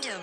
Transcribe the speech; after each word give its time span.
kingdom. 0.00 0.20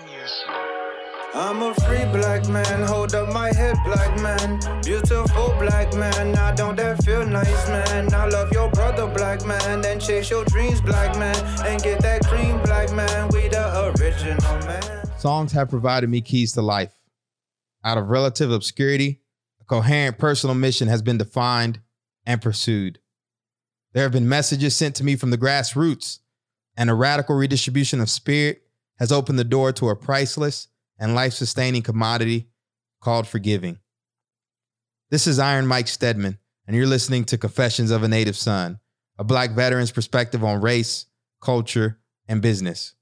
I'm 1.34 1.62
a 1.62 1.74
free 1.74 2.04
black 2.06 2.48
man, 2.48 2.86
hold 2.86 3.14
up 3.14 3.32
my 3.32 3.52
head, 3.52 3.76
black 3.84 4.20
man. 4.20 4.58
Beautiful 4.82 5.54
black 5.58 5.94
man, 5.94 6.36
I 6.36 6.54
don't 6.54 6.76
that 6.76 7.02
feel 7.04 7.24
nice, 7.24 7.68
man. 7.68 8.12
I 8.14 8.26
love 8.26 8.50
your 8.52 8.70
brother, 8.70 9.06
black 9.06 9.44
man, 9.44 9.80
then 9.80 10.00
chase 10.00 10.30
your 10.30 10.44
dreams, 10.46 10.80
black 10.80 11.16
man, 11.18 11.36
and 11.66 11.82
get 11.82 12.00
that 12.00 12.26
cream, 12.26 12.60
black 12.62 12.92
man. 12.92 13.28
We 13.28 13.48
the 13.48 13.94
original 13.98 14.58
man. 14.66 15.18
Songs 15.18 15.52
have 15.52 15.68
provided 15.68 16.08
me 16.08 16.20
keys 16.20 16.52
to 16.52 16.62
life. 16.62 16.94
Out 17.84 17.98
of 17.98 18.08
relative 18.08 18.50
obscurity, 18.50 19.20
a 19.60 19.64
coherent 19.64 20.18
personal 20.18 20.54
mission 20.54 20.88
has 20.88 21.02
been 21.02 21.18
defined 21.18 21.80
and 22.26 22.40
pursued. 22.40 22.98
There 23.92 24.02
have 24.02 24.12
been 24.12 24.28
messages 24.28 24.74
sent 24.76 24.96
to 24.96 25.04
me 25.04 25.16
from 25.16 25.30
the 25.30 25.38
grassroots, 25.38 26.20
and 26.76 26.88
a 26.88 26.94
radical 26.94 27.36
redistribution 27.36 28.00
of 28.00 28.08
spirit 28.08 28.62
has 28.98 29.12
opened 29.12 29.38
the 29.38 29.44
door 29.44 29.72
to 29.72 29.88
a 29.88 29.96
priceless 29.96 30.68
and 30.98 31.14
life 31.14 31.32
sustaining 31.32 31.82
commodity 31.82 32.48
called 33.00 33.26
forgiving. 33.26 33.78
This 35.10 35.26
is 35.26 35.38
Iron 35.38 35.66
Mike 35.66 35.88
Steadman, 35.88 36.38
and 36.66 36.76
you're 36.76 36.86
listening 36.86 37.24
to 37.26 37.38
Confessions 37.38 37.90
of 37.90 38.02
a 38.02 38.08
Native 38.08 38.36
Son, 38.36 38.80
a 39.18 39.24
Black 39.24 39.52
veteran's 39.52 39.92
perspective 39.92 40.44
on 40.44 40.60
race, 40.60 41.06
culture, 41.40 41.98
and 42.26 42.42
business. 42.42 42.94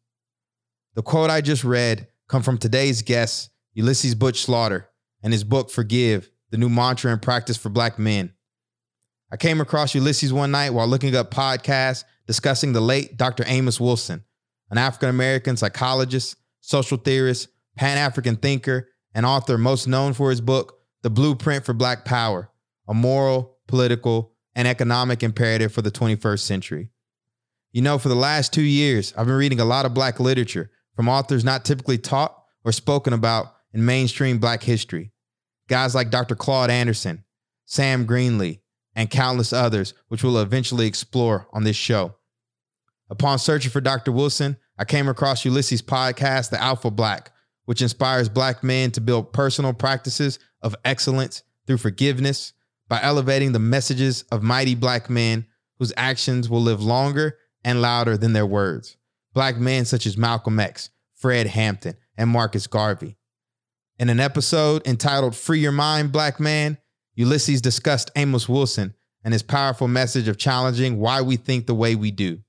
The 0.95 1.02
quote 1.02 1.30
I 1.30 1.41
just 1.41 1.64
read 1.64 2.08
come 2.28 2.42
from 2.42 2.58
today's 2.58 3.02
guest, 3.02 3.50
Ulysses 3.74 4.14
Butch 4.14 4.42
Slaughter, 4.42 4.88
and 5.22 5.33
his 5.33 5.44
book 5.44 5.70
Forgive, 5.70 6.30
the 6.50 6.58
new 6.58 6.69
mantra 6.69 7.12
and 7.12 7.20
practice 7.20 7.56
for 7.56 7.69
Black 7.70 7.98
men. 7.98 8.33
I 9.30 9.36
came 9.36 9.60
across 9.60 9.94
Ulysses 9.94 10.33
one 10.33 10.52
night 10.52 10.70
while 10.70 10.86
looking 10.86 11.16
up 11.16 11.33
podcasts 11.33 12.05
discussing 12.27 12.72
the 12.72 12.80
late 12.80 13.16
Dr. 13.16 13.44
Amos 13.47 13.80
Wilson, 13.80 14.24
an 14.70 14.79
African 14.79 15.09
American 15.09 15.56
psychologist, 15.56 16.37
social 16.61 16.98
theorist, 16.98 17.48
Pan 17.77 17.98
African 17.98 18.36
thinker, 18.36 18.89
and 19.14 19.25
author 19.25 19.59
most 19.59 19.86
known 19.86 20.12
for 20.12 20.31
his 20.31 20.41
book, 20.41 20.78
The 21.03 21.11
Blueprint 21.11 21.64
for 21.64 21.72
Black 21.72 22.05
Power 22.05 22.50
A 22.89 22.94
Moral, 22.94 23.56
Political, 23.67 24.33
and 24.55 24.67
Economic 24.67 25.22
Imperative 25.22 25.72
for 25.72 25.83
the 25.83 25.91
21st 25.91 26.41
Century. 26.41 26.89
You 27.72 27.83
know, 27.83 27.98
for 27.98 28.09
the 28.09 28.14
last 28.14 28.53
two 28.53 28.62
years, 28.62 29.12
I've 29.17 29.27
been 29.27 29.37
reading 29.37 29.61
a 29.61 29.64
lot 29.64 29.84
of 29.84 29.94
Black 29.94 30.19
literature 30.19 30.70
from 30.94 31.09
authors 31.09 31.44
not 31.44 31.64
typically 31.64 31.98
taught 31.98 32.37
or 32.64 32.72
spoken 32.72 33.12
about 33.12 33.55
in 33.72 33.84
mainstream 33.84 34.39
Black 34.39 34.62
history. 34.62 35.12
Guys 35.69 35.94
like 35.94 36.11
Dr. 36.11 36.34
Claude 36.34 36.70
Anderson, 36.70 37.25
Sam 37.67 38.06
Greenlee, 38.06 38.61
and 38.94 39.11
countless 39.11 39.53
others, 39.53 39.92
which 40.09 40.25
we'll 40.25 40.39
eventually 40.39 40.87
explore 40.87 41.47
on 41.53 41.64
this 41.64 41.77
show. 41.77 42.16
Upon 43.09 43.39
searching 43.39 43.71
for 43.71 43.81
Dr. 43.81 44.12
Wilson, 44.12 44.57
I 44.79 44.85
came 44.85 45.09
across 45.09 45.45
Ulysses' 45.45 45.83
podcast, 45.83 46.51
The 46.51 46.62
Alpha 46.62 46.91
Black, 46.91 47.31
which 47.65 47.83
inspires 47.83 48.29
Black 48.29 48.65
men 48.65 48.91
to 48.93 49.01
build 49.01 49.33
personal 49.33 49.73
practices 49.73 50.39
of 50.62 50.75
excellence 50.85 51.43
through 51.67 51.79
forgiveness 51.79 52.53
by 52.89 53.01
elevating 53.03 53.53
the 53.53 53.59
messages 53.59 54.23
of 54.33 54.43
mighty 54.43 54.75
Black 54.75 55.09
men 55.09 55.47
whose 55.79 55.93
actions 55.97 56.49
will 56.49 56.62
live 56.62 56.83
longer 56.83 57.39
and 57.65 57.83
louder 57.83 58.17
than 58.17 58.33
their 58.33 58.47
words. 58.47 58.97
Black 59.34 59.57
men 59.57 59.84
such 59.84 60.07
as 60.07 60.17
Malcolm 60.17 60.59
X, 60.59 60.91
Fred 61.15 61.47
Hampton, 61.47 61.95
and 62.17 62.31
Marcus 62.31 62.67
Garvey. 62.67 63.17
In 63.99 64.09
an 64.09 64.21
episode 64.21 64.87
entitled 64.87 65.34
Free 65.34 65.61
Your 65.61 65.73
Mind, 65.73 66.12
Black 66.12 66.39
Man, 66.41 66.79
Ulysses 67.15 67.61
discussed 67.61 68.11
Amos 68.15 68.49
Wilson 68.49 68.95
and 69.25 69.33
his 69.33 69.43
powerful 69.43 69.89
message 69.89 70.29
of 70.29 70.39
challenging 70.39 70.99
why 70.99 71.23
we 71.23 71.37
think 71.37 71.67
the 71.67 71.75
way 71.75 71.95
we 71.95 72.11
do. 72.11 72.41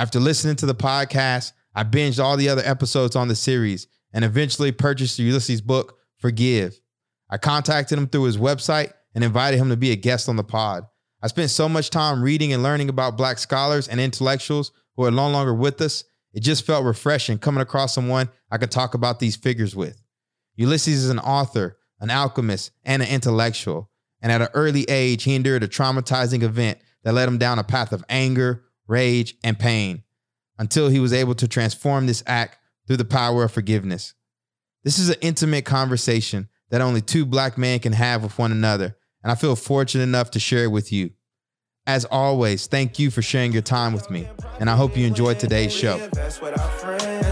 After 0.00 0.18
listening 0.18 0.56
to 0.56 0.64
the 0.64 0.74
podcast, 0.74 1.52
I 1.74 1.84
binged 1.84 2.24
all 2.24 2.38
the 2.38 2.48
other 2.48 2.62
episodes 2.64 3.16
on 3.16 3.28
the 3.28 3.36
series 3.36 3.86
and 4.14 4.24
eventually 4.24 4.72
purchased 4.72 5.18
Ulysses' 5.18 5.60
book, 5.60 5.98
Forgive. 6.16 6.80
I 7.28 7.36
contacted 7.36 7.98
him 7.98 8.06
through 8.06 8.22
his 8.22 8.38
website 8.38 8.94
and 9.14 9.22
invited 9.22 9.58
him 9.58 9.68
to 9.68 9.76
be 9.76 9.90
a 9.90 9.96
guest 9.96 10.26
on 10.26 10.36
the 10.36 10.42
pod. 10.42 10.84
I 11.22 11.26
spent 11.26 11.50
so 11.50 11.68
much 11.68 11.90
time 11.90 12.22
reading 12.22 12.54
and 12.54 12.62
learning 12.62 12.88
about 12.88 13.18
Black 13.18 13.36
scholars 13.36 13.88
and 13.88 14.00
intellectuals 14.00 14.72
who 14.96 15.04
are 15.04 15.10
no 15.10 15.28
longer 15.28 15.52
with 15.52 15.82
us. 15.82 16.04
It 16.32 16.40
just 16.40 16.64
felt 16.64 16.86
refreshing 16.86 17.36
coming 17.36 17.60
across 17.60 17.94
someone 17.94 18.30
I 18.50 18.56
could 18.56 18.70
talk 18.70 18.94
about 18.94 19.20
these 19.20 19.36
figures 19.36 19.76
with. 19.76 20.02
Ulysses 20.56 21.04
is 21.04 21.10
an 21.10 21.18
author, 21.18 21.76
an 22.00 22.08
alchemist, 22.08 22.70
and 22.84 23.02
an 23.02 23.08
intellectual. 23.10 23.90
And 24.22 24.32
at 24.32 24.40
an 24.40 24.48
early 24.54 24.84
age, 24.84 25.24
he 25.24 25.34
endured 25.34 25.62
a 25.62 25.68
traumatizing 25.68 26.42
event 26.42 26.78
that 27.04 27.12
led 27.12 27.28
him 27.28 27.36
down 27.36 27.58
a 27.58 27.64
path 27.64 27.92
of 27.92 28.02
anger, 28.08 28.64
rage, 28.90 29.36
and 29.42 29.58
pain 29.58 30.02
until 30.58 30.88
he 30.88 31.00
was 31.00 31.12
able 31.12 31.34
to 31.36 31.48
transform 31.48 32.06
this 32.06 32.22
act 32.26 32.58
through 32.86 32.98
the 32.98 33.04
power 33.04 33.44
of 33.44 33.52
forgiveness. 33.52 34.14
This 34.84 34.98
is 34.98 35.08
an 35.08 35.16
intimate 35.20 35.64
conversation 35.64 36.48
that 36.70 36.80
only 36.80 37.00
two 37.00 37.24
black 37.24 37.56
men 37.56 37.78
can 37.78 37.92
have 37.92 38.22
with 38.22 38.38
one 38.38 38.52
another, 38.52 38.96
and 39.22 39.32
I 39.32 39.34
feel 39.34 39.56
fortunate 39.56 40.02
enough 40.04 40.30
to 40.32 40.40
share 40.40 40.64
it 40.64 40.70
with 40.70 40.92
you. 40.92 41.10
As 41.86 42.04
always, 42.04 42.66
thank 42.66 42.98
you 42.98 43.10
for 43.10 43.22
sharing 43.22 43.52
your 43.52 43.62
time 43.62 43.92
with 43.92 44.10
me, 44.10 44.28
and 44.60 44.68
I 44.68 44.76
hope 44.76 44.96
you 44.96 45.06
enjoyed 45.06 45.38
today's 45.38 45.72
show. 45.72 45.98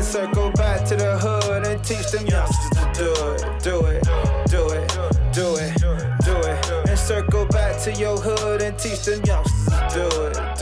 Circle 0.01 0.53
back 0.53 0.87
to 0.87 0.97
the 0.97 1.19
hood 1.19 1.67
and 1.67 1.85
teach 1.85 2.11
them 2.11 2.27
youngsters 2.27 2.71
to 2.71 2.93
do 2.99 3.13
it, 3.35 3.63
do 3.63 3.87
it, 3.87 4.03
do 4.51 4.67
it, 4.69 4.89
do 5.33 5.55
it, 5.55 5.79
do 6.25 6.37
it. 6.49 6.89
And 6.89 6.99
circle 6.99 7.45
back 7.47 7.81
to 7.83 7.93
your 7.93 8.17
hood 8.17 8.63
and 8.63 8.79
teach 8.79 9.05
them 9.05 9.23
youngsters 9.25 9.67
to 9.67 9.89
do 9.95 10.25
it. 10.25 10.58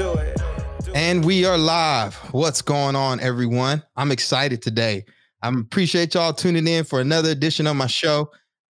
And 0.96 1.26
we 1.26 1.44
are 1.44 1.58
live. 1.58 2.14
What's 2.32 2.62
going 2.62 2.96
on, 2.96 3.20
everyone? 3.20 3.82
I'm 3.96 4.10
excited 4.10 4.62
today. 4.62 5.04
I 5.42 5.50
appreciate 5.50 6.14
y'all 6.14 6.32
tuning 6.32 6.66
in 6.66 6.84
for 6.84 7.02
another 7.02 7.28
edition 7.28 7.66
of 7.66 7.76
my 7.76 7.86
show. 7.86 8.30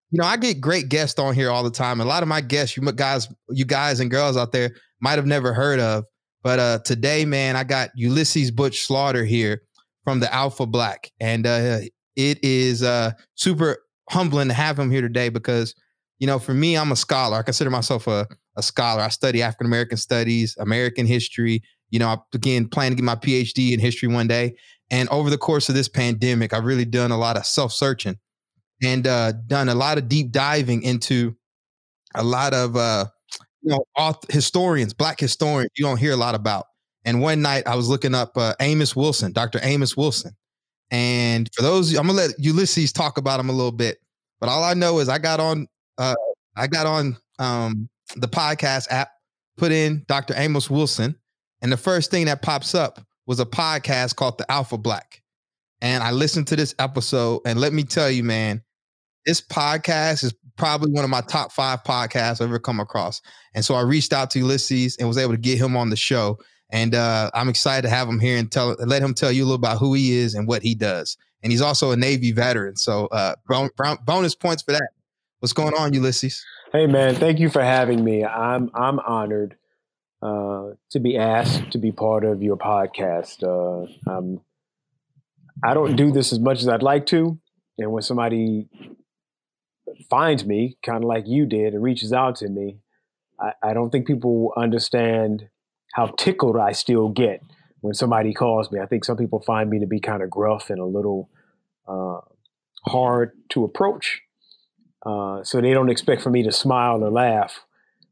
You 0.09 0.17
know, 0.17 0.25
I 0.25 0.35
get 0.35 0.59
great 0.59 0.89
guests 0.89 1.19
on 1.19 1.35
here 1.35 1.51
all 1.51 1.63
the 1.63 1.69
time. 1.69 2.01
A 2.01 2.03
lot 2.05 2.23
of 2.23 2.27
my 2.27 2.41
guests, 2.41 2.75
you 2.75 2.91
guys, 2.93 3.31
you 3.51 3.63
guys 3.63 3.99
and 3.99 4.09
girls 4.09 4.37
out 4.37 4.51
there 4.53 4.71
might 5.01 5.19
have 5.19 5.27
never 5.27 5.53
heard 5.53 5.79
of. 5.79 6.05
But 6.41 6.57
uh 6.57 6.79
today, 6.79 7.25
man, 7.25 7.55
I 7.55 7.63
got 7.63 7.91
Ulysses 7.95 8.49
Butch 8.49 8.81
Slaughter 8.81 9.23
here 9.23 9.61
from 10.03 10.19
the 10.19 10.33
Alpha 10.33 10.65
Black. 10.65 11.11
And 11.19 11.45
uh 11.45 11.81
it 12.15 12.43
is 12.43 12.81
uh 12.81 13.11
super 13.35 13.77
humbling 14.09 14.47
to 14.47 14.55
have 14.55 14.79
him 14.79 14.89
here 14.89 15.01
today 15.01 15.29
because, 15.29 15.75
you 16.17 16.25
know, 16.25 16.39
for 16.39 16.55
me, 16.55 16.75
I'm 16.75 16.91
a 16.91 16.95
scholar. 16.95 17.37
I 17.37 17.43
consider 17.43 17.69
myself 17.69 18.07
a, 18.07 18.27
a 18.57 18.63
scholar. 18.63 19.03
I 19.03 19.09
study 19.09 19.43
African 19.43 19.67
American 19.67 19.97
studies, 19.97 20.57
American 20.57 21.05
history. 21.05 21.61
You 21.89 21.99
know, 21.99 22.07
I 22.07 22.17
again 22.33 22.67
plan 22.67 22.91
to 22.91 22.95
get 22.95 23.03
my 23.03 23.15
PhD 23.15 23.73
in 23.73 23.79
history 23.79 24.07
one 24.07 24.27
day. 24.27 24.55
And 24.91 25.09
over 25.09 25.29
the 25.29 25.37
course 25.37 25.69
of 25.69 25.75
this 25.75 25.87
pandemic, 25.87 26.53
I've 26.53 26.65
really 26.65 26.85
done 26.85 27.11
a 27.11 27.17
lot 27.17 27.37
of 27.37 27.45
self 27.45 27.71
searching 27.71 28.17
and 28.83 29.07
uh, 29.07 29.33
done 29.47 29.69
a 29.69 29.75
lot 29.75 29.97
of 29.97 30.07
deep 30.07 30.31
diving 30.31 30.83
into 30.83 31.35
a 32.13 32.23
lot 32.23 32.53
of 32.53 32.75
uh, 32.75 33.05
you 33.61 33.71
know 33.71 33.85
auth- 33.97 34.31
historians, 34.31 34.93
black 34.93 35.19
historians 35.19 35.71
you 35.77 35.85
don't 35.85 35.97
hear 35.97 36.13
a 36.13 36.17
lot 36.17 36.35
about. 36.35 36.65
And 37.03 37.21
one 37.21 37.41
night 37.41 37.67
I 37.67 37.75
was 37.75 37.87
looking 37.87 38.15
up 38.15 38.35
uh, 38.35 38.55
Amos 38.59 38.95
Wilson, 38.95 39.31
Dr. 39.31 39.59
Amos 39.61 39.95
Wilson. 39.95 40.31
And 40.91 41.49
for 41.55 41.61
those, 41.61 41.95
I'm 41.95 42.07
gonna 42.07 42.13
let 42.13 42.31
Ulysses 42.37 42.91
talk 42.91 43.17
about 43.17 43.39
him 43.39 43.49
a 43.49 43.53
little 43.53 43.71
bit. 43.71 43.97
But 44.39 44.49
all 44.49 44.63
I 44.63 44.73
know 44.73 44.99
is 44.99 45.09
I 45.09 45.17
got 45.17 45.39
on, 45.39 45.67
uh, 45.97 46.15
I 46.55 46.67
got 46.67 46.85
on 46.85 47.17
um, 47.39 47.89
the 48.15 48.27
podcast 48.27 48.87
app, 48.91 49.09
put 49.57 49.71
in 49.71 50.03
Dr. 50.07 50.33
Amos 50.37 50.69
Wilson, 50.69 51.15
and 51.65 51.71
the 51.71 51.77
first 51.77 52.11
thing 52.11 52.27
that 52.27 52.43
pops 52.43 52.75
up 52.75 52.99
was 53.25 53.39
a 53.39 53.45
podcast 53.45 54.15
called 54.15 54.37
The 54.37 54.45
Alpha 54.51 54.77
Black. 54.77 55.23
And 55.81 56.03
I 56.03 56.11
listened 56.11 56.45
to 56.49 56.55
this 56.55 56.75
episode, 56.77 57.41
and 57.43 57.59
let 57.59 57.73
me 57.73 57.81
tell 57.81 58.11
you, 58.11 58.23
man, 58.23 58.61
this 59.25 59.41
podcast 59.41 60.23
is 60.23 60.35
probably 60.57 60.91
one 60.91 61.03
of 61.03 61.09
my 61.09 61.21
top 61.21 61.51
five 61.51 61.83
podcasts 61.83 62.39
I've 62.39 62.49
ever 62.49 62.59
come 62.59 62.79
across. 62.79 63.19
And 63.55 63.65
so 63.65 63.73
I 63.73 63.81
reached 63.81 64.13
out 64.13 64.29
to 64.29 64.39
Ulysses 64.39 64.97
and 64.97 65.07
was 65.07 65.17
able 65.17 65.31
to 65.31 65.39
get 65.39 65.57
him 65.57 65.75
on 65.75 65.89
the 65.89 65.95
show. 65.95 66.37
And 66.69 66.93
uh, 66.93 67.31
I'm 67.33 67.49
excited 67.49 67.81
to 67.81 67.89
have 67.89 68.07
him 68.07 68.19
here 68.19 68.37
and 68.37 68.51
tell 68.51 68.75
let 68.85 69.01
him 69.01 69.15
tell 69.15 69.31
you 69.31 69.41
a 69.41 69.45
little 69.45 69.55
about 69.55 69.79
who 69.79 69.95
he 69.95 70.19
is 70.19 70.35
and 70.35 70.47
what 70.47 70.61
he 70.61 70.75
does. 70.75 71.17
And 71.41 71.51
he's 71.51 71.61
also 71.61 71.89
a 71.89 71.97
Navy 71.97 72.31
veteran. 72.31 72.75
So 72.75 73.07
uh, 73.07 73.33
bon- 73.47 73.71
bon- 73.75 73.97
bonus 74.05 74.35
points 74.35 74.61
for 74.61 74.73
that. 74.73 74.89
What's 75.39 75.53
going 75.53 75.73
on, 75.73 75.95
Ulysses? 75.95 76.45
Hey 76.71 76.85
man, 76.85 77.15
thank 77.15 77.39
you 77.39 77.49
for 77.49 77.63
having 77.63 78.03
me. 78.03 78.23
I'm 78.23 78.69
I'm 78.75 78.99
honored 78.99 79.57
uh, 80.25 80.73
to 80.89 80.99
be 80.99 81.17
asked 81.17 81.71
to 81.71 81.77
be 81.77 81.91
part 81.91 82.23
of 82.25 82.41
your 82.41 82.57
podcast. 82.57 83.43
Uh, 83.43 84.11
um, 84.11 84.41
I 85.63 85.73
don't 85.73 85.95
do 85.95 86.11
this 86.11 86.33
as 86.33 86.39
much 86.39 86.61
as 86.61 86.67
I'd 86.67 86.81
like 86.81 87.05
to, 87.07 87.37
and 87.77 87.91
when 87.91 88.01
somebody 88.01 88.67
finds 90.09 90.45
me, 90.45 90.77
kind 90.83 91.03
of 91.03 91.07
like 91.07 91.25
you 91.27 91.45
did, 91.45 91.73
and 91.73 91.83
reaches 91.83 92.11
out 92.11 92.37
to 92.37 92.49
me, 92.49 92.77
I, 93.39 93.51
I 93.61 93.73
don't 93.73 93.91
think 93.91 94.07
people 94.07 94.51
understand 94.57 95.47
how 95.93 96.07
tickled 96.07 96.57
I 96.57 96.71
still 96.71 97.09
get 97.09 97.41
when 97.81 97.93
somebody 97.93 98.33
calls 98.33 98.71
me. 98.71 98.79
I 98.79 98.87
think 98.87 99.05
some 99.05 99.17
people 99.17 99.41
find 99.41 99.69
me 99.69 99.79
to 99.79 99.87
be 99.87 99.99
kind 99.99 100.23
of 100.23 100.29
gruff 100.29 100.69
and 100.71 100.79
a 100.79 100.85
little 100.85 101.29
uh, 101.87 102.21
hard 102.87 103.31
to 103.49 103.63
approach. 103.63 104.21
Uh, 105.05 105.43
so 105.43 105.61
they 105.61 105.71
don't 105.71 105.89
expect 105.89 106.23
for 106.23 106.31
me 106.31 106.41
to 106.43 106.51
smile 106.51 107.03
or 107.03 107.11
laugh 107.11 107.64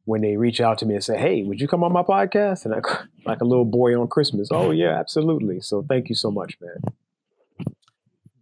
when 0.06 0.22
they 0.22 0.38
reach 0.38 0.62
out 0.62 0.78
to 0.80 0.86
me 0.86 0.96
and 0.96 1.04
say, 1.04 1.18
"Hey, 1.18 1.44
would 1.44 1.62
you 1.62 1.68
come 1.68 1.84
on 1.84 1.94
my 1.94 2.04
podcast?" 2.04 2.66
And 2.66 2.74
I, 2.76 2.80
like 3.26 3.42
a 3.42 3.46
little 3.46 3.66
boy 3.66 4.00
on 4.00 4.08
Christmas, 4.08 4.50
"Oh 4.52 4.72
yeah, 4.72 5.00
absolutely." 5.00 5.62
So 5.62 5.86
thank 5.88 6.10
you 6.10 6.16
so 6.16 6.32
much, 6.32 6.58
man. 6.62 6.78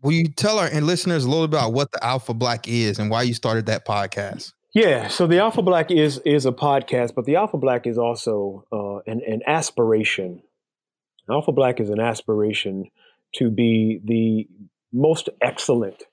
will 0.02 0.14
you 0.14 0.28
tell 0.28 0.60
our 0.60 0.68
and 0.68 0.86
listeners 0.88 1.26
a 1.26 1.30
little 1.30 1.48
bit 1.48 1.60
about 1.60 1.74
what 1.74 1.92
the 1.92 2.04
Alpha 2.04 2.34
Black 2.34 2.68
is 2.68 3.00
and 3.00 3.10
why 3.10 3.24
you 3.24 3.34
started 3.34 3.68
that 3.68 3.86
podcast? 3.86 4.54
Yeah, 4.74 5.10
so 5.10 5.28
the 5.28 5.40
Alpha 5.40 5.62
Black 5.62 5.92
is 5.92 6.20
is 6.26 6.46
a 6.46 6.52
podcast, 6.52 7.14
but 7.16 7.26
the 7.26 7.36
Alpha 7.36 7.58
Black 7.58 7.86
is 7.86 7.98
also 7.98 8.66
uh, 8.72 8.98
an, 9.12 9.22
an 9.28 9.42
aspiration. 9.46 10.44
Alpha 11.30 11.52
Black 11.52 11.80
is 11.80 11.90
an 11.90 12.00
aspiration 12.00 12.90
to 13.36 13.50
be 13.50 14.00
the 14.04 14.48
most 14.94 15.30
excellent 15.42 16.04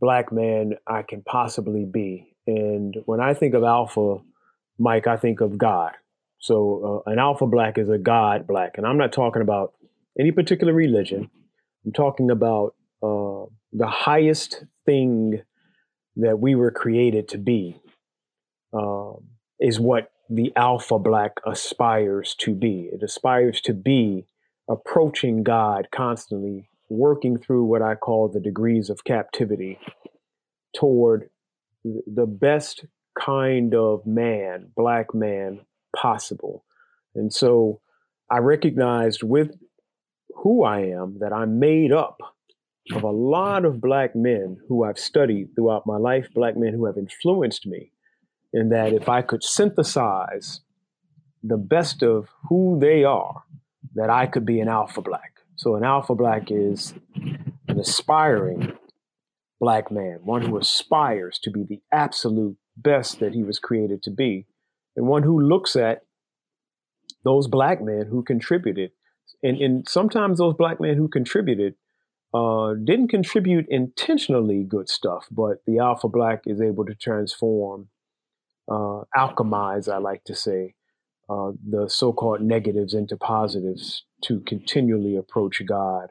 black 0.00 0.32
man 0.32 0.74
I 0.86 1.02
can 1.02 1.22
possibly 1.22 1.84
be. 1.84 2.34
And 2.46 2.96
when 3.04 3.20
I 3.20 3.34
think 3.34 3.54
of 3.54 3.64
Alpha, 3.64 4.18
Mike, 4.78 5.06
I 5.06 5.16
think 5.16 5.40
of 5.40 5.58
God. 5.58 5.92
So 6.38 7.02
uh, 7.06 7.10
an 7.10 7.18
Alpha 7.18 7.46
Black 7.46 7.78
is 7.78 7.88
a 7.88 7.98
God 7.98 8.46
Black, 8.46 8.78
and 8.78 8.86
I'm 8.86 8.98
not 8.98 9.12
talking 9.12 9.42
about 9.42 9.74
any 10.18 10.32
particular 10.32 10.72
religion. 10.72 11.30
I'm 11.84 11.92
talking 11.92 12.30
about 12.30 12.74
uh, 13.02 13.46
the 13.72 13.86
highest 13.86 14.64
thing 14.84 15.42
that 16.16 16.38
we 16.40 16.54
were 16.54 16.70
created 16.70 17.28
to 17.28 17.38
be 17.38 17.80
um, 18.72 19.28
is 19.60 19.78
what 19.78 20.10
the 20.28 20.52
alpha 20.56 20.98
black 20.98 21.40
aspires 21.46 22.34
to 22.40 22.54
be. 22.54 22.90
It 22.92 23.02
aspires 23.02 23.60
to 23.62 23.72
be 23.72 24.26
approaching 24.68 25.42
God 25.42 25.88
constantly, 25.90 26.68
working 26.90 27.38
through 27.38 27.64
what 27.64 27.82
I 27.82 27.94
call 27.94 28.28
the 28.28 28.40
degrees 28.40 28.90
of 28.90 29.04
captivity 29.04 29.78
toward 30.76 31.30
the 31.84 32.26
best 32.26 32.84
kind 33.24 33.74
of 33.74 34.06
man, 34.06 34.70
black 34.76 35.14
man 35.14 35.60
possible. 35.94 36.64
And 37.14 37.32
so 37.32 37.80
I 38.30 38.38
recognized 38.38 39.22
with 39.22 39.56
who 40.36 40.64
I 40.64 40.80
am 40.80 41.18
that 41.20 41.32
I'm 41.32 41.58
made 41.58 41.92
up 41.92 42.18
of 42.92 43.02
a 43.02 43.10
lot 43.10 43.64
of 43.64 43.80
black 43.80 44.14
men 44.14 44.58
who 44.68 44.84
I've 44.84 44.98
studied 44.98 45.54
throughout 45.54 45.86
my 45.86 45.96
life, 45.96 46.28
black 46.34 46.56
men 46.56 46.72
who 46.72 46.86
have 46.86 46.96
influenced 46.96 47.66
me. 47.66 47.92
And 48.52 48.72
that 48.72 48.92
if 48.92 49.08
I 49.08 49.20
could 49.20 49.42
synthesize 49.42 50.60
the 51.42 51.58
best 51.58 52.02
of 52.02 52.28
who 52.48 52.78
they 52.80 53.04
are, 53.04 53.42
that 53.94 54.10
I 54.10 54.26
could 54.26 54.46
be 54.46 54.60
an 54.60 54.68
alpha 54.68 55.02
black. 55.02 55.32
So 55.56 55.76
an 55.76 55.84
alpha 55.84 56.14
black 56.14 56.50
is 56.50 56.94
an 57.68 57.78
aspiring 57.78 58.72
black 59.60 59.90
man, 59.90 60.20
one 60.22 60.42
who 60.42 60.56
aspires 60.56 61.38
to 61.40 61.50
be 61.50 61.64
the 61.64 61.80
absolute 61.92 62.56
best 62.82 63.20
that 63.20 63.34
he 63.34 63.42
was 63.42 63.58
created 63.58 64.02
to 64.04 64.10
be, 64.10 64.46
and 64.96 65.06
one 65.06 65.22
who 65.22 65.40
looks 65.40 65.76
at 65.76 66.02
those 67.24 67.46
black 67.48 67.82
men 67.82 68.06
who 68.10 68.22
contributed. 68.22 68.92
And, 69.42 69.60
and 69.60 69.88
sometimes 69.88 70.38
those 70.38 70.54
black 70.54 70.80
men 70.80 70.96
who 70.96 71.08
contributed 71.08 71.74
uh, 72.34 72.74
didn't 72.84 73.08
contribute 73.08 73.66
intentionally 73.68 74.64
good 74.64 74.88
stuff, 74.88 75.26
but 75.30 75.58
the 75.66 75.78
alpha 75.78 76.08
black 76.08 76.42
is 76.46 76.60
able 76.60 76.84
to 76.84 76.94
transform, 76.94 77.88
uh, 78.70 79.02
alchemize, 79.16 79.92
I 79.92 79.98
like 79.98 80.24
to 80.24 80.34
say, 80.34 80.74
uh, 81.28 81.52
the 81.68 81.88
so 81.88 82.12
called 82.12 82.40
negatives 82.40 82.94
into 82.94 83.16
positives 83.16 84.04
to 84.24 84.40
continually 84.40 85.16
approach 85.16 85.62
God. 85.66 86.08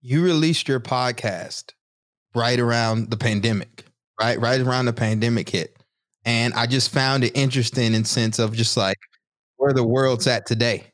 You 0.00 0.22
released 0.22 0.68
your 0.68 0.80
podcast 0.80 1.72
right 2.34 2.58
around 2.58 3.10
the 3.10 3.16
pandemic, 3.16 3.84
right? 4.20 4.38
Right 4.38 4.60
around 4.60 4.86
the 4.86 4.92
pandemic 4.92 5.48
hit. 5.48 5.76
And 6.24 6.52
I 6.54 6.66
just 6.66 6.90
found 6.90 7.24
it 7.24 7.36
interesting 7.36 7.94
in 7.94 8.04
sense 8.04 8.38
of 8.38 8.54
just 8.54 8.76
like 8.76 8.98
where 9.56 9.72
the 9.72 9.86
world's 9.86 10.26
at 10.26 10.46
today. 10.46 10.92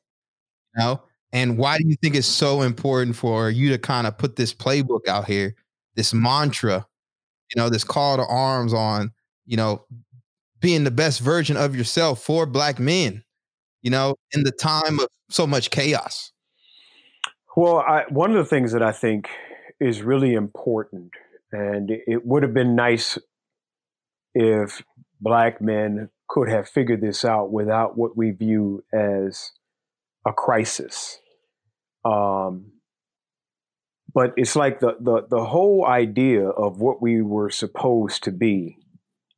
You 0.77 0.85
know? 0.85 1.03
And 1.33 1.59
why 1.59 1.79
do 1.79 1.85
you 1.89 1.97
think 2.01 2.15
it's 2.15 2.29
so 2.29 2.63
important 2.63 3.17
for 3.17 3.51
you 3.51 3.71
to 3.71 3.79
kind 3.79 4.07
of 4.07 4.17
put 4.17 4.37
this 4.37 4.55
playbook 4.55 5.09
out 5.09 5.27
here, 5.27 5.57
this 5.97 6.15
mantra, 6.15 6.87
you 7.55 7.61
know, 7.61 7.69
this 7.69 7.83
call 7.83 8.17
to 8.17 8.25
arms 8.25 8.73
on, 8.73 9.13
you 9.45 9.57
know, 9.57 9.85
being 10.61 10.85
the 10.85 10.93
best 10.93 11.21
version 11.21 11.57
of 11.57 11.75
yourself 11.75 12.23
for 12.23 12.47
black 12.47 12.79
men, 12.79 13.25
you 13.83 13.91
know, 13.91 14.15
in 14.33 14.45
the 14.45 14.53
time 14.53 15.01
of 15.01 15.09
so 15.29 15.47
much 15.47 15.71
chaos? 15.71 16.31
Well, 17.57 17.79
I, 17.79 18.05
one 18.09 18.31
of 18.31 18.37
the 18.37 18.45
things 18.45 18.73
that 18.73 18.83
I 18.83 18.93
think 18.93 19.29
is 19.81 20.03
really 20.03 20.35
important, 20.35 21.13
and 21.55 21.89
it 21.91 22.27
would 22.27 22.43
have 22.43 22.53
been 22.53 22.75
nice 22.75 23.17
if 24.35 24.83
black 25.21 25.61
men 25.61 26.09
could 26.29 26.49
have 26.49 26.69
figured 26.69 27.01
this 27.01 27.25
out 27.25 27.53
without 27.53 27.97
what 27.97 28.17
we 28.17 28.33
view 28.33 28.83
as 28.93 29.53
a 30.27 30.33
crisis. 30.33 31.21
Um, 32.05 32.73
but 34.13 34.33
it's 34.37 34.57
like 34.57 34.81
the, 34.81 34.97
the 35.01 35.27
the 35.31 35.45
whole 35.45 35.87
idea 35.87 36.49
of 36.49 36.81
what 36.81 37.01
we 37.01 37.23
were 37.23 37.51
supposed 37.51 38.25
to 38.25 38.33
be 38.33 38.77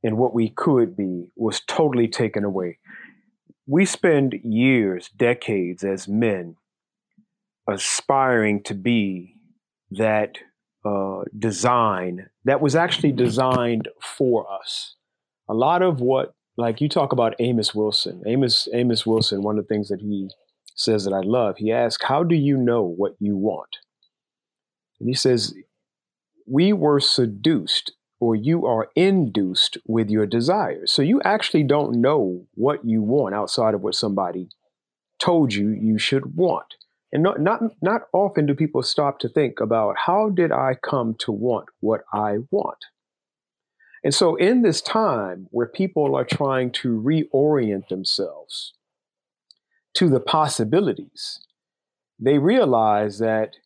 and 0.02 0.16
what 0.16 0.34
we 0.34 0.48
could 0.48 0.96
be 0.96 1.26
was 1.36 1.60
totally 1.60 2.08
taken 2.08 2.44
away. 2.44 2.78
We 3.66 3.84
spend 3.84 4.40
years, 4.42 5.10
decades 5.10 5.84
as 5.84 6.08
men 6.08 6.56
aspiring 7.68 8.62
to 8.64 8.74
be 8.74 9.34
that 9.90 10.38
uh, 10.86 11.24
design 11.38 12.28
that 12.44 12.60
was 12.60 12.76
actually 12.76 13.12
designed 13.12 13.88
for 14.00 14.46
us. 14.52 14.94
A 15.48 15.54
lot 15.54 15.82
of 15.82 16.00
what, 16.00 16.34
like 16.56 16.80
you 16.80 16.88
talk 16.88 17.12
about 17.12 17.34
Amos 17.40 17.74
Wilson, 17.74 18.22
Amos 18.26 18.68
Amos 18.72 19.04
Wilson, 19.04 19.42
one 19.42 19.58
of 19.58 19.64
the 19.64 19.74
things 19.74 19.88
that 19.88 20.00
he 20.00 20.28
says 20.76 21.04
that 21.04 21.12
I 21.12 21.20
love. 21.20 21.56
He 21.56 21.72
asks, 21.72 22.04
How 22.04 22.22
do 22.22 22.34
you 22.34 22.56
know 22.56 22.82
what 22.82 23.16
you 23.18 23.36
want? 23.36 23.78
And 25.00 25.08
he 25.08 25.14
says, 25.14 25.54
We 26.46 26.72
were 26.72 27.00
seduced 27.00 27.92
or 28.20 28.34
you 28.34 28.64
are 28.66 28.88
induced 28.94 29.76
with 29.86 30.08
your 30.08 30.26
desires. 30.26 30.92
So 30.92 31.02
you 31.02 31.20
actually 31.22 31.64
don't 31.64 32.00
know 32.00 32.46
what 32.54 32.84
you 32.84 33.02
want 33.02 33.34
outside 33.34 33.74
of 33.74 33.82
what 33.82 33.94
somebody 33.94 34.48
told 35.18 35.52
you 35.52 35.70
you 35.70 35.98
should 35.98 36.36
want. 36.36 36.74
And 37.12 37.22
not, 37.22 37.40
not, 37.40 37.60
not 37.80 38.02
often 38.12 38.46
do 38.46 38.54
people 38.54 38.82
stop 38.82 39.18
to 39.20 39.28
think 39.28 39.60
about 39.60 39.96
how 40.06 40.30
did 40.30 40.52
I 40.52 40.76
come 40.82 41.14
to 41.20 41.32
want 41.32 41.66
what 41.80 42.02
I 42.12 42.38
want? 42.50 42.84
And 44.04 44.14
so, 44.14 44.36
in 44.36 44.62
this 44.62 44.80
time 44.80 45.48
where 45.50 45.66
people 45.66 46.14
are 46.14 46.24
trying 46.24 46.70
to 46.72 47.00
reorient 47.00 47.88
themselves 47.88 48.74
to 49.94 50.08
the 50.08 50.20
possibilities, 50.20 51.40
they 52.18 52.38
realize 52.38 53.18
that 53.18 53.56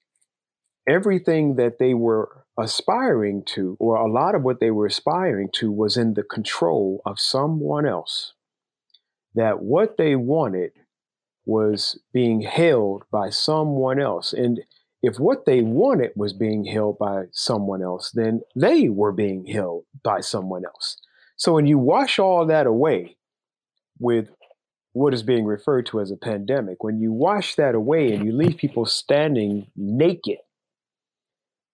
everything 0.88 1.56
that 1.56 1.78
they 1.78 1.94
were 1.94 2.44
aspiring 2.58 3.42
to, 3.46 3.76
or 3.78 3.96
a 3.96 4.10
lot 4.10 4.34
of 4.34 4.42
what 4.42 4.60
they 4.60 4.70
were 4.70 4.86
aspiring 4.86 5.48
to, 5.54 5.70
was 5.70 5.96
in 5.96 6.14
the 6.14 6.22
control 6.22 7.02
of 7.04 7.20
someone 7.20 7.86
else. 7.86 8.32
That 9.34 9.62
what 9.62 9.96
they 9.98 10.16
wanted 10.16 10.72
was 11.44 11.98
being 12.12 12.42
held 12.42 13.04
by 13.10 13.30
someone 13.30 14.00
else. 14.00 14.32
And 14.32 14.60
if 15.02 15.18
what 15.18 15.46
they 15.46 15.62
wanted 15.62 16.12
was 16.14 16.32
being 16.32 16.64
held 16.64 16.98
by 16.98 17.24
someone 17.32 17.82
else, 17.82 18.10
then 18.12 18.42
they 18.54 18.88
were 18.88 19.12
being 19.12 19.46
held 19.46 19.84
by 20.02 20.20
someone 20.20 20.64
else. 20.64 20.98
So 21.36 21.54
when 21.54 21.66
you 21.66 21.78
wash 21.78 22.18
all 22.18 22.46
that 22.46 22.66
away 22.66 23.16
with 23.98 24.28
what 24.92 25.14
is 25.14 25.22
being 25.22 25.44
referred 25.44 25.86
to 25.86 26.00
as 26.00 26.10
a 26.10 26.16
pandemic, 26.16 26.84
when 26.84 27.00
you 27.00 27.12
wash 27.12 27.54
that 27.54 27.74
away 27.74 28.12
and 28.12 28.24
you 28.24 28.32
leave 28.32 28.56
people 28.56 28.84
standing 28.84 29.68
naked, 29.76 30.38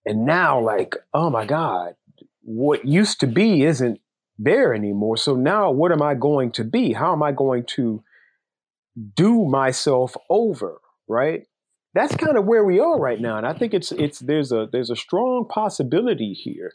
and 0.07 0.25
now, 0.25 0.61
like, 0.61 0.95
oh 1.13 1.31
my 1.31 1.45
God, 1.45 1.97
what 2.43 2.85
used 2.85 3.19
to 3.21 3.27
be 3.27 3.65
isn't 3.65 4.01
there 4.39 4.73
anymore. 4.73 5.17
So 5.17 5.35
now, 5.35 5.73
what 5.73 5.91
am 5.91 6.01
I 6.01 6.15
going 6.15 6.53
to 6.53 6.65
be? 6.65 6.93
How 6.93 7.13
am 7.13 7.25
I 7.25 7.33
going 7.33 7.65
to 7.75 8.05
do 9.15 9.45
myself 9.45 10.17
over? 10.31 10.81
Right? 11.09 11.47
That's 11.95 12.17
kind 12.17 12.37
of 12.37 12.45
where 12.45 12.65
we 12.65 12.79
are 12.79 12.99
right 12.99 13.21
now, 13.21 13.39
and 13.39 13.47
I 13.47 13.55
think 13.55 13.73
it's 13.73 13.91
it's 13.93 14.19
there's 14.19 14.53
a 14.53 14.69
there's 14.71 14.91
a 14.91 14.97
strong 14.97 15.47
possibility 15.49 16.33
here. 16.33 16.73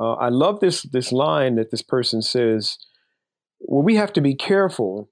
Uh, 0.00 0.12
I 0.14 0.28
love 0.28 0.60
this 0.60 0.82
this 0.82 1.10
line 1.12 1.56
that 1.56 1.70
this 1.70 1.82
person 1.82 2.22
says. 2.22 2.78
Well, 3.60 3.82
we 3.82 3.96
have 3.96 4.12
to 4.12 4.20
be 4.20 4.36
careful 4.36 5.10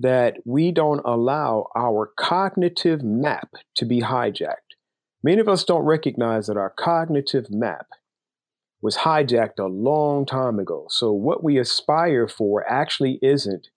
that 0.00 0.38
we 0.44 0.72
don't 0.72 1.02
allow 1.04 1.68
our 1.76 2.10
cognitive 2.18 3.02
map 3.02 3.50
to 3.76 3.84
be 3.84 4.00
hijacked. 4.00 4.74
Many 5.22 5.40
of 5.40 5.48
us 5.48 5.62
don't 5.62 5.84
recognize 5.84 6.46
that 6.46 6.56
our 6.56 6.70
cognitive 6.70 7.50
map 7.50 7.86
was 8.80 8.98
hijacked 8.98 9.58
a 9.58 9.66
long 9.66 10.24
time 10.24 10.58
ago. 10.58 10.86
So, 10.88 11.12
what 11.12 11.44
we 11.44 11.58
aspire 11.58 12.26
for 12.26 12.66
actually 12.68 13.18
isn't 13.22 13.68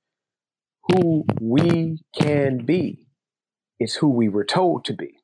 who 0.84 1.26
we 1.40 2.04
can 2.14 2.66
be, 2.66 3.08
is 3.80 3.96
who 3.96 4.10
we 4.10 4.30
were 4.30 4.46
told 4.46 4.86
to 4.86 4.94
be. 4.94 5.20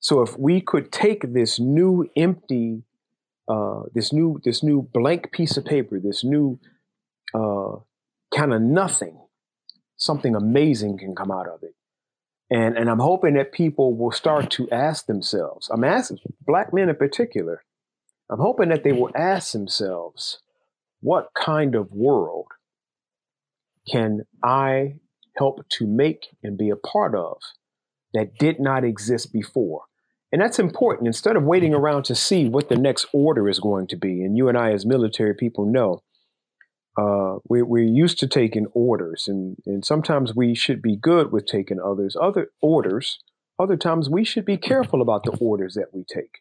So, 0.00 0.22
if 0.22 0.38
we 0.38 0.60
could 0.60 0.92
take 0.92 1.32
this 1.32 1.58
new 1.58 2.08
empty, 2.16 2.82
uh, 3.48 3.82
this 3.94 4.12
new, 4.12 4.40
this 4.44 4.62
new 4.62 4.82
blank 4.92 5.32
piece 5.32 5.56
of 5.56 5.64
paper, 5.64 5.98
this 5.98 6.24
new 6.24 6.58
uh, 7.34 7.76
kind 8.34 8.52
of 8.52 8.60
nothing, 8.60 9.18
something 9.96 10.34
amazing 10.34 10.98
can 10.98 11.14
come 11.14 11.30
out 11.30 11.48
of 11.48 11.62
it. 11.62 11.74
And, 12.50 12.76
and 12.76 12.90
I'm 12.90 12.98
hoping 12.98 13.34
that 13.34 13.52
people 13.52 13.96
will 13.96 14.12
start 14.12 14.50
to 14.52 14.70
ask 14.70 15.06
themselves, 15.06 15.70
I'm 15.72 15.84
asking 15.84 16.18
black 16.46 16.72
men 16.72 16.88
in 16.88 16.96
particular, 16.96 17.64
I'm 18.30 18.38
hoping 18.38 18.68
that 18.68 18.84
they 18.84 18.92
will 18.92 19.10
ask 19.14 19.52
themselves, 19.52 20.40
what 21.00 21.28
kind 21.34 21.74
of 21.74 21.92
world 21.92 22.46
can 23.90 24.20
I 24.42 24.94
help 25.36 25.68
to 25.68 25.86
make 25.86 26.26
and 26.42 26.56
be 26.56 26.70
a 26.70 26.76
part 26.76 27.14
of 27.14 27.38
that 28.12 28.38
did 28.38 28.60
not 28.60 28.84
exist 28.84 29.32
before? 29.32 29.82
And 30.32 30.42
that's 30.42 30.58
important. 30.58 31.06
Instead 31.06 31.36
of 31.36 31.44
waiting 31.44 31.74
around 31.74 32.04
to 32.06 32.14
see 32.14 32.48
what 32.48 32.68
the 32.68 32.76
next 32.76 33.06
order 33.12 33.48
is 33.48 33.60
going 33.60 33.86
to 33.88 33.96
be, 33.96 34.22
and 34.22 34.36
you 34.36 34.48
and 34.48 34.58
I, 34.58 34.72
as 34.72 34.84
military 34.84 35.34
people, 35.34 35.64
know 35.64 36.02
uh, 36.96 37.38
we, 37.48 37.62
we're 37.62 37.84
used 37.84 38.18
to 38.20 38.28
taking 38.28 38.66
orders, 38.72 39.24
and, 39.26 39.56
and 39.66 39.84
sometimes 39.84 40.34
we 40.34 40.54
should 40.54 40.80
be 40.80 40.96
good 40.96 41.32
with 41.32 41.46
taking 41.46 41.78
others, 41.80 42.16
other 42.20 42.48
orders. 42.60 43.18
Other 43.58 43.76
times 43.76 44.10
we 44.10 44.24
should 44.24 44.44
be 44.44 44.56
careful 44.56 45.00
about 45.00 45.22
the 45.22 45.36
orders 45.40 45.74
that 45.74 45.88
we 45.92 46.04
take. 46.12 46.40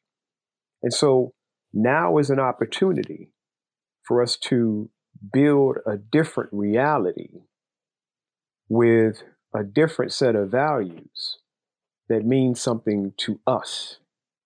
And 0.82 0.94
so 0.94 1.34
now 1.72 2.18
is 2.18 2.30
an 2.30 2.40
opportunity 2.40 3.32
for 4.04 4.22
us 4.22 4.38
to 4.38 4.90
build 5.32 5.78
a 5.86 5.98
different 5.98 6.50
reality 6.52 7.30
with 8.70 9.24
a 9.56 9.64
different 9.64 10.12
set 10.12 10.36
of 10.36 10.50
values 10.50 11.38
that 12.10 12.26
means 12.26 12.60
something 12.60 13.14
to 13.18 13.40
us, 13.48 14.00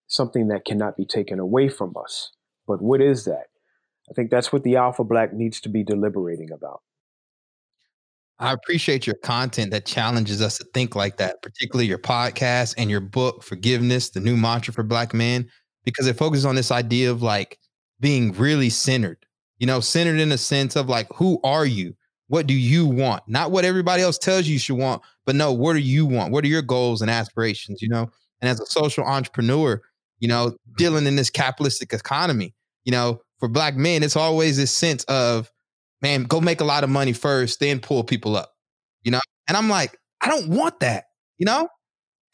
something 0.07 0.49
that 0.49 0.65
cannot 0.65 0.97
be 0.97 1.05
taken 1.05 1.39
away 1.39 1.69
from 1.69 1.95
us. 1.97 2.31
But 2.67 2.81
what 2.81 3.01
is 3.01 3.25
that? 3.25 3.45
I 4.09 4.13
think 4.13 4.29
that's 4.29 4.53
what 4.53 4.63
the 4.63 4.75
Alpha 4.75 5.03
Black 5.03 5.33
needs 5.33 5.59
to 5.61 5.69
be 5.69 5.83
deliberating 5.83 6.51
about. 6.51 6.81
I 8.39 8.53
appreciate 8.53 9.07
your 9.07 9.15
content 9.23 9.71
that 9.71 9.85
challenges 9.85 10.41
us 10.41 10.59
to 10.59 10.65
think 10.73 10.95
like 10.95 11.17
that, 11.17 11.41
particularly 11.41 11.87
your 11.87 11.97
podcast 11.97 12.75
and 12.77 12.89
your 12.89 12.99
book, 12.99 13.41
Forgiveness, 13.43 14.11
the 14.11 14.19
new 14.19 14.37
mantra 14.37 14.73
for 14.73 14.83
Black 14.83 15.13
men, 15.13 15.49
because 15.83 16.05
it 16.05 16.17
focuses 16.17 16.45
on 16.45 16.55
this 16.55 16.69
idea 16.69 17.09
of 17.09 17.23
like 17.23 17.57
being 17.99 18.31
really 18.33 18.69
centered, 18.69 19.25
you 19.59 19.67
know, 19.67 19.79
centered 19.79 20.19
in 20.19 20.31
a 20.31 20.37
sense 20.37 20.75
of 20.75 20.89
like, 20.89 21.07
who 21.15 21.39
are 21.43 21.65
you? 21.65 21.95
What 22.27 22.47
do 22.47 22.53
you 22.53 22.85
want? 22.85 23.23
Not 23.27 23.51
what 23.51 23.65
everybody 23.65 24.01
else 24.03 24.17
tells 24.17 24.47
you 24.47 24.53
you 24.53 24.59
should 24.59 24.77
want, 24.77 25.01
but 25.25 25.35
no, 25.35 25.53
what 25.53 25.73
do 25.73 25.79
you 25.79 26.05
want? 26.05 26.31
What 26.31 26.43
are 26.43 26.49
your 26.49 26.61
goals 26.61 27.01
and 27.01 27.09
aspirations, 27.09 27.81
you 27.81 27.89
know? 27.89 28.09
And 28.41 28.49
as 28.49 28.59
a 28.59 28.65
social 28.65 29.03
entrepreneur, 29.03 29.81
you 30.19 30.27
know, 30.27 30.55
dealing 30.77 31.07
in 31.07 31.15
this 31.15 31.29
capitalistic 31.29 31.93
economy, 31.93 32.53
you 32.83 32.91
know, 32.91 33.21
for 33.39 33.47
black 33.47 33.75
men, 33.75 34.03
it's 34.03 34.15
always 34.15 34.57
this 34.57 34.71
sense 34.71 35.03
of, 35.05 35.51
man, 36.01 36.23
go 36.23 36.41
make 36.41 36.59
a 36.59 36.65
lot 36.65 36.83
of 36.83 36.89
money 36.89 37.13
first, 37.13 37.59
then 37.59 37.79
pull 37.79 38.03
people 38.03 38.35
up, 38.35 38.53
you 39.03 39.11
know? 39.11 39.21
And 39.47 39.55
I'm 39.55 39.69
like, 39.69 39.97
I 40.21 40.27
don't 40.27 40.49
want 40.49 40.79
that, 40.81 41.05
you 41.37 41.45
know? 41.45 41.69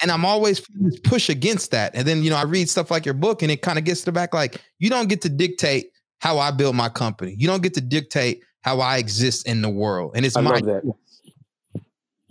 And 0.01 0.11
I'm 0.11 0.25
always 0.25 0.61
push 1.03 1.29
against 1.29 1.71
that. 1.71 1.93
And 1.95 2.07
then, 2.07 2.23
you 2.23 2.29
know, 2.29 2.35
I 2.35 2.43
read 2.43 2.67
stuff 2.67 2.89
like 2.89 3.05
your 3.05 3.13
book 3.13 3.41
and 3.41 3.51
it 3.51 3.61
kind 3.61 3.77
of 3.77 3.85
gets 3.85 4.01
to 4.01 4.05
the 4.05 4.11
back 4.11 4.33
like, 4.33 4.61
you 4.79 4.89
don't 4.89 5.07
get 5.07 5.21
to 5.21 5.29
dictate 5.29 5.87
how 6.23 6.39
I 6.39 6.51
build 6.51 6.73
my 6.73 6.87
company. 6.87 7.35
You 7.37 7.47
don't 7.47 7.61
get 7.61 7.73
to 7.73 7.81
dictate 7.81 8.43
how 8.61 8.79
I 8.79 8.95
exist 8.95 9.45
in 9.45 9.61
the 9.61 9.69
world. 9.69 10.13
And 10.15 10.25
it's 10.25 10.37
I 10.37 10.41
my 10.41 10.51
love 10.51 10.63
that. 10.63 10.83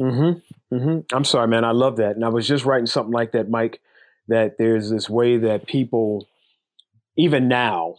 Mm-hmm. 0.00 0.74
Mm-hmm. 0.74 1.14
I'm 1.14 1.24
sorry, 1.26 1.46
man. 1.46 1.66
I 1.66 1.72
love 1.72 1.98
that. 1.98 2.16
And 2.16 2.24
I 2.24 2.30
was 2.30 2.48
just 2.48 2.64
writing 2.64 2.86
something 2.86 3.12
like 3.12 3.32
that, 3.32 3.50
Mike, 3.50 3.82
that 4.28 4.56
there's 4.56 4.88
this 4.88 5.10
way 5.10 5.36
that 5.36 5.66
people, 5.66 6.26
even 7.18 7.48
now, 7.48 7.96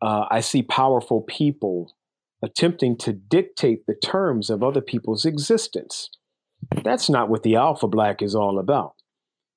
uh, 0.00 0.24
I 0.28 0.40
see 0.40 0.64
powerful 0.64 1.20
people 1.22 1.94
attempting 2.42 2.96
to 2.98 3.12
dictate 3.12 3.86
the 3.86 3.94
terms 3.94 4.50
of 4.50 4.64
other 4.64 4.80
people's 4.80 5.24
existence. 5.24 6.10
That's 6.82 7.08
not 7.08 7.28
what 7.28 7.44
the 7.44 7.54
Alpha 7.54 7.86
Black 7.86 8.20
is 8.20 8.34
all 8.34 8.58
about. 8.58 8.94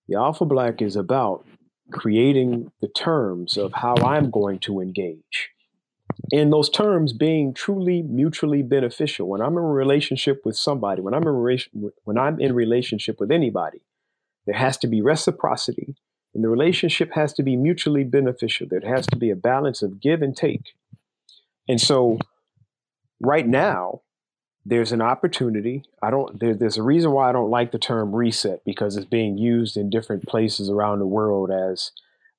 The 0.08 0.18
Alpha 0.18 0.46
Black 0.46 0.84
is 0.84 0.96
about 0.96 1.48
creating 1.92 2.72
the 2.82 2.88
terms 2.88 3.58
of 3.58 3.74
how 3.74 3.96
I'm 3.96 4.30
going 4.30 4.60
to 4.60 4.80
engage. 4.80 5.50
And 6.32 6.52
those 6.52 6.70
terms 6.70 7.14
being 7.14 7.54
truly 7.54 8.02
mutually 8.02 8.62
beneficial. 8.62 9.28
When 9.28 9.42
I'm 9.42 9.54
in 9.54 9.64
a 9.64 9.68
relationship 9.68 10.42
with 10.46 10.56
somebody, 10.56 11.02
when 11.02 11.14
I'm 11.14 11.24
in 11.24 11.30
relation, 11.30 11.92
when 12.04 12.18
I'm 12.18 12.40
in 12.40 12.54
relationship 12.54 13.20
with 13.20 13.32
anybody, 13.32 13.82
there 14.46 14.56
has 14.56 14.78
to 14.80 14.88
be 14.88 15.02
reciprocity, 15.02 15.96
and 16.34 16.44
the 16.44 16.50
relationship 16.50 17.14
has 17.14 17.34
to 17.34 17.44
be 17.44 17.56
mutually 17.56 18.04
beneficial. 18.04 18.68
There 18.70 18.82
has 18.86 19.08
to 19.08 19.16
be 19.16 19.30
a 19.30 19.36
balance 19.36 19.82
of 19.82 20.00
give 20.00 20.22
and 20.22 20.36
take. 20.36 20.74
And 21.68 21.82
so, 21.82 22.20
right 23.20 23.48
now, 23.48 24.02
there's 24.66 24.92
an 24.92 25.02
opportunity. 25.02 25.84
I 26.02 26.10
don't. 26.10 26.40
There, 26.40 26.56
there's 26.56 26.78
a 26.78 26.84
reason 26.84 27.12
why 27.12 27.30
I 27.30 27.32
don't 27.32 27.52
like 27.52 27.72
the 27.72 27.80
term 27.80 28.16
reset 28.16 28.66
because 28.66 28.98
it's 28.98 29.06
being 29.06 29.38
used 29.38 29.78
in 29.78 29.90
different 29.90 30.28
places 30.28 30.70
around 30.70 31.00
the 31.00 31.06
world 31.06 31.52
as 31.52 31.92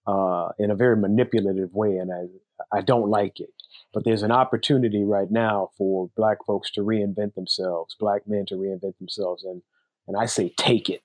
uh, 0.06 0.48
in 0.58 0.70
a 0.70 0.74
very 0.74 0.96
manipulative 0.96 1.72
way, 1.72 1.96
and 1.98 2.12
I 2.12 2.76
I 2.76 2.80
don't 2.80 3.08
like 3.08 3.38
it. 3.38 3.50
But 3.94 4.04
there's 4.04 4.22
an 4.22 4.32
opportunity 4.32 5.04
right 5.04 5.30
now 5.30 5.70
for 5.78 6.10
Black 6.16 6.44
folks 6.44 6.70
to 6.72 6.80
reinvent 6.80 7.34
themselves, 7.34 7.94
Black 7.98 8.26
men 8.26 8.44
to 8.46 8.56
reinvent 8.56 8.98
themselves, 8.98 9.44
and 9.44 9.62
and 10.08 10.16
I 10.16 10.26
say 10.26 10.52
take 10.56 10.90
it, 10.90 11.02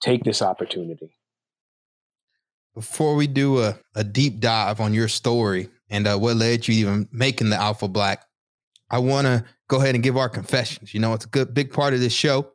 take 0.00 0.24
this 0.24 0.40
opportunity. 0.40 1.10
Before 2.74 3.16
we 3.16 3.26
do 3.26 3.60
a, 3.60 3.78
a 3.94 4.04
deep 4.04 4.40
dive 4.40 4.80
on 4.80 4.94
your 4.94 5.08
story 5.08 5.68
and 5.90 6.06
uh, 6.06 6.16
what 6.16 6.36
led 6.36 6.68
you 6.68 6.74
even 6.74 7.08
making 7.10 7.50
the 7.50 7.56
Alpha 7.56 7.88
Black, 7.88 8.27
I 8.90 8.98
want 8.98 9.26
to 9.26 9.44
go 9.68 9.78
ahead 9.78 9.94
and 9.94 10.02
give 10.02 10.16
our 10.16 10.28
confessions. 10.28 10.94
You 10.94 11.00
know, 11.00 11.12
it's 11.12 11.24
a 11.24 11.28
good 11.28 11.54
big 11.54 11.72
part 11.72 11.94
of 11.94 12.00
this 12.00 12.12
show. 12.12 12.52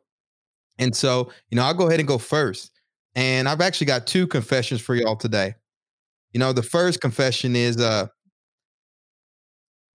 And 0.78 0.94
so, 0.94 1.30
you 1.50 1.56
know, 1.56 1.62
I'll 1.62 1.74
go 1.74 1.86
ahead 1.86 2.00
and 2.00 2.08
go 2.08 2.18
first. 2.18 2.72
And 3.14 3.48
I've 3.48 3.60
actually 3.60 3.86
got 3.86 4.06
two 4.06 4.26
confessions 4.26 4.80
for 4.80 4.94
y'all 4.94 5.16
today. 5.16 5.54
You 6.32 6.40
know, 6.40 6.52
the 6.52 6.62
first 6.62 7.00
confession 7.00 7.54
is 7.54 7.80
uh 7.80 8.08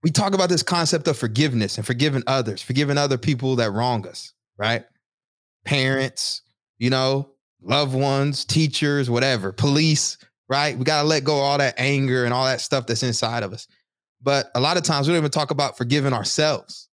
we 0.01 0.11
talk 0.11 0.33
about 0.33 0.47
this 0.47 0.63
concept 0.63 1.09
of 1.09 1.17
forgiveness 1.17 1.77
and 1.77 1.85
forgiving 1.85 2.23
others, 2.25 2.61
forgiving 2.61 2.97
other 2.97 3.17
people 3.17 3.57
that 3.57 3.73
wrong 3.73 4.07
us, 4.07 4.33
right? 4.57 4.85
Parents, 5.65 6.41
you 6.77 6.89
know, 6.89 7.31
loved 7.61 7.93
ones, 7.93 8.45
teachers, 8.45 9.09
whatever, 9.09 9.51
police, 9.51 10.17
right? 10.47 10.77
We 10.77 10.85
got 10.85 11.01
to 11.01 11.07
let 11.07 11.25
go 11.25 11.35
all 11.35 11.57
that 11.57 11.75
anger 11.77 12.23
and 12.23 12.33
all 12.33 12.45
that 12.45 12.61
stuff 12.61 12.87
that's 12.87 13.03
inside 13.03 13.43
of 13.43 13.51
us. 13.51 13.67
But 14.21 14.51
a 14.55 14.59
lot 14.59 14.77
of 14.77 14.83
times 14.83 15.07
we 15.07 15.13
don't 15.13 15.19
even 15.19 15.31
talk 15.31 15.51
about 15.51 15.77
forgiving 15.77 16.13
ourselves 16.13 16.89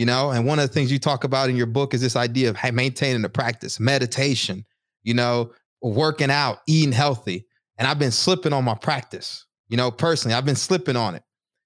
you 0.00 0.06
know? 0.06 0.30
And 0.30 0.46
one 0.46 0.58
of 0.58 0.66
the 0.66 0.72
things 0.72 0.90
you 0.90 0.98
talk 0.98 1.24
about 1.24 1.50
in 1.50 1.56
your 1.56 1.66
book 1.66 1.92
is 1.92 2.00
this 2.00 2.16
idea 2.16 2.48
of 2.48 2.74
maintaining 2.74 3.20
the 3.20 3.28
practice 3.28 3.78
meditation 3.78 4.64
you 5.02 5.12
know 5.12 5.52
working 5.82 6.30
out 6.30 6.60
eating 6.66 6.92
healthy. 6.92 7.46
And 7.76 7.86
i've 7.86 7.98
been 7.98 8.10
slipping 8.10 8.54
on 8.54 8.64
my 8.64 8.74
practice 8.74 9.44
you 9.68 9.76
know 9.76 9.90
personally 9.90 10.34
i've 10.34 10.46
been 10.46 10.56
slipping 10.56 10.96
on 10.96 11.14
it 11.14 11.22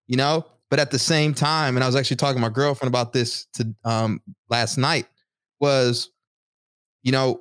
you 0.06 0.16
know? 0.16 0.44
But 0.68 0.80
at 0.80 0.90
the 0.90 0.98
same 0.98 1.34
time 1.34 1.76
and 1.76 1.84
i 1.84 1.86
was 1.86 1.94
actually 1.94 2.16
talking 2.16 2.36
to 2.36 2.40
my 2.40 2.52
girlfriend 2.52 2.88
about 2.88 3.12
this 3.12 3.46
to 3.54 3.72
um 3.84 4.20
last 4.50 4.78
night 4.78 5.06
was 5.60 6.10
you 7.04 7.12
know 7.12 7.40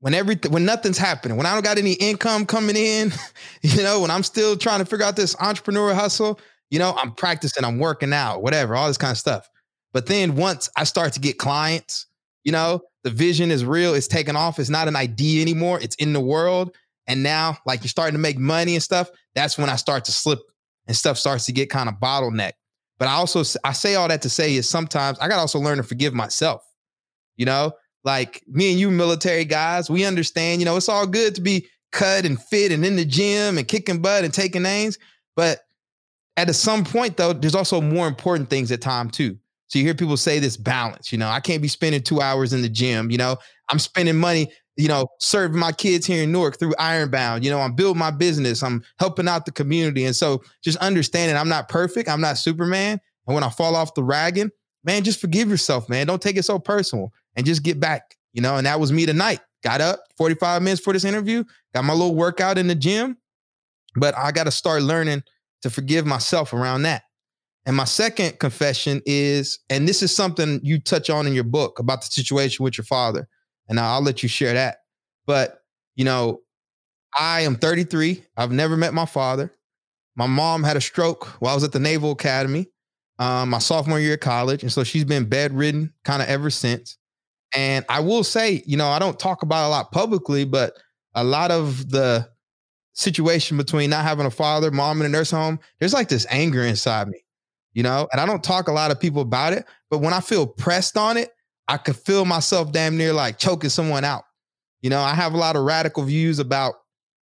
when 0.00 0.14
everything 0.14 0.50
when 0.50 0.64
nothing's 0.64 0.96
happening 0.96 1.36
when 1.36 1.44
i 1.44 1.52
don't 1.52 1.64
got 1.64 1.76
any 1.76 1.92
income 1.92 2.46
coming 2.46 2.76
in 2.76 3.12
you 3.62 3.82
know 3.82 4.00
when 4.00 4.10
i'm 4.10 4.22
still 4.22 4.56
trying 4.56 4.78
to 4.78 4.86
figure 4.86 5.04
out 5.04 5.16
this 5.16 5.36
entrepreneur 5.40 5.92
hustle 5.92 6.40
you 6.70 6.78
know 6.78 6.94
i'm 6.98 7.12
practicing 7.12 7.64
i'm 7.64 7.78
working 7.78 8.12
out 8.12 8.42
whatever 8.42 8.74
all 8.74 8.88
this 8.88 8.98
kind 8.98 9.12
of 9.12 9.18
stuff 9.18 9.48
but 9.96 10.04
then 10.04 10.36
once 10.36 10.68
I 10.76 10.84
start 10.84 11.14
to 11.14 11.20
get 11.20 11.38
clients, 11.38 12.06
you 12.44 12.52
know, 12.52 12.82
the 13.02 13.08
vision 13.08 13.50
is 13.50 13.64
real, 13.64 13.94
it's 13.94 14.06
taken 14.06 14.36
off. 14.36 14.58
It's 14.58 14.68
not 14.68 14.88
an 14.88 14.94
idea 14.94 15.40
anymore, 15.40 15.80
it's 15.80 15.96
in 15.96 16.12
the 16.12 16.20
world. 16.20 16.76
And 17.06 17.22
now, 17.22 17.56
like 17.64 17.80
you're 17.82 17.88
starting 17.88 18.12
to 18.12 18.18
make 18.20 18.36
money 18.36 18.74
and 18.74 18.82
stuff, 18.82 19.08
that's 19.34 19.56
when 19.56 19.70
I 19.70 19.76
start 19.76 20.04
to 20.04 20.12
slip 20.12 20.40
and 20.86 20.94
stuff 20.94 21.16
starts 21.16 21.46
to 21.46 21.52
get 21.52 21.70
kind 21.70 21.88
of 21.88 21.94
bottleneck. 21.94 22.52
But 22.98 23.08
I 23.08 23.12
also 23.12 23.42
I 23.64 23.72
say 23.72 23.94
all 23.94 24.08
that 24.08 24.20
to 24.20 24.28
say 24.28 24.54
is 24.54 24.68
sometimes 24.68 25.18
I 25.18 25.28
got 25.28 25.36
to 25.36 25.40
also 25.40 25.60
learn 25.60 25.78
to 25.78 25.82
forgive 25.82 26.12
myself. 26.12 26.62
You 27.38 27.46
know, 27.46 27.72
like 28.04 28.44
me 28.46 28.72
and 28.72 28.78
you 28.78 28.90
military 28.90 29.46
guys, 29.46 29.88
we 29.88 30.04
understand, 30.04 30.60
you 30.60 30.66
know, 30.66 30.76
it's 30.76 30.90
all 30.90 31.06
good 31.06 31.34
to 31.36 31.40
be 31.40 31.68
cut 31.92 32.26
and 32.26 32.38
fit 32.38 32.70
and 32.70 32.84
in 32.84 32.96
the 32.96 33.06
gym 33.06 33.56
and 33.56 33.66
kicking 33.66 34.02
butt 34.02 34.24
and 34.24 34.34
taking 34.34 34.60
names, 34.60 34.98
but 35.36 35.60
at 36.36 36.54
some 36.54 36.84
point 36.84 37.16
though, 37.16 37.32
there's 37.32 37.54
also 37.54 37.80
more 37.80 38.06
important 38.06 38.50
things 38.50 38.70
at 38.70 38.80
time 38.80 39.10
too. 39.10 39.38
So 39.68 39.78
you 39.78 39.84
hear 39.84 39.94
people 39.94 40.16
say 40.16 40.38
this 40.38 40.56
balance, 40.56 41.10
you 41.10 41.18
know, 41.18 41.28
I 41.28 41.40
can't 41.40 41.62
be 41.62 41.68
spending 41.68 42.02
two 42.02 42.20
hours 42.20 42.52
in 42.52 42.62
the 42.62 42.68
gym. 42.68 43.10
You 43.10 43.18
know, 43.18 43.36
I'm 43.68 43.78
spending 43.78 44.16
money, 44.16 44.52
you 44.76 44.86
know, 44.86 45.08
serving 45.18 45.58
my 45.58 45.72
kids 45.72 46.06
here 46.06 46.22
in 46.22 46.30
Newark 46.30 46.58
through 46.58 46.74
Ironbound. 46.78 47.44
You 47.44 47.50
know, 47.50 47.58
I'm 47.58 47.74
building 47.74 47.98
my 47.98 48.12
business, 48.12 48.62
I'm 48.62 48.84
helping 48.98 49.26
out 49.26 49.44
the 49.44 49.52
community. 49.52 50.04
And 50.04 50.14
so 50.14 50.42
just 50.62 50.78
understanding 50.78 51.36
I'm 51.36 51.48
not 51.48 51.68
perfect, 51.68 52.08
I'm 52.08 52.20
not 52.20 52.38
Superman. 52.38 53.00
And 53.26 53.34
when 53.34 53.42
I 53.42 53.48
fall 53.48 53.74
off 53.74 53.94
the 53.94 54.04
wagon, 54.04 54.52
man, 54.84 55.02
just 55.02 55.20
forgive 55.20 55.48
yourself, 55.48 55.88
man. 55.88 56.06
Don't 56.06 56.22
take 56.22 56.36
it 56.36 56.44
so 56.44 56.58
personal 56.58 57.12
and 57.34 57.44
just 57.44 57.64
get 57.64 57.80
back, 57.80 58.16
you 58.32 58.40
know. 58.40 58.56
And 58.56 58.66
that 58.66 58.78
was 58.78 58.92
me 58.92 59.04
tonight. 59.04 59.40
Got 59.64 59.80
up 59.80 60.00
45 60.16 60.62
minutes 60.62 60.80
for 60.80 60.92
this 60.92 61.04
interview, 61.04 61.42
got 61.74 61.84
my 61.84 61.92
little 61.92 62.14
workout 62.14 62.56
in 62.56 62.68
the 62.68 62.74
gym, 62.76 63.16
but 63.96 64.16
I 64.16 64.30
got 64.30 64.44
to 64.44 64.52
start 64.52 64.82
learning 64.82 65.24
to 65.66 65.74
forgive 65.74 66.06
myself 66.06 66.52
around 66.52 66.82
that. 66.82 67.02
And 67.66 67.74
my 67.74 67.84
second 67.84 68.38
confession 68.38 69.02
is, 69.04 69.58
and 69.68 69.88
this 69.88 70.00
is 70.00 70.14
something 70.14 70.60
you 70.62 70.78
touch 70.78 71.10
on 71.10 71.26
in 71.26 71.34
your 71.34 71.44
book 71.44 71.80
about 71.80 72.00
the 72.00 72.06
situation 72.06 72.62
with 72.62 72.78
your 72.78 72.84
father, 72.84 73.28
and 73.68 73.80
I'll 73.80 74.00
let 74.00 74.22
you 74.22 74.28
share 74.28 74.54
that. 74.54 74.78
But 75.26 75.58
you 75.96 76.04
know, 76.04 76.42
I 77.18 77.40
am 77.40 77.56
33. 77.56 78.22
I've 78.36 78.52
never 78.52 78.76
met 78.76 78.94
my 78.94 79.06
father. 79.06 79.52
My 80.14 80.26
mom 80.26 80.62
had 80.62 80.76
a 80.76 80.80
stroke 80.80 81.26
while 81.40 81.52
I 81.52 81.54
was 81.54 81.64
at 81.64 81.72
the 81.72 81.80
Naval 81.80 82.12
Academy, 82.12 82.68
um, 83.18 83.50
my 83.50 83.58
sophomore 83.58 83.98
year 83.98 84.14
of 84.14 84.20
college, 84.20 84.62
and 84.62 84.70
so 84.70 84.84
she's 84.84 85.04
been 85.04 85.24
bedridden 85.24 85.92
kind 86.04 86.22
of 86.22 86.28
ever 86.28 86.50
since. 86.50 86.98
And 87.54 87.84
I 87.88 88.00
will 88.00 88.22
say, 88.22 88.62
you 88.66 88.76
know, 88.76 88.88
I 88.88 88.98
don't 88.98 89.18
talk 89.18 89.42
about 89.42 89.64
it 89.64 89.66
a 89.66 89.70
lot 89.70 89.90
publicly, 89.90 90.44
but 90.44 90.74
a 91.14 91.24
lot 91.24 91.50
of 91.50 91.90
the 91.90 92.28
situation 92.96 93.58
between 93.58 93.90
not 93.90 94.04
having 94.04 94.26
a 94.26 94.30
father, 94.30 94.70
mom 94.70 95.00
in 95.00 95.06
a 95.06 95.08
nurse 95.10 95.30
home, 95.30 95.60
there's 95.78 95.92
like 95.92 96.08
this 96.08 96.26
anger 96.30 96.62
inside 96.62 97.08
me, 97.08 97.24
you 97.74 97.82
know, 97.82 98.08
and 98.10 98.20
I 98.20 98.26
don't 98.26 98.42
talk 98.42 98.68
a 98.68 98.72
lot 98.72 98.90
of 98.90 98.98
people 98.98 99.20
about 99.20 99.52
it, 99.52 99.66
but 99.90 99.98
when 99.98 100.14
I 100.14 100.20
feel 100.20 100.46
pressed 100.46 100.96
on 100.96 101.16
it, 101.16 101.30
I 101.68 101.76
could 101.76 101.96
feel 101.96 102.24
myself 102.24 102.72
damn 102.72 102.96
near 102.96 103.12
like 103.12 103.38
choking 103.38 103.70
someone 103.70 104.04
out. 104.04 104.24
You 104.80 104.90
know, 104.90 105.00
I 105.00 105.14
have 105.14 105.34
a 105.34 105.36
lot 105.36 105.56
of 105.56 105.64
radical 105.64 106.04
views 106.04 106.38
about 106.38 106.74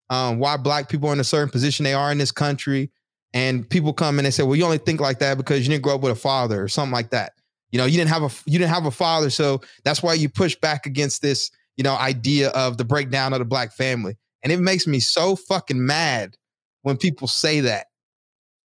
um, 0.09 0.37
why 0.37 0.57
black 0.57 0.89
people 0.89 1.09
are 1.09 1.13
in 1.13 1.19
a 1.19 1.23
certain 1.23 1.49
position 1.49 1.83
they 1.83 1.93
are 1.93 2.11
in 2.11 2.17
this 2.17 2.31
country. 2.31 2.91
And 3.33 3.67
people 3.67 3.93
come 3.93 4.19
and 4.19 4.25
they 4.27 4.31
say, 4.31 4.43
well, 4.43 4.55
you 4.55 4.63
only 4.63 4.77
think 4.77 5.01
like 5.01 5.19
that 5.19 5.37
because 5.37 5.61
you 5.61 5.69
didn't 5.69 5.81
grow 5.81 5.95
up 5.95 6.01
with 6.01 6.11
a 6.11 6.15
father 6.15 6.61
or 6.61 6.67
something 6.67 6.93
like 6.93 7.09
that. 7.11 7.33
You 7.71 7.79
know, 7.79 7.85
you 7.85 7.97
didn't 7.97 8.11
have 8.11 8.21
a 8.21 8.29
you 8.45 8.59
didn't 8.59 8.69
have 8.69 8.85
a 8.85 8.91
father, 8.91 9.31
so 9.31 9.61
that's 9.83 10.03
why 10.03 10.13
you 10.13 10.29
push 10.29 10.55
back 10.55 10.85
against 10.85 11.23
this, 11.23 11.49
you 11.75 11.83
know, 11.83 11.95
idea 11.95 12.49
of 12.49 12.77
the 12.77 12.85
breakdown 12.85 13.33
of 13.33 13.39
the 13.39 13.45
black 13.45 13.73
family. 13.73 14.15
And 14.43 14.51
it 14.51 14.59
makes 14.59 14.85
me 14.87 14.99
so 14.99 15.35
fucking 15.35 15.83
mad 15.85 16.35
when 16.81 16.97
people 16.97 17.27
say 17.27 17.61
that, 17.61 17.87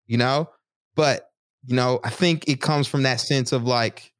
you 0.07 0.16
know? 0.16 0.49
But, 0.95 1.28
you 1.66 1.75
know, 1.75 2.00
I 2.04 2.11
think 2.11 2.49
it 2.49 2.61
comes 2.61 2.87
from 2.87 3.02
that 3.02 3.21
sense 3.21 3.52
of 3.52 3.64
like, 3.64 4.12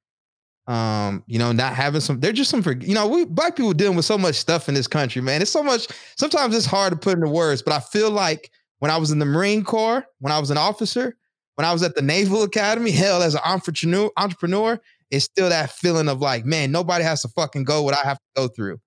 um, 0.67 1.23
you 1.27 1.39
know, 1.39 1.53
not 1.53 1.75
having 1.75 2.01
some, 2.01 2.21
they're 2.21 2.33
just 2.33 2.51
some, 2.51 2.65
you 2.81 2.95
know, 2.95 3.07
we 3.07 3.25
black 3.25 3.55
people 3.55 3.73
dealing 3.73 3.97
with 3.97 4.07
so 4.07 4.19
much 4.19 4.35
stuff 4.37 4.69
in 4.69 4.75
this 4.75 4.87
country, 4.89 5.21
man. 5.23 5.43
It's 5.43 5.51
so 5.51 5.63
much, 5.63 5.89
sometimes 6.17 6.57
it's 6.57 6.67
hard 6.67 6.93
to 6.93 6.99
put 6.99 7.15
into 7.15 7.29
words, 7.29 7.63
but 7.63 7.75
I 7.75 7.81
feel 7.81 8.11
like 8.11 8.51
when 8.79 8.91
I 8.91 8.97
was 8.97 9.11
in 9.11 9.19
the 9.19 9.27
Marine 9.27 9.63
Corps, 9.63 10.05
when 10.19 10.33
I 10.33 10.39
was 10.39 10.51
an 10.51 10.57
officer, 10.57 11.17
when 11.55 11.67
I 11.67 11.73
was 11.73 11.83
at 11.83 11.95
the 11.95 12.03
Naval 12.03 12.43
Academy, 12.43 12.91
hell, 12.91 13.23
as 13.23 13.35
an 13.35 13.43
entrepreneur, 13.45 14.11
entrepreneur, 14.17 14.81
it's 15.11 15.27
still 15.27 15.51
that 15.51 15.71
feeling 15.71 16.09
of 16.09 16.21
like, 16.21 16.45
man, 16.45 16.73
nobody 16.73 17.05
has 17.05 17.23
to 17.23 17.29
fucking 17.29 17.65
go 17.65 17.83
what 17.83 17.95
I 17.95 18.03
have 18.03 18.19
to 18.19 18.25
go 18.35 18.49
through. 18.49 18.81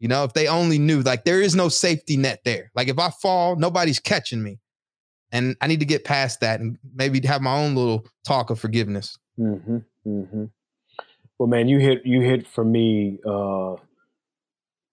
You 0.00 0.08
know, 0.08 0.24
if 0.24 0.32
they 0.32 0.48
only 0.48 0.78
knew, 0.78 1.02
like, 1.02 1.24
there 1.24 1.42
is 1.42 1.54
no 1.54 1.68
safety 1.68 2.16
net 2.16 2.40
there. 2.44 2.72
Like, 2.74 2.88
if 2.88 2.98
I 2.98 3.10
fall, 3.10 3.56
nobody's 3.56 4.00
catching 4.00 4.42
me. 4.42 4.58
And 5.30 5.56
I 5.60 5.66
need 5.66 5.80
to 5.80 5.86
get 5.86 6.04
past 6.04 6.40
that 6.40 6.58
and 6.58 6.78
maybe 6.94 7.24
have 7.26 7.42
my 7.42 7.54
own 7.54 7.74
little 7.74 8.06
talk 8.26 8.48
of 8.50 8.58
forgiveness. 8.58 9.18
Mm-hmm, 9.38 9.76
mm-hmm. 10.06 10.44
Well, 11.38 11.48
man, 11.48 11.68
you 11.68 11.78
hit 11.78 12.04
you 12.04 12.20
hit 12.20 12.46
for 12.46 12.64
me. 12.64 13.18
Uh, 13.24 13.76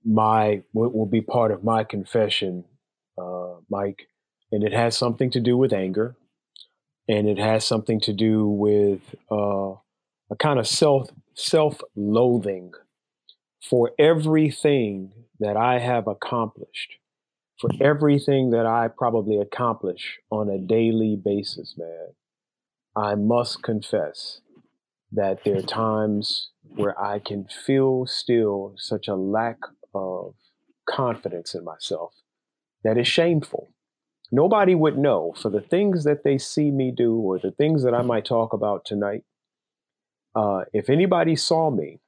my 0.05 0.61
what 0.71 0.93
will 0.93 1.05
be 1.05 1.21
part 1.21 1.51
of 1.51 1.63
my 1.63 1.83
confession, 1.83 2.63
uh, 3.17 3.55
Mike, 3.69 4.07
and 4.51 4.63
it 4.63 4.73
has 4.73 4.95
something 4.95 5.31
to 5.31 5.39
do 5.39 5.57
with 5.57 5.73
anger, 5.73 6.15
and 7.09 7.27
it 7.27 7.37
has 7.37 7.65
something 7.65 7.99
to 8.01 8.13
do 8.13 8.47
with 8.47 9.01
uh, 9.31 9.71
a 10.29 10.35
kind 10.37 10.59
of 10.59 10.67
self 10.67 11.09
self 11.33 11.81
loathing 11.95 12.71
for 13.61 13.91
everything 13.99 15.11
that 15.39 15.57
I 15.57 15.79
have 15.79 16.07
accomplished, 16.07 16.93
for 17.59 17.69
everything 17.81 18.51
that 18.51 18.65
I 18.65 18.87
probably 18.87 19.39
accomplish 19.39 20.19
on 20.29 20.49
a 20.49 20.57
daily 20.57 21.15
basis, 21.15 21.75
man, 21.77 22.09
I 22.95 23.15
must 23.15 23.63
confess 23.63 24.41
that 25.11 25.43
there 25.43 25.57
are 25.57 25.61
times 25.61 26.49
where 26.75 26.99
I 26.99 27.19
can 27.19 27.45
feel 27.45 28.05
still 28.05 28.73
such 28.77 29.07
a 29.07 29.15
lack 29.15 29.57
of 29.93 30.35
confidence 30.87 31.55
in 31.55 31.63
myself 31.63 32.13
that 32.83 32.97
is 32.97 33.07
shameful. 33.07 33.69
Nobody 34.31 34.75
would 34.75 34.98
know 34.98 35.33
for 35.41 35.50
the 35.50 35.61
things 35.61 36.03
that 36.03 36.24
they 36.24 36.37
see 36.37 36.70
me 36.70 36.91
do 36.96 37.15
or 37.15 37.39
the 37.39 37.51
things 37.51 37.83
that 37.83 37.93
I 37.93 38.01
might 38.01 38.25
talk 38.25 38.53
about 38.53 38.83
tonight. 38.85 39.24
Uh, 40.35 40.65
if 40.74 40.89
anybody 40.89 41.35
saw 41.35 41.70
me 41.70 42.00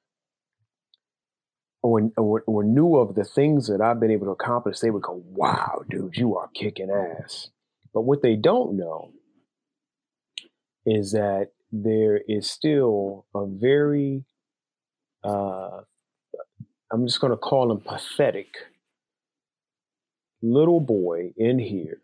or, 1.82 2.12
or, 2.18 2.44
or 2.46 2.64
knew 2.64 2.96
of 2.96 3.16
the 3.16 3.24
things 3.24 3.68
that 3.68 3.82
I've 3.82 4.00
been 4.00 4.12
able 4.12 4.26
to 4.28 4.32
accomplish, 4.32 4.80
they 4.80 4.90
would 4.90 5.04
go, 5.04 5.24
wow, 5.28 5.84
dude, 5.90 6.18
you 6.18 6.36
are 6.38 6.50
kicking 6.54 6.90
ass. 6.92 7.50
But 7.94 8.02
what 8.02 8.22
they 8.22 8.36
don't 8.36 8.78
know 8.78 9.12
is 10.86 11.12
that 11.14 11.52
there 11.72 12.20
is 12.28 12.50
still 12.50 13.26
a 13.34 13.46
very, 13.46 14.26
uh, 15.24 15.82
I'm 16.92 17.06
just 17.06 17.22
going 17.22 17.32
to 17.32 17.38
call 17.38 17.72
him 17.72 17.82
pathetic 17.82 18.48
little 20.42 20.80
boy 20.80 21.34
in 21.38 21.60
here 21.60 22.02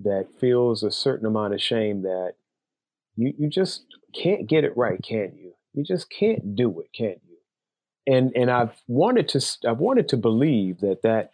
that 0.00 0.28
feels 0.40 0.82
a 0.82 0.90
certain 0.90 1.26
amount 1.26 1.54
of 1.54 1.60
shame 1.62 2.02
that 2.02 2.34
you, 3.16 3.32
you 3.38 3.48
just 3.48 3.84
can't 4.14 4.46
get 4.46 4.64
it 4.64 4.76
right, 4.76 5.02
can 5.02 5.32
you? 5.36 5.54
You 5.74 5.84
just 5.84 6.10
can't 6.10 6.56
do 6.56 6.80
it, 6.80 6.88
can't? 6.96 7.18
And 8.06 8.32
and 8.36 8.50
I've 8.50 8.80
wanted 8.86 9.28
to 9.30 9.68
I've 9.68 9.78
wanted 9.78 10.08
to 10.10 10.16
believe 10.16 10.80
that 10.80 11.02
that 11.02 11.30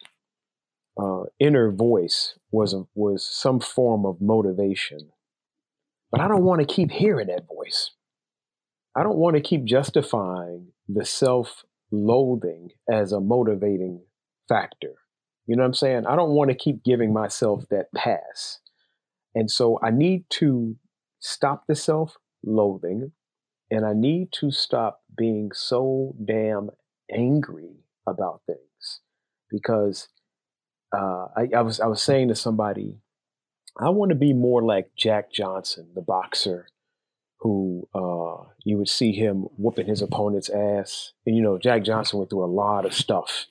uh, 1.00 1.24
inner 1.38 1.70
voice 1.70 2.38
was 2.50 2.74
a, 2.74 2.84
was 2.94 3.24
some 3.24 3.60
form 3.60 4.04
of 4.06 4.20
motivation, 4.20 5.10
but 6.10 6.20
I 6.20 6.28
don't 6.28 6.44
want 6.44 6.60
to 6.60 6.74
keep 6.74 6.90
hearing 6.90 7.28
that 7.28 7.46
voice. 7.46 7.92
I 8.96 9.02
don't 9.02 9.16
want 9.16 9.36
to 9.36 9.42
keep 9.42 9.64
justifying 9.64 10.68
the 10.86 11.04
self-loathing 11.04 12.70
as 12.90 13.12
a 13.12 13.20
motivating 13.20 14.02
factor. 14.48 14.94
You 15.46 15.56
know 15.56 15.62
what 15.62 15.68
I'm 15.68 15.74
saying? 15.74 16.06
I 16.06 16.14
don't 16.14 16.32
want 16.32 16.50
to 16.50 16.56
keep 16.56 16.84
giving 16.84 17.12
myself 17.12 17.64
that 17.70 17.92
pass, 17.94 18.60
and 19.34 19.50
so 19.50 19.78
I 19.82 19.90
need 19.90 20.24
to 20.30 20.76
stop 21.20 21.64
the 21.66 21.74
self-loathing 21.74 23.12
and 23.72 23.86
I 23.86 23.94
need 23.94 24.32
to 24.32 24.50
stop 24.50 25.00
being 25.16 25.50
so 25.54 26.14
damn 26.22 26.68
angry 27.10 27.86
about 28.06 28.42
things 28.46 29.00
because 29.50 30.08
uh, 30.94 31.28
I, 31.34 31.48
I, 31.56 31.62
was 31.62 31.80
I 31.80 31.86
was 31.86 32.02
saying 32.02 32.28
to 32.28 32.34
somebody, 32.34 32.98
I 33.80 33.88
want 33.88 34.10
to 34.10 34.14
be 34.14 34.34
more 34.34 34.62
like 34.62 34.90
Jack 34.94 35.32
Johnson, 35.32 35.88
the 35.94 36.02
boxer, 36.02 36.66
who 37.40 37.88
uh, 37.94 38.44
you 38.62 38.76
would 38.76 38.90
see 38.90 39.12
him 39.12 39.46
whooping 39.56 39.86
his 39.86 40.02
opponent's 40.02 40.50
ass. 40.50 41.14
And 41.24 41.34
you 41.34 41.42
know, 41.42 41.56
Jack 41.56 41.82
Johnson 41.82 42.18
went 42.18 42.28
through 42.28 42.44
a 42.44 42.46
lot 42.54 42.84
of 42.84 42.92
stuff 42.92 43.46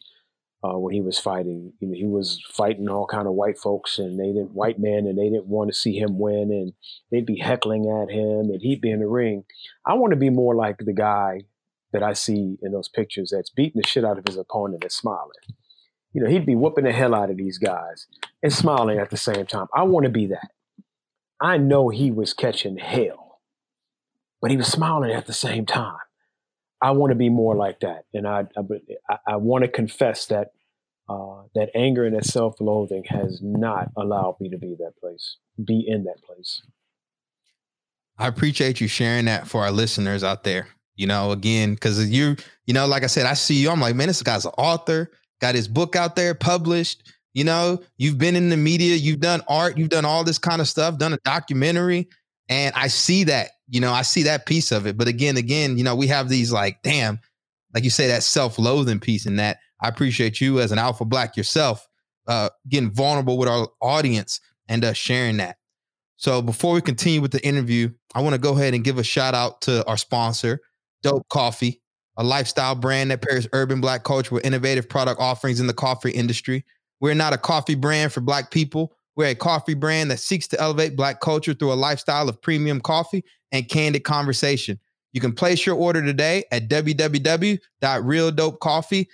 uh, 0.64 0.78
when 0.78 0.94
he 0.94 1.02
was 1.02 1.18
fighting. 1.18 1.74
You 1.80 1.88
know, 1.88 1.94
he 1.94 2.06
was 2.06 2.42
fighting 2.52 2.90
all 2.90 3.08
kind 3.08 3.28
of 3.28 3.34
white 3.34 3.58
folks 3.58 3.98
and 3.98 4.20
they 4.20 4.28
didn't 4.28 4.54
white 4.54 4.80
men, 4.80 5.06
and 5.08 5.18
they 5.18 5.30
didn't 5.30 5.48
want 5.48 5.72
to 5.72 5.78
see 5.78 5.98
him 5.98 6.20
win, 6.20 6.52
and 6.52 6.74
they'd 7.12 7.26
be 7.26 7.40
heckling 7.40 7.86
at 7.86 8.14
him, 8.14 8.52
and 8.52 8.62
he'd 8.62 8.82
be 8.82 8.92
in 8.92 9.00
the 9.00 9.08
ring. 9.08 9.44
I 9.86 9.94
want 9.96 10.12
to 10.12 10.18
be 10.18 10.30
more 10.30 10.56
like 10.56 10.78
the 10.80 10.94
guy 10.94 11.42
that 11.94 12.04
I 12.04 12.14
see 12.14 12.58
in 12.62 12.72
those 12.72 12.90
pictures 12.90 13.32
that's 13.36 13.50
beating 13.50 13.82
the 13.82 13.88
shit 13.88 14.06
out 14.06 14.18
of 14.18 14.26
his 14.26 14.38
opponent 14.38 14.84
and 14.84 14.92
smiling. 14.92 15.32
You 16.14 16.24
know, 16.24 16.30
he'd 16.30 16.46
be 16.46 16.56
whooping 16.56 16.84
the 16.84 16.92
hell 16.92 17.16
out 17.16 17.30
of 17.30 17.38
these 17.38 17.58
guys 17.58 18.08
and 18.44 18.52
smiling 18.52 19.00
at 19.00 19.10
the 19.10 19.18
same 19.18 19.46
time. 19.46 19.68
I 19.74 19.84
want 19.84 20.06
to 20.06 20.10
be 20.10 20.28
that. 20.28 20.52
I 21.40 21.58
know 21.58 21.90
he 21.90 22.12
was 22.12 22.34
catching 22.34 22.78
hell, 22.78 23.42
but 24.42 24.52
he 24.52 24.58
was 24.58 24.68
smiling 24.68 25.12
at 25.12 25.26
the 25.26 25.34
same 25.34 25.66
time. 25.66 25.98
I 26.82 26.92
want 26.92 27.12
to 27.12 27.16
be 27.16 27.30
more 27.30 27.56
like 27.56 27.80
that, 27.82 28.06
and 28.14 28.28
I 28.28 28.46
I, 29.10 29.18
I 29.28 29.36
want 29.36 29.64
to 29.64 29.70
confess 29.70 30.26
that 30.28 30.52
uh, 31.10 31.44
that 31.56 31.70
anger 31.76 32.06
and 32.06 32.16
that 32.16 32.26
self-loathing 32.26 33.04
has 33.10 33.40
not 33.42 33.90
allowed 33.98 34.38
me 34.40 34.50
to 34.50 34.58
be 34.58 34.76
that 34.80 34.94
place, 35.00 35.38
be 35.64 35.84
in 35.88 36.06
that 36.06 36.24
place. 36.24 36.62
I 38.18 38.28
appreciate 38.28 38.80
you 38.80 38.88
sharing 38.88 39.26
that 39.26 39.48
for 39.48 39.62
our 39.62 39.72
listeners 39.72 40.24
out 40.24 40.44
there. 40.44 40.68
You 40.96 41.08
know, 41.08 41.32
again, 41.32 41.74
because 41.74 42.08
you, 42.10 42.36
you 42.66 42.74
know, 42.74 42.86
like 42.86 43.04
I 43.04 43.08
said, 43.08 43.26
I 43.26 43.34
see 43.34 43.56
you. 43.56 43.72
I'm 43.72 43.82
like, 43.82 43.96
man, 43.96 44.08
this 44.08 44.22
guy's 44.22 44.46
an 44.46 44.52
author, 44.58 45.12
got 45.40 45.56
his 45.56 45.68
book 45.68 45.96
out 45.96 46.16
there, 46.16 46.36
published. 46.36 47.12
You 47.34 47.46
know, 47.46 47.82
you've 47.98 48.18
been 48.18 48.36
in 48.36 48.50
the 48.50 48.58
media, 48.58 48.96
you've 48.96 49.22
done 49.22 49.42
art, 49.48 49.78
you've 49.78 49.90
done 49.90 50.06
all 50.06 50.24
this 50.24 50.38
kind 50.38 50.62
of 50.62 50.68
stuff, 50.68 50.98
done 50.98 51.14
a 51.14 51.18
documentary, 51.24 52.10
and 52.50 52.76
I 52.76 52.88
see 52.88 53.24
that 53.24 53.52
you 53.72 53.80
know, 53.80 53.94
I 53.94 54.02
see 54.02 54.24
that 54.24 54.46
piece 54.46 54.72
of 54.72 54.86
it. 54.86 54.98
But 54.98 55.08
again, 55.08 55.38
again, 55.38 55.78
you 55.78 55.84
know, 55.84 55.96
we 55.96 56.08
have 56.08 56.28
these 56.28 56.52
like, 56.52 56.84
damn, 56.84 57.20
like 57.74 57.86
you 57.86 57.90
say, 57.90 58.08
that 58.08 58.22
self-loathing 58.22 59.00
piece 59.00 59.26
and 59.26 59.40
that. 59.40 59.60
I 59.82 59.88
appreciate 59.88 60.42
you 60.42 60.60
as 60.60 60.74
an 60.74 60.78
alpha 60.78 61.06
black 61.06 61.38
yourself, 61.38 61.88
uh, 62.28 62.50
getting 62.68 62.92
vulnerable 62.92 63.38
with 63.38 63.48
our 63.48 63.70
audience 63.82 64.42
and 64.68 64.84
uh, 64.84 64.92
sharing 64.92 65.38
that. 65.38 65.56
So 66.18 66.42
before 66.42 66.74
we 66.74 66.82
continue 66.82 67.22
with 67.22 67.32
the 67.32 67.44
interview, 67.44 67.90
I 68.14 68.22
want 68.22 68.36
to 68.36 68.42
go 68.42 68.52
ahead 68.54 68.74
and 68.74 68.84
give 68.84 68.98
a 68.98 69.04
shout 69.04 69.34
out 69.34 69.62
to 69.62 69.88
our 69.88 69.98
sponsor, 69.98 70.60
Dope 71.02 71.28
Coffee, 71.30 71.82
a 72.18 72.24
lifestyle 72.24 72.76
brand 72.76 73.10
that 73.10 73.22
pairs 73.22 73.48
urban 73.54 73.80
black 73.80 74.04
culture 74.04 74.36
with 74.36 74.46
innovative 74.46 74.90
product 74.90 75.20
offerings 75.20 75.62
in 75.62 75.68
the 75.68 75.74
coffee 75.74 76.12
industry. 76.12 76.66
We're 77.00 77.16
not 77.16 77.34
a 77.34 77.38
coffee 77.38 77.76
brand 77.76 78.12
for 78.12 78.20
black 78.20 78.52
people. 78.52 78.94
We're 79.16 79.30
a 79.30 79.36
coffee 79.36 79.74
brand 79.74 80.12
that 80.12 80.20
seeks 80.20 80.48
to 80.50 80.60
elevate 80.60 80.96
black 80.98 81.22
culture 81.22 81.54
through 81.54 81.72
a 81.72 81.76
lifestyle 81.76 82.30
of 82.30 82.42
premium 82.42 82.82
coffee 82.82 83.24
and 83.52 83.68
candid 83.68 84.04
conversation. 84.04 84.80
You 85.14 85.22
can 85.22 85.34
place 85.34 85.66
your 85.66 85.76
order 85.76 86.02
today 86.02 86.46
at 86.52 86.70
www.realdopecoffee 86.70 89.08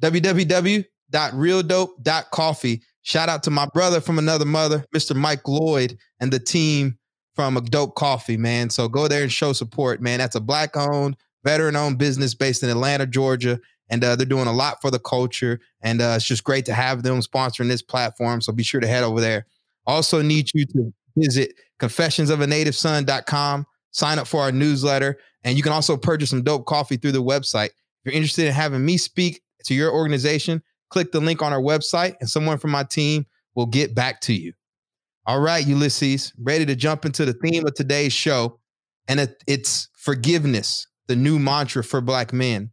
www.realdope.coffee. 0.00 2.82
Shout 3.02 3.28
out 3.28 3.42
to 3.44 3.50
my 3.50 3.66
brother 3.72 4.00
from 4.00 4.18
another 4.18 4.44
mother, 4.44 4.84
Mr. 4.94 5.16
Mike 5.16 5.48
Lloyd, 5.48 5.96
and 6.20 6.32
the 6.32 6.38
team 6.38 6.98
from 7.34 7.56
a 7.56 7.60
dope 7.60 7.94
coffee, 7.94 8.36
man. 8.36 8.70
So 8.70 8.88
go 8.88 9.08
there 9.08 9.22
and 9.22 9.32
show 9.32 9.52
support, 9.52 10.02
man. 10.02 10.18
That's 10.18 10.34
a 10.34 10.40
black 10.40 10.76
owned, 10.76 11.16
veteran 11.44 11.76
owned 11.76 11.98
business 11.98 12.34
based 12.34 12.62
in 12.62 12.68
Atlanta, 12.68 13.06
Georgia. 13.06 13.60
And 13.88 14.04
uh, 14.04 14.16
they're 14.16 14.26
doing 14.26 14.46
a 14.46 14.52
lot 14.52 14.80
for 14.80 14.90
the 14.90 14.98
culture. 14.98 15.60
And 15.80 16.00
uh, 16.00 16.14
it's 16.16 16.26
just 16.26 16.44
great 16.44 16.64
to 16.66 16.74
have 16.74 17.02
them 17.02 17.20
sponsoring 17.20 17.68
this 17.68 17.82
platform. 17.82 18.40
So 18.40 18.52
be 18.52 18.62
sure 18.62 18.80
to 18.80 18.86
head 18.86 19.02
over 19.02 19.20
there. 19.20 19.46
Also, 19.86 20.22
need 20.22 20.50
you 20.54 20.64
to 20.66 20.94
visit 21.16 21.54
confessionsofanativeson.com, 21.80 23.66
sign 23.92 24.18
up 24.18 24.26
for 24.26 24.40
our 24.42 24.52
newsletter, 24.52 25.18
and 25.44 25.56
you 25.56 25.62
can 25.62 25.72
also 25.72 25.96
purchase 25.96 26.30
some 26.30 26.42
dope 26.42 26.66
coffee 26.66 26.96
through 26.96 27.12
the 27.12 27.22
website. 27.22 27.66
If 27.66 28.06
you're 28.06 28.14
interested 28.14 28.46
in 28.46 28.52
having 28.52 28.84
me 28.84 28.96
speak 28.96 29.42
to 29.64 29.74
your 29.74 29.92
organization, 29.92 30.62
click 30.88 31.12
the 31.12 31.20
link 31.20 31.42
on 31.42 31.52
our 31.52 31.60
website, 31.60 32.14
and 32.20 32.28
someone 32.28 32.58
from 32.58 32.70
my 32.70 32.84
team 32.84 33.26
will 33.54 33.66
get 33.66 33.94
back 33.94 34.20
to 34.22 34.34
you. 34.34 34.52
All 35.26 35.40
right, 35.40 35.66
Ulysses, 35.66 36.32
ready 36.38 36.66
to 36.66 36.74
jump 36.74 37.04
into 37.04 37.24
the 37.24 37.34
theme 37.34 37.66
of 37.66 37.74
today's 37.74 38.12
show. 38.12 38.58
And 39.06 39.20
it, 39.20 39.42
it's 39.46 39.88
forgiveness, 39.96 40.86
the 41.08 41.16
new 41.16 41.38
mantra 41.38 41.84
for 41.84 42.00
Black 42.00 42.32
men. 42.32 42.70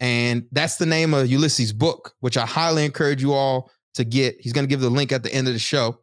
And 0.00 0.46
that's 0.52 0.76
the 0.76 0.86
name 0.86 1.14
of 1.14 1.28
Ulysses' 1.28 1.72
book, 1.72 2.14
which 2.20 2.36
I 2.36 2.46
highly 2.46 2.84
encourage 2.84 3.22
you 3.22 3.32
all 3.32 3.70
to 3.94 4.04
get. 4.04 4.36
He's 4.38 4.52
going 4.52 4.64
to 4.64 4.68
give 4.68 4.80
the 4.80 4.90
link 4.90 5.12
at 5.12 5.22
the 5.22 5.34
end 5.34 5.48
of 5.48 5.54
the 5.54 5.58
show. 5.58 6.00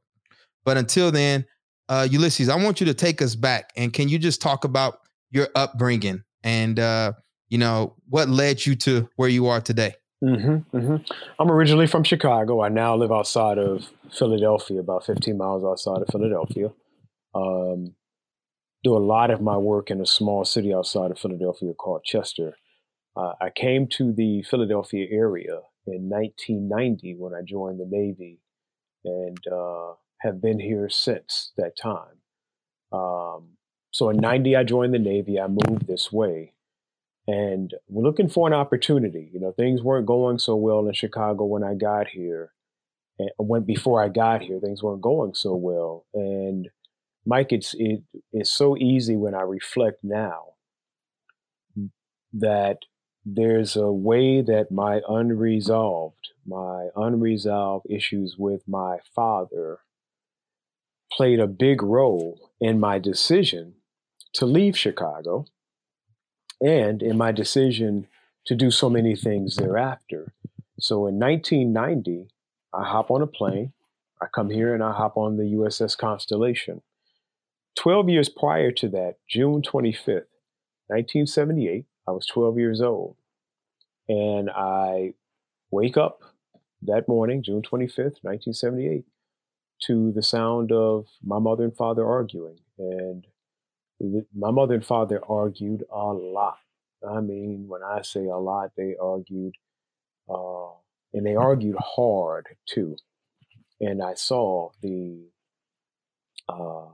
But 0.65 0.77
until 0.77 1.11
then, 1.11 1.45
uh, 1.89 2.07
Ulysses, 2.09 2.49
I 2.49 2.55
want 2.55 2.79
you 2.79 2.85
to 2.87 2.93
take 2.93 3.21
us 3.21 3.35
back. 3.35 3.71
And 3.75 3.93
can 3.93 4.09
you 4.09 4.17
just 4.17 4.41
talk 4.41 4.63
about 4.63 5.01
your 5.31 5.47
upbringing 5.55 6.23
and, 6.43 6.79
uh, 6.79 7.13
you 7.49 7.57
know, 7.57 7.95
what 8.09 8.29
led 8.29 8.65
you 8.65 8.75
to 8.75 9.09
where 9.15 9.29
you 9.29 9.47
are 9.47 9.61
today? 9.61 9.95
Mm-hmm, 10.23 10.77
mm-hmm. 10.77 10.95
I'm 11.39 11.51
originally 11.51 11.87
from 11.87 12.03
Chicago. 12.03 12.61
I 12.61 12.69
now 12.69 12.95
live 12.95 13.11
outside 13.11 13.57
of 13.57 13.87
Philadelphia, 14.11 14.79
about 14.79 15.05
15 15.05 15.37
miles 15.37 15.63
outside 15.63 16.01
of 16.01 16.07
Philadelphia. 16.11 16.71
Um, 17.35 17.95
do 18.83 18.95
a 18.95 18.99
lot 18.99 19.29
of 19.29 19.41
my 19.41 19.57
work 19.57 19.91
in 19.91 19.99
a 19.99 20.05
small 20.05 20.45
city 20.45 20.73
outside 20.73 21.11
of 21.11 21.19
Philadelphia 21.19 21.73
called 21.73 22.03
Chester. 22.03 22.55
Uh, 23.15 23.33
I 23.41 23.49
came 23.49 23.87
to 23.97 24.13
the 24.13 24.43
Philadelphia 24.43 25.07
area 25.11 25.59
in 25.87 26.09
1990 26.09 27.15
when 27.17 27.33
I 27.33 27.41
joined 27.41 27.79
the 27.79 27.87
Navy 27.87 28.39
and 29.03 29.39
uh, 29.51 29.93
have 30.25 30.41
been 30.41 30.59
here 30.59 30.89
since 30.89 31.51
that 31.57 31.77
time. 31.77 32.21
Um, 32.91 33.57
so 33.91 34.09
in 34.09 34.17
90, 34.17 34.55
I 34.55 34.63
joined 34.63 34.93
the 34.93 34.99
Navy. 34.99 35.39
I 35.39 35.47
moved 35.47 35.87
this 35.87 36.11
way 36.11 36.55
and 37.27 37.73
we're 37.87 38.03
looking 38.03 38.29
for 38.29 38.47
an 38.47 38.53
opportunity. 38.53 39.29
You 39.33 39.39
know, 39.39 39.51
things 39.51 39.81
weren't 39.81 40.05
going 40.05 40.39
so 40.39 40.55
well 40.55 40.87
in 40.87 40.93
Chicago 40.93 41.45
when 41.45 41.63
I 41.63 41.73
got 41.73 42.07
here. 42.07 42.51
And 43.17 43.29
went 43.39 43.65
before 43.65 44.03
I 44.03 44.09
got 44.09 44.41
here, 44.41 44.59
things 44.59 44.83
weren't 44.83 45.01
going 45.01 45.35
so 45.35 45.55
well. 45.55 46.05
And 46.13 46.67
Mike, 47.25 47.53
it's 47.53 47.73
it, 47.79 48.03
it's 48.33 48.51
so 48.51 48.75
easy 48.75 49.15
when 49.15 49.33
I 49.33 49.41
reflect 49.41 50.03
now 50.03 50.55
that 52.33 52.79
there's 53.25 53.77
a 53.77 53.89
way 53.89 54.41
that 54.41 54.69
my 54.69 54.99
unresolved, 55.07 56.31
my 56.45 56.89
unresolved 56.97 57.87
issues 57.89 58.35
with 58.37 58.67
my 58.67 58.97
father 59.15 59.79
played 61.11 61.39
a 61.39 61.47
big 61.47 61.81
role 61.81 62.51
in 62.59 62.79
my 62.79 62.99
decision 62.99 63.75
to 64.33 64.45
leave 64.45 64.77
Chicago 64.77 65.45
and 66.61 67.01
in 67.01 67.17
my 67.17 67.31
decision 67.31 68.07
to 68.45 68.55
do 68.55 68.71
so 68.71 68.89
many 68.89 69.15
things 69.15 69.55
thereafter. 69.55 70.33
So 70.79 71.07
in 71.07 71.19
1990, 71.19 72.27
I 72.73 72.83
hop 72.83 73.11
on 73.11 73.21
a 73.21 73.27
plane, 73.27 73.73
I 74.21 74.27
come 74.33 74.49
here 74.49 74.73
and 74.73 74.83
I 74.83 74.91
hop 74.91 75.17
on 75.17 75.37
the 75.37 75.43
USS 75.43 75.97
Constellation. 75.97 76.81
12 77.77 78.09
years 78.09 78.29
prior 78.29 78.71
to 78.71 78.89
that, 78.89 79.15
June 79.29 79.61
25th, 79.61 80.27
1978, 80.87 81.85
I 82.07 82.11
was 82.11 82.25
12 82.27 82.57
years 82.57 82.81
old. 82.81 83.15
And 84.07 84.49
I 84.49 85.13
wake 85.71 85.97
up 85.97 86.21
that 86.83 87.07
morning, 87.07 87.43
June 87.43 87.61
25th, 87.61 88.21
1978, 88.21 89.05
to 89.83 90.11
the 90.13 90.23
sound 90.23 90.71
of 90.71 91.07
my 91.23 91.39
mother 91.39 91.63
and 91.63 91.75
father 91.75 92.05
arguing. 92.05 92.59
And 92.77 93.25
my 94.35 94.51
mother 94.51 94.75
and 94.75 94.85
father 94.85 95.21
argued 95.27 95.83
a 95.91 96.13
lot. 96.13 96.57
I 97.07 97.19
mean, 97.21 97.65
when 97.67 97.81
I 97.83 98.01
say 98.01 98.25
a 98.25 98.37
lot, 98.37 98.71
they 98.75 98.95
argued, 99.01 99.55
uh, 100.29 100.71
and 101.13 101.25
they 101.25 101.35
argued 101.35 101.75
hard 101.79 102.47
too. 102.65 102.95
And 103.79 104.01
I 104.01 104.13
saw 104.15 104.71
the 104.81 105.25
uh, 106.47 106.87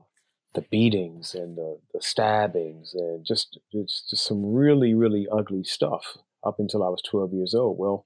the 0.53 0.61
beatings 0.61 1.33
and 1.33 1.57
the, 1.57 1.79
the 1.93 2.01
stabbings 2.01 2.93
and 2.93 3.25
just, 3.25 3.59
just 3.71 4.09
just 4.09 4.25
some 4.25 4.53
really 4.53 4.93
really 4.93 5.27
ugly 5.31 5.63
stuff 5.63 6.17
up 6.43 6.59
until 6.59 6.83
I 6.83 6.89
was 6.89 7.01
12 7.09 7.33
years 7.33 7.53
old. 7.53 7.77
Well, 7.77 8.05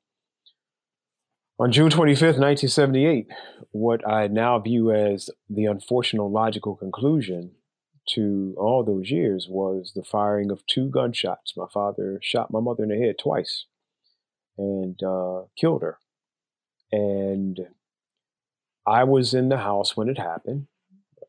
on 1.57 1.71
June 1.71 1.89
25th, 1.89 2.37
1978, 2.37 3.27
what 3.71 4.07
I 4.07 4.27
now 4.27 4.59
view 4.59 4.91
as 4.91 5.29
the 5.49 5.65
unfortunate 5.65 6.23
logical 6.23 6.75
conclusion 6.75 7.51
to 8.09 8.55
all 8.57 8.83
those 8.83 9.09
years 9.09 9.47
was 9.49 9.93
the 9.95 10.03
firing 10.03 10.51
of 10.51 10.65
two 10.67 10.89
gunshots. 10.89 11.53
My 11.55 11.65
father 11.73 12.19
shot 12.21 12.51
my 12.51 12.59
mother 12.59 12.83
in 12.83 12.89
the 12.89 12.97
head 12.97 13.15
twice 13.17 13.65
and 14.57 15.01
uh, 15.01 15.43
killed 15.57 15.81
her. 15.81 15.99
And 16.91 17.59
I 18.85 19.05
was 19.05 19.33
in 19.33 19.49
the 19.49 19.57
house 19.57 19.95
when 19.95 20.09
it 20.09 20.17
happened, 20.17 20.67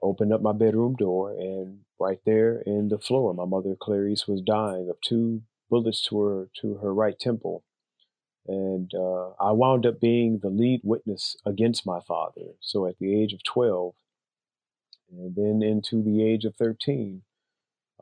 opened 0.02 0.32
up 0.32 0.42
my 0.42 0.52
bedroom 0.52 0.96
door, 0.96 1.30
and 1.30 1.78
right 2.00 2.18
there 2.26 2.62
in 2.66 2.88
the 2.88 2.98
floor, 2.98 3.32
my 3.32 3.46
mother 3.46 3.76
Clarice 3.80 4.26
was 4.26 4.42
dying 4.42 4.90
of 4.90 5.00
two 5.00 5.42
bullets 5.70 6.02
to 6.08 6.20
her 6.20 6.48
to 6.60 6.74
her 6.78 6.92
right 6.92 7.18
temple. 7.18 7.64
And 8.48 8.92
uh, 8.94 9.30
I 9.40 9.52
wound 9.52 9.86
up 9.86 10.00
being 10.00 10.38
the 10.38 10.50
lead 10.50 10.80
witness 10.84 11.36
against 11.44 11.86
my 11.86 12.00
father. 12.00 12.54
So 12.60 12.86
at 12.86 12.98
the 12.98 13.20
age 13.20 13.32
of 13.32 13.42
12, 13.42 13.94
and 15.10 15.34
then 15.34 15.62
into 15.62 16.02
the 16.02 16.22
age 16.24 16.44
of 16.44 16.54
13, 16.56 17.22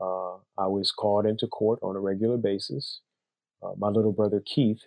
uh, 0.01 0.35
I 0.57 0.67
was 0.67 0.91
called 0.91 1.25
into 1.25 1.47
court 1.47 1.79
on 1.81 1.95
a 1.95 1.99
regular 1.99 2.37
basis. 2.37 3.01
Uh, 3.63 3.71
my 3.77 3.87
little 3.87 4.11
brother 4.11 4.41
Keith, 4.45 4.83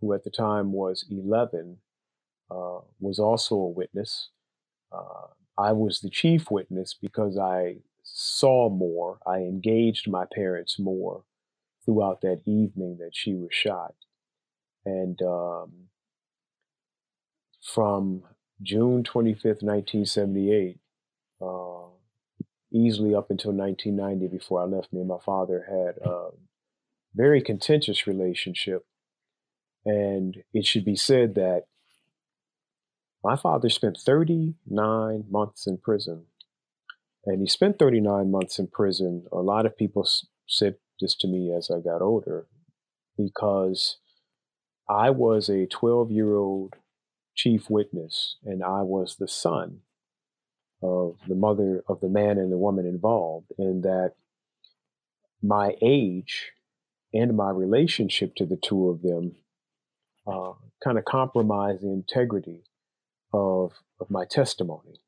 who 0.00 0.12
at 0.12 0.24
the 0.24 0.30
time 0.30 0.72
was 0.72 1.04
11, 1.10 1.78
uh, 2.50 2.80
was 2.98 3.18
also 3.18 3.54
a 3.54 3.68
witness. 3.68 4.30
Uh, 4.92 5.28
I 5.56 5.72
was 5.72 6.00
the 6.00 6.10
chief 6.10 6.50
witness 6.50 6.94
because 6.94 7.38
I 7.38 7.76
saw 8.02 8.68
more, 8.68 9.18
I 9.26 9.38
engaged 9.38 10.08
my 10.08 10.24
parents 10.34 10.78
more 10.78 11.24
throughout 11.84 12.20
that 12.22 12.42
evening 12.46 12.98
that 12.98 13.14
she 13.14 13.34
was 13.34 13.50
shot. 13.52 13.94
And 14.84 15.20
um, 15.22 15.72
from 17.62 18.22
June 18.62 19.02
25th, 19.02 19.62
1978 19.62 20.78
uh, 21.42 21.88
easily 22.72 23.14
up 23.14 23.30
until 23.30 23.52
1990 23.52 24.28
before 24.28 24.62
I 24.62 24.64
left. 24.64 24.92
Me 24.92 25.00
and 25.00 25.08
my 25.08 25.18
father 25.24 25.66
had 25.68 26.02
a 26.06 26.28
very 27.14 27.42
contentious 27.42 28.06
relationship. 28.06 28.86
And 29.84 30.36
it 30.52 30.66
should 30.66 30.84
be 30.84 30.96
said 30.96 31.34
that 31.36 31.64
my 33.24 33.36
father 33.36 33.68
spent 33.68 33.98
39 33.98 35.24
months 35.30 35.66
in 35.66 35.78
prison. 35.78 36.26
And 37.26 37.40
he 37.40 37.48
spent 37.48 37.78
39 37.78 38.30
months 38.30 38.58
in 38.58 38.68
prison. 38.68 39.26
A 39.32 39.36
lot 39.36 39.66
of 39.66 39.76
people 39.76 40.08
said 40.46 40.76
this 41.00 41.14
to 41.16 41.28
me 41.28 41.52
as 41.52 41.70
I 41.70 41.80
got 41.80 42.02
older 42.02 42.46
because 43.16 43.98
I 44.90 45.10
was 45.10 45.48
a 45.48 45.66
12 45.66 46.10
year 46.10 46.34
old 46.34 46.74
chief 47.36 47.70
witness 47.70 48.36
and 48.44 48.62
I 48.62 48.82
was 48.82 49.16
the 49.16 49.28
son 49.28 49.82
of 50.82 51.16
the 51.28 51.34
mother 51.34 51.84
of 51.88 52.00
the 52.00 52.08
man 52.08 52.38
and 52.38 52.50
the 52.50 52.58
woman 52.58 52.86
involved, 52.86 53.52
and 53.58 53.82
that 53.82 54.14
my 55.42 55.74
age 55.82 56.52
and 57.12 57.36
my 57.36 57.50
relationship 57.50 58.34
to 58.36 58.46
the 58.46 58.56
two 58.56 58.88
of 58.88 59.02
them 59.02 59.36
uh, 60.26 60.52
kind 60.82 60.98
of 60.98 61.04
compromised 61.04 61.82
the 61.82 61.90
integrity 61.90 62.64
of 63.32 63.72
of 64.00 64.10
my 64.10 64.24
testimony. 64.24 65.00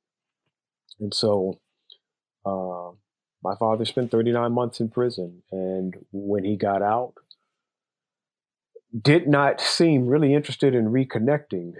And 1.00 1.14
so, 1.14 1.58
uh, 2.44 2.90
my 3.42 3.56
father 3.58 3.84
spent 3.84 4.10
39 4.10 4.52
months 4.52 4.80
in 4.80 4.90
prison, 4.90 5.42
and 5.50 5.96
when 6.12 6.44
he 6.44 6.56
got 6.56 6.82
out, 6.82 7.14
did 9.00 9.26
not 9.26 9.60
seem 9.60 10.06
really 10.06 10.34
interested 10.34 10.74
in 10.74 10.86
reconnecting 10.86 11.72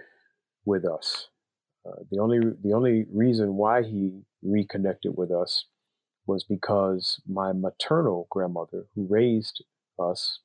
with 0.65 0.85
us. 0.85 1.29
Uh, 1.87 2.03
the 2.11 2.19
only 2.21 2.39
the 2.63 2.73
only 2.73 3.07
reason 3.13 3.57
why 3.57 3.83
he 3.83 4.23
reconnected 4.43 5.17
with 5.17 5.31
us 5.31 5.67
was 6.27 6.45
because 6.45 7.21
my 7.27 7.53
maternal 7.53 8.29
grandmother, 8.31 8.87
who 8.95 9.07
raised 9.11 9.65
us, 9.99 10.41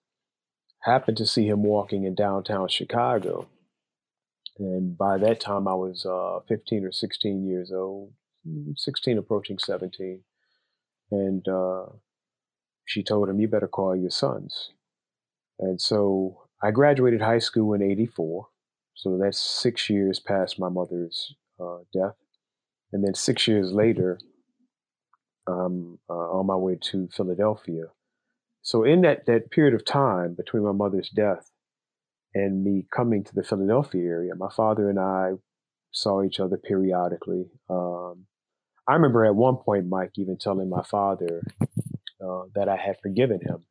happened 0.82 1.18
to 1.18 1.28
see 1.28 1.48
him 1.48 1.64
walking 1.64 2.04
in 2.04 2.16
downtown 2.16 2.68
Chicago. 2.68 3.48
And 4.58 4.98
by 4.98 5.20
that 5.20 5.40
time, 5.40 5.68
I 5.68 5.76
was 5.76 6.06
uh, 6.06 6.40
15 6.48 6.86
or 6.86 6.92
16 6.92 7.48
years 7.48 7.72
old, 7.72 8.14
16 8.76 9.20
approaching 9.20 9.60
17. 9.60 10.22
And 11.12 11.48
uh, 11.48 11.86
she 12.86 13.04
told 13.04 13.30
him, 13.30 13.40
You 13.40 13.48
better 13.48 13.68
call 13.68 13.96
your 13.96 14.10
sons. 14.10 14.72
And 15.60 15.80
so 15.80 16.47
I 16.62 16.72
graduated 16.72 17.22
high 17.22 17.40
school 17.40 17.74
in 17.74 17.82
84. 17.82 18.48
So 18.96 19.18
that's 19.22 19.40
six 19.40 19.90
years 19.90 20.20
past 20.20 20.60
my 20.60 20.70
mother's 20.70 21.36
uh, 21.60 21.80
death. 21.94 22.16
And 22.92 23.04
then 23.06 23.14
six 23.14 23.48
years 23.48 23.72
later, 23.72 24.20
um, 25.46 26.00
uh, 26.10 26.14
on 26.14 26.48
my 26.48 26.56
way 26.56 26.78
to 26.82 27.08
Philadelphia. 27.16 27.86
So 28.62 28.84
in 28.84 29.02
that, 29.02 29.26
that 29.28 29.52
period 29.52 29.74
of 29.74 29.86
time 29.86 30.34
between 30.34 30.64
my 30.64 30.72
mother's 30.72 31.10
death 31.10 31.52
and 32.34 32.64
me 32.64 32.86
coming 32.94 33.24
to 33.24 33.36
the 33.36 33.44
Philadelphia 33.44 34.04
area, 34.04 34.36
my 34.36 34.50
father 34.56 34.90
and 34.90 35.00
I 35.00 35.34
saw 35.92 36.24
each 36.24 36.40
other 36.40 36.58
periodically. 36.58 37.46
Um, 37.70 38.26
I 38.88 38.94
remember 38.94 39.26
at 39.26 39.36
one 39.36 39.58
point, 39.58 39.88
Mike 39.88 40.12
even 40.18 40.38
telling 40.38 40.70
my 40.70 40.84
father 40.84 41.44
uh, 41.62 42.44
that 42.56 42.68
I 42.68 42.78
had 42.78 42.98
forgiven 43.02 43.40
him. 43.42 43.66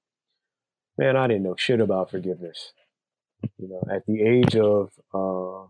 Man, 0.98 1.16
I 1.16 1.26
didn't 1.26 1.42
know 1.42 1.56
shit 1.58 1.80
about 1.80 2.10
forgiveness. 2.10 2.72
You 3.58 3.68
know, 3.68 3.82
at 3.94 4.06
the 4.06 4.22
age 4.22 4.56
of 4.56 4.90
uh, 5.12 5.68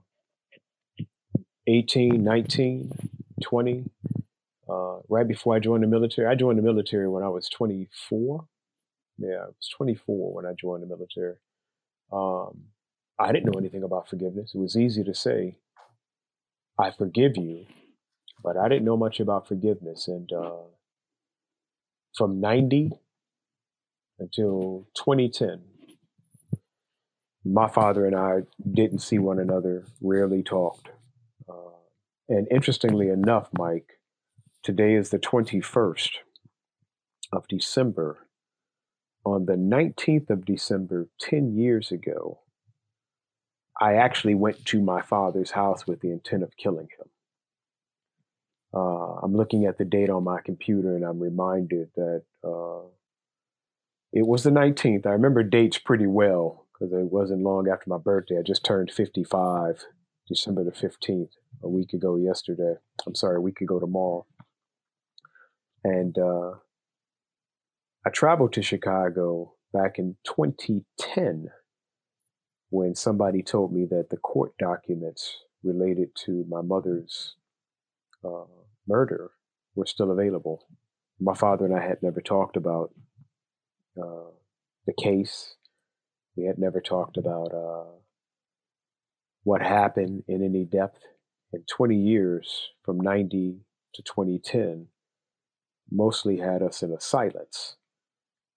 18, 1.66 2.22
19, 2.22 2.92
20, 3.42 3.84
uh, 4.68 4.98
right 5.08 5.26
before 5.26 5.56
I 5.56 5.58
joined 5.58 5.82
the 5.82 5.88
military. 5.88 6.28
I 6.28 6.36
joined 6.36 6.58
the 6.58 6.62
military 6.62 7.08
when 7.08 7.24
I 7.24 7.28
was 7.28 7.48
24. 7.48 8.46
Yeah, 9.18 9.28
I 9.28 9.46
was 9.46 9.68
24 9.76 10.34
when 10.34 10.46
I 10.46 10.52
joined 10.52 10.82
the 10.82 10.86
military. 10.86 11.34
Um, 12.12 12.66
I 13.18 13.32
didn't 13.32 13.46
know 13.46 13.58
anything 13.58 13.82
about 13.82 14.08
forgiveness. 14.08 14.52
It 14.54 14.58
was 14.58 14.76
easy 14.76 15.02
to 15.04 15.14
say, 15.14 15.56
I 16.78 16.90
forgive 16.92 17.36
you, 17.36 17.66
but 18.44 18.56
I 18.56 18.68
didn't 18.68 18.84
know 18.84 18.96
much 18.96 19.18
about 19.18 19.48
forgiveness. 19.48 20.06
And 20.06 20.30
uh, 20.32 20.66
from 22.16 22.40
90 22.40 22.92
until 24.18 24.87
2010, 24.94 25.62
my 27.44 27.68
father 27.68 28.07
and 28.07 28.16
I 28.16 28.40
didn't 28.72 29.00
see 29.00 29.18
one 29.18 29.38
another, 29.38 29.85
rarely 30.00 30.42
talked. 30.42 30.88
Uh, 31.48 31.76
and 32.29 32.48
interestingly 32.50 33.09
enough, 33.09 33.48
Mike, 33.57 34.00
today 34.62 34.94
is 34.94 35.11
the 35.11 35.18
21st 35.18 36.11
of 37.33 37.46
December. 37.48 38.26
On 39.24 39.46
the 39.46 39.55
19th 39.55 40.31
of 40.31 40.44
December, 40.44 41.09
10 41.20 41.57
years 41.57 41.90
ago, 41.90 42.40
I 43.81 43.94
actually 43.94 44.35
went 44.35 44.64
to 44.66 44.81
my 44.81 45.02
father's 45.02 45.50
house 45.50 45.87
with 45.87 46.00
the 46.00 46.11
intent 46.11 46.42
of 46.42 46.57
killing 46.57 46.88
him. 46.98 47.09
Uh, 48.74 49.20
I'm 49.22 49.35
looking 49.35 49.66
at 49.66 49.79
the 49.79 49.85
date 49.85 50.11
on 50.11 50.24
my 50.24 50.40
computer 50.44 50.96
and 50.96 51.05
I'm 51.05 51.20
reminded 51.20 51.90
that 51.96 52.22
uh, 52.44 52.88
it 54.12 54.27
was 54.27 54.42
the 54.42 54.51
19th. 54.51 55.07
I 55.07 55.11
remember 55.11 55.42
dates 55.42 55.79
pretty 55.79 56.07
well 56.07 56.66
because 56.73 56.92
it 56.92 57.12
wasn't 57.12 57.42
long 57.42 57.69
after 57.69 57.88
my 57.88 57.99
birthday. 57.99 58.38
I 58.38 58.42
just 58.42 58.64
turned 58.64 58.90
55, 58.90 59.85
December 60.29 60.64
the 60.64 60.71
15th, 60.71 61.31
a 61.62 61.69
week 61.69 61.92
ago 61.92 62.16
yesterday. 62.16 62.75
I'm 63.07 63.14
sorry, 63.14 63.37
a 63.37 63.40
week 63.40 63.61
ago 63.61 63.79
tomorrow. 63.81 64.27
And 65.85 66.16
uh, 66.19 66.53
I 68.07 68.11
traveled 68.11 68.53
to 68.55 68.62
Chicago 68.62 69.55
back 69.73 69.99
in 69.99 70.16
2010 70.25 71.49
when 72.71 72.95
somebody 72.95 73.42
told 73.42 73.73
me 73.73 73.87
that 73.90 74.11
the 74.11 74.16
court 74.16 74.53
documents 74.59 75.37
related 75.62 76.11
to 76.25 76.45
my 76.49 76.62
mother's 76.62 77.37
uh, 78.25 78.45
murder 78.87 79.31
were 79.75 79.87
still 79.87 80.11
available. 80.11 80.66
My 81.21 81.35
father 81.35 81.64
and 81.64 81.75
I 81.75 81.87
had 81.87 82.03
never 82.03 82.21
talked 82.21 82.57
about 82.57 82.92
uh, 84.00 84.30
the 84.87 84.92
case. 84.92 85.54
We 86.37 86.44
had 86.44 86.59
never 86.59 86.80
talked 86.80 87.16
about 87.16 87.52
uh, 87.54 87.90
what 89.44 89.62
happened 89.62 90.24
in 90.28 90.44
any 90.44 90.64
depth. 90.64 91.00
In 91.52 91.64
20 91.68 91.96
years, 91.96 92.68
from 92.85 93.00
90 93.00 93.61
to 93.94 94.02
2010, 94.02 94.88
mostly 95.90 96.38
had 96.38 96.62
us 96.62 96.82
in 96.82 96.92
a 96.92 97.00
silence. 97.00 97.76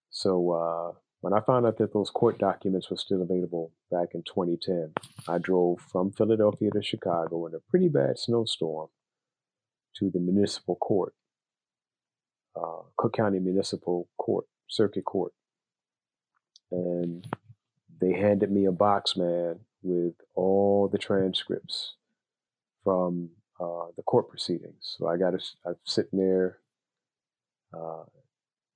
So 0.09 0.51
uh, 0.51 0.97
when 1.21 1.33
I 1.33 1.41
found 1.41 1.65
out 1.65 1.77
that 1.77 1.93
those 1.93 2.09
court 2.09 2.39
documents 2.39 2.89
were 2.89 2.97
still 2.97 3.21
available 3.21 3.71
back 3.91 4.09
in 4.13 4.23
2010, 4.23 4.93
I 5.27 5.37
drove 5.37 5.79
from 5.91 6.11
Philadelphia 6.11 6.71
to 6.71 6.81
Chicago 6.81 7.45
in 7.45 7.53
a 7.53 7.59
pretty 7.69 7.87
bad 7.89 8.17
snowstorm 8.17 8.87
to 9.97 10.09
the 10.09 10.19
municipal 10.19 10.75
court, 10.75 11.13
uh, 12.55 12.83
Cook 12.97 13.13
County 13.13 13.39
Municipal 13.39 14.07
Court, 14.17 14.45
Circuit 14.69 15.05
Court. 15.05 15.33
And 16.71 17.27
they 17.99 18.13
handed 18.13 18.51
me 18.51 18.65
a 18.65 18.71
box, 18.71 19.17
man, 19.17 19.59
with 19.81 20.13
all 20.35 20.87
the 20.87 20.97
transcripts 20.97 21.95
from 22.83 23.29
uh, 23.59 23.87
the 23.97 24.03
court 24.03 24.29
proceedings. 24.29 24.95
So 24.97 25.07
I 25.07 25.17
got 25.17 25.31
to, 25.31 25.39
I'm 25.65 25.75
sitting 25.83 26.19
there 26.19 26.59
uh, 27.73 28.03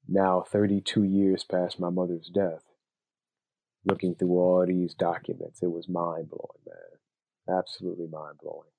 now 0.07 0.41
32 0.41 1.03
years 1.03 1.43
past 1.43 1.79
my 1.79 1.89
mother's 1.89 2.29
death, 2.33 2.63
looking 3.85 4.15
through 4.15 4.37
all 4.37 4.65
these 4.65 4.93
documents. 4.93 5.61
It 5.61 5.71
was 5.71 5.87
mind 5.87 6.29
blowing, 6.29 6.63
man. 6.67 7.57
Absolutely 7.59 8.07
mind 8.07 8.37
blowing. 8.41 8.69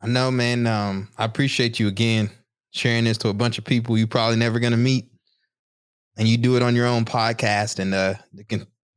I 0.00 0.06
know, 0.06 0.30
man. 0.30 0.66
Um, 0.66 1.08
I 1.16 1.24
appreciate 1.24 1.80
you 1.80 1.88
again 1.88 2.30
sharing 2.74 3.04
this 3.04 3.18
to 3.18 3.28
a 3.28 3.34
bunch 3.34 3.56
of 3.56 3.64
people 3.64 3.96
you 3.96 4.06
probably 4.06 4.36
never 4.36 4.58
gonna 4.58 4.76
meet, 4.76 5.08
and 6.16 6.28
you 6.28 6.36
do 6.36 6.56
it 6.56 6.62
on 6.62 6.74
your 6.76 6.86
own 6.86 7.04
podcast. 7.04 7.78
And 7.78 7.94
uh, 7.94 8.14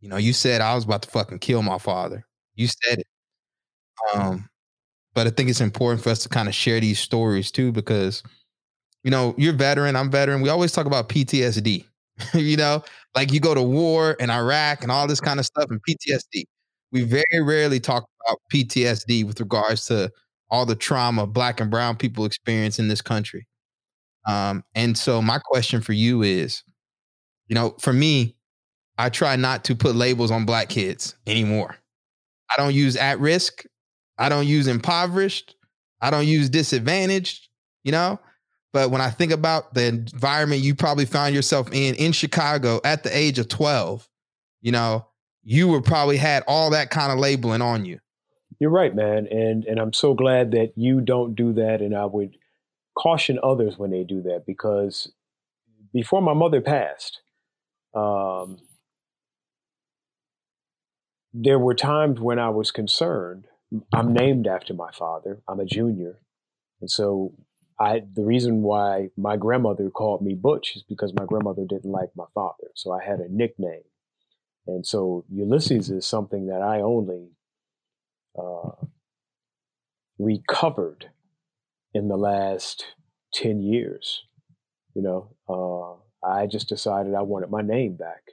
you 0.02 0.10
know, 0.10 0.18
you 0.18 0.34
said 0.34 0.62
I 0.62 0.76
was 0.76 0.84
about 0.86 1.04
to 1.04 1.10
fucking 1.10 1.40
kill 1.40 1.62
my 1.62 1.78
father. 1.78 2.26
You 2.56 2.68
said 2.68 3.00
it. 3.00 3.08
Um, 4.14 4.50
but 5.16 5.28
I 5.28 5.32
think 5.32 5.50
it's 5.50 5.62
important 5.62 6.04
for 6.04 6.10
us 6.12 6.20
to 6.24 6.30
kind 6.30 6.48
of 6.48 6.56
share 6.56 6.80
these 6.80 7.00
stories 7.00 7.52
too, 7.52 7.72
because 7.72 8.24
you 9.04 9.12
know, 9.12 9.36
you're 9.38 9.54
veteran, 9.54 9.96
I'm 9.96 10.12
veteran. 10.12 10.42
We 10.42 10.50
always 10.50 10.72
talk 10.72 10.86
about 10.86 11.10
PTSD. 11.10 11.86
you 12.34 12.58
know, 12.58 12.84
like 13.16 13.32
you 13.32 13.40
go 13.40 13.54
to 13.54 13.62
war 13.62 14.14
in 14.14 14.30
Iraq 14.30 14.84
and 14.84 14.92
all 14.92 15.08
this 15.08 15.22
kind 15.22 15.40
of 15.40 15.46
stuff 15.46 15.68
and 15.70 15.80
PTSD. 15.88 16.44
We 16.92 17.04
very 17.04 17.42
rarely 17.42 17.80
talk 17.80 18.06
about 18.28 18.40
PTSD 18.54 19.26
with 19.26 19.40
regards 19.40 19.86
to 19.88 20.12
all 20.50 20.66
the 20.66 20.76
trauma 20.76 21.28
black 21.28 21.60
and 21.60 21.70
brown 21.72 21.98
people 21.98 22.26
experience 22.26 22.80
in 22.80 22.88
this 22.88 23.02
country. 23.02 23.48
Um, 24.28 24.64
and 24.76 24.98
so 24.98 25.22
my 25.22 25.40
question 25.40 25.82
for 25.82 25.94
you 25.94 26.22
is, 26.22 26.64
you 27.48 27.56
know, 27.56 27.76
for 27.80 27.94
me, 27.94 28.36
I 28.98 29.10
try 29.10 29.36
not 29.36 29.64
to 29.66 29.76
put 29.76 29.96
labels 29.96 30.32
on 30.32 30.46
black 30.46 30.70
kids 30.70 31.16
anymore. 31.26 31.78
I 32.52 32.62
don't 32.62 32.74
use 32.74 32.96
at 32.98 33.20
risk. 33.20 33.64
I 34.18 34.30
don't 34.30 34.48
use 34.48 34.68
impoverished. 34.68 35.56
I 36.02 36.10
don't 36.10 36.28
use 36.28 36.50
disadvantaged, 36.50 37.48
you 37.84 37.92
know? 37.92 38.20
But 38.74 38.92
when 38.92 39.02
I 39.02 39.10
think 39.10 39.32
about 39.32 39.74
the 39.74 39.86
environment 39.86 40.62
you 40.62 40.76
probably 40.76 41.06
found 41.06 41.34
yourself 41.34 41.70
in 41.72 41.96
in 41.96 42.12
Chicago 42.12 42.82
at 42.84 43.04
the 43.04 43.16
age 43.16 43.40
of 43.40 43.48
12, 43.48 44.08
you 44.62 44.72
know, 44.72 45.08
you 45.44 45.68
were 45.68 45.82
probably 45.82 46.18
had 46.18 46.44
all 46.48 46.72
that 46.72 46.90
kind 46.90 47.12
of 47.12 47.18
labeling 47.18 47.62
on 47.62 47.86
you. 47.86 48.00
You're 48.60 48.72
right, 48.72 48.94
man. 48.94 49.28
And 49.28 49.64
and 49.66 49.80
I'm 49.80 49.94
so 49.94 50.14
glad 50.14 50.52
that 50.52 50.74
you 50.76 51.02
don't 51.02 51.36
do 51.36 51.54
that 51.54 51.82
and 51.82 51.96
I 51.96 52.06
would 52.06 52.36
caution 52.98 53.40
others 53.44 53.78
when 53.78 53.92
they 53.92 54.04
do 54.04 54.22
that 54.24 54.44
because 54.46 55.12
before 55.94 56.22
my 56.22 56.34
mother 56.34 56.62
passed, 56.62 57.22
um, 57.94 58.58
there 61.34 61.60
were 61.60 61.76
times 61.76 62.20
when 62.20 62.40
I 62.40 62.50
was 62.50 62.72
concerned. 62.72 63.46
I'm 63.94 64.14
named 64.14 64.48
after 64.48 64.74
my 64.74 64.92
father. 64.92 65.42
I'm 65.48 65.60
a 65.60 65.66
junior. 65.66 66.20
And 66.82 66.90
so 66.90 67.34
I 67.80 68.02
the 68.14 68.24
reason 68.24 68.62
why 68.64 69.10
my 69.18 69.38
grandmother 69.38 69.90
called 69.90 70.22
me 70.22 70.34
Butch 70.34 70.76
is 70.76 70.84
because 70.84 71.14
my 71.14 71.26
grandmother 71.26 71.66
didn't 71.68 71.92
like 71.92 72.10
my 72.16 72.26
father, 72.34 72.72
so 72.76 72.92
I 72.92 73.04
had 73.04 73.20
a 73.20 73.30
nickname, 73.30 73.84
and 74.66 74.86
so 74.86 75.26
Ulysses 75.32 75.90
is 75.90 76.06
something 76.06 76.48
that 76.48 76.62
I 76.62 76.82
only 76.82 77.30
uh, 78.38 78.72
recovered 80.18 81.10
in 81.94 82.08
the 82.08 82.18
last 82.18 82.86
ten 83.34 83.62
years. 83.62 84.24
You 84.94 85.02
know, 85.04 85.36
uh, 85.48 86.28
I 86.28 86.48
just 86.48 86.70
decided 86.70 87.14
I 87.14 87.22
wanted 87.22 87.52
my 87.52 87.62
name 87.62 87.96
back, 87.96 88.24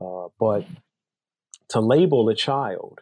uh, 0.00 0.28
but 0.38 0.66
to 1.70 1.80
label 1.80 2.28
a 2.28 2.34
child, 2.34 3.00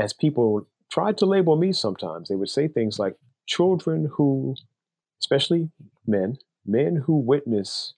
as 0.00 0.12
people 0.12 0.66
tried 0.90 1.18
to 1.18 1.26
label 1.26 1.56
me 1.56 1.72
sometimes, 1.72 2.28
they 2.28 2.34
would 2.34 2.50
say 2.50 2.68
things 2.68 2.98
like 2.98 3.16
children 3.46 4.10
who, 4.14 4.54
especially 5.20 5.70
men, 6.06 6.38
men 6.66 7.04
who 7.06 7.16
witness 7.16 7.94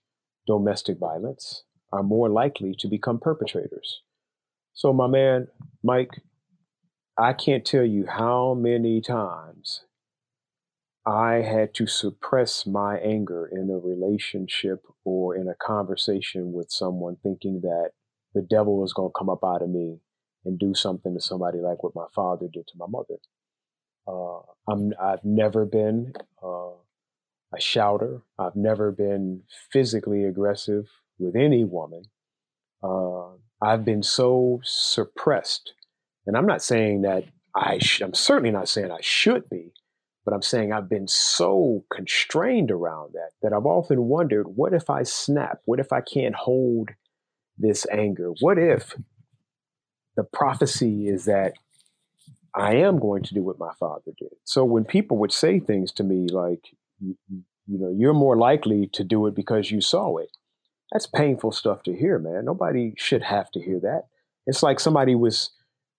domestic 0.47 0.99
violence, 0.99 1.65
are 1.93 2.03
more 2.03 2.29
likely 2.29 2.75
to 2.79 2.89
become 2.89 3.19
perpetrators. 3.19 4.03
So, 4.75 4.93
my 4.93 5.09
man, 5.09 5.49
Mike, 5.83 6.23
I 7.19 7.33
can't 7.33 7.65
tell 7.65 7.85
you 7.85 8.07
how 8.07 8.55
many 8.55 9.01
times 9.01 9.83
I 11.07 11.37
had 11.37 11.75
to 11.75 11.87
suppress 11.87 12.67
my 12.67 12.99
anger 12.99 13.49
in 13.51 13.71
a 13.71 13.79
relationship 13.79 14.85
or 15.05 15.35
in 15.35 15.49
a 15.49 15.55
conversation 15.55 16.53
with 16.53 16.71
someone, 16.71 17.17
thinking 17.23 17.61
that 17.63 17.91
the 18.35 18.43
devil 18.43 18.79
was 18.79 18.93
going 18.93 19.11
to 19.11 19.19
come 19.19 19.31
up 19.31 19.43
out 19.45 19.63
of 19.63 19.71
me 19.71 19.99
and 20.45 20.59
do 20.59 20.75
something 20.75 21.15
to 21.15 21.21
somebody 21.21 21.59
like 21.59 21.83
what 21.83 21.95
my 21.95 22.07
father 22.15 22.47
did 22.53 22.67
to 22.67 22.75
my 22.77 22.87
mother. 22.89 23.17
Uh, 24.07 24.41
I'm, 24.71 24.93
I've 25.01 25.25
never 25.25 25.65
been 25.65 26.13
uh, 26.43 26.73
a 27.55 27.61
shouter. 27.61 28.23
I've 28.39 28.57
never 28.57 28.93
been 28.93 29.43
physically 29.73 30.25
aggressive 30.25 30.87
with 31.19 31.37
any 31.37 31.65
woman. 31.65 32.05
Uh, 32.83 33.31
I've 33.63 33.85
been 33.85 34.03
so 34.03 34.61
suppressed, 34.65 35.75
and 36.27 36.37
I'm 36.37 36.47
not 36.47 36.63
saying 36.63 37.03
that 37.03 37.25
I. 37.55 37.79
Sh- 37.79 38.01
I'm 38.01 38.15
certainly 38.15 38.51
not 38.51 38.69
saying 38.69 38.91
I 38.91 39.01
should 39.03 39.51
be, 39.51 39.73
but 40.31 40.37
I'm 40.37 40.43
saying 40.43 40.73
I've 40.73 40.89
been 40.89 41.09
so 41.09 41.85
constrained 41.93 42.71
around 42.71 43.15
that 43.15 43.31
that 43.43 43.53
I've 43.53 43.67
often 43.67 44.05
wondered, 44.05 44.47
what 44.47 44.73
if 44.73 44.89
I 44.89 45.03
snap? 45.03 45.59
What 45.65 45.81
if 45.81 45.93
I 45.93 46.03
can't 46.03 46.37
hold 46.37 46.91
this 47.59 47.85
anger? 47.91 48.31
What 48.39 48.57
if 48.57 48.95
the 50.15 50.23
prophecy 50.23 51.09
is 51.09 51.25
that 51.25 51.55
I 52.55 52.77
am 52.77 53.01
going 53.01 53.25
to 53.25 53.35
do 53.35 53.43
what 53.43 53.59
my 53.59 53.73
father 53.81 54.13
did? 54.17 54.31
So 54.45 54.65
when 54.65 54.85
people 54.85 55.17
would 55.19 55.33
say 55.33 55.59
things 55.59 55.91
to 55.95 56.05
me 56.05 56.29
like, 56.31 56.77
you, 57.01 57.17
you 57.67 57.79
know, 57.81 57.93
you're 57.93 58.15
more 58.15 58.37
likely 58.37 58.89
to 58.93 59.03
do 59.03 59.27
it 59.27 59.35
because 59.35 59.73
you 59.73 59.81
saw 59.81 60.19
it. 60.19 60.31
That's 60.93 61.09
painful 61.09 61.51
stuff 61.51 61.83
to 61.85 61.97
hear, 61.97 62.21
man. 62.21 62.45
Nobody 62.45 62.95
should 62.97 63.23
have 63.23 63.51
to 63.51 63.61
hear 63.61 63.81
that. 63.81 64.03
It's 64.47 64.63
like 64.63 64.79
somebody 64.79 65.17
was 65.17 65.51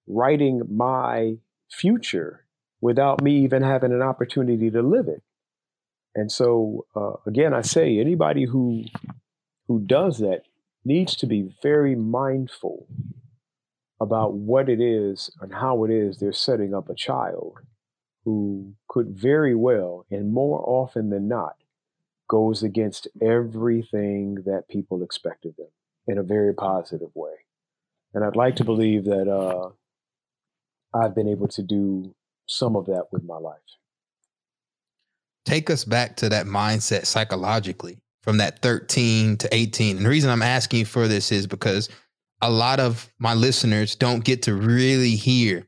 writing 0.07 0.61
my 0.69 1.35
future 1.69 2.40
without 2.81 3.21
me 3.21 3.43
even 3.43 3.61
having 3.61 3.93
an 3.93 4.01
opportunity 4.01 4.69
to 4.71 4.81
live 4.81 5.07
it. 5.07 5.21
And 6.15 6.31
so, 6.31 6.85
uh, 6.95 7.13
again, 7.25 7.53
I 7.53 7.61
say 7.61 7.99
anybody 7.99 8.45
who 8.45 8.83
who 9.67 9.79
does 9.79 10.17
that 10.17 10.41
needs 10.83 11.15
to 11.15 11.27
be 11.27 11.55
very 11.61 11.95
mindful 11.95 12.87
about 14.01 14.33
what 14.33 14.67
it 14.67 14.81
is 14.81 15.31
and 15.39 15.53
how 15.53 15.85
it 15.85 15.91
is 15.91 16.17
they're 16.17 16.33
setting 16.33 16.73
up 16.73 16.89
a 16.89 16.95
child 16.95 17.59
who 18.25 18.73
could 18.87 19.09
very 19.09 19.55
well, 19.55 20.05
and 20.11 20.33
more 20.33 20.61
often 20.67 21.09
than 21.09 21.27
not, 21.27 21.55
goes 22.27 22.63
against 22.63 23.07
everything 23.21 24.35
that 24.45 24.67
people 24.69 25.03
expect 25.03 25.45
of 25.45 25.55
them 25.55 25.67
in 26.07 26.17
a 26.17 26.23
very 26.23 26.53
positive 26.53 27.09
way. 27.13 27.33
And 28.13 28.23
I'd 28.23 28.35
like 28.35 28.55
to 28.57 28.63
believe 28.63 29.05
that 29.05 29.27
uh, 29.27 29.69
I've 30.93 31.15
been 31.15 31.27
able 31.27 31.47
to 31.49 31.63
do 31.63 32.13
some 32.51 32.75
of 32.75 32.85
that 32.87 33.05
with 33.11 33.23
my 33.23 33.37
life. 33.37 33.57
Take 35.45 35.69
us 35.69 35.83
back 35.83 36.17
to 36.17 36.29
that 36.29 36.45
mindset 36.45 37.05
psychologically 37.05 37.97
from 38.21 38.37
that 38.37 38.61
13 38.61 39.37
to 39.37 39.55
18. 39.55 39.97
And 39.97 40.05
the 40.05 40.09
reason 40.09 40.29
I'm 40.29 40.43
asking 40.43 40.85
for 40.85 41.07
this 41.07 41.31
is 41.31 41.47
because 41.47 41.89
a 42.41 42.51
lot 42.51 42.79
of 42.79 43.11
my 43.19 43.33
listeners 43.33 43.95
don't 43.95 44.23
get 44.23 44.43
to 44.43 44.53
really 44.53 45.15
hear 45.15 45.67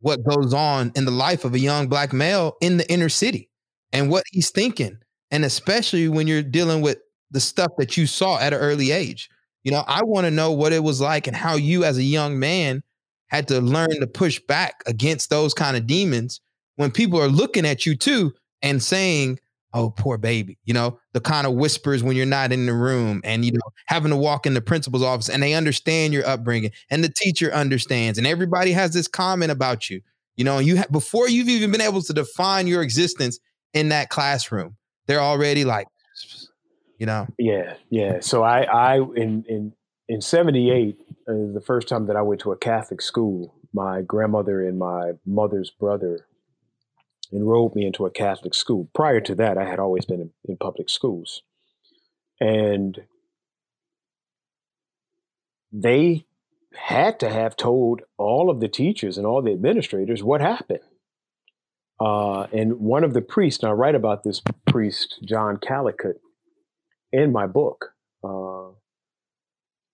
what 0.00 0.24
goes 0.24 0.52
on 0.52 0.92
in 0.94 1.04
the 1.04 1.10
life 1.10 1.44
of 1.44 1.54
a 1.54 1.58
young 1.58 1.88
black 1.88 2.12
male 2.12 2.56
in 2.60 2.76
the 2.76 2.90
inner 2.92 3.08
city 3.08 3.48
and 3.92 4.10
what 4.10 4.24
he's 4.30 4.50
thinking. 4.50 4.98
And 5.30 5.44
especially 5.44 6.08
when 6.08 6.26
you're 6.26 6.42
dealing 6.42 6.82
with 6.82 6.98
the 7.30 7.40
stuff 7.40 7.72
that 7.78 7.96
you 7.96 8.06
saw 8.06 8.38
at 8.38 8.52
an 8.52 8.60
early 8.60 8.90
age. 8.90 9.28
You 9.64 9.72
know, 9.72 9.84
I 9.86 10.04
want 10.04 10.26
to 10.26 10.30
know 10.30 10.52
what 10.52 10.72
it 10.72 10.82
was 10.82 11.00
like 11.00 11.26
and 11.26 11.34
how 11.34 11.56
you, 11.56 11.82
as 11.82 11.98
a 11.98 12.02
young 12.02 12.38
man, 12.38 12.82
had 13.28 13.48
to 13.48 13.60
learn 13.60 14.00
to 14.00 14.06
push 14.06 14.40
back 14.40 14.82
against 14.86 15.30
those 15.30 15.54
kind 15.54 15.76
of 15.76 15.86
demons 15.86 16.40
when 16.76 16.90
people 16.90 17.20
are 17.20 17.28
looking 17.28 17.66
at 17.66 17.86
you 17.86 17.96
too 17.96 18.32
and 18.62 18.82
saying, 18.82 19.38
oh, 19.74 19.90
poor 19.90 20.16
baby, 20.16 20.58
you 20.64 20.72
know, 20.72 20.98
the 21.12 21.20
kind 21.20 21.46
of 21.46 21.52
whispers 21.52 22.02
when 22.02 22.16
you're 22.16 22.24
not 22.24 22.52
in 22.52 22.66
the 22.66 22.72
room 22.72 23.20
and, 23.24 23.44
you 23.44 23.52
know, 23.52 23.58
having 23.86 24.10
to 24.10 24.16
walk 24.16 24.46
in 24.46 24.54
the 24.54 24.60
principal's 24.60 25.02
office 25.02 25.28
and 25.28 25.42
they 25.42 25.52
understand 25.52 26.14
your 26.14 26.26
upbringing 26.26 26.70
and 26.88 27.04
the 27.04 27.12
teacher 27.14 27.52
understands 27.52 28.16
and 28.16 28.26
everybody 28.26 28.72
has 28.72 28.92
this 28.92 29.08
comment 29.08 29.50
about 29.50 29.90
you, 29.90 30.00
you 30.36 30.44
know, 30.44 30.58
you 30.58 30.76
have, 30.76 30.90
before 30.90 31.28
you've 31.28 31.48
even 31.48 31.70
been 31.70 31.80
able 31.80 32.00
to 32.00 32.12
define 32.12 32.66
your 32.66 32.82
existence 32.82 33.38
in 33.74 33.90
that 33.90 34.08
classroom, 34.08 34.76
they're 35.06 35.20
already 35.20 35.64
like, 35.64 35.88
you 36.98 37.04
know? 37.04 37.26
Yeah. 37.38 37.74
Yeah. 37.90 38.20
So 38.20 38.42
I, 38.42 38.62
I, 38.62 38.96
in, 38.96 39.44
in, 39.48 39.72
in 40.08 40.20
78, 40.22 40.98
uh, 41.28 41.52
the 41.52 41.62
first 41.64 41.88
time 41.88 42.06
that 42.06 42.16
I 42.16 42.22
went 42.22 42.40
to 42.42 42.52
a 42.52 42.56
Catholic 42.56 43.02
school, 43.02 43.54
my 43.72 44.02
grandmother 44.02 44.66
and 44.66 44.78
my 44.78 45.12
mother's 45.24 45.70
brother 45.70 46.26
enrolled 47.32 47.74
me 47.74 47.84
into 47.84 48.06
a 48.06 48.10
Catholic 48.10 48.54
school. 48.54 48.88
Prior 48.94 49.20
to 49.20 49.34
that, 49.34 49.58
I 49.58 49.68
had 49.68 49.78
always 49.80 50.04
been 50.04 50.20
in, 50.20 50.30
in 50.44 50.56
public 50.56 50.88
schools. 50.88 51.42
And 52.40 53.00
they 55.72 56.26
had 56.74 57.18
to 57.20 57.30
have 57.30 57.56
told 57.56 58.02
all 58.18 58.50
of 58.50 58.60
the 58.60 58.68
teachers 58.68 59.18
and 59.18 59.26
all 59.26 59.42
the 59.42 59.52
administrators 59.52 60.22
what 60.22 60.40
happened. 60.40 60.80
Uh, 61.98 62.42
and 62.52 62.78
one 62.78 63.04
of 63.04 63.14
the 63.14 63.22
priests, 63.22 63.62
and 63.62 63.70
I 63.70 63.72
write 63.72 63.94
about 63.94 64.22
this 64.22 64.42
priest, 64.66 65.18
John 65.24 65.56
Calicut, 65.56 66.20
in 67.10 67.32
my 67.32 67.46
book. 67.46 67.92
Uh, 68.22 68.76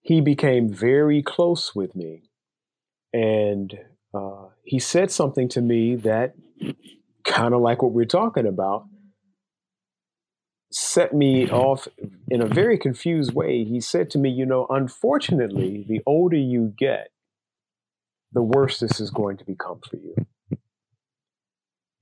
he 0.02 0.20
became 0.20 0.72
very 0.72 1.22
close 1.22 1.74
with 1.74 1.94
me. 1.94 2.24
And 3.12 3.72
uh, 4.12 4.48
he 4.64 4.78
said 4.78 5.10
something 5.10 5.48
to 5.50 5.60
me 5.60 5.96
that 5.96 6.34
kind 7.24 7.54
of 7.54 7.60
like 7.60 7.82
what 7.82 7.92
we're 7.92 8.04
talking 8.04 8.46
about, 8.46 8.86
set 10.72 11.12
me 11.12 11.48
off 11.48 11.86
in 12.30 12.42
a 12.42 12.46
very 12.46 12.78
confused 12.78 13.32
way. 13.32 13.64
He 13.64 13.80
said 13.80 14.10
to 14.10 14.18
me, 14.18 14.30
You 14.30 14.46
know, 14.46 14.66
unfortunately, 14.68 15.84
the 15.88 16.00
older 16.06 16.36
you 16.36 16.74
get, 16.76 17.08
the 18.32 18.42
worse 18.42 18.80
this 18.80 19.00
is 19.00 19.10
going 19.10 19.36
to 19.36 19.44
become 19.44 19.80
for 19.88 19.96
you. 19.96 20.16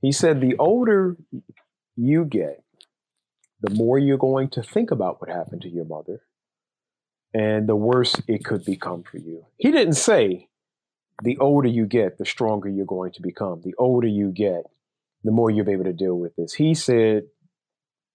He 0.01 0.13
said, 0.13 0.41
The 0.41 0.57
older 0.59 1.17
you 1.97 2.25
get, 2.25 2.63
the 3.61 3.75
more 3.75 3.99
you're 3.99 4.17
going 4.17 4.49
to 4.51 4.63
think 4.63 4.91
about 4.91 5.21
what 5.21 5.29
happened 5.29 5.63
to 5.63 5.69
your 5.69 5.85
mother, 5.85 6.23
and 7.33 7.69
the 7.69 7.77
worse 7.77 8.15
it 8.27 8.45
could 8.45 8.65
become 8.65 9.03
for 9.03 9.19
you. 9.19 9.47
He 9.57 9.71
didn't 9.71 9.95
say, 9.95 10.49
the 11.23 11.39
older 11.39 11.69
you 11.69 11.87
get, 11.87 12.19
the 12.19 12.25
stronger 12.25 12.69
you're 12.69 12.87
going 12.87 13.13
to 13.13 13.23
become. 13.23 13.61
The 13.63 13.75
older 13.79 14.07
you 14.07 14.31
get, 14.31 14.65
the 15.23 15.31
more 15.31 15.51
you'll 15.51 15.67
be 15.67 15.73
able 15.73 15.85
to 15.85 15.93
deal 15.93 16.19
with 16.19 16.35
this. 16.37 16.55
He 16.55 16.75
said, 16.75 17.25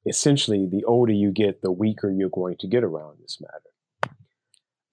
essentially, 0.06 0.66
the 0.66 0.84
older 0.86 1.14
you 1.14 1.32
get, 1.32 1.62
the 1.62 1.72
weaker 1.72 2.10
you're 2.10 2.30
going 2.30 2.58
to 2.60 2.68
get 2.68 2.84
around 2.84 3.20
this 3.22 3.40
matter. 3.40 4.16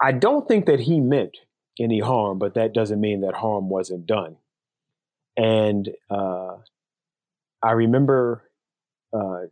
I 0.01 0.13
don't 0.13 0.47
think 0.47 0.67
that 0.67 0.81
he 0.81 1.01
meant 1.01 1.39
any 1.81 2.01
harm, 2.01 2.39
but 2.39 2.55
that 2.55 2.75
doesn't 2.75 3.01
mean 3.01 3.23
that 3.23 3.35
harm 3.35 3.71
wasn't 3.71 4.07
done. 4.07 4.37
And 5.37 5.89
uh, 6.11 6.57
I 7.63 7.73
remember 7.73 8.43
uh, 9.13 9.47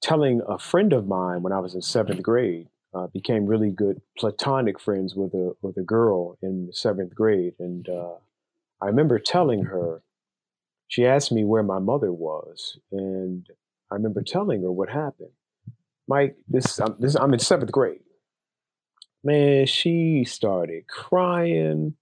telling 0.00 0.40
a 0.48 0.58
friend 0.58 0.92
of 0.92 1.06
mine 1.06 1.42
when 1.42 1.52
I 1.52 1.58
was 1.58 1.74
in 1.74 1.82
seventh 1.82 2.22
grade, 2.22 2.68
uh, 2.96 3.06
became 3.08 3.46
really 3.46 3.70
good 3.70 4.00
platonic 4.18 4.80
friends 4.80 5.14
with 5.14 5.34
a 5.34 5.54
with 5.60 5.76
a 5.76 5.82
girl 5.82 6.38
in 6.42 6.70
seventh 6.72 7.14
grade, 7.14 7.54
and 7.58 7.88
uh, 7.88 8.14
I 8.80 8.86
remember 8.86 9.18
telling 9.18 9.64
her 9.64 10.02
she 10.88 11.04
asked 11.04 11.32
me 11.32 11.44
where 11.44 11.62
my 11.62 11.78
mother 11.78 12.12
was, 12.12 12.78
and 12.92 13.46
I 13.90 13.96
remember 13.96 14.22
telling 14.22 14.62
her 14.62 14.72
what 14.72 14.88
happened. 14.88 15.30
Mike, 16.08 16.36
this, 16.48 16.78
I'm, 16.80 16.94
this, 17.00 17.16
I'm 17.16 17.32
in 17.32 17.40
seventh 17.40 17.72
grade. 17.72 18.00
Man, 19.24 19.66
she 19.66 20.24
started 20.24 20.86
crying. 20.86 21.94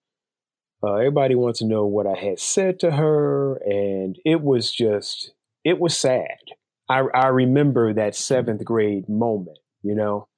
Uh, 0.82 0.96
everybody 0.96 1.34
wants 1.34 1.60
to 1.60 1.66
know 1.66 1.86
what 1.86 2.06
I 2.06 2.14
had 2.14 2.38
said 2.38 2.78
to 2.80 2.90
her, 2.90 3.56
and 3.64 4.18
it 4.26 4.42
was 4.42 4.70
just, 4.70 5.32
it 5.64 5.80
was 5.80 5.98
sad. 5.98 6.36
I, 6.90 7.04
I 7.14 7.28
remember 7.28 7.94
that 7.94 8.14
seventh 8.14 8.62
grade 8.64 9.08
moment, 9.08 9.58
you 9.82 9.94
know. 9.94 10.28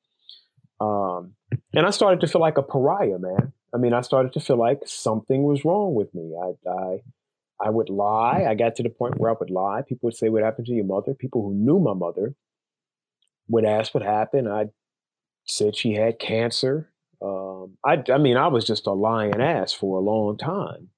Um, 0.80 1.34
and 1.74 1.86
I 1.86 1.90
started 1.90 2.20
to 2.20 2.26
feel 2.26 2.40
like 2.40 2.58
a 2.58 2.62
pariah, 2.62 3.18
man. 3.18 3.52
I 3.74 3.78
mean, 3.78 3.92
I 3.92 4.00
started 4.00 4.32
to 4.34 4.40
feel 4.40 4.58
like 4.58 4.80
something 4.86 5.42
was 5.42 5.64
wrong 5.64 5.94
with 5.94 6.14
me. 6.14 6.34
I, 6.40 6.70
I 6.70 7.00
I 7.60 7.70
would 7.70 7.88
lie. 7.88 8.44
I 8.48 8.54
got 8.54 8.74
to 8.76 8.82
the 8.82 8.90
point 8.90 9.18
where 9.18 9.30
I 9.30 9.34
would 9.38 9.50
lie. 9.50 9.82
People 9.86 10.08
would 10.08 10.16
say, 10.16 10.28
What 10.28 10.42
happened 10.42 10.66
to 10.66 10.72
your 10.72 10.84
mother? 10.84 11.14
People 11.14 11.42
who 11.42 11.54
knew 11.54 11.78
my 11.78 11.94
mother 11.94 12.34
would 13.48 13.64
ask 13.64 13.94
what 13.94 14.02
happened. 14.02 14.48
I 14.48 14.66
said 15.46 15.76
she 15.76 15.94
had 15.94 16.18
cancer. 16.18 16.90
Um, 17.22 17.78
I, 17.84 18.02
I 18.12 18.18
mean, 18.18 18.36
I 18.36 18.48
was 18.48 18.64
just 18.64 18.86
a 18.86 18.92
lying 18.92 19.40
ass 19.40 19.72
for 19.72 19.98
a 19.98 20.02
long 20.02 20.36
time. 20.36 20.90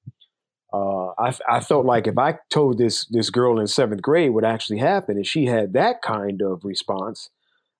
Uh, 0.73 1.11
I, 1.19 1.35
I 1.49 1.61
felt 1.61 1.87
like 1.87 2.07
if 2.07 2.19
I 2.19 2.39
told 2.51 2.77
this 2.79 3.07
this 3.07 3.31
girl 3.31 3.59
in 3.59 3.67
seventh 3.67 4.03
grade 4.03 4.33
what 4.33 4.45
actually 4.45 4.79
happened, 4.79 5.17
and 5.17 5.27
she 5.27 5.47
had 5.47 5.73
that 5.75 6.03
kind 6.03 6.43
of 6.43 6.65
response, 6.65 7.31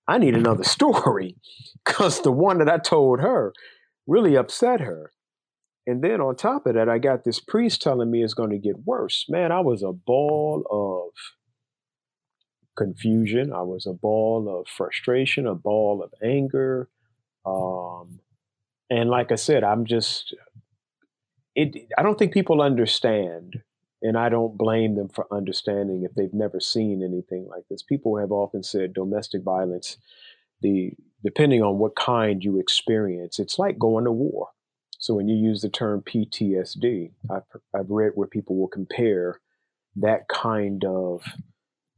I 0.09 0.17
need 0.17 0.35
another 0.35 0.63
story 0.77 1.35
because 1.85 2.21
the 2.21 2.31
one 2.31 2.57
that 2.57 2.69
I 2.69 2.79
told 2.79 3.19
her 3.21 3.53
really 4.07 4.35
upset 4.35 4.81
her. 4.81 5.11
And 5.85 6.03
then 6.03 6.19
on 6.19 6.35
top 6.35 6.65
of 6.65 6.73
that, 6.73 6.89
I 6.89 6.97
got 6.97 7.23
this 7.23 7.39
priest 7.39 7.81
telling 7.81 8.11
me 8.11 8.23
it's 8.23 8.33
going 8.33 8.49
to 8.49 8.57
get 8.57 8.85
worse. 8.85 9.25
Man, 9.29 9.51
I 9.51 9.59
was 9.59 9.83
a 9.83 9.91
ball 9.91 10.65
of 10.69 11.13
confusion. 12.75 13.53
I 13.53 13.61
was 13.61 13.85
a 13.85 13.93
ball 13.93 14.59
of 14.59 14.67
frustration, 14.67 15.45
a 15.45 15.55
ball 15.55 16.03
of 16.03 16.11
anger. 16.23 16.89
Um, 17.45 18.19
and 18.89 19.09
like 19.09 19.31
I 19.31 19.35
said, 19.35 19.63
I'm 19.63 19.85
just, 19.85 20.35
it, 21.55 21.87
I 21.97 22.03
don't 22.03 22.17
think 22.17 22.33
people 22.33 22.61
understand 22.61 23.61
and 24.01 24.17
I 24.17 24.29
don't 24.29 24.57
blame 24.57 24.95
them 24.95 25.09
for 25.09 25.27
understanding 25.31 26.03
if 26.03 26.13
they've 26.15 26.33
never 26.33 26.59
seen 26.59 27.03
anything 27.03 27.47
like 27.49 27.63
this. 27.69 27.83
People 27.83 28.17
have 28.17 28.31
often 28.31 28.63
said 28.63 28.93
domestic 28.93 29.43
violence, 29.43 29.97
the 30.61 30.93
depending 31.23 31.61
on 31.61 31.79
what 31.79 31.95
kind 31.95 32.43
you 32.43 32.59
experience, 32.59 33.39
it's 33.39 33.59
like 33.59 33.77
going 33.77 34.05
to 34.05 34.11
war. 34.11 34.49
So 34.99 35.13
when 35.13 35.27
you 35.27 35.35
use 35.35 35.61
the 35.61 35.69
term 35.69 36.01
PTSD, 36.01 37.11
I've, 37.29 37.43
I've 37.73 37.89
read 37.89 38.11
where 38.15 38.27
people 38.27 38.57
will 38.57 38.67
compare 38.67 39.39
that 39.95 40.27
kind 40.27 40.83
of 40.85 41.23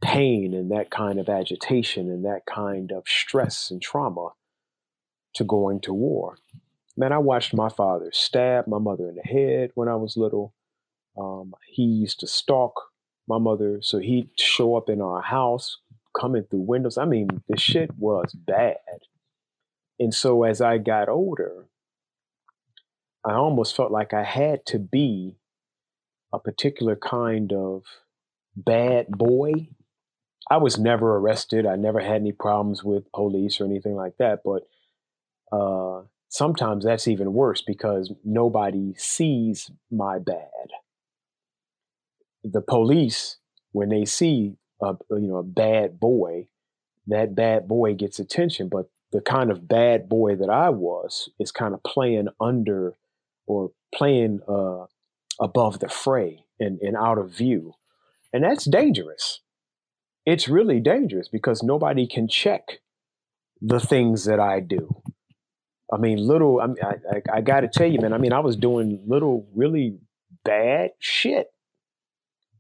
pain 0.02 0.54
and 0.54 0.72
that 0.72 0.90
kind 0.90 1.20
of 1.20 1.30
agitation 1.30 2.10
and 2.10 2.26
that 2.26 2.46
kind 2.46 2.92
of 2.92 3.04
stress 3.08 3.70
and 3.70 3.82
trauma 3.82 4.30
to 5.36 5.44
going 5.44 5.80
to 5.82 5.94
war. 5.94 6.38
Man, 6.98 7.12
I 7.12 7.20
watched 7.20 7.54
my 7.54 7.70
father 7.70 8.10
stab 8.12 8.68
my 8.68 8.80
mother 8.80 9.08
in 9.08 9.16
the 9.16 9.22
head 9.22 9.72
when 9.76 9.88
I 9.88 9.96
was 9.96 10.18
little. 10.18 10.54
Um, 11.22 11.54
he 11.68 11.84
used 11.84 12.20
to 12.22 12.28
stalk 12.28 12.74
my 13.28 13.38
mother, 13.38 13.80
so 13.82 14.00
he'd 14.00 14.30
show 14.38 14.76
up 14.76 14.90
in 14.90 15.02
our 15.02 15.22
house, 15.22 15.78
coming 16.20 16.44
through 16.44 16.62
windows. 16.62 16.98
I 16.98 17.06
mean, 17.06 17.28
the 17.48 17.58
shit 17.60 17.92
was 17.98 18.34
bad. 18.34 18.78
And 20.00 20.14
so 20.14 20.44
as 20.44 20.62
I 20.62 20.80
got 20.80 21.10
older, 21.10 21.68
I 23.24 23.34
almost 23.34 23.76
felt 23.76 23.92
like 23.92 24.14
I 24.14 24.24
had 24.24 24.66
to 24.68 24.80
be 24.80 25.38
a 26.34 26.40
particular 26.40 26.96
kind 26.96 27.54
of 27.54 27.84
bad 28.56 29.10
boy. 29.10 29.70
I 30.50 30.58
was 30.58 30.80
never 30.80 31.18
arrested. 31.18 31.68
I 31.68 31.76
never 31.76 32.00
had 32.00 32.22
any 32.22 32.32
problems 32.32 32.84
with 32.84 33.12
police 33.12 33.62
or 33.62 33.66
anything 33.66 33.96
like 33.96 34.18
that. 34.18 34.40
But 34.44 34.64
uh, 35.56 36.06
sometimes 36.30 36.84
that's 36.84 37.08
even 37.08 37.32
worse 37.34 37.62
because 37.62 38.12
nobody 38.26 38.96
sees 38.98 39.70
my 39.92 40.18
bad 40.18 40.72
the 42.44 42.62
police 42.62 43.38
when 43.72 43.90
they 43.90 44.06
see 44.06 44.56
a 44.82 44.96
you 45.12 45.28
know 45.28 45.38
a 45.38 45.44
bad 45.44 46.00
boy, 46.00 46.48
that 47.08 47.36
bad 47.36 47.68
boy 47.68 47.94
gets 47.94 48.20
attention. 48.20 48.70
But 48.70 48.90
the 49.12 49.22
kind 49.22 49.52
of 49.52 49.68
bad 49.68 50.10
boy 50.10 50.36
that 50.36 50.50
I 50.50 50.70
was 50.70 51.30
is 51.40 51.52
kind 51.52 51.74
of 51.74 51.84
playing 51.84 52.30
under 52.40 52.96
or 53.46 53.72
playing 53.94 54.42
uh, 54.48 54.86
above 55.40 55.80
the 55.80 55.90
fray 55.90 56.46
and, 56.60 56.80
and 56.80 56.96
out 56.96 57.18
of 57.18 57.30
view, 57.32 57.74
and 58.34 58.44
that's 58.44 58.66
dangerous. 58.66 59.42
It's 60.26 60.48
really 60.48 60.80
dangerous 60.80 61.28
because 61.28 61.64
nobody 61.64 62.08
can 62.08 62.28
check 62.28 62.80
the 63.60 63.80
things 63.80 64.26
that 64.26 64.40
I 64.40 64.60
do. 64.60 65.02
I 65.94 65.98
mean, 65.98 66.18
little. 66.18 66.62
I, 66.62 66.96
I, 67.12 67.38
I 67.38 67.42
got 67.42 67.62
to 67.62 67.68
tell 67.68 67.88
you, 67.88 68.00
man. 68.00 68.14
I 68.14 68.18
mean, 68.18 68.34
I 68.34 68.40
was 68.40 68.56
doing 68.56 69.04
little, 69.06 69.48
really 69.54 69.98
bad 70.44 70.92
shit 71.00 71.48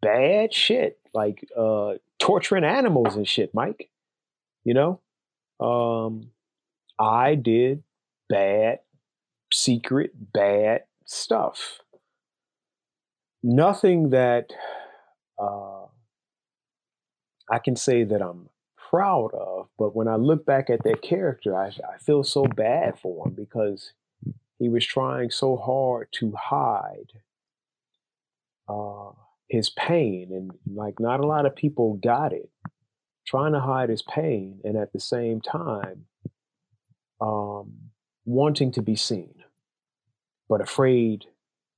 bad 0.01 0.53
shit, 0.53 0.99
like 1.13 1.47
uh, 1.57 1.93
torturing 2.19 2.63
animals 2.63 3.15
and 3.15 3.27
shit, 3.27 3.53
Mike. 3.53 3.89
You 4.63 4.73
know, 4.73 4.99
um, 5.59 6.31
I 6.99 7.35
did 7.35 7.83
bad, 8.29 8.79
secret, 9.51 10.11
bad 10.33 10.83
stuff. 11.05 11.79
Nothing 13.43 14.11
that 14.11 14.51
uh, 15.41 15.85
I 17.49 17.59
can 17.59 17.75
say 17.75 18.03
that 18.03 18.21
I'm 18.21 18.49
proud 18.77 19.33
of, 19.33 19.69
but 19.79 19.95
when 19.95 20.07
I 20.07 20.15
look 20.15 20.45
back 20.45 20.69
at 20.69 20.83
that 20.83 21.01
character, 21.01 21.55
I, 21.55 21.67
I 21.67 21.97
feel 21.99 22.23
so 22.23 22.45
bad 22.45 22.99
for 22.99 23.25
him 23.25 23.33
because 23.33 23.93
he 24.59 24.69
was 24.69 24.85
trying 24.85 25.31
so 25.31 25.57
hard 25.57 26.09
to 26.11 26.33
hide 26.33 27.13
uh, 28.69 29.11
his 29.51 29.69
pain 29.71 30.29
and 30.31 30.51
like 30.73 30.99
not 30.99 31.19
a 31.19 31.27
lot 31.27 31.45
of 31.45 31.55
people 31.55 31.99
got 32.03 32.33
it 32.33 32.49
trying 33.27 33.53
to 33.53 33.59
hide 33.59 33.89
his 33.89 34.01
pain 34.01 34.61
and 34.63 34.77
at 34.77 34.93
the 34.93 34.99
same 34.99 35.41
time 35.41 36.05
um, 37.21 37.73
wanting 38.25 38.71
to 38.71 38.81
be 38.81 38.95
seen 38.95 39.35
but 40.49 40.61
afraid 40.61 41.25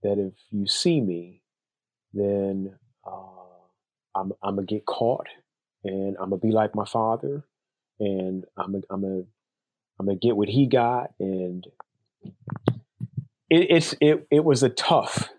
that 0.03 0.19
if 0.19 0.33
you 0.51 0.67
see 0.67 1.01
me 1.01 1.41
then 2.13 2.75
uh, 3.07 3.19
I'm, 4.15 4.33
I'm 4.43 4.55
gonna 4.55 4.67
get 4.67 4.85
caught 4.85 5.27
and 5.83 6.15
i'm 6.19 6.29
gonna 6.29 6.37
be 6.37 6.51
like 6.51 6.75
my 6.75 6.85
father 6.85 7.43
and 7.99 8.45
i'm 8.57 8.73
gonna 8.73 8.83
I'm 8.91 9.01
gonna 9.01 9.23
I'm 9.99 10.05
gonna 10.05 10.19
get 10.19 10.37
what 10.37 10.49
he 10.49 10.67
got 10.67 11.11
and 11.19 11.65
it, 13.49 13.67
it's 13.71 13.95
it, 14.01 14.27
it 14.31 14.43
was 14.43 14.63
a 14.63 14.69
tough 14.69 15.29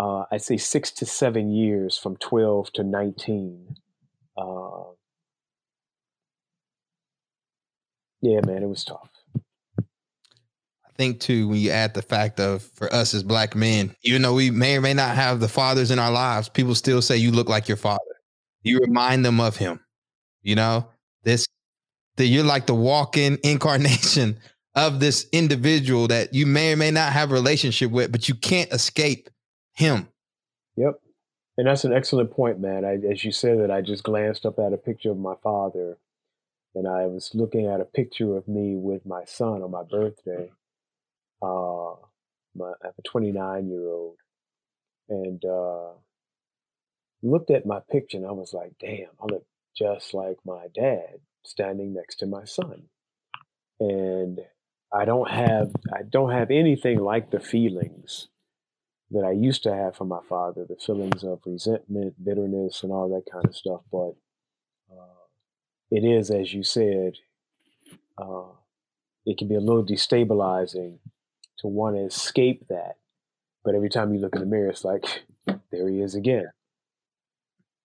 uh, 0.00 0.24
I'd 0.32 0.40
say 0.40 0.56
six 0.56 0.90
to 0.92 1.06
seven 1.06 1.50
years 1.50 1.98
from 1.98 2.16
12 2.16 2.72
to 2.72 2.82
19. 2.82 3.76
Uh, 4.34 4.84
yeah, 8.22 8.40
man, 8.46 8.62
it 8.62 8.68
was 8.68 8.82
tough. 8.82 9.10
I 9.78 10.92
think 10.96 11.20
too, 11.20 11.48
when 11.48 11.58
you 11.58 11.70
add 11.70 11.92
the 11.92 12.00
fact 12.00 12.40
of 12.40 12.62
for 12.62 12.90
us 12.92 13.12
as 13.12 13.22
black 13.22 13.54
men, 13.54 13.94
even 14.02 14.22
though 14.22 14.32
we 14.32 14.50
may 14.50 14.78
or 14.78 14.80
may 14.80 14.94
not 14.94 15.16
have 15.16 15.38
the 15.38 15.48
fathers 15.48 15.90
in 15.90 15.98
our 15.98 16.10
lives, 16.10 16.48
people 16.48 16.74
still 16.74 17.02
say 17.02 17.18
you 17.18 17.30
look 17.30 17.50
like 17.50 17.68
your 17.68 17.76
father. 17.76 18.00
You 18.62 18.78
remind 18.78 19.22
them 19.22 19.38
of 19.38 19.56
him. 19.56 19.80
You 20.42 20.54
know, 20.54 20.88
this 21.24 21.46
that 22.16 22.26
you're 22.26 22.42
like 22.42 22.64
the 22.64 22.74
walk-in 22.74 23.38
incarnation 23.44 24.38
of 24.74 24.98
this 24.98 25.26
individual 25.30 26.08
that 26.08 26.32
you 26.32 26.46
may 26.46 26.72
or 26.72 26.76
may 26.76 26.90
not 26.90 27.12
have 27.12 27.30
a 27.30 27.34
relationship 27.34 27.90
with, 27.90 28.10
but 28.10 28.30
you 28.30 28.34
can't 28.34 28.72
escape 28.72 29.28
him. 29.80 30.08
Yep. 30.76 31.00
And 31.56 31.66
that's 31.66 31.84
an 31.84 31.92
excellent 31.92 32.30
point, 32.30 32.60
man. 32.60 32.84
I, 32.84 32.98
as 33.10 33.24
you 33.24 33.32
said 33.32 33.60
that, 33.60 33.70
I 33.70 33.80
just 33.80 34.04
glanced 34.04 34.46
up 34.46 34.58
at 34.58 34.72
a 34.72 34.78
picture 34.78 35.10
of 35.10 35.18
my 35.18 35.34
father, 35.42 35.98
and 36.74 36.86
I 36.86 37.06
was 37.06 37.32
looking 37.34 37.66
at 37.66 37.80
a 37.80 37.84
picture 37.84 38.36
of 38.36 38.46
me 38.46 38.76
with 38.76 39.04
my 39.04 39.24
son 39.24 39.62
on 39.62 39.70
my 39.70 39.82
birthday. 39.82 40.50
Uh, 41.42 41.96
my, 42.54 42.72
I 42.82 42.86
have 42.86 42.94
a 42.98 43.02
29 43.02 43.68
year 43.68 43.88
old, 43.88 44.16
and 45.08 45.44
uh, 45.44 45.90
looked 47.22 47.50
at 47.50 47.66
my 47.66 47.80
picture, 47.90 48.18
and 48.18 48.26
I 48.26 48.32
was 48.32 48.54
like, 48.54 48.72
"Damn, 48.80 49.10
I 49.20 49.26
look 49.26 49.44
just 49.76 50.14
like 50.14 50.38
my 50.44 50.66
dad 50.74 51.20
standing 51.44 51.94
next 51.94 52.16
to 52.16 52.26
my 52.26 52.44
son." 52.44 52.84
And 53.80 54.40
I 54.92 55.04
don't 55.04 55.30
have 55.30 55.72
I 55.92 56.02
don't 56.02 56.32
have 56.32 56.50
anything 56.50 57.00
like 57.00 57.30
the 57.30 57.40
feelings 57.40 58.28
that 59.10 59.24
I 59.24 59.32
used 59.32 59.62
to 59.64 59.74
have 59.74 59.96
for 59.96 60.04
my 60.04 60.20
father, 60.28 60.64
the 60.68 60.76
feelings 60.76 61.24
of 61.24 61.40
resentment, 61.44 62.24
bitterness, 62.24 62.82
and 62.82 62.92
all 62.92 63.08
that 63.08 63.30
kind 63.30 63.44
of 63.44 63.56
stuff. 63.56 63.80
But 63.90 64.14
uh, 64.90 65.26
it 65.90 66.04
is, 66.04 66.30
as 66.30 66.54
you 66.54 66.62
said, 66.62 67.14
uh, 68.18 68.52
it 69.26 69.38
can 69.38 69.48
be 69.48 69.56
a 69.56 69.60
little 69.60 69.84
destabilizing 69.84 70.98
to 71.58 71.66
want 71.66 71.96
to 71.96 72.02
escape 72.02 72.68
that. 72.68 72.96
But 73.64 73.74
every 73.74 73.90
time 73.90 74.14
you 74.14 74.20
look 74.20 74.34
in 74.34 74.40
the 74.40 74.46
mirror, 74.46 74.70
it's 74.70 74.84
like, 74.84 75.04
there 75.46 75.88
he 75.88 76.00
is 76.00 76.14
again. 76.14 76.50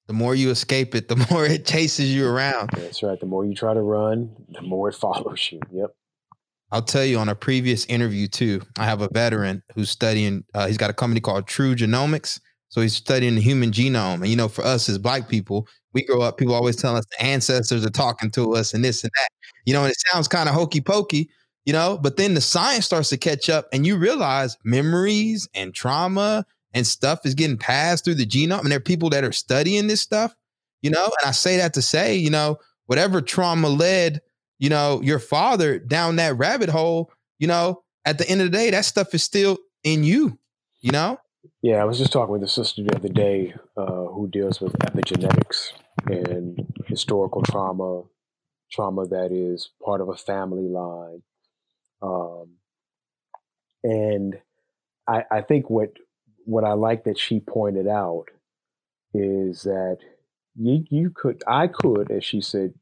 The 0.07 0.13
more 0.13 0.36
you 0.36 0.51
escape 0.51 0.93
it, 0.93 1.07
the 1.07 1.15
more 1.32 1.45
it 1.45 1.65
chases 1.65 2.13
you 2.13 2.28
around. 2.28 2.69
That's 2.73 3.01
right. 3.01 3.19
The 3.19 3.26
more 3.26 3.45
you 3.45 3.55
try 3.55 3.73
to 3.73 3.82
run, 3.82 4.36
the 4.49 4.61
more 4.61 4.89
it 4.89 4.95
follows 4.95 5.49
you. 5.51 5.59
Yep. 5.71 5.95
I'll 6.72 6.82
tell 6.82 7.05
you 7.05 7.20
on 7.20 7.30
a 7.30 7.36
previous 7.36 7.86
interview 7.86 8.28
too. 8.28 8.61
I 8.78 8.86
have 8.86 9.01
a 9.01 9.09
veteran 9.13 9.63
who's 9.74 9.89
studying. 9.89 10.43
Uh, 10.53 10.68
he's 10.68 10.78
got 10.78 10.89
a 10.89 10.93
company 10.93 11.22
called 11.22 11.47
True 11.47 11.76
Genomics, 11.76 12.39
so 12.70 12.82
he's 12.82 12.95
studying 12.95 13.36
the 13.36 13.41
human 13.41 13.72
genome. 13.72 14.16
And 14.16 14.28
you 14.28 14.36
know, 14.36 14.47
for 14.47 14.63
us 14.63 14.89
as 14.89 14.97
Black 14.97 15.30
people, 15.30 15.68
we 15.93 16.03
grow 16.03 16.22
up. 16.22 16.38
People 16.38 16.55
always 16.55 16.76
tell 16.76 16.95
us 16.95 17.05
the 17.18 17.24
ancestors 17.26 17.86
are 17.86 17.91
talking 17.91 18.32
to 18.32 18.55
us 18.55 18.74
and 18.74 18.84
this 18.84 19.03
and 19.03 19.11
that. 19.16 19.30
You 19.66 19.74
know, 19.74 19.84
and 19.84 19.91
it 19.91 19.97
sounds 20.11 20.28
kind 20.28 20.49
of 20.49 20.55
hokey 20.55 20.82
pokey. 20.82 21.30
You 21.66 21.74
know, 21.74 21.97
but 22.01 22.18
then 22.18 22.36
the 22.36 22.41
science 22.41 22.86
starts 22.86 23.09
to 23.09 23.18
catch 23.18 23.49
up, 23.49 23.68
and 23.72 23.86
you 23.86 23.97
realize 23.97 24.57
memories 24.63 25.47
and 25.55 25.74
trauma 25.74 26.45
and 26.74 26.86
stuff 26.86 27.26
is 27.26 27.34
getting 27.34 27.57
passed 27.57 28.03
through 28.03 28.16
the 28.16 28.26
genome. 28.26 28.59
And 28.59 28.72
there 28.72 28.78
are 28.78 28.82
people 28.82 29.09
that 29.11 29.24
are 29.24 29.32
studying 29.32 29.88
this 29.88 30.01
stuff. 30.01 30.36
You 30.82 30.91
know, 30.91 31.05
and 31.05 31.30
I 31.30 31.32
say 31.32 31.57
that 31.57 31.74
to 31.76 31.82
say, 31.82 32.16
you 32.16 32.30
know, 32.30 32.59
whatever 32.86 33.22
trauma 33.22 33.70
led 33.70 34.22
you 34.60 34.70
know, 34.70 35.01
your 35.01 35.20
father 35.20 35.80
down 35.80 36.16
that 36.18 36.38
rabbit 36.38 36.70
hole, 36.70 37.12
you 37.39 37.47
know, 37.47 37.84
at 38.06 38.18
the 38.18 38.30
end 38.30 38.41
of 38.41 38.51
the 38.51 38.58
day, 38.58 38.70
that 38.72 38.86
stuff 38.86 39.14
is 39.14 39.24
still 39.24 39.58
in 39.84 40.03
you, 40.03 40.38
you 40.82 40.91
know? 40.91 41.20
Yeah, 41.62 41.78
I 41.78 41.86
was 41.86 41.97
just 41.97 42.12
talking 42.12 42.32
with 42.32 42.43
a 42.43 42.47
sister 42.47 42.84
the 42.84 42.95
other 42.95 43.10
day 43.10 43.53
uh, 43.78 44.06
who 44.06 44.28
deals 44.32 44.62
with 44.62 44.74
epigenetics 44.74 45.72
and 46.06 46.66
historical 46.88 47.41
trauma 47.41 48.03
trauma 48.72 49.08
that 49.08 49.32
is 49.32 49.70
part 49.84 50.01
of 50.01 50.10
a 50.10 50.16
family 50.16 50.68
line. 50.68 51.22
Um, 52.01 52.56
and 53.84 54.38
I, 55.08 55.24
I 55.32 55.41
think 55.41 55.70
what 55.70 55.93
what 56.45 56.64
I 56.64 56.74
like 56.74 57.06
that 57.06 57.18
she 57.18 57.39
pointed 57.39 57.88
out 57.88 58.26
is 59.14 59.64
that 59.64 59.97
you, 60.56 60.86
you 60.89 61.10
could, 61.10 61.41
I 61.47 61.68
could, 61.68 62.12
as 62.12 62.24
she 62.24 62.41
said, 62.41 62.74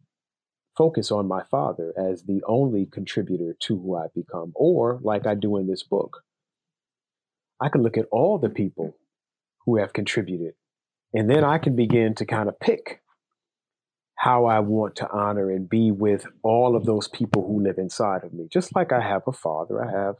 focus 0.75 1.11
on 1.11 1.27
my 1.27 1.43
father 1.43 1.93
as 1.97 2.23
the 2.23 2.41
only 2.47 2.85
contributor 2.85 3.55
to 3.61 3.79
who 3.79 3.95
I 3.95 4.07
become, 4.13 4.51
or 4.55 4.99
like 5.01 5.27
I 5.27 5.35
do 5.35 5.57
in 5.57 5.67
this 5.67 5.83
book, 5.83 6.23
I 7.61 7.69
can 7.69 7.83
look 7.83 7.97
at 7.97 8.07
all 8.11 8.37
the 8.37 8.49
people 8.49 8.97
who 9.65 9.77
have 9.77 9.93
contributed, 9.93 10.55
and 11.13 11.29
then 11.29 11.43
I 11.43 11.57
can 11.57 11.75
begin 11.75 12.15
to 12.15 12.25
kind 12.25 12.49
of 12.49 12.59
pick 12.59 13.01
how 14.15 14.45
I 14.45 14.59
want 14.59 14.95
to 14.97 15.09
honor 15.11 15.51
and 15.51 15.69
be 15.69 15.91
with 15.91 16.25
all 16.43 16.75
of 16.75 16.85
those 16.85 17.07
people 17.07 17.45
who 17.45 17.61
live 17.61 17.77
inside 17.77 18.23
of 18.23 18.33
me. 18.33 18.47
Just 18.51 18.75
like 18.75 18.91
I 18.91 19.01
have 19.01 19.23
a 19.27 19.33
father, 19.33 19.83
I 19.83 19.91
have 19.91 20.15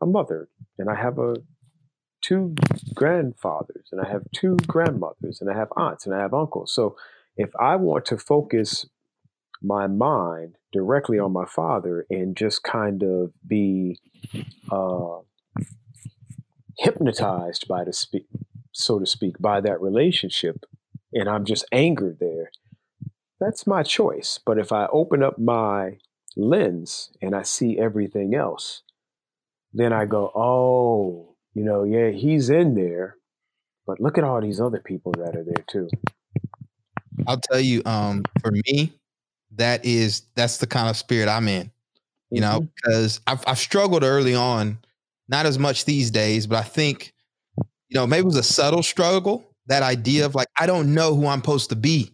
a 0.00 0.06
mother, 0.06 0.48
and 0.78 0.90
I 0.90 0.94
have 0.94 1.18
a 1.18 1.36
two 2.26 2.54
grandfathers 2.94 3.88
and 3.92 4.00
I 4.00 4.08
have 4.10 4.22
two 4.34 4.56
grandmothers 4.66 5.40
and 5.40 5.50
I 5.50 5.56
have 5.56 5.68
aunts 5.76 6.06
and 6.06 6.14
I 6.14 6.20
have 6.20 6.34
uncles. 6.34 6.72
So 6.74 6.96
if 7.36 7.50
I 7.60 7.76
want 7.76 8.04
to 8.06 8.18
focus 8.18 8.86
my 9.62 9.86
mind 9.86 10.56
directly 10.72 11.18
on 11.18 11.32
my 11.32 11.46
father 11.46 12.06
and 12.10 12.36
just 12.36 12.62
kind 12.62 13.02
of 13.02 13.32
be 13.46 13.98
uh, 14.70 15.18
hypnotized 16.78 17.66
by 17.68 17.84
the 17.84 17.92
speak, 17.92 18.26
so 18.72 18.98
to 18.98 19.06
speak, 19.06 19.38
by 19.38 19.60
that 19.60 19.80
relationship, 19.80 20.64
and 21.12 21.28
I'm 21.28 21.44
just 21.44 21.64
angered 21.72 22.18
there, 22.20 22.50
that's 23.40 23.66
my 23.66 23.82
choice. 23.82 24.38
But 24.44 24.58
if 24.58 24.72
I 24.72 24.86
open 24.92 25.22
up 25.22 25.38
my 25.38 25.98
lens 26.36 27.10
and 27.22 27.34
I 27.34 27.42
see 27.42 27.78
everything 27.78 28.34
else, 28.34 28.82
then 29.72 29.92
I 29.92 30.04
go, 30.06 30.30
oh, 30.34 31.34
you 31.54 31.64
know, 31.64 31.84
yeah, 31.84 32.10
he's 32.10 32.50
in 32.50 32.74
there, 32.74 33.16
but 33.86 34.00
look 34.00 34.18
at 34.18 34.24
all 34.24 34.40
these 34.40 34.60
other 34.60 34.80
people 34.80 35.12
that 35.12 35.36
are 35.36 35.44
there 35.44 35.64
too. 35.66 35.88
I'll 37.26 37.40
tell 37.40 37.60
you, 37.60 37.82
um, 37.86 38.24
for 38.42 38.52
me, 38.52 38.92
that 39.52 39.84
is 39.84 40.22
that's 40.34 40.58
the 40.58 40.66
kind 40.66 40.88
of 40.88 40.96
spirit 40.96 41.28
I'm 41.28 41.48
in. 41.48 41.70
You 42.30 42.40
mm-hmm. 42.40 42.52
know, 42.52 42.68
because 42.74 43.20
I've 43.26 43.42
I've 43.46 43.58
struggled 43.58 44.02
early 44.02 44.34
on, 44.34 44.78
not 45.28 45.46
as 45.46 45.58
much 45.58 45.84
these 45.84 46.10
days, 46.10 46.46
but 46.46 46.58
I 46.58 46.62
think, 46.62 47.12
you 47.56 47.94
know, 47.94 48.06
maybe 48.06 48.22
it 48.22 48.26
was 48.26 48.36
a 48.36 48.42
subtle 48.42 48.82
struggle. 48.82 49.50
That 49.66 49.82
idea 49.82 50.26
of 50.26 50.34
like, 50.34 50.48
I 50.58 50.66
don't 50.66 50.94
know 50.94 51.14
who 51.14 51.26
I'm 51.26 51.40
supposed 51.40 51.70
to 51.70 51.76
be. 51.76 52.12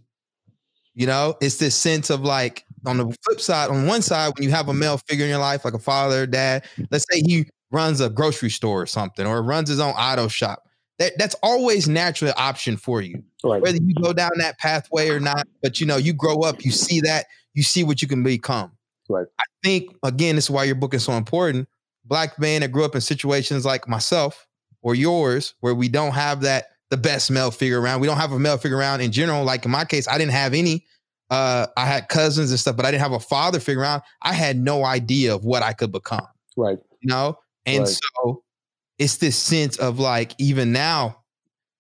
You 0.95 1.07
know, 1.07 1.35
it's 1.41 1.57
this 1.57 1.74
sense 1.74 2.11
of 2.11 2.20
like 2.20 2.64
on 2.85 2.99
the 2.99 3.16
flip 3.24 3.41
side, 3.41 3.70
on 3.70 3.87
one 3.87 4.03
side, 4.03 4.33
when 4.37 4.45
you 4.45 4.51
have 4.51 4.68
a 4.68 4.74
male 4.74 4.99
figure 4.99 5.24
in 5.24 5.30
your 5.30 5.39
life, 5.39 5.64
like 5.64 5.74
a 5.74 5.78
father, 5.78 6.26
dad, 6.26 6.64
let's 6.91 7.07
say 7.11 7.20
he 7.20 7.47
runs 7.70 8.01
a 8.01 8.11
grocery 8.11 8.51
store 8.51 8.83
or 8.83 8.87
something, 8.87 9.26
or 9.26 9.43
runs 9.43 9.68
his 9.68 9.80
own 9.80 9.93
auto 9.93 10.28
shop. 10.28 10.68
That 11.03 11.18
that's 11.18 11.34
always 11.42 11.88
naturally 11.88 12.30
an 12.30 12.36
option 12.38 12.76
for 12.76 13.03
you. 13.03 13.24
Right. 13.42 13.61
Whether 13.61 13.78
you 13.82 13.92
go 14.00 14.12
down 14.12 14.30
that 14.38 14.59
pathway 14.59 15.09
or 15.09 15.18
not, 15.18 15.48
but 15.61 15.80
you 15.80 15.86
know, 15.86 15.96
you 15.96 16.12
grow 16.12 16.42
up, 16.42 16.64
you 16.64 16.70
see 16.70 17.00
that, 17.00 17.26
you 17.55 17.64
see 17.64 17.82
what 17.82 18.03
you 18.03 18.07
can 18.07 18.22
become. 18.22 18.70
Right. 19.09 19.26
I 19.40 19.44
think 19.64 19.96
again, 20.05 20.36
this 20.36 20.44
is 20.44 20.50
why 20.50 20.62
your 20.62 20.76
book 20.76 20.94
is 20.94 21.03
so 21.03 21.14
important. 21.14 21.68
Black 22.05 22.38
man 22.38 22.61
that 22.61 22.70
grew 22.70 22.84
up 22.84 22.94
in 22.94 23.00
situations 23.00 23.64
like 23.64 23.88
myself 23.88 24.46
or 24.80 24.94
yours, 24.94 25.55
where 25.59 25.74
we 25.74 25.88
don't 25.88 26.12
have 26.12 26.42
that 26.42 26.66
the 26.90 26.96
best 26.96 27.32
male 27.32 27.50
figure 27.50 27.80
around. 27.80 28.00
We 28.00 28.07
don't 28.07 28.18
have 28.18 28.30
a 28.30 28.38
male 28.38 28.59
figure 28.59 28.78
around 28.78 29.00
in 29.00 29.11
general. 29.11 29.42
Like 29.42 29.64
in 29.64 29.72
my 29.72 29.84
case, 29.84 30.07
I 30.07 30.18
didn't 30.18 30.32
have 30.32 30.55
any. 30.55 30.86
Uh, 31.30 31.66
I 31.76 31.84
had 31.84 32.09
cousins 32.11 32.50
and 32.50 32.61
stuff, 32.61 32.76
but 32.76 32.86
I 32.86 32.92
didn't 32.92 33.03
have 33.03 33.12
a 33.12 33.20
father 33.20 33.59
figure 33.59 33.82
around. 33.82 34.03
I 34.20 34.34
had 34.34 34.57
no 34.57 34.84
idea 34.84 35.34
of 35.34 35.44
what 35.44 35.64
I 35.64 35.72
could 35.72 35.90
become. 35.90 36.28
Right. 36.57 36.78
You 37.00 37.09
know, 37.09 37.38
and 37.66 37.80
right. 37.80 37.98
so 38.22 38.41
it's 39.03 39.16
this 39.16 39.36
sense 39.36 39.76
of 39.78 39.98
like, 39.98 40.32
even 40.38 40.72
now, 40.72 41.18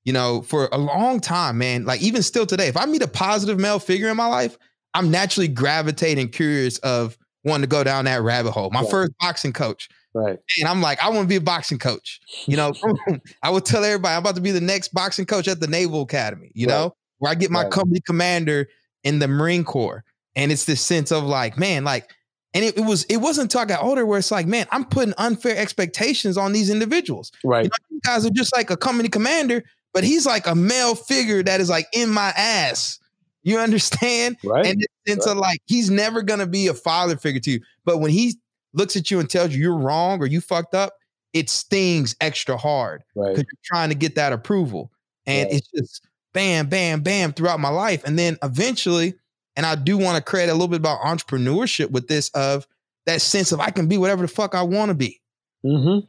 you 0.04 0.12
know, 0.12 0.42
for 0.42 0.68
a 0.72 0.78
long 0.78 1.20
time, 1.20 1.58
man, 1.58 1.84
like 1.84 2.02
even 2.02 2.22
still 2.22 2.46
today, 2.46 2.66
if 2.66 2.76
I 2.76 2.84
meet 2.86 3.02
a 3.02 3.08
positive 3.08 3.60
male 3.60 3.78
figure 3.78 4.08
in 4.08 4.16
my 4.16 4.26
life, 4.26 4.58
I'm 4.92 5.10
naturally 5.10 5.48
gravitating 5.48 6.30
curious 6.30 6.78
of 6.78 7.16
wanting 7.44 7.62
to 7.62 7.68
go 7.68 7.84
down 7.84 8.06
that 8.06 8.22
rabbit 8.22 8.50
hole. 8.50 8.70
My 8.70 8.84
first 8.84 9.12
boxing 9.20 9.52
coach. 9.52 9.88
Right. 10.14 10.38
And 10.60 10.68
I'm 10.68 10.82
like, 10.82 11.02
I 11.02 11.08
want 11.08 11.22
to 11.22 11.26
be 11.28 11.36
a 11.36 11.40
boxing 11.40 11.78
coach. 11.78 12.20
You 12.46 12.56
know, 12.56 12.74
I 13.42 13.50
would 13.50 13.64
tell 13.64 13.84
everybody 13.84 14.14
I'm 14.14 14.18
about 14.18 14.34
to 14.34 14.42
be 14.42 14.50
the 14.50 14.60
next 14.60 14.92
boxing 14.92 15.24
coach 15.24 15.48
at 15.48 15.60
the 15.60 15.68
Naval 15.68 16.02
Academy, 16.02 16.50
you 16.54 16.66
right. 16.66 16.74
know, 16.74 16.94
where 17.18 17.30
I 17.30 17.34
get 17.34 17.50
my 17.50 17.62
right. 17.62 17.72
company 17.72 18.00
commander 18.04 18.68
in 19.04 19.20
the 19.20 19.28
Marine 19.28 19.64
Corps. 19.64 20.04
And 20.34 20.50
it's 20.50 20.64
this 20.64 20.80
sense 20.80 21.12
of 21.12 21.24
like, 21.24 21.56
man, 21.56 21.84
like 21.84 22.10
and 22.54 22.64
it, 22.64 22.76
it, 22.76 22.82
was 22.82 23.04
it 23.04 23.16
wasn't 23.18 23.46
until 23.46 23.62
I 23.62 23.64
got 23.64 23.82
older 23.82 24.04
where 24.04 24.18
it's 24.18 24.30
like, 24.30 24.46
man, 24.46 24.66
I'm 24.70 24.84
putting 24.84 25.14
unfair 25.16 25.56
expectations 25.56 26.36
on 26.36 26.52
these 26.52 26.70
individuals. 26.70 27.32
Right. 27.44 27.64
You, 27.64 27.70
know, 27.70 27.86
you 27.90 28.00
guys 28.04 28.26
are 28.26 28.30
just 28.30 28.54
like 28.54 28.70
a 28.70 28.76
company 28.76 29.08
commander, 29.08 29.64
but 29.92 30.04
he's 30.04 30.26
like 30.26 30.46
a 30.46 30.54
male 30.54 30.94
figure 30.94 31.42
that 31.42 31.60
is 31.60 31.70
like 31.70 31.86
in 31.92 32.10
my 32.10 32.32
ass. 32.36 32.98
You 33.42 33.58
understand? 33.58 34.36
Right. 34.44 34.66
And 34.66 34.86
into 35.06 35.28
right. 35.28 35.36
like 35.36 35.62
he's 35.66 35.90
never 35.90 36.22
gonna 36.22 36.46
be 36.46 36.66
a 36.66 36.74
father 36.74 37.16
figure 37.16 37.40
to 37.40 37.50
you. 37.52 37.60
But 37.84 37.98
when 37.98 38.10
he 38.10 38.36
looks 38.74 38.96
at 38.96 39.10
you 39.10 39.18
and 39.18 39.28
tells 39.28 39.52
you 39.52 39.60
you're 39.60 39.76
wrong 39.76 40.20
or 40.20 40.26
you 40.26 40.40
fucked 40.40 40.74
up, 40.74 40.94
it 41.32 41.48
stings 41.48 42.14
extra 42.20 42.56
hard. 42.56 43.02
Right. 43.16 43.30
Because 43.34 43.44
you're 43.50 43.64
trying 43.64 43.88
to 43.88 43.94
get 43.94 44.14
that 44.16 44.32
approval. 44.32 44.92
And 45.26 45.50
it's 45.50 45.68
just 45.68 46.06
bam, 46.32 46.68
bam, 46.68 47.00
bam 47.00 47.32
throughout 47.32 47.60
my 47.60 47.68
life. 47.68 48.02
And 48.04 48.18
then 48.18 48.36
eventually 48.42 49.14
and 49.56 49.66
I 49.66 49.74
do 49.74 49.98
want 49.98 50.16
to 50.16 50.22
create 50.22 50.48
a 50.48 50.52
little 50.52 50.68
bit 50.68 50.80
about 50.80 51.00
entrepreneurship 51.00 51.90
with 51.90 52.08
this 52.08 52.28
of 52.30 52.66
that 53.06 53.20
sense 53.20 53.52
of 53.52 53.60
I 53.60 53.70
can 53.70 53.88
be 53.88 53.98
whatever 53.98 54.22
the 54.22 54.28
fuck 54.28 54.54
I 54.54 54.62
want 54.62 54.90
to 54.90 54.94
be. 54.94 55.20
Mm-hmm. 55.64 56.06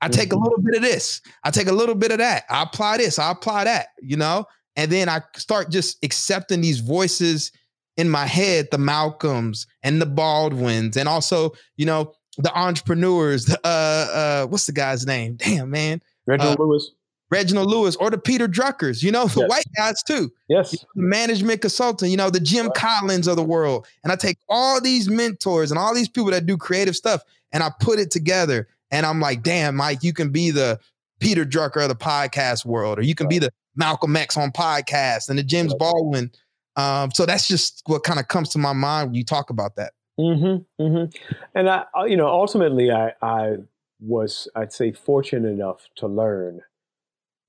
I 0.00 0.08
take 0.08 0.30
mm-hmm. 0.30 0.38
a 0.38 0.42
little 0.42 0.62
bit 0.62 0.76
of 0.76 0.82
this. 0.82 1.20
I 1.44 1.50
take 1.50 1.66
a 1.66 1.72
little 1.72 1.94
bit 1.94 2.12
of 2.12 2.18
that. 2.18 2.44
I 2.48 2.62
apply 2.62 2.98
this. 2.98 3.18
I 3.18 3.30
apply 3.30 3.64
that, 3.64 3.88
you 4.00 4.16
know? 4.16 4.46
And 4.76 4.92
then 4.92 5.08
I 5.08 5.22
start 5.36 5.70
just 5.70 5.98
accepting 6.04 6.60
these 6.60 6.78
voices 6.78 7.50
in 7.96 8.08
my 8.08 8.26
head, 8.26 8.68
the 8.70 8.78
Malcolms 8.78 9.66
and 9.82 10.00
the 10.00 10.06
Baldwins, 10.06 10.96
and 10.96 11.08
also, 11.08 11.52
you 11.76 11.84
know, 11.84 12.12
the 12.36 12.56
entrepreneurs. 12.56 13.46
The, 13.46 13.58
uh, 13.64 13.66
uh, 13.66 14.46
what's 14.46 14.66
the 14.66 14.72
guy's 14.72 15.04
name? 15.04 15.34
Damn, 15.36 15.70
man. 15.70 16.00
Reginald 16.26 16.60
uh, 16.60 16.62
Lewis. 16.62 16.92
Reginald 17.30 17.68
Lewis 17.68 17.96
or 17.96 18.10
the 18.10 18.18
Peter 18.18 18.48
Druckers, 18.48 19.02
you 19.02 19.12
know, 19.12 19.26
the 19.28 19.40
yes. 19.40 19.48
white 19.50 19.66
guys 19.76 20.02
too. 20.02 20.32
Yes. 20.48 20.72
You 20.72 20.78
know, 20.94 21.08
management 21.08 21.60
consultant, 21.60 22.10
you 22.10 22.16
know, 22.16 22.30
the 22.30 22.40
Jim 22.40 22.66
right. 22.66 22.74
Collins 22.74 23.26
of 23.26 23.36
the 23.36 23.44
world. 23.44 23.86
And 24.02 24.12
I 24.12 24.16
take 24.16 24.38
all 24.48 24.80
these 24.80 25.08
mentors 25.08 25.70
and 25.70 25.78
all 25.78 25.94
these 25.94 26.08
people 26.08 26.30
that 26.30 26.46
do 26.46 26.56
creative 26.56 26.96
stuff 26.96 27.22
and 27.52 27.62
I 27.62 27.70
put 27.80 27.98
it 27.98 28.10
together. 28.10 28.68
And 28.90 29.04
I'm 29.04 29.20
like, 29.20 29.42
damn, 29.42 29.76
Mike, 29.76 30.02
you 30.02 30.12
can 30.12 30.30
be 30.30 30.50
the 30.50 30.80
Peter 31.20 31.44
Drucker 31.44 31.82
of 31.82 31.88
the 31.88 31.96
podcast 31.96 32.64
world, 32.64 32.98
or 32.98 33.02
you 33.02 33.14
can 33.14 33.26
right. 33.26 33.30
be 33.30 33.38
the 33.38 33.52
Malcolm 33.76 34.16
X 34.16 34.36
on 34.36 34.50
podcast 34.50 35.28
and 35.28 35.38
the 35.38 35.42
James 35.42 35.72
right. 35.72 35.78
Baldwin. 35.78 36.30
Um, 36.76 37.10
so 37.10 37.26
that's 37.26 37.48
just 37.48 37.82
what 37.86 38.04
kind 38.04 38.20
of 38.20 38.28
comes 38.28 38.50
to 38.50 38.58
my 38.58 38.72
mind 38.72 39.10
when 39.10 39.14
you 39.14 39.24
talk 39.24 39.50
about 39.50 39.76
that. 39.76 39.92
Mm-hmm, 40.18 40.82
mm-hmm. 40.82 41.34
And 41.54 41.68
I, 41.68 41.84
you 42.06 42.16
know, 42.16 42.28
ultimately, 42.28 42.90
I, 42.90 43.12
I 43.20 43.56
was, 44.00 44.48
I'd 44.54 44.72
say, 44.72 44.92
fortunate 44.92 45.48
enough 45.48 45.88
to 45.96 46.06
learn 46.06 46.62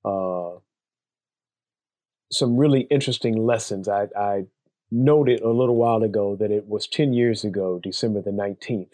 uh, 0.06 0.60
some 2.32 2.58
really 2.58 2.82
interesting 2.82 3.36
lessons. 3.36 3.88
I, 3.88 4.08
I 4.18 4.46
noted 4.92 5.42
a 5.42 5.50
little 5.50 5.76
while 5.76 6.04
ago 6.04 6.36
that 6.36 6.52
it 6.52 6.68
was 6.68 6.88
10 6.88 7.14
years 7.14 7.44
ago, 7.44 7.80
December 7.82 8.22
the 8.22 8.32
19th, 8.32 8.94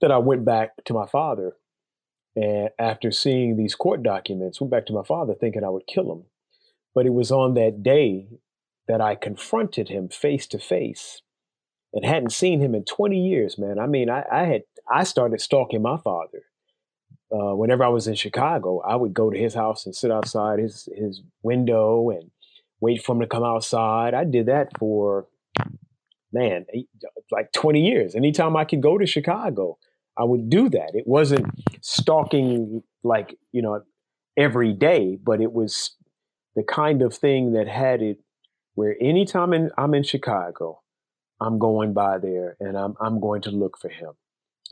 that 0.00 0.12
I 0.12 0.18
went 0.18 0.44
back 0.44 0.84
to 0.84 0.94
my 0.94 1.06
father. 1.06 1.56
And 2.34 2.70
after 2.78 3.10
seeing 3.10 3.56
these 3.56 3.74
court 3.74 4.02
documents, 4.02 4.60
went 4.60 4.70
back 4.70 4.86
to 4.86 4.92
my 4.92 5.04
father 5.04 5.34
thinking 5.34 5.64
I 5.64 5.68
would 5.68 5.86
kill 5.86 6.10
him. 6.12 6.24
But 6.94 7.06
it 7.06 7.12
was 7.12 7.30
on 7.30 7.54
that 7.54 7.82
day 7.82 8.28
that 8.88 9.00
I 9.00 9.14
confronted 9.14 9.88
him 9.88 10.08
face 10.08 10.46
to 10.48 10.58
face 10.58 11.22
and 11.92 12.04
hadn't 12.04 12.30
seen 12.30 12.60
him 12.60 12.74
in 12.74 12.84
20 12.84 13.18
years, 13.18 13.58
man. 13.58 13.78
I 13.78 13.86
mean, 13.86 14.08
I, 14.08 14.24
I 14.30 14.44
had 14.44 14.62
I 14.90 15.04
started 15.04 15.40
stalking 15.40 15.82
my 15.82 15.98
father 15.98 16.44
uh, 17.32 17.54
whenever 17.54 17.84
I 17.84 17.88
was 17.88 18.06
in 18.06 18.14
Chicago, 18.14 18.80
I 18.80 18.96
would 18.96 19.14
go 19.14 19.30
to 19.30 19.38
his 19.38 19.54
house 19.54 19.86
and 19.86 19.94
sit 19.94 20.10
outside 20.10 20.58
his 20.58 20.88
his 20.96 21.22
window 21.42 22.10
and 22.10 22.30
wait 22.80 23.02
for 23.02 23.14
him 23.14 23.20
to 23.20 23.26
come 23.26 23.44
outside. 23.44 24.12
I 24.14 24.24
did 24.24 24.46
that 24.46 24.76
for 24.78 25.26
man, 26.32 26.66
like 27.30 27.52
20 27.52 27.86
years. 27.86 28.14
Anytime 28.14 28.56
I 28.56 28.64
could 28.64 28.82
go 28.82 28.98
to 28.98 29.06
Chicago, 29.06 29.78
I 30.16 30.24
would 30.24 30.50
do 30.50 30.68
that. 30.70 30.92
It 30.94 31.06
wasn't 31.06 31.46
stalking 31.80 32.82
like, 33.02 33.36
you 33.52 33.62
know, 33.62 33.82
every 34.36 34.72
day, 34.72 35.18
but 35.22 35.40
it 35.40 35.52
was 35.52 35.96
the 36.56 36.62
kind 36.62 37.02
of 37.02 37.14
thing 37.14 37.52
that 37.52 37.68
had 37.68 38.02
it 38.02 38.18
where 38.74 38.96
anytime 39.00 39.52
in, 39.52 39.70
I'm 39.76 39.94
in 39.94 40.02
Chicago, 40.02 40.80
I'm 41.40 41.58
going 41.58 41.92
by 41.92 42.18
there 42.18 42.56
and 42.60 42.76
I'm, 42.76 42.94
I'm 43.00 43.20
going 43.20 43.42
to 43.42 43.50
look 43.50 43.78
for 43.78 43.88
him. 43.88 44.12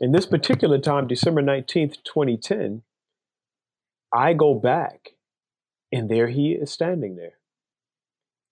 In 0.01 0.13
this 0.13 0.25
particular 0.25 0.79
time, 0.79 1.05
December 1.05 1.43
19th, 1.43 1.97
2010, 2.03 2.81
I 4.11 4.33
go 4.33 4.55
back 4.55 5.09
and 5.91 6.09
there 6.09 6.27
he 6.27 6.53
is 6.53 6.71
standing 6.71 7.17
there. 7.17 7.37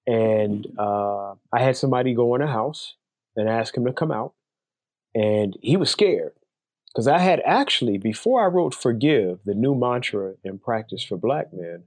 And 0.06 0.68
uh, 0.78 1.34
I 1.52 1.60
had 1.60 1.76
somebody 1.76 2.14
go 2.14 2.36
in 2.36 2.43
a 2.43 2.47
house 2.47 2.93
and 3.36 3.50
ask 3.50 3.76
him 3.76 3.86
to 3.86 3.91
come 3.91 4.12
out. 4.12 4.34
And 5.16 5.58
he 5.64 5.76
was 5.76 5.89
scared 5.89 6.34
because 6.93 7.08
I 7.08 7.18
had 7.18 7.41
actually, 7.43 7.97
before 7.97 8.43
I 8.43 8.47
wrote 8.47 8.76
Forgive, 8.76 9.39
the 9.43 9.56
new 9.56 9.74
mantra 9.74 10.36
and 10.43 10.62
practice 10.62 11.04
for 11.04 11.18
black 11.18 11.52
men, 11.52 11.84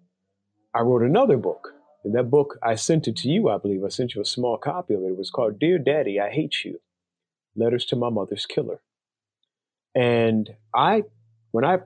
I 0.75 0.81
wrote 0.81 1.03
another 1.03 1.37
book. 1.37 1.69
And 2.03 2.17
that 2.17 2.31
book, 2.31 2.59
I 2.65 2.75
sent 2.75 3.07
it 3.07 3.15
to 3.19 3.29
you, 3.29 3.49
I 3.49 3.59
believe. 3.59 3.85
I 3.85 3.91
sent 3.91 4.17
you 4.17 4.23
a 4.23 4.25
small 4.25 4.57
copy 4.59 4.95
of 4.95 5.03
it. 5.03 5.11
It 5.11 5.17
was 5.17 5.31
called 5.31 5.61
Dear 5.61 5.79
Daddy, 5.79 6.19
I 6.19 6.31
Hate 6.31 6.65
You 6.65 6.81
Letters 7.55 7.85
to 7.87 7.97
My 7.97 8.09
Mother's 8.09 8.45
Killer. 8.45 8.81
And 9.95 10.49
I, 10.75 11.05
when 11.51 11.65
I 11.65 11.79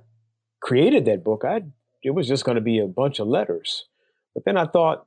created 0.60 1.04
that 1.06 1.24
book, 1.24 1.44
I 1.44 1.62
it 2.02 2.14
was 2.14 2.28
just 2.28 2.44
going 2.44 2.54
to 2.54 2.60
be 2.60 2.78
a 2.78 2.86
bunch 2.86 3.18
of 3.18 3.26
letters. 3.26 3.86
But 4.32 4.44
then 4.44 4.56
I 4.56 4.66
thought, 4.66 5.06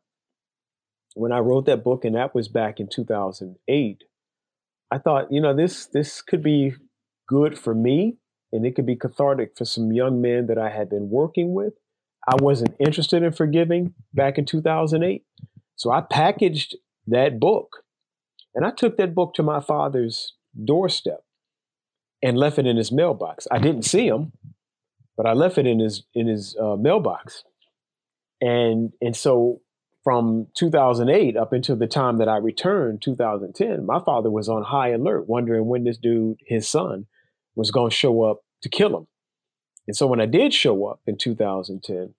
when 1.16 1.32
I 1.32 1.40
wrote 1.40 1.66
that 1.66 1.84
book, 1.84 2.04
and 2.04 2.16
that 2.16 2.36
was 2.36 2.50
back 2.50 2.80
in 2.80 2.90
2008, 2.90 4.04
I 4.92 4.98
thought, 4.98 5.32
you 5.32 5.40
know, 5.40 5.56
this 5.56 5.86
this 5.86 6.22
could 6.22 6.44
be 6.44 6.74
good 7.28 7.58
for 7.58 7.74
me, 7.74 8.18
and 8.52 8.66
it 8.66 8.76
could 8.76 8.86
be 8.86 8.96
cathartic 8.96 9.58
for 9.58 9.66
some 9.66 9.92
young 9.94 10.22
men 10.22 10.48
that 10.48 10.58
I 10.58 10.70
had 10.70 10.90
been 10.90 11.10
working 11.10 11.54
with. 11.54 11.74
I 12.28 12.36
wasn't 12.42 12.76
interested 12.80 13.24
in 13.24 13.32
forgiving 13.32 13.94
back 14.14 14.38
in 14.38 14.46
2008, 14.46 15.24
so 15.76 15.92
I 15.92 16.02
packaged 16.02 16.76
that 17.08 17.40
book, 17.40 17.84
and 18.54 18.66
I 18.66 18.72
took 18.72 18.98
that 18.98 19.16
book 19.16 19.34
to 19.36 19.44
my 19.44 19.62
father's 19.62 20.34
doorstep 20.66 21.24
and 22.22 22.38
left 22.38 22.60
it 22.60 22.66
in 22.66 22.78
his 22.78 22.92
mailbox. 22.92 23.48
I 23.52 23.60
didn't 23.60 23.84
see 23.84 24.08
him, 24.08 24.34
but 25.16 25.26
I 25.26 25.34
left 25.34 25.58
it 25.58 25.66
in 25.66 25.80
his 25.80 26.04
in 26.14 26.28
his 26.28 26.56
uh, 26.60 26.76
mailbox, 26.76 27.44
and 28.42 28.94
and 29.02 29.16
so 29.16 29.62
from 30.04 30.48
2008 30.56 31.36
up 31.36 31.54
until 31.54 31.76
the 31.76 31.88
time 31.88 32.18
that 32.18 32.30
I 32.30 32.38
returned, 32.38 33.02
2010, 33.02 33.86
my 33.86 34.00
father 34.00 34.32
was 34.32 34.48
on 34.48 34.64
high 34.64 34.90
alert, 34.90 35.28
wondering 35.28 35.66
when 35.66 35.84
this 35.84 35.98
dude, 35.98 36.40
his 36.46 36.68
son, 36.68 37.06
was 37.56 37.72
going 37.72 37.90
to 37.90 37.96
show 37.96 38.24
up 38.24 38.40
to 38.64 38.70
kill 38.70 38.96
him. 38.96 39.08
And 39.88 39.96
so 39.96 40.08
when 40.08 40.22
I 40.22 40.26
did 40.26 40.54
show 40.54 40.86
up 40.86 41.02
in 41.06 41.18
2010, 41.18 42.14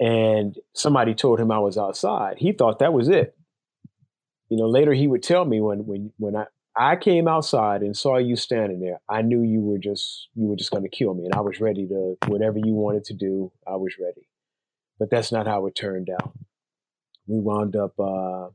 and 0.00 0.56
somebody 0.74 1.14
told 1.14 1.38
him 1.38 1.52
I 1.52 1.58
was 1.58 1.76
outside, 1.76 2.38
he 2.38 2.52
thought 2.52 2.78
that 2.78 2.92
was 2.92 3.08
it. 3.08 3.36
You 4.48 4.56
know, 4.56 4.66
later 4.66 4.92
he 4.92 5.06
would 5.06 5.22
tell 5.22 5.44
me 5.44 5.60
when 5.60 5.86
when 5.86 6.12
when 6.18 6.34
I 6.34 6.46
I 6.76 6.96
came 6.96 7.28
outside 7.28 7.82
and 7.82 7.96
saw 7.96 8.16
you 8.18 8.36
standing 8.36 8.80
there, 8.80 9.00
I 9.08 9.22
knew 9.22 9.42
you 9.42 9.60
were 9.60 9.78
just 9.78 10.28
you 10.34 10.46
were 10.46 10.56
just 10.56 10.70
going 10.70 10.84
to 10.84 10.88
kill 10.88 11.14
me, 11.14 11.24
and 11.24 11.34
I 11.34 11.40
was 11.40 11.60
ready 11.60 11.86
to 11.88 12.16
whatever 12.26 12.58
you 12.58 12.74
wanted 12.74 13.04
to 13.06 13.14
do. 13.14 13.52
I 13.66 13.76
was 13.76 13.94
ready, 14.00 14.28
but 14.98 15.10
that's 15.10 15.32
not 15.32 15.46
how 15.46 15.66
it 15.66 15.74
turned 15.74 16.10
out 16.10 16.32
we 17.30 17.38
wound 17.38 17.76
up 17.76 17.98
uh, 17.98 18.48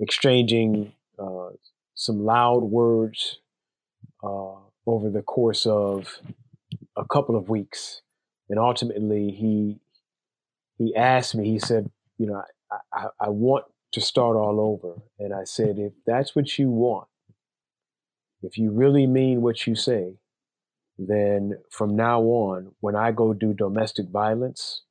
exchanging 0.00 0.92
uh, 1.18 1.50
some 1.94 2.24
loud 2.24 2.64
words 2.64 3.38
uh, 4.24 4.56
over 4.86 5.08
the 5.10 5.22
course 5.22 5.64
of 5.64 6.18
a 6.96 7.04
couple 7.04 7.36
of 7.36 7.48
weeks, 7.48 8.02
and 8.48 8.58
ultimately 8.58 9.30
he 9.30 9.78
he 10.78 10.94
asked 10.96 11.34
me. 11.36 11.48
He 11.48 11.60
said, 11.60 11.90
"You 12.18 12.26
know, 12.26 12.42
I, 12.70 12.76
I, 12.92 13.06
I 13.20 13.28
want 13.28 13.66
to 13.92 14.00
start 14.00 14.36
all 14.36 14.60
over," 14.60 15.02
and 15.18 15.34
I 15.34 15.44
said, 15.44 15.78
"If 15.78 15.92
that's 16.06 16.34
what 16.34 16.58
you 16.58 16.70
want, 16.70 17.08
if 18.42 18.58
you 18.58 18.70
really 18.70 19.06
mean 19.06 19.42
what 19.42 19.66
you 19.66 19.74
say." 19.74 20.18
Then 21.00 21.58
from 21.70 21.94
now 21.94 22.22
on, 22.22 22.74
when 22.80 22.96
I 22.96 23.12
go 23.12 23.32
do 23.32 23.54
domestic 23.54 24.08
violence, 24.08 24.82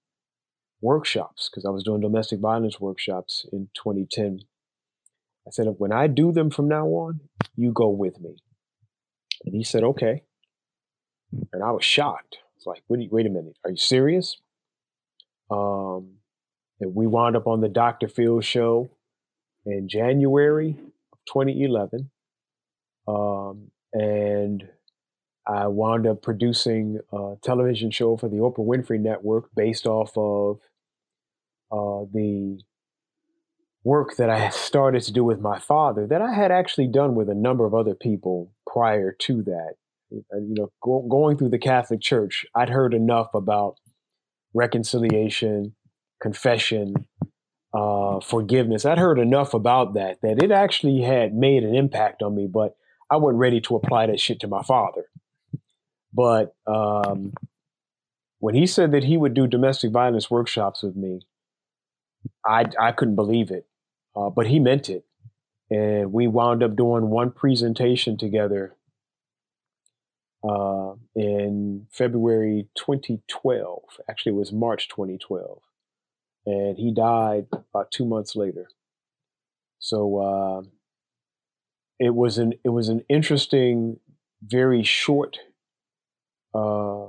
workshops 0.81 1.49
because 1.49 1.65
I 1.65 1.69
was 1.69 1.83
doing 1.83 2.01
domestic 2.01 2.39
violence 2.39 2.79
workshops 2.79 3.45
in 3.51 3.69
2010. 3.73 4.41
I 5.47 5.51
said, 5.51 5.67
when 5.77 5.91
I 5.91 6.07
do 6.07 6.31
them 6.31 6.49
from 6.49 6.67
now 6.67 6.87
on, 6.87 7.21
you 7.55 7.71
go 7.71 7.89
with 7.89 8.19
me. 8.19 8.35
And 9.45 9.55
he 9.55 9.63
said, 9.63 9.83
okay. 9.83 10.23
And 11.53 11.63
I 11.63 11.71
was 11.71 11.85
shocked. 11.85 12.37
It's 12.55 12.65
like, 12.65 12.83
wait, 12.89 13.11
wait 13.11 13.25
a 13.25 13.29
minute, 13.29 13.57
are 13.63 13.71
you 13.71 13.77
serious? 13.77 14.37
Um, 15.49 16.16
and 16.79 16.95
we 16.95 17.07
wound 17.07 17.35
up 17.35 17.47
on 17.47 17.61
the 17.61 17.69
Dr. 17.69 18.07
Phil 18.07 18.41
show 18.41 18.89
in 19.65 19.87
January 19.87 20.75
of 21.11 21.19
2011. 21.27 22.09
Um, 23.07 23.71
and 23.93 24.67
I 25.47 25.67
wound 25.67 26.05
up 26.05 26.21
producing 26.21 26.99
a 27.11 27.35
television 27.41 27.89
show 27.89 28.17
for 28.17 28.27
the 28.27 28.37
Oprah 28.37 28.65
Winfrey 28.65 28.99
Network 28.99 29.49
based 29.55 29.87
off 29.87 30.11
of 30.17 30.59
uh, 31.71 32.05
the 32.13 32.59
work 33.83 34.17
that 34.17 34.29
I 34.29 34.49
started 34.49 35.01
to 35.03 35.13
do 35.13 35.23
with 35.23 35.39
my 35.39 35.59
father 35.59 36.05
that 36.07 36.21
I 36.21 36.33
had 36.33 36.51
actually 36.51 36.87
done 36.87 37.15
with 37.15 37.29
a 37.29 37.35
number 37.35 37.65
of 37.65 37.73
other 37.73 37.95
people 37.95 38.51
prior 38.71 39.13
to 39.19 39.41
that. 39.43 39.75
You 40.11 40.23
know, 40.31 40.71
go, 40.81 41.05
going 41.09 41.37
through 41.37 41.49
the 41.49 41.57
Catholic 41.57 42.01
Church, 42.01 42.45
I'd 42.53 42.69
heard 42.69 42.93
enough 42.93 43.33
about 43.33 43.75
reconciliation, 44.53 45.75
confession, 46.21 47.07
uh, 47.73 48.19
forgiveness. 48.19 48.85
I'd 48.85 48.97
heard 48.97 49.19
enough 49.19 49.53
about 49.53 49.93
that 49.93 50.21
that 50.21 50.41
it 50.41 50.51
actually 50.51 51.01
had 51.01 51.33
made 51.33 51.63
an 51.63 51.75
impact 51.75 52.21
on 52.21 52.35
me, 52.35 52.47
but 52.47 52.75
I 53.09 53.17
wasn't 53.17 53.39
ready 53.39 53.61
to 53.61 53.75
apply 53.75 54.07
that 54.07 54.19
shit 54.19 54.39
to 54.41 54.47
my 54.47 54.63
father. 54.63 55.05
But 56.13 56.55
um, 56.65 57.33
when 58.39 58.55
he 58.55 58.65
said 58.65 58.91
that 58.91 59.03
he 59.03 59.17
would 59.17 59.33
do 59.33 59.47
domestic 59.47 59.91
violence 59.91 60.31
workshops 60.31 60.83
with 60.83 60.95
me, 60.95 61.21
I 62.45 62.65
I 62.79 62.91
couldn't 62.91 63.15
believe 63.15 63.51
it, 63.51 63.67
uh, 64.15 64.29
but 64.29 64.47
he 64.47 64.59
meant 64.59 64.89
it, 64.89 65.05
and 65.69 66.11
we 66.11 66.27
wound 66.27 66.63
up 66.63 66.75
doing 66.75 67.09
one 67.09 67.31
presentation 67.31 68.17
together 68.17 68.75
uh, 70.47 70.93
in 71.15 71.87
February 71.91 72.67
2012. 72.75 73.81
Actually, 74.09 74.31
it 74.31 74.35
was 74.35 74.51
March 74.51 74.87
2012, 74.89 75.61
and 76.47 76.77
he 76.77 76.93
died 76.93 77.47
about 77.51 77.91
two 77.91 78.05
months 78.05 78.35
later. 78.35 78.69
So 79.79 80.17
uh, 80.17 80.61
it 81.99 82.15
was 82.15 82.37
an 82.37 82.53
it 82.63 82.69
was 82.69 82.87
an 82.87 83.03
interesting, 83.09 83.99
very 84.41 84.81
short 84.81 85.39
uh, 86.53 87.07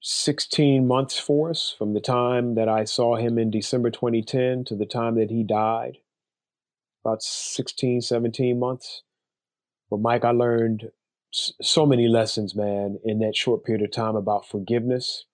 16 0.00 0.86
months 0.86 1.18
for 1.18 1.50
us 1.50 1.74
from 1.76 1.92
the 1.92 2.00
time 2.00 2.54
that 2.54 2.68
I 2.68 2.84
saw 2.84 3.16
him 3.16 3.38
in 3.38 3.50
December 3.50 3.90
2010 3.90 4.64
to 4.64 4.74
the 4.74 4.86
time 4.86 5.16
that 5.16 5.30
he 5.30 5.44
died. 5.44 5.98
About 7.04 7.22
16, 7.22 8.00
17 8.00 8.58
months. 8.58 9.02
But 9.90 10.00
Mike, 10.00 10.24
I 10.24 10.30
learned 10.30 10.90
so 11.30 11.84
many 11.84 12.08
lessons, 12.08 12.54
man, 12.54 12.98
in 13.04 13.18
that 13.20 13.36
short 13.36 13.64
period 13.64 13.84
of 13.84 13.92
time 13.92 14.16
about 14.16 14.48
forgiveness. 14.48 15.26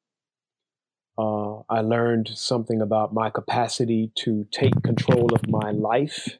Uh, 1.17 1.61
I 1.71 1.81
learned 1.81 2.29
something 2.35 2.81
about 2.81 3.15
my 3.15 3.31
capacity 3.31 4.11
to 4.17 4.47
take 4.51 4.83
control 4.83 5.33
of 5.33 5.49
my 5.49 5.71
life. 5.71 6.37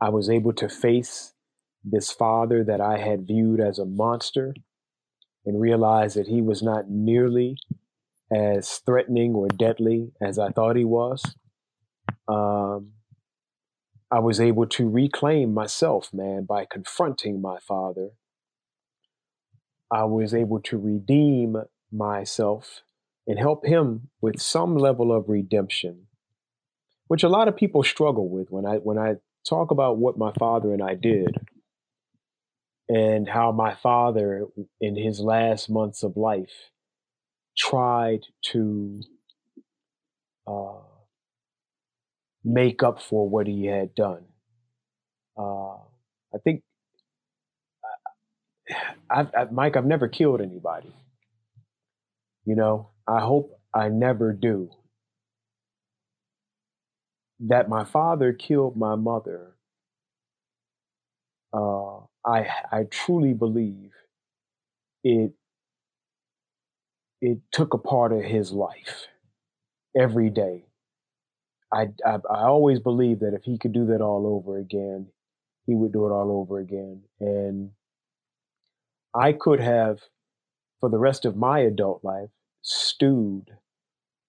I 0.00 0.10
was 0.10 0.28
able 0.28 0.52
to 0.54 0.68
face 0.68 1.32
this 1.82 2.12
father 2.12 2.62
that 2.64 2.80
I 2.80 2.98
had 2.98 3.26
viewed 3.26 3.60
as 3.60 3.78
a 3.78 3.86
monster 3.86 4.54
and 5.46 5.60
realized 5.60 6.16
that 6.16 6.26
he 6.26 6.42
was 6.42 6.62
not 6.62 6.90
nearly 6.90 7.56
as 8.30 8.78
threatening 8.84 9.34
or 9.34 9.48
deadly 9.48 10.12
as 10.20 10.38
I 10.38 10.50
thought 10.50 10.76
he 10.76 10.84
was. 10.84 11.34
Um, 12.28 12.92
I 14.10 14.20
was 14.20 14.40
able 14.40 14.66
to 14.66 14.88
reclaim 14.88 15.54
myself, 15.54 16.10
man, 16.12 16.44
by 16.44 16.66
confronting 16.66 17.40
my 17.40 17.58
father. 17.58 18.10
I 19.90 20.04
was 20.04 20.34
able 20.34 20.60
to 20.60 20.78
redeem 20.78 21.56
myself 21.90 22.82
and 23.28 23.38
help 23.38 23.64
him 23.64 24.08
with 24.20 24.40
some 24.40 24.76
level 24.76 25.12
of 25.12 25.28
redemption, 25.28 26.06
which 27.06 27.22
a 27.22 27.28
lot 27.28 27.46
of 27.46 27.56
people 27.56 27.84
struggle 27.84 28.28
with 28.28 28.50
when 28.50 28.66
I 28.66 28.76
when 28.76 28.98
I 28.98 29.16
talk 29.48 29.70
about 29.70 29.98
what 29.98 30.18
my 30.18 30.32
father 30.32 30.72
and 30.72 30.82
I 30.82 30.94
did 30.94 31.36
and 32.88 33.28
how 33.28 33.52
my 33.52 33.74
father, 33.74 34.46
in 34.80 34.96
his 34.96 35.20
last 35.20 35.68
months 35.68 36.02
of 36.02 36.16
life, 36.16 36.70
tried 37.56 38.20
to 38.42 39.02
uh, 40.46 40.80
make 42.44 42.82
up 42.82 43.00
for 43.02 43.28
what 43.28 43.46
he 43.46 43.66
had 43.66 43.94
done. 43.94 44.24
Uh, 45.38 45.74
I 46.34 46.38
think, 46.42 46.62
I've, 49.10 49.28
I, 49.36 49.44
Mike, 49.52 49.76
I've 49.76 49.86
never 49.86 50.08
killed 50.08 50.40
anybody. 50.40 50.92
You 52.48 52.56
know, 52.56 52.88
I 53.06 53.20
hope 53.20 53.60
I 53.72 53.90
never 53.90 54.32
do. 54.32 54.70
That 57.40 57.68
my 57.68 57.82
father 57.82 58.32
killed 58.32 58.76
my 58.76 58.94
mother 58.94 59.56
uh, 61.52 61.98
I 62.24 62.46
I 62.70 62.84
truly 62.90 63.32
believe 63.34 63.92
it 65.04 65.32
it 67.20 67.38
took 67.52 67.74
a 67.74 67.78
part 67.78 68.12
of 68.12 68.22
his 68.22 68.52
life 68.52 69.06
every 69.98 70.30
day. 70.30 70.66
I, 71.72 71.88
I, 72.04 72.18
I 72.30 72.44
always 72.44 72.80
believed 72.80 73.20
that 73.20 73.34
if 73.34 73.44
he 73.44 73.58
could 73.58 73.72
do 73.72 73.86
that 73.86 74.00
all 74.00 74.26
over 74.26 74.58
again, 74.58 75.08
he 75.66 75.74
would 75.74 75.92
do 75.92 76.06
it 76.06 76.10
all 76.10 76.30
over 76.32 76.58
again. 76.58 77.02
And 77.20 77.72
I 79.14 79.34
could 79.34 79.60
have, 79.60 80.00
for 80.80 80.88
the 80.90 80.98
rest 80.98 81.24
of 81.26 81.36
my 81.36 81.60
adult 81.60 82.04
life, 82.04 82.30
stewed 82.68 83.46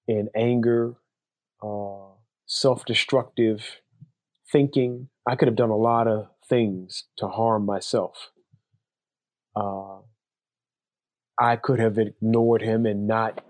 in 0.08 0.30
anger, 0.36 0.96
uh, 1.64 2.14
self 2.46 2.86
destructive 2.86 3.82
thinking. 4.52 5.10
I 5.28 5.36
could 5.36 5.48
have 5.48 5.58
done 5.58 5.70
a 5.70 5.78
lot 5.78 6.08
of 6.08 6.30
things 6.48 7.06
to 7.18 7.28
harm 7.28 7.66
myself. 7.66 8.32
Uh, 9.56 10.00
I 11.40 11.56
could 11.56 11.80
have 11.80 11.98
ignored 11.98 12.62
him 12.62 12.86
and 12.86 13.08
not 13.08 13.44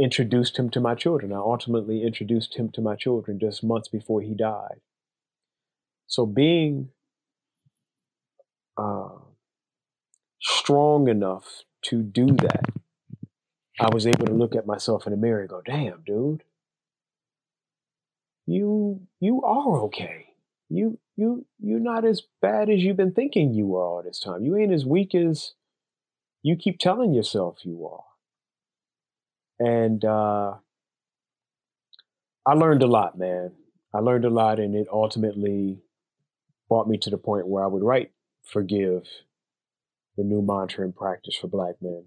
introduced 0.00 0.58
him 0.58 0.70
to 0.70 0.80
my 0.80 0.94
children. 0.94 1.32
I 1.32 1.36
ultimately 1.36 2.02
introduced 2.02 2.56
him 2.56 2.70
to 2.72 2.80
my 2.80 2.96
children 2.96 3.38
just 3.38 3.62
months 3.62 3.88
before 3.88 4.20
he 4.22 4.34
died. 4.34 4.80
So 6.06 6.26
being 6.26 6.90
uh, 8.76 9.08
strong 10.40 11.08
enough 11.08 11.62
to 11.82 12.02
do 12.02 12.26
that, 12.26 12.64
I 13.78 13.88
was 13.92 14.06
able 14.06 14.26
to 14.26 14.32
look 14.32 14.54
at 14.54 14.66
myself 14.66 15.06
in 15.06 15.10
the 15.10 15.16
mirror 15.16 15.40
and 15.40 15.48
go, 15.48 15.60
"Damn, 15.60 16.02
dude, 16.02 16.44
you 18.46 19.06
you 19.20 19.42
are 19.42 19.80
okay. 19.84 20.34
You 20.68 20.98
you 21.16 21.46
you're 21.58 21.80
not 21.80 22.04
as 22.04 22.22
bad 22.40 22.70
as 22.70 22.82
you've 22.82 22.96
been 22.96 23.12
thinking 23.12 23.52
you 23.52 23.74
are 23.76 23.84
all 23.84 24.02
this 24.02 24.20
time. 24.20 24.44
You 24.44 24.56
ain't 24.56 24.72
as 24.72 24.86
weak 24.86 25.14
as 25.14 25.54
you 26.42 26.56
keep 26.56 26.78
telling 26.78 27.14
yourself 27.14 27.64
you 27.64 27.86
are." 27.86 28.04
And 29.58 30.04
uh, 30.04 30.54
I 32.46 32.54
learned 32.54 32.82
a 32.82 32.88
lot, 32.88 33.18
man. 33.18 33.52
I 33.92 33.98
learned 33.98 34.24
a 34.24 34.30
lot, 34.30 34.58
and 34.58 34.74
it 34.74 34.88
ultimately 34.92 35.82
brought 36.68 36.88
me 36.88 36.98
to 36.98 37.10
the 37.10 37.18
point 37.18 37.48
where 37.48 37.64
I 37.64 37.68
would 37.68 37.82
write 37.82 38.12
"Forgive," 38.44 39.08
the 40.16 40.24
new 40.24 40.42
mantra 40.42 40.84
and 40.84 40.94
practice 40.94 41.36
for 41.36 41.48
Black 41.48 41.76
men. 41.80 42.04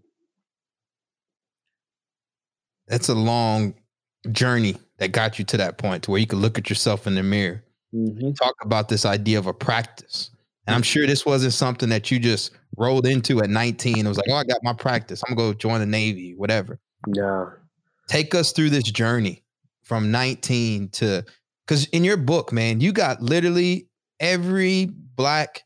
That's 2.88 3.10
a 3.10 3.16
long 3.16 3.74
journey 4.32 4.78
that 4.98 5.12
got 5.12 5.40
you 5.40 5.46
to 5.46 5.58
that 5.58 5.78
point 5.78 6.04
to 6.04 6.12
where 6.12 6.20
you 6.20 6.28
could 6.28 6.40
look 6.40 6.58
at 6.58 6.70
yourself 6.70 7.08
in 7.08 7.16
the 7.16 7.24
mirror. 7.24 7.64
Mm-hmm. 7.94 8.32
Talk 8.34 8.56
about 8.62 8.90
this 8.90 9.06
idea 9.06 9.40
of 9.40 9.48
a 9.48 9.54
practice. 9.54 10.32
And 10.66 10.76
I'm 10.76 10.84
sure 10.84 11.08
this 11.08 11.26
wasn't 11.26 11.54
something 11.54 11.90
that 11.90 12.12
you 12.12 12.20
just 12.20 12.52
rolled 12.76 13.08
into 13.08 13.42
at 13.42 13.50
19. 13.50 14.06
It 14.06 14.08
was 14.08 14.18
like, 14.18 14.28
oh, 14.30 14.36
I 14.36 14.44
got 14.44 14.60
my 14.64 14.74
practice. 14.74 15.24
I'm 15.28 15.36
gonna 15.36 15.52
go 15.52 15.54
join 15.54 15.80
the 15.80 15.86
Navy, 15.86 16.36
whatever. 16.36 16.80
No. 17.08 17.52
Take 18.08 18.36
us 18.36 18.52
through 18.52 18.72
this 18.72 18.84
journey 18.84 19.44
from 19.84 20.12
19 20.12 20.90
to 20.90 21.24
because 21.66 21.86
in 21.88 22.04
your 22.04 22.18
book, 22.18 22.52
man, 22.52 22.82
you 22.82 22.92
got 22.92 23.22
literally 23.22 23.88
every 24.20 24.90
black 25.16 25.64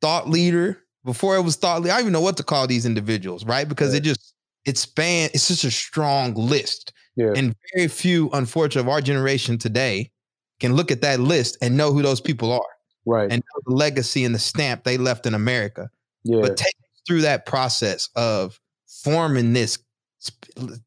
thought 0.00 0.28
leader 0.28 0.78
before 1.04 1.36
it 1.36 1.42
was 1.42 1.56
thought 1.56 1.82
leader. 1.82 1.92
I 1.92 1.96
don't 1.96 2.04
even 2.04 2.12
know 2.12 2.20
what 2.20 2.36
to 2.36 2.44
call 2.44 2.66
these 2.66 2.86
individuals, 2.86 3.44
right? 3.44 3.68
Because 3.68 3.94
it 3.94 4.02
just 4.02 4.34
it 4.64 4.78
span, 4.78 5.30
it's 5.34 5.48
just 5.48 5.64
a 5.64 5.70
strong 5.70 6.34
list. 6.34 6.92
Yeah. 7.16 7.32
And 7.36 7.54
very 7.74 7.88
few, 7.88 8.30
unfortunately, 8.32 8.88
of 8.88 8.92
our 8.92 9.00
generation 9.00 9.58
today 9.58 10.10
can 10.60 10.74
look 10.74 10.90
at 10.90 11.02
that 11.02 11.20
list 11.20 11.58
and 11.60 11.76
know 11.76 11.92
who 11.92 12.02
those 12.02 12.20
people 12.20 12.52
are. 12.52 12.60
Right. 13.04 13.30
And 13.30 13.42
know 13.42 13.60
the 13.66 13.74
legacy 13.74 14.24
and 14.24 14.34
the 14.34 14.38
stamp 14.38 14.84
they 14.84 14.96
left 14.96 15.26
in 15.26 15.34
America. 15.34 15.90
Yeah. 16.24 16.40
But 16.40 16.56
take 16.56 16.74
through 17.06 17.22
that 17.22 17.46
process 17.46 18.08
of 18.14 18.60
forming 18.86 19.52
this, 19.52 19.78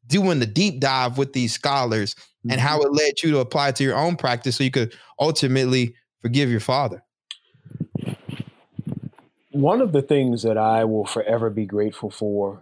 doing 0.06 0.40
the 0.40 0.46
deep 0.46 0.80
dive 0.80 1.18
with 1.18 1.34
these 1.34 1.52
scholars 1.52 2.14
mm-hmm. 2.14 2.52
and 2.52 2.60
how 2.60 2.78
mm-hmm. 2.78 2.86
it 2.86 3.02
led 3.02 3.22
you 3.22 3.30
to 3.32 3.38
apply 3.40 3.72
to 3.72 3.84
your 3.84 3.96
own 3.96 4.16
practice 4.16 4.56
so 4.56 4.64
you 4.64 4.70
could 4.70 4.94
ultimately 5.20 5.94
forgive 6.22 6.50
your 6.50 6.60
father. 6.60 7.02
One 9.50 9.80
of 9.80 9.92
the 9.92 10.02
things 10.02 10.42
that 10.42 10.58
I 10.58 10.84
will 10.84 11.06
forever 11.06 11.50
be 11.50 11.66
grateful 11.66 12.10
for 12.10 12.60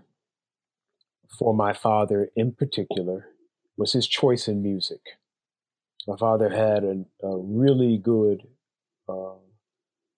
for 1.39 1.55
my 1.55 1.73
father 1.73 2.31
in 2.37 2.53
particular 2.53 3.29
was 3.77 3.93
his 3.93 4.07
choice 4.07 4.49
in 4.49 4.63
music. 4.63 5.01
My 6.07 6.17
father 6.17 6.51
had 6.51 6.85
a, 6.85 7.05
a 7.27 7.39
really 7.39 7.97
good 7.99 8.43
uh, 9.09 9.35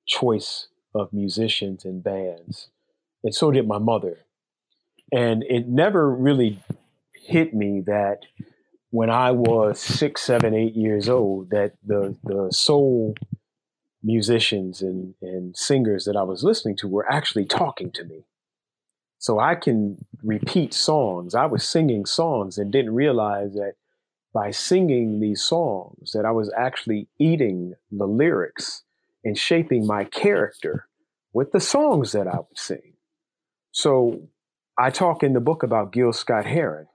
choice 0.07 0.69
of 0.95 1.13
musicians 1.13 1.85
and 1.85 2.03
bands, 2.03 2.69
and 3.23 3.35
so 3.35 3.51
did 3.51 3.67
my 3.67 3.79
mother. 3.79 4.19
And 5.13 5.45
it 5.45 5.69
never 5.69 6.11
really 6.11 6.61
hit 7.15 7.55
me 7.55 7.83
that 7.87 8.23
when 8.91 9.11
I 9.11 9.31
was 9.31 9.79
six, 9.81 10.23
seven, 10.23 10.55
eight 10.55 10.75
years 10.75 11.09
old, 11.09 11.51
that 11.51 11.75
the 11.85 12.17
the 12.25 12.49
soul 12.51 13.15
musicians 14.03 14.83
and, 14.83 15.15
and 15.21 15.57
singers 15.57 16.05
that 16.05 16.17
I 16.17 16.23
was 16.23 16.45
listening 16.45 16.77
to 16.77 16.89
were 16.89 17.11
actually 17.11 17.45
talking 17.45 17.91
to 17.93 18.05
me. 18.05 18.25
So 19.19 19.39
I 19.39 19.55
can 19.55 20.05
repeat 20.23 20.75
songs. 20.75 21.35
I 21.35 21.47
was 21.47 21.67
singing 21.67 22.07
songs 22.07 22.59
and 22.59 22.71
didn't 22.71 22.95
realize 22.95 23.55
that 23.55 23.75
by 24.33 24.51
singing 24.51 25.21
these 25.21 25.43
songs 25.43 26.13
that 26.13 26.27
I 26.27 26.31
was 26.31 26.53
actually 26.57 27.09
eating 27.19 27.75
the 27.91 28.07
lyrics 28.07 28.83
and 29.25 29.37
shaping 29.37 29.87
my 29.87 30.05
character 30.05 30.87
with 31.33 31.53
the 31.53 31.61
songs 31.61 32.13
that 32.13 32.29
I 32.29 32.37
would 32.37 32.59
sing. 32.59 32.93
So 33.73 34.29
I 34.79 34.91
talk 34.91 35.23
in 35.23 35.33
the 35.33 35.41
book 35.41 35.63
about 35.63 35.93
Gil 35.93 36.13
Scott 36.13 36.45
Heron. 36.45 36.87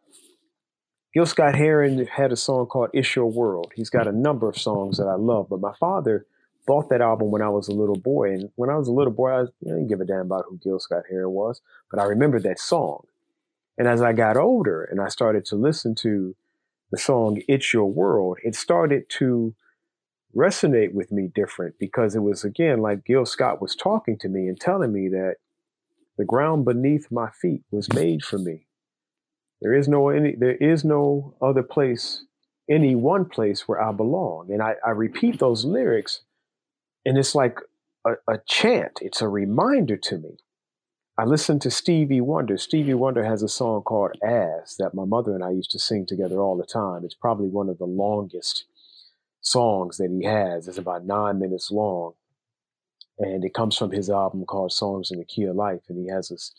Gil 1.14 1.26
Scott 1.26 1.56
Heron 1.56 2.06
had 2.06 2.32
a 2.32 2.38
song 2.38 2.68
called 2.68 2.90
It's 2.94 3.16
Your 3.16 3.26
World. 3.26 3.72
He's 3.76 3.90
got 3.90 4.08
a 4.08 4.12
number 4.12 4.48
of 4.48 4.58
songs 4.58 4.98
that 4.98 5.08
I 5.08 5.16
love, 5.16 5.48
but 5.50 5.60
my 5.60 5.74
father 5.80 6.26
bought 6.66 6.90
that 6.90 7.02
album 7.02 7.32
when 7.32 7.42
I 7.42 7.50
was 7.50 7.68
a 7.68 7.74
little 7.74 7.98
boy. 7.98 8.32
And 8.32 8.50
when 8.56 8.70
I 8.70 8.76
was 8.76 8.88
a 8.88 8.94
little 8.94 9.14
boy, 9.14 9.30
I, 9.30 9.42
was, 9.42 9.50
I 9.66 9.70
didn't 9.70 9.88
give 9.88 10.02
a 10.02 10.06
damn 10.06 10.22
about 10.22 10.46
who 10.48 10.58
Gil 10.58 10.80
Scott 10.80 11.04
Heron 11.10 11.32
was, 11.32 11.62
but 11.90 12.00
I 12.00 12.04
remember 12.04 12.40
that 12.40 12.60
song. 12.60 13.06
And 13.78 13.88
as 13.88 14.02
I 14.02 14.14
got 14.14 14.38
older 14.38 14.84
and 14.84 15.02
I 15.02 15.08
started 15.08 15.46
to 15.46 15.56
listen 15.56 15.96
to 15.96 16.36
the 16.92 16.98
song 16.98 17.42
It's 17.48 17.74
Your 17.74 17.86
World, 17.86 18.38
it 18.44 18.56
started 18.56 19.10
to 19.18 19.56
resonate 20.36 20.94
with 20.94 21.12
me 21.12 21.30
different 21.34 21.76
because 21.80 22.16
it 22.16 22.20
was, 22.22 22.44
again, 22.44 22.82
like 22.82 23.06
Gil 23.06 23.26
Scott 23.26 23.62
was 23.62 23.76
talking 23.76 24.18
to 24.20 24.30
me 24.30 24.48
and 24.48 24.60
telling 24.60 24.94
me 24.94 25.10
that 25.10 25.36
the 26.18 26.26
ground 26.26 26.66
beneath 26.66 27.12
my 27.12 27.30
feet 27.32 27.64
was 27.72 27.92
made 27.94 28.24
for 28.24 28.38
me. 28.38 28.68
There 29.62 29.74
is 29.74 29.88
no 29.88 30.10
any 30.10 30.36
there 30.36 30.56
is 30.56 30.84
no 30.84 31.36
other 31.42 31.64
place, 31.64 32.26
any 32.70 32.96
one 32.96 33.26
place 33.26 33.68
where 33.68 33.82
I 33.82 33.92
belong. 33.92 34.52
And 34.52 34.62
I, 34.62 34.76
I 34.86 34.90
repeat 34.92 35.40
those 35.40 35.66
lyrics 35.66 36.22
and 37.06 37.18
it's 37.18 37.36
like 37.36 37.60
a, 38.06 38.14
a 38.28 38.40
chant, 38.48 39.00
it's 39.02 39.22
a 39.22 39.28
reminder 39.28 39.98
to 39.98 40.18
me. 40.18 40.38
I 41.18 41.26
listened 41.26 41.62
to 41.64 41.72
Stevie 41.72 42.22
Wonder. 42.22 42.58
Stevie 42.58 42.94
Wonder 42.94 43.24
has 43.24 43.44
a 43.44 43.50
song 43.50 43.84
called 43.84 44.16
As 44.24 44.76
that 44.80 44.94
my 44.94 45.06
mother 45.06 45.36
and 45.36 45.44
I 45.44 45.52
used 45.52 45.72
to 45.72 45.80
sing 45.80 46.06
together 46.06 46.40
all 46.40 46.58
the 46.58 46.66
time. 46.66 47.04
It's 47.04 47.14
probably 47.16 47.50
one 47.50 47.70
of 47.70 47.78
the 47.78 47.86
longest 47.86 48.66
songs 49.42 49.98
that 49.98 50.10
he 50.10 50.26
has. 50.26 50.68
It's 50.68 50.78
about 50.78 51.06
nine 51.06 51.38
minutes 51.38 51.70
long. 51.70 52.14
And 53.20 53.44
it 53.44 53.54
comes 53.54 53.78
from 53.78 53.92
his 53.92 54.10
album 54.10 54.46
called 54.46 54.72
Songs 54.72 55.12
in 55.12 55.20
the 55.20 55.26
Key 55.26 55.44
of 55.44 55.56
Life. 55.56 55.82
And 55.90 56.00
he 56.00 56.08
has 56.08 56.30
this, 56.30 56.54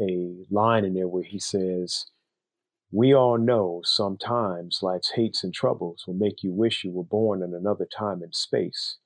a 0.00 0.36
line 0.50 0.84
in 0.84 0.94
there 0.94 1.08
where 1.08 1.24
he 1.24 1.40
says, 1.40 2.06
We 2.92 3.14
all 3.14 3.38
know 3.38 3.80
sometimes 3.82 4.80
life's 4.82 5.12
hates 5.16 5.42
and 5.42 5.54
troubles 5.54 6.04
will 6.06 6.14
make 6.14 6.42
you 6.42 6.52
wish 6.52 6.84
you 6.84 6.92
were 6.92 7.02
born 7.02 7.42
in 7.42 7.54
another 7.54 7.86
time 7.86 8.22
and 8.22 8.34
space. 8.34 8.98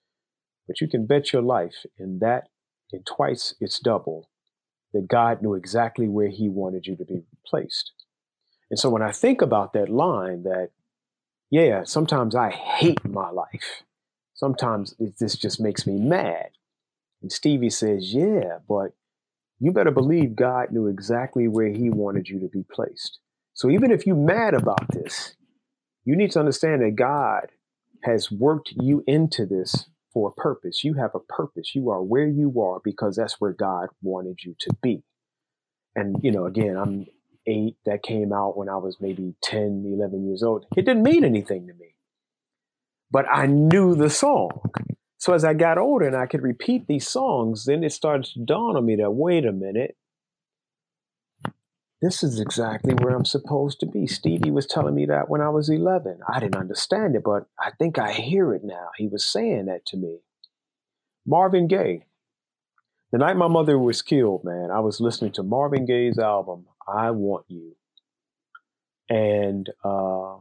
But 0.70 0.80
you 0.80 0.86
can 0.86 1.04
bet 1.04 1.32
your 1.32 1.42
life 1.42 1.84
in 1.98 2.20
that, 2.20 2.44
in 2.92 3.02
twice 3.02 3.56
its 3.58 3.80
double, 3.80 4.30
that 4.92 5.08
God 5.08 5.42
knew 5.42 5.54
exactly 5.54 6.06
where 6.06 6.28
He 6.28 6.48
wanted 6.48 6.86
you 6.86 6.94
to 6.94 7.04
be 7.04 7.24
placed. 7.44 7.90
And 8.70 8.78
so 8.78 8.88
when 8.88 9.02
I 9.02 9.10
think 9.10 9.42
about 9.42 9.72
that 9.72 9.88
line, 9.88 10.44
that, 10.44 10.70
yeah, 11.50 11.82
sometimes 11.82 12.36
I 12.36 12.50
hate 12.50 13.04
my 13.04 13.30
life. 13.30 13.82
Sometimes 14.34 14.94
it, 15.00 15.18
this 15.18 15.34
just 15.34 15.60
makes 15.60 15.88
me 15.88 15.98
mad. 15.98 16.50
And 17.20 17.32
Stevie 17.32 17.68
says, 17.68 18.14
yeah, 18.14 18.58
but 18.68 18.92
you 19.58 19.72
better 19.72 19.90
believe 19.90 20.36
God 20.36 20.70
knew 20.70 20.86
exactly 20.86 21.48
where 21.48 21.72
He 21.72 21.90
wanted 21.90 22.28
you 22.28 22.38
to 22.38 22.48
be 22.48 22.62
placed. 22.72 23.18
So 23.54 23.70
even 23.70 23.90
if 23.90 24.06
you're 24.06 24.14
mad 24.14 24.54
about 24.54 24.86
this, 24.92 25.34
you 26.04 26.14
need 26.14 26.30
to 26.30 26.38
understand 26.38 26.82
that 26.82 26.94
God 26.94 27.48
has 28.04 28.30
worked 28.30 28.72
you 28.76 29.02
into 29.08 29.46
this 29.46 29.89
for 30.12 30.28
a 30.28 30.40
purpose. 30.40 30.84
You 30.84 30.94
have 30.94 31.14
a 31.14 31.20
purpose. 31.20 31.74
You 31.74 31.90
are 31.90 32.02
where 32.02 32.28
you 32.28 32.60
are 32.60 32.80
because 32.82 33.16
that's 33.16 33.40
where 33.40 33.52
God 33.52 33.88
wanted 34.02 34.40
you 34.44 34.54
to 34.60 34.70
be. 34.82 35.02
And, 35.94 36.16
you 36.22 36.30
know, 36.30 36.46
again, 36.46 36.76
I'm 36.76 37.06
eight. 37.46 37.76
That 37.86 38.02
came 38.02 38.32
out 38.32 38.56
when 38.56 38.68
I 38.68 38.76
was 38.76 38.98
maybe 39.00 39.34
10, 39.42 39.84
11 39.86 40.26
years 40.26 40.42
old. 40.42 40.66
It 40.76 40.84
didn't 40.84 41.02
mean 41.02 41.24
anything 41.24 41.66
to 41.66 41.74
me. 41.74 41.94
But 43.10 43.26
I 43.30 43.46
knew 43.46 43.94
the 43.94 44.10
song. 44.10 44.50
So 45.18 45.34
as 45.34 45.44
I 45.44 45.54
got 45.54 45.78
older 45.78 46.06
and 46.06 46.16
I 46.16 46.26
could 46.26 46.42
repeat 46.42 46.86
these 46.86 47.08
songs, 47.08 47.64
then 47.64 47.84
it 47.84 47.92
started 47.92 48.24
to 48.32 48.44
dawn 48.44 48.76
on 48.76 48.86
me 48.86 48.96
that, 48.96 49.10
wait 49.10 49.44
a 49.44 49.52
minute, 49.52 49.96
this 52.02 52.22
is 52.22 52.40
exactly 52.40 52.94
where 52.94 53.14
I'm 53.14 53.26
supposed 53.26 53.80
to 53.80 53.86
be. 53.86 54.06
Stevie 54.06 54.50
was 54.50 54.66
telling 54.66 54.94
me 54.94 55.06
that 55.06 55.28
when 55.28 55.42
I 55.42 55.50
was 55.50 55.68
11. 55.68 56.20
I 56.26 56.40
didn't 56.40 56.56
understand 56.56 57.14
it, 57.14 57.22
but 57.24 57.46
I 57.58 57.70
think 57.78 57.98
I 57.98 58.12
hear 58.12 58.54
it 58.54 58.62
now. 58.64 58.88
He 58.96 59.06
was 59.06 59.24
saying 59.24 59.66
that 59.66 59.84
to 59.86 59.96
me. 59.98 60.20
Marvin 61.26 61.68
Gaye. 61.68 62.06
The 63.12 63.18
night 63.18 63.36
my 63.36 63.48
mother 63.48 63.78
was 63.78 64.02
killed, 64.02 64.44
man, 64.44 64.70
I 64.70 64.80
was 64.80 65.00
listening 65.00 65.32
to 65.32 65.42
Marvin 65.42 65.84
Gaye's 65.84 66.18
album, 66.18 66.66
I 66.86 67.10
Want 67.10 67.44
You. 67.48 67.74
And 69.08 69.68
uh, 69.82 70.36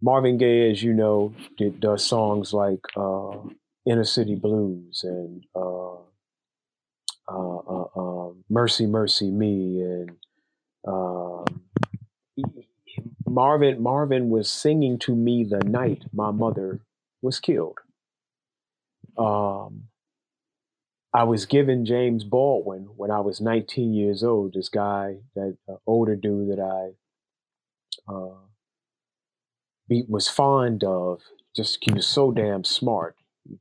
Marvin 0.00 0.38
Gaye, 0.38 0.70
as 0.70 0.82
you 0.82 0.94
know, 0.94 1.34
did, 1.58 1.80
does 1.80 2.04
songs 2.04 2.54
like 2.54 2.80
uh, 2.96 3.36
Inner 3.86 4.04
City 4.04 4.34
Blues 4.34 5.02
and 5.04 5.44
uh, 5.54 5.96
uh, 7.28 7.56
uh, 7.58 7.86
um, 7.96 8.44
Mercy, 8.48 8.86
Mercy 8.86 9.30
Me, 9.30 9.82
and 9.82 10.10
um, 10.86 11.44
Marvin 13.26 13.82
Marvin 13.82 14.30
was 14.30 14.50
singing 14.50 14.98
to 15.00 15.14
me 15.14 15.44
the 15.44 15.58
night 15.64 16.04
my 16.12 16.30
mother 16.30 16.80
was 17.22 17.40
killed. 17.40 17.78
Um, 19.16 19.84
I 21.12 21.22
was 21.24 21.46
given 21.46 21.86
James 21.86 22.24
Baldwin 22.24 22.88
when 22.96 23.10
I 23.10 23.20
was 23.20 23.40
19 23.40 23.94
years 23.94 24.22
old. 24.24 24.54
This 24.54 24.68
guy, 24.68 25.18
that 25.34 25.56
uh, 25.68 25.76
older 25.86 26.16
dude 26.16 26.50
that 26.50 26.60
I 26.60 28.12
uh, 28.12 28.34
be, 29.88 30.04
was 30.08 30.28
fond 30.28 30.82
of, 30.82 31.20
just 31.54 31.78
he 31.80 31.92
was 31.92 32.06
so 32.06 32.32
damn 32.32 32.64
smart 32.64 33.16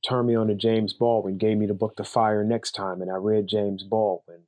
turned 0.08 0.28
me 0.28 0.36
on 0.36 0.48
to 0.48 0.56
James 0.56 0.94
Baldwin, 0.94 1.38
gave 1.38 1.58
me 1.58 1.66
the 1.66 1.74
book 1.74 1.96
The 1.96 2.04
Fire 2.04 2.44
Next 2.44 2.72
Time, 2.72 3.02
and 3.02 3.12
I 3.12 3.16
read 3.16 3.48
James 3.48 3.84
Baldwin. 3.84 4.44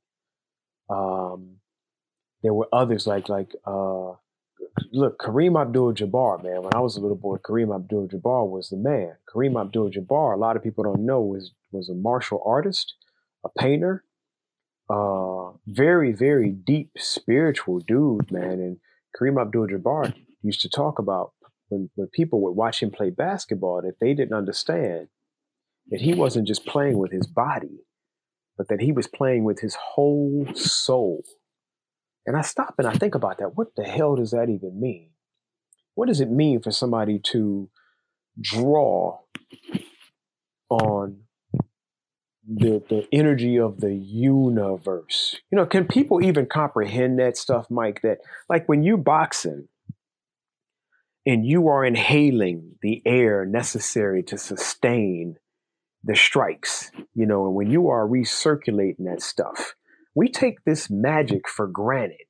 Um, 0.89 1.57
there 2.45 2.53
were 2.53 2.69
others 2.71 3.07
like 3.07 3.27
like 3.27 3.51
uh, 3.65 4.11
look 4.93 5.19
Kareem 5.19 5.59
Abdul-Jabbar, 5.59 6.43
man. 6.43 6.61
When 6.61 6.75
I 6.75 6.79
was 6.79 6.95
a 6.95 7.01
little 7.01 7.17
boy, 7.17 7.37
Kareem 7.37 7.73
Abdul-Jabbar 7.75 8.47
was 8.47 8.69
the 8.69 8.77
man. 8.77 9.15
Kareem 9.33 9.59
Abdul-Jabbar, 9.59 10.35
a 10.35 10.37
lot 10.37 10.55
of 10.55 10.61
people 10.61 10.83
don't 10.83 11.07
know, 11.07 11.21
was 11.21 11.51
was 11.71 11.89
a 11.89 11.95
martial 11.95 12.43
artist, 12.45 12.93
a 13.43 13.49
painter, 13.57 14.03
uh, 14.91 15.53
very 15.65 16.13
very 16.13 16.51
deep 16.51 16.91
spiritual 16.97 17.79
dude, 17.79 18.31
man. 18.31 18.59
And 18.59 18.77
Kareem 19.19 19.41
Abdul-Jabbar 19.41 20.13
used 20.43 20.61
to 20.61 20.69
talk 20.69 20.99
about 20.99 21.33
when, 21.69 21.89
when 21.95 22.09
people 22.09 22.41
would 22.43 22.51
watch 22.51 22.83
him 22.83 22.91
play 22.91 23.09
basketball 23.09 23.81
that 23.81 23.99
they 23.99 24.13
didn't 24.13 24.37
understand 24.37 25.07
that 25.89 26.01
he 26.01 26.13
wasn't 26.13 26.47
just 26.47 26.63
playing 26.67 26.99
with 26.99 27.11
his 27.11 27.25
body, 27.25 27.79
but 28.55 28.67
that 28.67 28.81
he 28.81 28.91
was 28.91 29.07
playing 29.07 29.45
with 29.45 29.61
his 29.61 29.75
whole 29.75 30.45
soul. 30.53 31.23
And 32.25 32.35
I 32.35 32.41
stop 32.41 32.75
and 32.77 32.87
I 32.87 32.93
think 32.93 33.15
about 33.15 33.37
that. 33.39 33.55
What 33.55 33.75
the 33.75 33.83
hell 33.83 34.15
does 34.15 34.31
that 34.31 34.49
even 34.49 34.79
mean? 34.79 35.11
What 35.93 36.07
does 36.07 36.21
it 36.21 36.29
mean 36.29 36.61
for 36.61 36.71
somebody 36.71 37.19
to 37.19 37.69
draw 38.41 39.19
on 40.69 41.21
the, 42.47 42.83
the 42.89 43.07
energy 43.11 43.59
of 43.59 43.79
the 43.79 43.93
universe? 43.93 45.35
You 45.51 45.57
know, 45.57 45.65
can 45.65 45.85
people 45.85 46.23
even 46.23 46.47
comprehend 46.47 47.19
that 47.19 47.37
stuff, 47.37 47.69
Mike? 47.69 48.01
That 48.01 48.19
like 48.49 48.67
when 48.67 48.83
you 48.83 48.97
boxing 48.97 49.67
and 51.25 51.45
you 51.45 51.67
are 51.67 51.85
inhaling 51.85 52.75
the 52.81 53.01
air 53.05 53.45
necessary 53.45 54.23
to 54.23 54.37
sustain 54.37 55.37
the 56.03 56.15
strikes, 56.15 56.91
you 57.13 57.25
know, 57.25 57.45
and 57.45 57.55
when 57.55 57.71
you 57.71 57.87
are 57.87 58.07
recirculating 58.07 59.05
that 59.05 59.21
stuff, 59.21 59.75
we 60.15 60.29
take 60.29 60.63
this 60.63 60.89
magic 60.89 61.47
for 61.47 61.67
granted. 61.67 62.25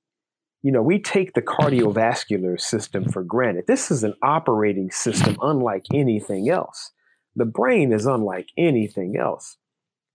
You 0.63 0.71
know, 0.71 0.81
we 0.81 0.99
take 0.99 1.33
the 1.33 1.41
cardiovascular 1.41 2.59
system 2.59 3.07
for 3.11 3.23
granted. 3.23 3.65
This 3.67 3.91
is 3.91 4.03
an 4.03 4.15
operating 4.23 4.89
system 4.91 5.37
unlike 5.41 5.85
anything 5.93 6.49
else. 6.49 6.91
The 7.35 7.45
brain 7.45 7.93
is 7.93 8.05
unlike 8.05 8.49
anything 8.57 9.15
else. 9.17 9.57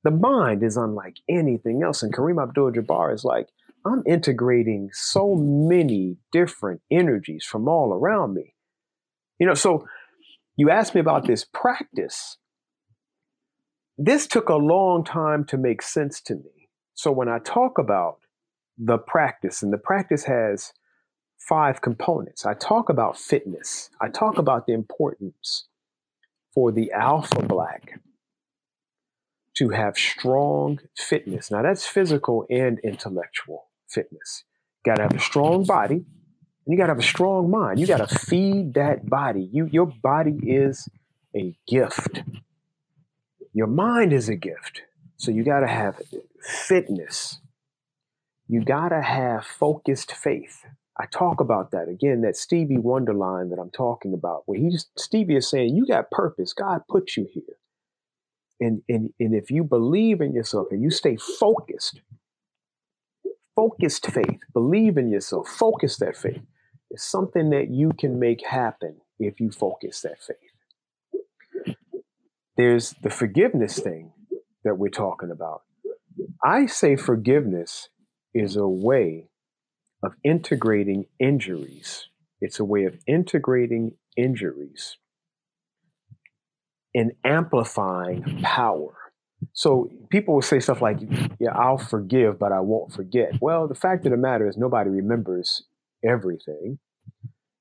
The 0.03 0.11
mind 0.11 0.63
is 0.63 0.77
unlike 0.77 1.19
anything 1.29 1.83
else. 1.83 2.03
And 2.03 2.13
Kareem 2.13 2.43
Abdul 2.43 2.73
Jabbar 2.73 3.15
is 3.15 3.25
like, 3.25 3.49
I'm 3.87 4.03
integrating 4.07 4.91
so 4.93 5.37
many 5.37 6.17
different 6.33 6.81
energies 6.91 7.45
from 7.45 7.69
all 7.69 7.93
around 7.93 8.35
me. 8.35 8.55
You 9.39 9.47
know, 9.47 9.55
so 9.55 9.87
you 10.57 10.71
asked 10.71 10.95
me 10.95 11.01
about 11.01 11.27
this 11.27 11.45
practice 11.45 12.39
this 14.03 14.27
took 14.27 14.49
a 14.49 14.55
long 14.55 15.05
time 15.05 15.45
to 15.45 15.59
make 15.59 15.83
sense 15.83 16.23
to 16.23 16.35
me. 16.35 16.60
So 17.01 17.11
when 17.11 17.31
I 17.31 17.39
talk 17.39 17.79
about 17.79 18.19
the 18.77 18.99
practice, 18.99 19.63
and 19.63 19.73
the 19.73 19.79
practice 19.79 20.25
has 20.25 20.75
five 21.39 21.81
components, 21.81 22.45
I 22.45 22.53
talk 22.53 22.91
about 22.91 23.17
fitness, 23.17 23.89
I 24.03 24.11
talk 24.11 24.37
about 24.37 24.67
the 24.67 24.75
importance 24.75 25.67
for 26.53 26.71
the 26.71 26.93
alpha 26.93 27.41
black 27.41 27.99
to 29.55 29.71
have 29.71 29.97
strong 29.97 30.81
fitness. 30.95 31.51
Now, 31.51 31.63
that's 31.63 31.87
physical 31.87 32.45
and 32.51 32.79
intellectual 32.81 33.69
fitness. 33.89 34.45
You 34.85 34.93
got 34.93 34.97
to 34.97 35.05
have 35.05 35.15
a 35.15 35.21
strong 35.21 35.65
body, 35.65 35.95
and 35.95 36.67
you 36.67 36.77
got 36.77 36.89
to 36.89 36.93
have 36.93 36.99
a 36.99 37.03
strong 37.03 37.51
mind. 37.51 37.81
You 37.81 37.87
got 37.87 38.07
to 38.07 38.15
feed 38.15 38.75
that 38.75 39.09
body. 39.09 39.49
You, 39.51 39.65
your 39.73 39.87
body 39.87 40.39
is 40.43 40.87
a 41.35 41.57
gift. 41.67 42.25
Your 43.55 43.69
mind 43.69 44.13
is 44.13 44.29
a 44.29 44.37
gift. 44.37 44.83
So 45.21 45.31
you 45.31 45.45
got 45.45 45.61
to 45.61 45.67
have 45.67 46.01
fitness. 46.41 47.41
You 48.49 48.65
got 48.65 48.89
to 48.89 49.03
have 49.03 49.45
focused 49.45 50.13
faith. 50.13 50.65
I 50.99 51.05
talk 51.05 51.41
about 51.41 51.73
that 51.73 51.89
again, 51.91 52.23
that 52.23 52.37
Stevie 52.37 52.79
Wonder 52.79 53.13
line 53.13 53.51
that 53.51 53.59
I'm 53.59 53.71
talking 53.71 54.15
about, 54.15 54.45
where 54.47 54.59
he 54.59 54.71
just, 54.71 54.89
Stevie 54.99 55.37
is 55.37 55.51
saying, 55.51 55.77
You 55.77 55.87
got 55.87 56.11
purpose. 56.11 56.55
God 56.55 56.81
put 56.89 57.19
you 57.19 57.27
here. 57.31 57.59
And, 58.61 58.81
and, 58.89 59.11
and 59.21 59.35
if 59.35 59.51
you 59.51 59.63
believe 59.63 60.23
in 60.23 60.33
yourself 60.33 60.69
and 60.71 60.83
you 60.83 60.91
stay 60.91 61.17
focused, 61.17 62.01
focused 63.55 64.07
faith, 64.07 64.41
believe 64.55 64.97
in 64.97 65.11
yourself, 65.11 65.49
focus 65.49 65.99
that 65.99 66.17
faith. 66.17 66.41
It's 66.91 67.05
something 67.05 67.51
that 67.51 67.69
you 67.71 67.93
can 67.93 68.19
make 68.19 68.47
happen 68.47 68.97
if 69.19 69.39
you 69.39 69.51
focus 69.51 70.01
that 70.01 70.23
faith 70.23 70.37
there's 72.57 72.95
the 73.03 73.11
forgiveness 73.11 73.79
thing 73.79 74.13
that 74.65 74.77
we're 74.79 74.89
talking 74.89 75.31
about. 75.31 75.63
I 76.45 76.67
say 76.67 76.97
forgiveness 76.97 77.89
is 78.35 78.57
a 78.57 78.69
way 78.69 79.29
of 80.03 80.15
integrating 80.25 81.07
injuries. 81.19 82.09
It's 82.41 82.59
a 82.59 82.65
way 82.65 82.85
of 82.85 82.99
integrating 83.07 83.93
injuries 84.17 84.97
and 86.95 87.13
amplifying 87.25 88.41
power. 88.43 88.95
So 89.53 89.91
people 90.11 90.35
will 90.35 90.43
say 90.43 90.61
stuff 90.61 90.83
like, 90.83 90.99
Yeah, 91.39 91.53
I'll 91.55 91.79
forgive, 91.79 92.39
but 92.39 92.53
I 92.53 92.61
won't 92.61 92.93
forget. 92.93 93.35
Well, 93.41 93.69
the 93.69 93.75
fact 93.75 94.05
of 94.07 94.13
the 94.13 94.19
matter 94.19 94.49
is, 94.49 94.57
nobody 94.57 94.91
remembers 94.91 95.63
everything. 96.05 96.79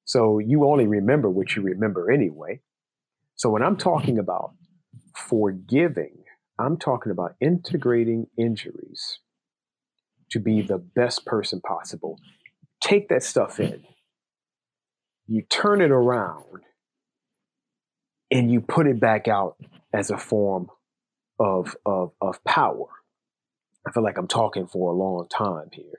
So 0.06 0.39
you 0.39 0.66
only 0.66 0.88
remember 0.88 1.30
what 1.30 1.56
you 1.56 1.62
remember 1.62 2.12
anyway. 2.12 2.62
So 3.36 3.50
when 3.50 3.64
I'm 3.64 3.78
talking 3.78 4.18
about 4.18 4.54
forgiving, 5.16 6.18
I'm 6.60 6.78
talking 6.78 7.12
about 7.12 7.36
integrating 7.39 8.28
injuries 8.38 9.20
to 10.32 10.39
be 10.39 10.62
the 10.62 10.78
best 10.78 11.26
person 11.26 11.62
possible. 11.62 12.20
Take 12.82 13.07
that 13.10 13.24
stuff 13.24 13.60
in, 13.60 13.84
you 15.26 15.43
turn 15.43 15.82
it 15.82 15.91
around, 15.91 16.64
and 18.30 18.51
you 18.51 18.62
put 18.62 18.88
it 18.88 18.99
back 18.99 19.28
out 19.28 19.55
as 19.93 20.12
a 20.12 20.18
form 20.18 20.68
of, 21.39 21.76
of, 21.86 22.12
of 22.22 22.43
power. 22.43 22.88
I 23.88 23.91
feel 23.91 24.03
like 24.03 24.18
I'm 24.18 24.28
talking 24.28 24.68
for 24.68 24.91
a 24.91 24.95
long 24.95 25.28
time 25.30 25.70
here. 25.72 25.97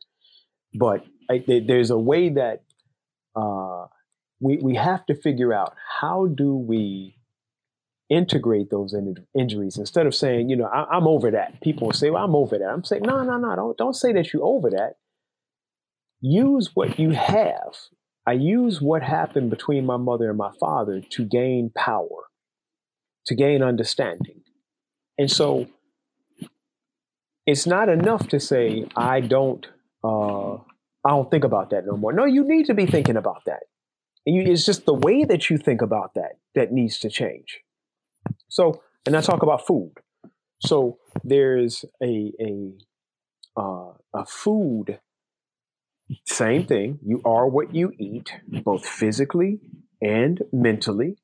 But 0.75 1.05
I, 1.31 1.43
there's 1.67 1.91
a 1.91 1.99
way 1.99 2.29
that 2.29 2.63
uh, 3.35 3.87
we, 4.41 4.59
we 4.59 4.75
have 4.77 5.05
to 5.07 5.15
figure 5.15 5.53
out 5.53 5.75
how 6.01 6.27
do 6.27 6.55
we 6.55 7.17
integrate 8.11 8.71
those 8.71 8.93
in- 8.93 9.25
injuries 9.39 9.79
instead 9.79 10.07
of 10.07 10.15
saying, 10.15 10.51
you 10.51 10.57
know, 10.57 10.67
I- 10.67 10.97
am 10.97 11.07
over 11.07 11.31
that. 11.31 11.61
People 11.61 11.87
will 11.87 11.95
say, 11.95 12.11
well, 12.11 12.25
I'm 12.25 12.35
over 12.35 12.59
that. 12.59 12.69
I'm 12.69 12.85
saying, 12.85 13.03
no, 13.03 13.23
no, 13.23 13.39
no, 13.39 13.57
don't, 13.57 13.79
don't 13.79 13.97
say 13.97 14.13
that 14.13 14.33
you're 14.33 14.45
over 14.45 14.69
that. 14.71 14.95
Use 16.21 16.73
what 16.75 16.99
you 16.99 17.11
have. 17.11 17.77
I 18.27 18.33
use 18.33 18.83
what 18.83 19.03
happened 19.03 19.49
between 19.49 19.87
my 19.87 19.97
mother 19.97 20.29
and 20.29 20.37
my 20.37 20.51
father 20.59 21.01
to 21.11 21.25
gain 21.25 21.71
power, 21.75 22.29
to 23.27 23.35
gain 23.35 23.63
understanding. 23.63 24.43
And 25.17 25.31
so 25.31 25.69
it's 27.47 27.67
not 27.67 27.89
enough 27.89 28.29
to 28.29 28.41
say, 28.41 28.87
I 28.97 29.21
don't, 29.21 29.67
uh, 30.05 30.55
I 30.55 31.11
don't 31.11 31.31
think 31.31 31.45
about 31.45 31.71
that 31.71 31.87
no 31.87 31.97
more. 31.97 32.13
No, 32.13 32.25
you 32.25 32.47
need 32.47 32.67
to 32.67 32.75
be 32.75 32.87
thinking 32.87 33.17
about 33.17 33.43
that. 33.47 33.61
You, 34.27 34.43
it's 34.43 34.67
just 34.67 34.85
the 34.85 34.95
way 34.95 35.25
that 35.25 35.49
you 35.49 35.57
think 35.57 35.81
about 35.81 36.15
that 36.15 36.33
that 36.55 36.73
needs 36.73 36.99
to 37.01 37.09
change. 37.09 37.61
So, 38.49 38.83
and 39.07 39.17
I 39.17 39.21
talk 39.21 39.43
about 39.43 39.67
food. 39.67 39.93
So 40.61 40.99
there's 41.25 41.85
a 42.03 42.33
a 42.41 42.73
uh, 43.61 43.93
a 44.15 44.27
food 44.27 45.01
Same 46.25 46.65
thing. 46.67 46.99
You 47.05 47.21
are 47.25 47.47
what 47.49 47.75
you 47.75 47.93
eat, 47.99 48.33
both 48.49 48.87
physically 48.87 49.61
and 50.01 50.43
mentally. 50.53 51.17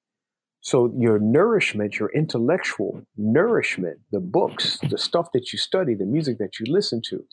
So, 0.62 0.92
your 0.98 1.18
nourishment, 1.18 1.98
your 1.98 2.10
intellectual 2.12 3.02
nourishment, 3.16 4.00
the 4.12 4.20
books, 4.20 4.78
the 4.90 4.98
stuff 4.98 5.28
that 5.32 5.52
you 5.52 5.58
study, 5.58 5.94
the 5.94 6.06
music 6.06 6.38
that 6.38 6.60
you 6.60 6.66
listen 6.72 7.02
to, 7.10 7.24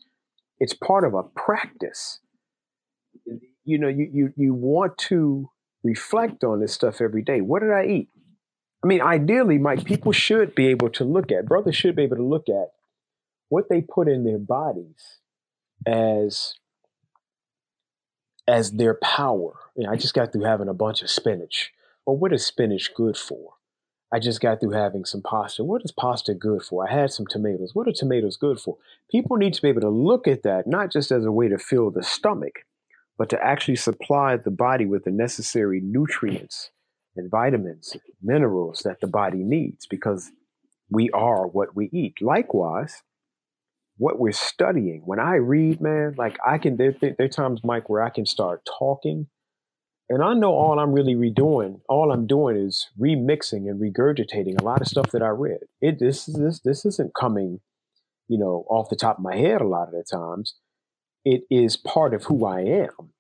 it's 0.60 0.74
part 0.74 1.06
of 1.06 1.14
a 1.16 1.24
practice. 1.24 2.20
You 3.66 3.78
know, 3.78 3.88
you, 3.88 4.10
you, 4.12 4.34
you 4.36 4.54
want 4.54 4.98
to 5.10 5.50
reflect 5.84 6.44
on 6.44 6.60
this 6.60 6.74
stuff 6.74 7.02
every 7.02 7.22
day. 7.22 7.42
What 7.42 7.62
did 7.62 7.72
I 7.72 7.86
eat? 7.86 8.10
I 8.84 8.88
mean, 8.88 9.02
ideally, 9.02 9.58
Mike, 9.58 9.86
people 9.86 10.12
should 10.12 10.54
be 10.56 10.68
able 10.68 10.90
to 10.90 11.06
look 11.06 11.32
at, 11.32 11.46
brothers 11.46 11.76
should 11.76 11.96
be 11.96 12.04
able 12.04 12.18
to 12.18 12.24
look 12.24 12.50
at 12.50 12.74
what 13.48 13.70
they 13.70 13.82
put 13.82 14.10
in 14.10 14.26
their 14.26 14.40
bodies 14.40 15.20
as 15.86 16.56
as 18.46 18.74
their 18.74 18.96
power. 18.96 19.54
You 19.78 19.86
know, 19.86 19.92
I 19.92 19.96
just 19.96 20.14
got 20.14 20.34
through 20.34 20.44
having 20.44 20.68
a 20.68 20.74
bunch 20.74 21.02
of 21.02 21.10
spinach. 21.10 21.72
Well, 22.06 22.18
what 22.18 22.34
is 22.34 22.46
spinach 22.46 22.94
good 22.94 23.16
for? 23.16 23.54
I 24.12 24.20
just 24.20 24.42
got 24.42 24.60
through 24.60 24.72
having 24.72 25.06
some 25.06 25.22
pasta. 25.22 25.64
What 25.64 25.82
is 25.86 25.94
pasta 25.94 26.34
good 26.34 26.62
for? 26.62 26.88
I 26.88 26.94
had 26.94 27.12
some 27.12 27.26
tomatoes. 27.26 27.74
What 27.74 27.88
are 27.88 27.94
tomatoes 27.94 28.36
good 28.36 28.60
for? 28.60 28.78
People 29.10 29.38
need 29.38 29.54
to 29.54 29.62
be 29.62 29.70
able 29.70 29.82
to 29.82 29.90
look 29.90 30.28
at 30.28 30.44
that 30.44 30.68
not 30.68 30.92
just 30.92 31.10
as 31.10 31.24
a 31.24 31.32
way 31.32 31.48
to 31.48 31.58
fill 31.58 31.90
the 31.90 32.04
stomach, 32.04 32.66
but 33.18 33.30
to 33.30 33.42
actually 33.42 33.78
supply 33.78 34.36
the 34.36 34.52
body 34.52 34.86
with 34.86 35.06
the 35.06 35.12
necessary 35.12 35.80
nutrients 35.82 36.70
and 37.16 37.30
vitamins, 37.30 37.96
minerals 38.22 38.82
that 38.86 39.00
the 39.02 39.08
body 39.08 39.44
needs 39.44 39.86
because 39.88 40.32
we 40.90 41.10
are 41.12 41.48
what 41.48 41.76
we 41.76 41.90
eat. 41.94 42.22
Likewise, 42.22 43.02
what 43.98 44.20
we're 44.20 44.32
studying. 44.32 45.02
When 45.06 45.20
I 45.20 45.36
read, 45.36 45.82
man, 45.82 46.16
like 46.18 46.38
I 46.46 46.58
can, 46.58 46.78
there, 46.78 46.96
there, 47.00 47.16
there, 47.18 47.26
are 47.26 47.30
times, 47.30 47.62
Mike, 47.64 47.90
where 47.90 48.02
I 48.02 48.10
can 48.10 48.26
start 48.26 48.68
talking, 48.80 49.28
and 50.10 50.24
I 50.24 50.34
know 50.34 50.52
all 50.52 50.80
I'm 50.80 50.92
really 50.92 51.16
redoing, 51.16 51.80
all 51.88 52.12
I'm 52.12 52.28
doing 52.28 52.58
is 52.58 52.90
remixing 53.00 53.70
and 53.70 53.80
regurgitating 53.80 54.60
a 54.60 54.64
lot 54.64 54.82
of 54.82 54.88
stuff 54.88 55.12
that 55.12 55.24
I 55.24 55.30
read. 55.30 55.60
It 55.82 56.00
this 56.00 56.26
this 56.26 56.60
this 56.60 56.86
isn't 56.86 57.16
coming, 57.16 57.62
you 58.28 58.38
know, 58.38 58.66
off 58.70 58.90
the 58.90 58.96
top 58.96 59.18
of 59.18 59.24
my 59.24 59.36
head 59.36 59.62
a 59.62 59.68
lot 59.68 59.88
of 59.88 59.94
the 59.94 60.04
times. 60.04 60.56
It 61.24 61.44
is 61.50 61.78
part 61.78 62.14
of 62.14 62.26
who 62.26 62.46
I 62.46 62.62
am. 62.62 63.14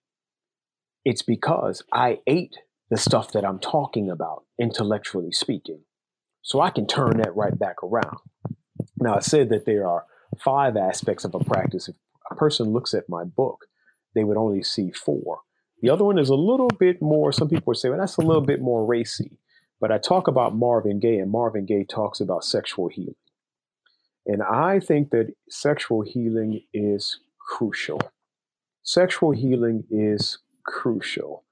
It's 1.05 1.21
because 1.21 1.83
I 1.93 2.19
ate 2.27 2.57
the 2.93 2.99
stuff 2.99 3.31
that 3.31 3.43
I'm 3.43 3.57
talking 3.57 4.11
about, 4.11 4.43
intellectually 4.61 5.31
speaking. 5.31 5.81
So 6.43 6.61
I 6.61 6.69
can 6.69 6.85
turn 6.85 7.17
that 7.17 7.35
right 7.35 7.57
back 7.57 7.81
around. 7.81 8.17
Now, 8.99 9.15
I 9.15 9.19
said 9.19 9.49
that 9.49 9.65
there 9.65 9.87
are 9.87 10.05
five 10.39 10.77
aspects 10.77 11.25
of 11.25 11.33
a 11.33 11.43
practice. 11.43 11.89
If 11.89 11.95
a 12.29 12.35
person 12.35 12.67
looks 12.71 12.93
at 12.93 13.09
my 13.09 13.23
book, 13.23 13.65
they 14.13 14.23
would 14.23 14.37
only 14.37 14.61
see 14.61 14.91
four. 14.91 15.39
The 15.81 15.89
other 15.89 16.03
one 16.03 16.19
is 16.19 16.29
a 16.29 16.35
little 16.35 16.67
bit 16.67 17.01
more, 17.01 17.31
some 17.31 17.49
people 17.49 17.63
would 17.71 17.77
say, 17.77 17.89
well, 17.89 17.97
that's 17.97 18.17
a 18.17 18.21
little 18.21 18.45
bit 18.45 18.61
more 18.61 18.85
racy. 18.85 19.39
But 19.81 19.91
I 19.91 19.97
talk 19.97 20.27
about 20.27 20.55
Marvin 20.55 20.99
Gaye, 20.99 21.17
and 21.17 21.31
Marvin 21.31 21.65
Gaye 21.65 21.85
talks 21.85 22.19
about 22.21 22.43
sexual 22.43 22.89
healing. 22.89 23.15
And 24.27 24.43
I 24.43 24.79
think 24.79 25.09
that 25.09 25.33
sexual 25.49 26.03
healing 26.03 26.61
is 26.75 27.21
crucial. 27.39 27.99
Sexual 28.83 29.31
healing 29.31 29.83
is 29.89 30.37
crucial. 30.63 31.43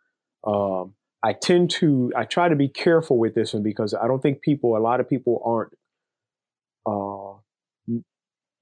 Um, 0.46 0.94
I 1.24 1.34
tend 1.34 1.70
to, 1.72 2.12
I 2.16 2.26
try 2.26 2.50
to 2.50 2.56
be 2.56 2.68
careful 2.68 3.18
with 3.18 3.36
this 3.36 3.54
one 3.54 3.64
because 3.64 3.94
I 3.94 4.08
don't 4.08 4.22
think 4.22 4.42
people, 4.42 4.76
a 4.76 4.80
lot 4.80 5.00
of 5.00 5.08
people 5.08 5.42
aren't 5.46 5.74
uh, 6.86 8.02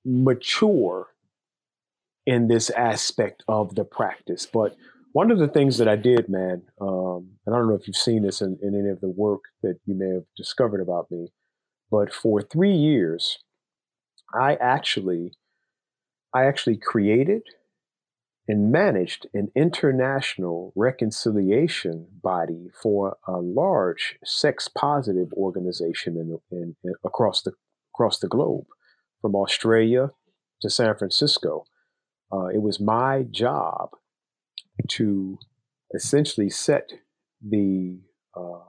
mature 0.05 1.07
in 2.25 2.47
this 2.47 2.69
aspect 2.71 3.43
of 3.47 3.75
the 3.75 3.83
practice. 3.83 4.45
But 4.45 4.75
one 5.13 5.31
of 5.31 5.39
the 5.39 5.47
things 5.47 5.77
that 5.77 5.87
I 5.87 5.95
did, 5.95 6.29
man, 6.29 6.63
um, 6.79 7.31
and 7.45 7.55
I 7.55 7.57
don't 7.57 7.69
know 7.69 7.75
if 7.75 7.87
you've 7.87 7.95
seen 7.95 8.23
this 8.23 8.41
in, 8.41 8.57
in, 8.61 8.75
any 8.75 8.89
of 8.89 9.01
the 9.01 9.09
work 9.09 9.41
that 9.63 9.79
you 9.85 9.95
may 9.95 10.13
have 10.13 10.25
discovered 10.37 10.81
about 10.81 11.09
me, 11.09 11.29
but 11.89 12.13
for 12.13 12.41
three 12.41 12.75
years, 12.75 13.39
I 14.33 14.55
actually, 14.55 15.33
I 16.33 16.45
actually 16.45 16.77
created 16.77 17.41
and 18.49 18.71
managed 18.71 19.27
an 19.35 19.51
international 19.55 20.73
reconciliation 20.75 22.07
body 22.23 22.71
for 22.81 23.15
a 23.27 23.37
large 23.37 24.17
sex 24.25 24.67
positive 24.67 25.31
organization 25.33 26.17
in, 26.17 26.39
in, 26.51 26.75
in 26.83 26.93
across 27.05 27.43
the 27.43 27.51
across 27.93 28.17
the 28.17 28.27
globe 28.27 28.65
from 29.21 29.35
Australia 29.35 30.09
to 30.61 30.69
San 30.69 30.95
Francisco. 30.95 31.65
Uh, 32.33 32.47
it 32.47 32.61
was 32.63 32.79
my 32.79 33.23
job 33.29 33.91
to 34.87 35.37
essentially 35.93 36.49
set 36.49 36.89
the 37.47 37.99
uh, 38.35 38.63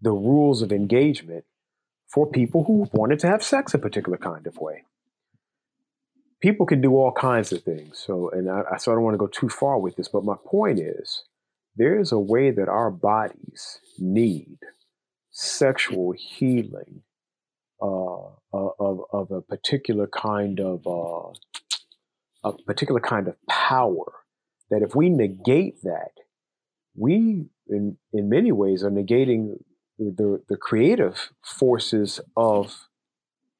the 0.00 0.10
rules 0.10 0.62
of 0.62 0.72
engagement 0.72 1.44
for 2.08 2.26
people 2.28 2.64
who 2.64 2.88
wanted 2.92 3.20
to 3.20 3.28
have 3.28 3.42
sex 3.44 3.72
a 3.72 3.78
particular 3.78 4.18
kind 4.18 4.48
of 4.48 4.58
way. 4.58 4.82
People 6.40 6.66
can 6.66 6.80
do 6.80 6.92
all 6.92 7.12
kinds 7.12 7.52
of 7.52 7.62
things. 7.62 7.98
So, 7.98 8.30
and 8.30 8.50
I, 8.50 8.76
so 8.76 8.92
I 8.92 8.94
don't 8.94 9.04
want 9.04 9.14
to 9.14 9.18
go 9.18 9.26
too 9.26 9.48
far 9.48 9.78
with 9.78 9.96
this, 9.96 10.08
but 10.08 10.24
my 10.24 10.36
point 10.46 10.78
is, 10.78 11.24
there 11.76 11.98
is 11.98 12.12
a 12.12 12.18
way 12.18 12.50
that 12.50 12.68
our 12.68 12.90
bodies 12.90 13.80
need 13.98 14.58
sexual 15.30 16.12
healing 16.16 17.02
uh, 17.82 18.26
uh, 18.52 18.68
of, 18.78 19.00
of 19.12 19.30
a 19.30 19.42
particular 19.42 20.06
kind 20.06 20.60
of 20.60 20.86
uh, 20.86 21.32
a 22.44 22.52
particular 22.64 23.00
kind 23.00 23.26
of 23.26 23.34
power 23.48 24.12
that 24.70 24.82
if 24.82 24.94
we 24.94 25.08
negate 25.08 25.82
that 25.82 26.12
we 26.96 27.46
in 27.68 27.96
in 28.12 28.28
many 28.28 28.52
ways 28.52 28.84
are 28.84 28.90
negating 28.90 29.56
the 29.98 30.42
the 30.48 30.56
creative 30.56 31.30
forces 31.42 32.20
of 32.36 32.88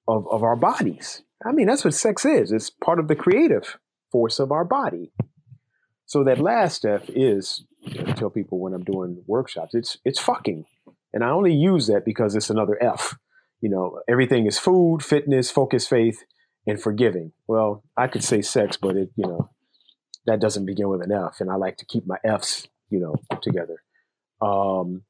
of 0.06 0.26
of 0.28 0.42
our 0.42 0.56
bodies 0.56 1.22
i 1.44 1.52
mean 1.52 1.66
that's 1.66 1.84
what 1.84 1.94
sex 1.94 2.24
is 2.24 2.52
it's 2.52 2.70
part 2.70 2.98
of 2.98 3.08
the 3.08 3.16
creative 3.16 3.78
force 4.10 4.38
of 4.38 4.52
our 4.52 4.64
body 4.64 5.12
so 6.06 6.24
that 6.24 6.38
last 6.38 6.84
f 6.84 7.08
is 7.08 7.64
I 7.86 8.12
tell 8.12 8.30
people 8.30 8.60
when 8.60 8.72
i'm 8.72 8.84
doing 8.84 9.22
workshops 9.26 9.74
it's 9.74 9.98
it's 10.04 10.20
fucking 10.20 10.64
and 11.12 11.24
i 11.24 11.30
only 11.30 11.54
use 11.54 11.86
that 11.88 12.04
because 12.04 12.34
it's 12.34 12.50
another 12.50 12.82
f 12.82 13.16
you 13.64 13.70
know, 13.70 14.00
everything 14.06 14.46
is 14.46 14.58
food, 14.58 15.02
fitness, 15.02 15.50
focus, 15.50 15.86
faith, 15.86 16.22
and 16.66 16.78
forgiving. 16.78 17.32
Well, 17.48 17.82
I 17.96 18.08
could 18.08 18.22
say 18.22 18.42
sex, 18.42 18.76
but 18.76 18.94
it, 18.94 19.08
you 19.16 19.26
know, 19.26 19.48
that 20.26 20.38
doesn't 20.38 20.66
begin 20.66 20.90
with 20.90 21.02
an 21.02 21.10
F, 21.10 21.40
and 21.40 21.50
I 21.50 21.54
like 21.54 21.78
to 21.78 21.86
keep 21.86 22.06
my 22.06 22.18
F's, 22.22 22.68
you 22.90 23.00
know, 23.00 23.14
together. 23.40 23.82
Um, 24.42 25.04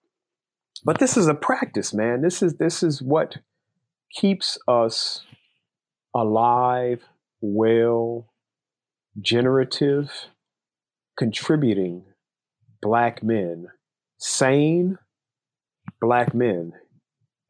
but 0.85 1.01
this 1.01 1.17
is 1.17 1.27
a 1.27 1.35
practice, 1.35 1.93
man. 1.93 2.23
This 2.23 2.43
is 2.45 2.55
this 2.55 2.85
is 2.85 3.03
what 3.03 3.39
keeps 4.13 4.57
us 4.69 5.25
alive, 6.15 7.03
well, 7.41 8.33
generative, 9.21 10.11
contributing 11.17 12.05
black 12.81 13.23
men, 13.23 13.69
sane 14.19 14.99
black 16.01 16.35
men 16.35 16.73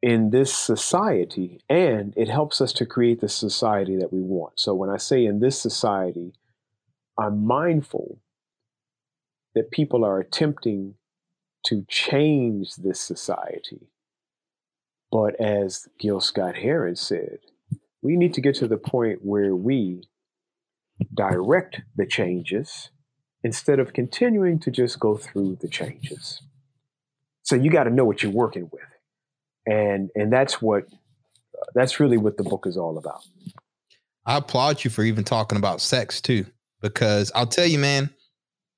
in 0.01 0.29
this 0.29 0.53
society 0.53 1.59
and 1.69 2.13
it 2.15 2.29
helps 2.29 2.61
us 2.61 2.71
to 2.73 2.85
create 2.85 3.21
the 3.21 3.29
society 3.29 3.97
that 3.97 4.13
we 4.13 4.21
want. 4.21 4.59
So 4.59 4.73
when 4.73 4.89
I 4.89 4.97
say 4.97 5.25
in 5.25 5.39
this 5.39 5.59
society, 5.59 6.33
I'm 7.17 7.45
mindful 7.45 8.19
that 9.55 9.71
people 9.71 10.05
are 10.05 10.19
attempting 10.19 10.95
to 11.65 11.85
change 11.87 12.75
this 12.75 12.99
society. 13.01 13.87
But 15.11 15.39
as 15.39 15.87
Gil 15.99 16.19
Scott 16.19 16.55
Heron 16.55 16.95
said, 16.95 17.39
we 18.05 18.15
need 18.15 18.33
to 18.35 18.41
get 18.41 18.55
to 18.55 18.67
the 18.67 18.77
point 18.77 19.19
where 19.23 19.55
we 19.55 20.03
direct 21.13 21.81
the 21.95 22.05
changes 22.05 22.89
instead 23.43 23.79
of 23.79 23.93
continuing 23.93 24.59
to 24.59 24.71
just 24.71 24.99
go 24.99 25.17
through 25.17 25.57
the 25.61 25.67
changes. 25.67 26.41
So 27.43 27.55
you 27.55 27.69
got 27.69 27.83
to 27.83 27.89
know 27.89 28.05
what 28.05 28.23
you're 28.23 28.31
working 28.31 28.69
with 28.71 28.81
and 29.65 30.09
and 30.15 30.31
that's 30.31 30.61
what 30.61 30.85
that's 31.73 31.99
really 31.99 32.17
what 32.17 32.37
the 32.37 32.43
book 32.43 32.65
is 32.67 32.77
all 32.77 32.97
about. 32.97 33.23
I 34.25 34.37
applaud 34.37 34.83
you 34.83 34.89
for 34.89 35.03
even 35.03 35.23
talking 35.23 35.57
about 35.57 35.81
sex 35.81 36.21
too, 36.21 36.45
because 36.81 37.31
I'll 37.35 37.47
tell 37.47 37.65
you, 37.65 37.79
man, 37.79 38.09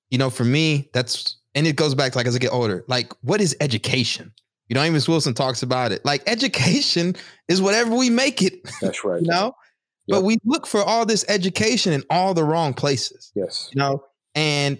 you 0.09 0.17
know, 0.17 0.29
for 0.29 0.43
me, 0.43 0.89
that's 0.93 1.37
and 1.55 1.65
it 1.67 1.75
goes 1.75 1.95
back 1.95 2.15
like 2.15 2.27
as 2.27 2.35
I 2.35 2.39
get 2.39 2.51
older, 2.51 2.83
like 2.87 3.13
what 3.21 3.41
is 3.41 3.55
education? 3.59 4.33
You 4.69 4.75
know, 4.75 4.81
Amos 4.81 5.07
Wilson 5.07 5.33
talks 5.33 5.63
about 5.63 5.91
it. 5.91 6.03
Like 6.05 6.23
education 6.27 7.15
is 7.47 7.61
whatever 7.61 7.95
we 7.95 8.09
make 8.09 8.41
it. 8.41 8.59
That's 8.81 9.03
right. 9.03 9.21
you 9.21 9.27
know, 9.27 9.53
yep. 10.07 10.17
but 10.17 10.23
we 10.23 10.37
look 10.45 10.67
for 10.67 10.81
all 10.81 11.05
this 11.05 11.25
education 11.27 11.93
in 11.93 12.03
all 12.09 12.33
the 12.33 12.43
wrong 12.43 12.73
places. 12.73 13.31
Yes. 13.35 13.69
You 13.73 13.79
know, 13.79 14.03
and 14.35 14.77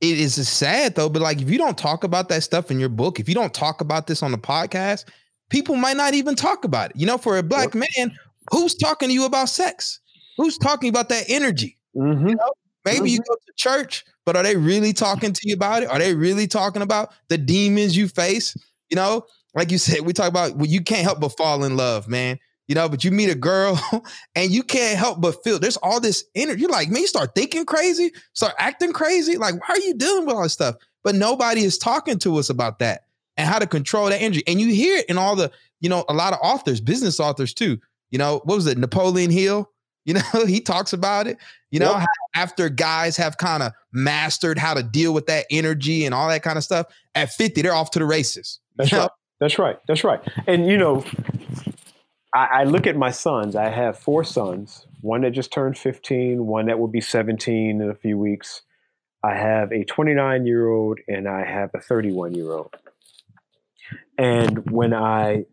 it 0.00 0.18
is 0.20 0.48
sad 0.48 0.94
though, 0.94 1.08
but 1.08 1.22
like 1.22 1.40
if 1.40 1.50
you 1.50 1.58
don't 1.58 1.76
talk 1.76 2.04
about 2.04 2.28
that 2.28 2.42
stuff 2.42 2.70
in 2.70 2.78
your 2.78 2.88
book, 2.88 3.18
if 3.18 3.28
you 3.28 3.34
don't 3.34 3.52
talk 3.52 3.80
about 3.80 4.06
this 4.06 4.22
on 4.22 4.30
the 4.30 4.38
podcast, 4.38 5.06
people 5.50 5.76
might 5.76 5.96
not 5.96 6.14
even 6.14 6.34
talk 6.34 6.64
about 6.64 6.90
it. 6.90 6.96
You 6.96 7.06
know, 7.06 7.18
for 7.18 7.38
a 7.38 7.42
black 7.42 7.74
man, 7.74 8.16
who's 8.50 8.74
talking 8.74 9.08
to 9.08 9.14
you 9.14 9.24
about 9.24 9.48
sex? 9.48 10.00
Who's 10.36 10.56
talking 10.56 10.88
about 10.88 11.08
that 11.08 11.24
energy? 11.28 11.78
Mm-hmm. 11.96 12.28
You 12.28 12.34
know? 12.36 12.52
Maybe 12.84 12.98
mm-hmm. 12.98 13.06
you 13.06 13.18
go 13.18 13.34
to 13.34 13.52
church, 13.56 14.04
but 14.24 14.36
are 14.36 14.42
they 14.42 14.56
really 14.56 14.92
talking 14.92 15.32
to 15.32 15.40
you 15.44 15.54
about 15.54 15.82
it? 15.82 15.90
Are 15.90 15.98
they 15.98 16.14
really 16.14 16.46
talking 16.46 16.82
about 16.82 17.12
the 17.28 17.36
demons 17.36 17.96
you 17.96 18.08
face? 18.08 18.56
You 18.90 18.96
know, 18.96 19.26
like 19.54 19.70
you 19.70 19.78
said, 19.78 20.00
we 20.02 20.12
talk 20.12 20.28
about 20.28 20.56
well, 20.56 20.66
you 20.66 20.82
can't 20.82 21.02
help 21.02 21.20
but 21.20 21.36
fall 21.36 21.64
in 21.64 21.76
love, 21.76 22.08
man. 22.08 22.38
You 22.68 22.74
know, 22.74 22.88
but 22.88 23.02
you 23.02 23.10
meet 23.10 23.30
a 23.30 23.34
girl 23.34 23.80
and 24.34 24.50
you 24.50 24.62
can't 24.62 24.98
help 24.98 25.20
but 25.20 25.42
feel 25.42 25.58
there's 25.58 25.78
all 25.78 26.00
this 26.00 26.24
energy. 26.34 26.60
You're 26.60 26.70
like, 26.70 26.90
man, 26.90 27.00
you 27.00 27.08
start 27.08 27.34
thinking 27.34 27.64
crazy, 27.64 28.12
start 28.34 28.54
acting 28.58 28.92
crazy. 28.92 29.38
Like, 29.38 29.54
why 29.54 29.74
are 29.74 29.80
you 29.80 29.94
dealing 29.94 30.26
with 30.26 30.34
all 30.34 30.42
this 30.42 30.52
stuff? 30.52 30.76
But 31.02 31.14
nobody 31.14 31.62
is 31.62 31.78
talking 31.78 32.18
to 32.20 32.36
us 32.36 32.50
about 32.50 32.80
that 32.80 33.06
and 33.38 33.48
how 33.48 33.58
to 33.58 33.66
control 33.66 34.10
that 34.10 34.20
energy. 34.20 34.42
And 34.46 34.60
you 34.60 34.68
hear 34.68 34.98
it 34.98 35.06
in 35.06 35.16
all 35.16 35.34
the, 35.34 35.50
you 35.80 35.88
know, 35.88 36.04
a 36.08 36.12
lot 36.12 36.34
of 36.34 36.40
authors, 36.42 36.80
business 36.80 37.18
authors 37.18 37.54
too. 37.54 37.78
You 38.10 38.18
know, 38.18 38.42
what 38.44 38.56
was 38.56 38.66
it? 38.66 38.78
Napoleon 38.78 39.30
Hill. 39.30 39.70
You 40.08 40.14
know, 40.14 40.46
he 40.46 40.62
talks 40.62 40.94
about 40.94 41.26
it. 41.26 41.36
You 41.70 41.80
know, 41.80 41.98
yep. 41.98 42.08
after 42.34 42.70
guys 42.70 43.18
have 43.18 43.36
kind 43.36 43.62
of 43.62 43.72
mastered 43.92 44.56
how 44.56 44.72
to 44.72 44.82
deal 44.82 45.12
with 45.12 45.26
that 45.26 45.44
energy 45.50 46.06
and 46.06 46.14
all 46.14 46.30
that 46.30 46.42
kind 46.42 46.56
of 46.56 46.64
stuff, 46.64 46.86
at 47.14 47.30
50, 47.30 47.60
they're 47.60 47.74
off 47.74 47.90
to 47.90 47.98
the 47.98 48.06
races. 48.06 48.58
That's 48.78 48.92
right. 48.92 49.10
That's 49.40 49.58
right. 49.58 49.78
That's 49.86 50.04
right. 50.04 50.20
And 50.46 50.66
you 50.66 50.78
know, 50.78 51.04
I, 52.34 52.46
I, 52.60 52.64
look 52.64 52.86
at 52.86 52.96
my 52.96 53.10
sons. 53.10 53.56
I 53.56 53.68
have 53.68 53.98
four 53.98 54.24
sons. 54.24 54.86
One 55.00 55.22
that 55.22 55.30
just 55.30 55.52
turned 55.52 55.78
15, 55.78 56.44
one 56.44 56.66
that 56.66 56.78
will 56.78 56.88
be 56.88 57.00
17 57.00 57.80
in 57.80 57.90
a 57.90 57.94
few 57.94 58.18
weeks. 58.18 58.62
I 59.22 59.34
have 59.34 59.72
a 59.72 59.84
29 59.84 60.46
year 60.46 60.68
old 60.68 60.98
and 61.08 61.28
I 61.28 61.44
have 61.44 61.70
a 61.74 61.80
31 61.80 62.34
year 62.34 62.52
old. 62.52 62.74
And 64.16 64.70
when 64.70 64.92
I 64.92 65.44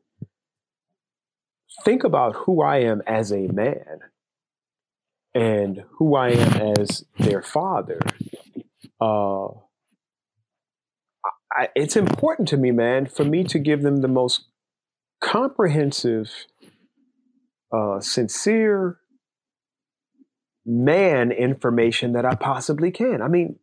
think 1.84 2.04
about 2.04 2.36
who 2.36 2.62
I 2.62 2.78
am 2.80 3.02
as 3.06 3.32
a 3.32 3.48
man 3.48 4.00
and 5.34 5.84
who 5.98 6.16
I 6.16 6.30
am 6.30 6.74
as 6.80 7.06
their 7.20 7.42
father, 7.42 8.00
uh, 9.02 9.48
I, 11.56 11.70
it's 11.76 11.96
important 11.96 12.48
to 12.50 12.58
me, 12.58 12.72
man, 12.72 13.06
for 13.06 13.24
me 13.24 13.44
to 13.46 13.60
give 13.60 13.82
them 13.82 14.02
the 14.02 14.08
most 14.08 14.46
comprehensive, 15.22 16.30
uh, 17.72 18.00
sincere 18.00 18.98
man 20.66 21.32
information 21.32 22.14
that 22.14 22.26
I 22.26 22.36
possibly 22.36 22.92
can. 22.92 23.22
I 23.22 23.28
mean, 23.28 23.60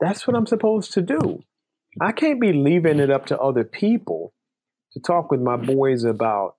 that's 0.00 0.26
what 0.26 0.36
I'm 0.36 0.46
supposed 0.46 0.92
to 0.94 1.02
do. 1.02 1.40
I 2.00 2.12
can't 2.12 2.40
be 2.40 2.52
leaving 2.52 2.98
it 2.98 3.10
up 3.10 3.26
to 3.26 3.38
other 3.38 3.64
people 3.64 4.32
to 4.92 5.00
talk 5.00 5.30
with 5.30 5.40
my 5.40 5.56
boys 5.56 6.04
about 6.04 6.56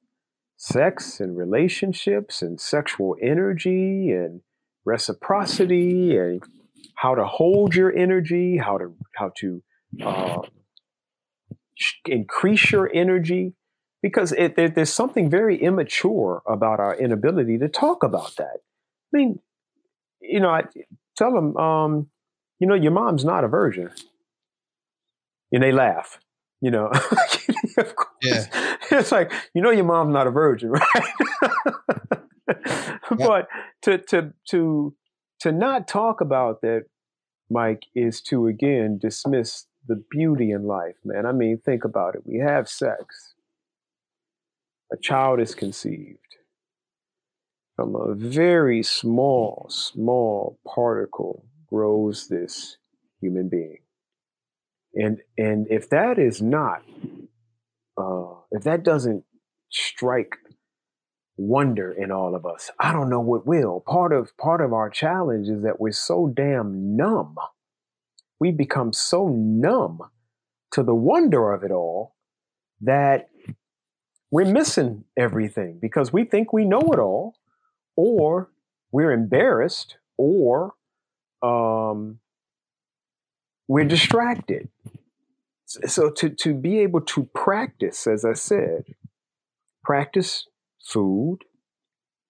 sex 0.58 1.20
and 1.20 1.38
relationships 1.38 2.42
and 2.42 2.60
sexual 2.60 3.16
energy 3.22 4.12
and 4.12 4.42
reciprocity 4.86 6.16
and 6.18 6.42
how 6.96 7.16
to 7.16 7.26
hold 7.26 7.76
your 7.76 7.94
energy, 7.94 8.58
how 8.58 8.78
to 8.78 8.96
how 9.16 9.32
to 9.38 9.64
uh, 10.04 10.42
increase 12.06 12.72
your 12.72 12.90
energy, 12.94 13.54
because 14.02 14.32
it, 14.34 14.56
there, 14.56 14.70
there's 14.70 14.94
something 14.94 15.30
very 15.30 15.62
immature 15.62 16.42
about 16.48 16.80
our 16.80 16.96
inability 16.96 17.58
to 17.58 17.68
talk 17.68 18.04
about 18.04 18.36
that. 18.38 18.58
I 19.14 19.18
mean, 19.18 19.40
you 20.22 20.40
know, 20.40 20.50
I 20.50 20.64
tell 21.18 21.34
them, 21.34 21.58
um, 21.58 22.08
you 22.60 22.68
know, 22.68 22.76
your 22.76 22.92
mom's 22.92 23.26
not 23.26 23.44
a 23.44 23.48
virgin, 23.48 23.90
and 25.52 25.64
they 25.64 25.72
laugh. 25.72 26.20
You 26.62 26.72
know, 26.72 26.86
of 27.78 27.96
course. 27.96 28.10
Yeah. 28.24 28.78
It's 28.92 29.12
like, 29.12 29.32
you 29.54 29.62
know, 29.62 29.72
your 29.72 29.86
mom's 29.86 30.14
not 30.14 30.26
a 30.26 30.32
virgin, 30.32 30.70
right? 30.72 31.04
but 33.12 33.48
to, 33.84 33.98
to, 33.98 34.34
to, 34.50 34.96
to 35.42 35.52
not 35.52 35.88
talk 35.88 36.22
about 36.22 36.62
that, 36.62 36.86
Mike, 37.50 37.84
is 37.94 38.22
to 38.22 38.48
again 38.48 38.98
dismiss 39.00 39.66
the 39.88 40.04
beauty 40.10 40.52
in 40.52 40.66
life, 40.66 40.96
man. 41.04 41.26
I 41.26 41.32
mean, 41.32 41.60
think 41.64 41.84
about 41.84 42.16
it. 42.16 42.22
We 42.26 42.40
have 42.40 42.68
sex. 42.68 43.36
A 44.92 44.98
child 44.98 45.40
is 45.40 45.56
conceived 45.56 46.20
from 47.76 47.96
a 47.96 48.16
very 48.16 48.82
small, 48.82 49.68
small 49.70 50.60
particle 50.66 51.46
grows 51.68 52.28
this 52.28 52.78
human 53.20 53.50
being. 53.50 53.80
And 54.94 55.20
and 55.38 55.68
if 55.70 55.90
that 55.90 56.18
is 56.18 56.42
not, 56.42 56.84
uh, 57.98 58.36
if 58.52 58.64
that 58.64 58.84
doesn't 58.84 59.26
strike 59.70 60.38
wonder 61.36 61.92
in 61.92 62.12
all 62.12 62.34
of 62.34 62.46
us, 62.46 62.72
I 62.80 62.94
don't 62.94 63.10
know 63.10 63.20
what 63.20 63.46
will. 63.46 63.84
Part 63.86 64.14
of 64.14 64.38
part 64.38 64.62
of 64.62 64.72
our 64.72 64.90
challenge 64.90 65.50
is 65.50 65.64
that 65.64 65.82
we're 65.82 65.92
so 65.92 66.32
damn 66.34 66.96
numb. 66.96 67.36
We 68.46 68.52
become 68.52 68.94
so 68.94 69.28
numb 69.28 70.02
to 70.74 70.84
the 70.84 70.94
wonder 70.94 71.52
of 71.52 71.64
it 71.64 71.72
all 71.72 72.14
that 72.82 73.28
we're 74.30 74.46
missing 74.46 75.06
everything 75.18 75.80
because 75.82 76.14
we 76.14 76.26
think 76.26 76.54
we 76.54 76.64
know 76.64 76.82
it 76.94 77.00
all, 77.00 77.34
or 77.96 78.52
we're 78.92 79.12
embarrassed, 79.12 79.98
or 80.16 80.76
um, 81.42 82.20
we're 83.68 83.86
distracted. 83.86 84.70
So 85.66 86.12
to, 86.12 86.30
to 86.30 86.54
be 86.54 86.82
able 86.82 87.02
to 87.02 87.24
practice, 87.34 88.06
as 88.06 88.24
I 88.24 88.34
said, 88.34 88.84
practice 89.84 90.46
food, 90.84 91.40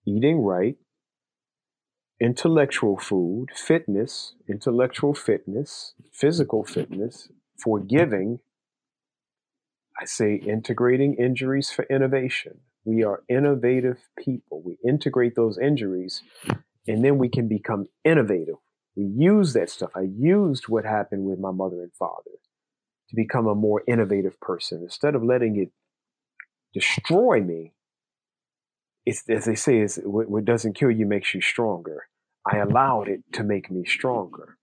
eating 0.08 0.38
right, 0.38 0.78
intellectual 2.20 2.98
food, 2.98 3.50
fitness, 3.56 4.36
intellectual 4.48 5.14
fitness, 5.14 5.94
physical 6.12 6.64
fitness, 6.64 7.30
forgiving. 7.58 8.40
I 10.00 10.06
say 10.06 10.36
integrating 10.36 11.16
injuries 11.16 11.70
for 11.70 11.86
innovation. 11.90 12.60
We 12.84 13.04
are 13.04 13.24
innovative 13.30 13.98
people. 14.18 14.62
We 14.64 14.78
integrate 14.88 15.36
those 15.36 15.58
injuries 15.58 16.22
and 16.88 17.04
then 17.04 17.18
we 17.18 17.30
can 17.30 17.48
become 17.48 17.88
innovative 18.04 18.56
we 18.96 19.06
use 19.06 19.54
that 19.54 19.70
stuff. 19.70 19.92
I 19.96 20.08
used 20.18 20.68
what 20.68 20.86
happened 20.86 21.26
with 21.26 21.40
my 21.40 21.52
mother 21.52 21.82
and 21.82 21.94
father 21.94 22.32
to 23.10 23.16
become 23.16 23.48
a 23.48 23.56
more 23.56 23.84
innovative 23.88 24.40
person. 24.40 24.82
Instead 24.84 25.16
of 25.16 25.24
letting 25.24 25.60
it 25.60 25.70
destroy 26.74 27.42
me, 27.42 27.74
it's 29.06 29.24
as 29.30 29.46
they 29.46 29.56
say, 29.56 29.80
is 29.80 30.00
what 30.04 30.46
doesn't 30.46 30.76
kill 30.76 30.92
you 30.92 31.06
makes 31.06 31.34
you 31.34 31.42
stronger. 31.42 32.08
I 32.52 32.58
allowed 32.58 33.08
it 33.08 33.22
to 33.34 33.44
make 33.44 33.72
me 33.72 33.86
stronger. 33.86 34.58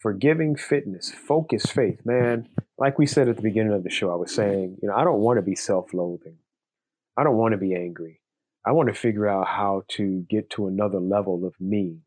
Forgiving 0.00 0.56
fitness, 0.56 1.10
focus 1.10 1.66
faith, 1.66 2.00
man. 2.04 2.48
Like 2.78 2.98
we 2.98 3.06
said 3.06 3.28
at 3.28 3.36
the 3.36 3.42
beginning 3.42 3.72
of 3.72 3.82
the 3.82 3.90
show, 3.90 4.12
I 4.12 4.16
was 4.16 4.32
saying, 4.32 4.78
you 4.80 4.88
know, 4.88 4.94
I 4.94 5.04
don't 5.04 5.20
want 5.20 5.38
to 5.38 5.42
be 5.42 5.56
self-loathing. 5.56 6.36
I 7.16 7.24
don't 7.24 7.36
want 7.36 7.52
to 7.52 7.58
be 7.58 7.74
angry. 7.74 8.20
I 8.64 8.72
want 8.72 8.88
to 8.88 8.94
figure 8.94 9.26
out 9.28 9.48
how 9.48 9.82
to 9.96 10.24
get 10.30 10.50
to 10.50 10.68
another 10.68 11.00
level 11.00 11.44
of 11.44 11.54
me 11.60 12.02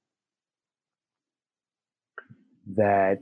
that 2.76 3.21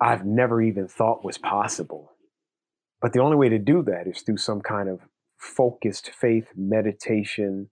I've 0.00 0.24
never 0.24 0.62
even 0.62 0.86
thought 0.86 1.24
was 1.24 1.38
possible. 1.38 2.12
But 3.00 3.12
the 3.12 3.20
only 3.20 3.36
way 3.36 3.48
to 3.48 3.58
do 3.58 3.82
that 3.84 4.06
is 4.06 4.22
through 4.22 4.36
some 4.36 4.60
kind 4.60 4.88
of 4.88 5.00
focused 5.40 6.10
faith, 6.10 6.48
meditation, 6.56 7.70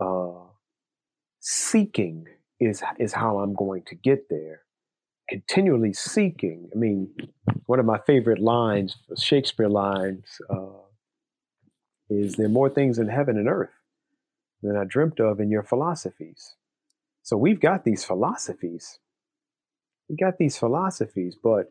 uh, 0.00 0.44
seeking 1.40 2.26
is 2.60 2.82
is 2.98 3.12
how 3.14 3.38
I'm 3.38 3.54
going 3.54 3.82
to 3.88 3.94
get 3.94 4.28
there. 4.30 4.62
Continually 5.28 5.92
seeking. 5.92 6.70
I 6.74 6.78
mean, 6.78 7.14
one 7.66 7.78
of 7.78 7.86
my 7.86 7.98
favorite 8.06 8.40
lines, 8.40 8.96
Shakespeare 9.18 9.68
lines, 9.68 10.24
uh, 10.48 10.84
is 12.10 12.36
there 12.36 12.46
are 12.46 12.50
more 12.50 12.70
things 12.70 12.98
in 12.98 13.08
heaven 13.08 13.36
and 13.36 13.48
earth 13.48 13.70
than 14.62 14.76
I 14.76 14.84
dreamt 14.84 15.20
of 15.20 15.40
in 15.40 15.50
your 15.50 15.62
philosophies. 15.62 16.54
So 17.22 17.36
we've 17.36 17.60
got 17.60 17.84
these 17.84 18.04
philosophies 18.04 19.00
we 20.08 20.16
got 20.16 20.38
these 20.38 20.56
philosophies, 20.56 21.36
but 21.42 21.70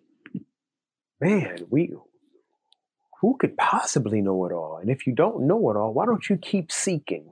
man, 1.19 1.65
we 1.69 1.93
who 3.21 3.37
could 3.39 3.57
possibly 3.57 4.21
know 4.21 4.45
it 4.45 4.53
all? 4.53 4.77
And 4.77 4.89
if 4.89 5.07
you 5.07 5.13
don't 5.13 5.47
know 5.47 5.69
it 5.71 5.77
all, 5.77 5.93
why 5.93 6.05
don't 6.05 6.29
you 6.29 6.37
keep 6.37 6.71
seeking? 6.71 7.31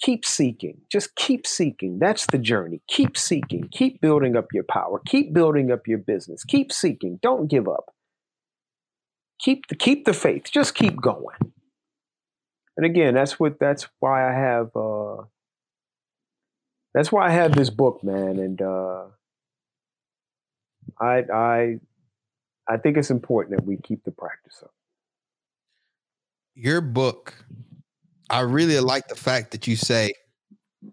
Keep 0.00 0.24
seeking. 0.24 0.80
Just 0.90 1.14
keep 1.16 1.46
seeking. 1.46 1.98
That's 1.98 2.26
the 2.26 2.38
journey. 2.38 2.80
Keep 2.88 3.16
seeking. 3.16 3.68
Keep 3.72 4.00
building 4.00 4.36
up 4.36 4.46
your 4.52 4.64
power. 4.64 5.00
Keep 5.06 5.32
building 5.32 5.72
up 5.72 5.88
your 5.88 5.98
business. 5.98 6.44
Keep 6.44 6.72
seeking. 6.72 7.18
Don't 7.20 7.48
give 7.50 7.68
up. 7.68 7.94
Keep 9.40 9.68
the 9.68 9.76
keep 9.76 10.04
the 10.04 10.12
faith. 10.12 10.50
Just 10.52 10.74
keep 10.74 11.00
going. 11.00 11.36
And 12.76 12.86
again, 12.86 13.14
that's 13.14 13.40
what 13.40 13.58
that's 13.58 13.88
why 13.98 14.28
I 14.28 14.32
have 14.32 14.74
uh 14.76 15.24
that's 16.94 17.10
why 17.12 17.26
I 17.26 17.30
have 17.30 17.54
this 17.54 17.70
book, 17.70 18.02
man, 18.02 18.38
and 18.38 18.60
uh 18.62 19.04
I 21.00 21.24
I 21.32 21.78
I 22.68 22.76
think 22.76 22.96
it's 22.96 23.10
important 23.10 23.56
that 23.58 23.66
we 23.66 23.76
keep 23.76 24.04
the 24.04 24.12
practice 24.12 24.62
up. 24.62 24.72
Your 26.60 26.80
book, 26.80 27.34
I 28.28 28.40
really 28.40 28.80
like 28.80 29.06
the 29.06 29.14
fact 29.14 29.52
that 29.52 29.68
you 29.68 29.76
say 29.76 30.12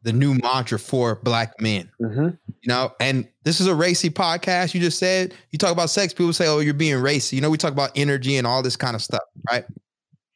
the 0.03 0.13
new 0.13 0.35
mantra 0.35 0.77
for 0.77 1.15
black 1.15 1.59
men. 1.59 1.89
Mm-hmm. 1.99 2.29
You 2.61 2.67
know, 2.67 2.91
and 2.99 3.27
this 3.43 3.59
is 3.59 3.65
a 3.65 3.73
racy 3.73 4.11
podcast. 4.11 4.75
You 4.75 4.79
just 4.79 4.99
said 4.99 5.33
you 5.49 5.57
talk 5.57 5.71
about 5.71 5.89
sex. 5.89 6.13
People 6.13 6.33
say, 6.33 6.47
"Oh, 6.47 6.59
you're 6.59 6.75
being 6.75 7.01
racy." 7.01 7.35
You 7.35 7.41
know, 7.41 7.49
we 7.49 7.57
talk 7.57 7.71
about 7.71 7.91
energy 7.95 8.37
and 8.37 8.45
all 8.45 8.61
this 8.61 8.75
kind 8.75 8.95
of 8.95 9.01
stuff, 9.01 9.23
right? 9.49 9.65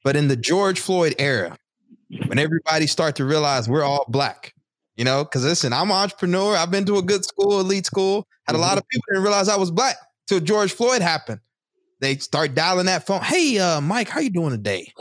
But 0.03 0.15
in 0.15 0.29
the 0.29 0.35
George 0.35 0.79
Floyd 0.79 1.13
era, 1.19 1.55
when 2.25 2.39
everybody 2.39 2.87
start 2.87 3.15
to 3.17 3.25
realize 3.25 3.69
we're 3.69 3.83
all 3.83 4.05
black, 4.07 4.53
you 4.95 5.05
know, 5.05 5.23
because 5.23 5.43
listen, 5.45 5.73
I'm 5.73 5.91
an 5.91 5.97
entrepreneur. 5.97 6.55
I've 6.55 6.71
been 6.71 6.85
to 6.85 6.97
a 6.97 7.03
good 7.03 7.23
school, 7.23 7.59
elite 7.59 7.85
school. 7.85 8.25
Had 8.47 8.55
a 8.55 8.59
lot 8.59 8.79
of 8.79 8.83
people 8.87 9.03
didn't 9.09 9.23
realize 9.23 9.47
I 9.47 9.57
was 9.57 9.69
black 9.69 9.95
till 10.27 10.39
George 10.39 10.73
Floyd 10.73 11.03
happened. 11.03 11.39
They 12.01 12.15
start 12.17 12.55
dialing 12.55 12.85
that 12.85 13.05
phone. 13.05 13.21
Hey, 13.21 13.59
uh, 13.59 13.81
Mike, 13.81 14.07
how 14.09 14.19
you 14.19 14.29
doing 14.29 14.51
today? 14.51 14.93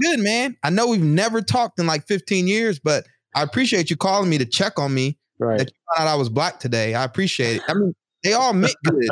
Good, 0.00 0.20
man. 0.20 0.56
I 0.62 0.70
know 0.70 0.88
we've 0.88 1.02
never 1.02 1.40
talked 1.40 1.78
in 1.78 1.86
like 1.86 2.06
15 2.06 2.46
years, 2.46 2.78
but 2.78 3.06
I 3.34 3.42
appreciate 3.42 3.88
you 3.90 3.96
calling 3.96 4.28
me 4.28 4.38
to 4.38 4.44
check 4.44 4.78
on 4.78 4.92
me. 4.92 5.18
Right. 5.38 5.58
That 5.58 5.68
you 5.70 5.74
found 5.96 6.08
out 6.08 6.12
I 6.12 6.16
was 6.16 6.28
black 6.28 6.60
today. 6.60 6.94
I 6.94 7.04
appreciate 7.04 7.56
it. 7.56 7.62
I 7.68 7.74
mean, 7.74 7.94
they 8.22 8.34
all 8.34 8.52
meant 8.52 8.76
good, 8.84 9.08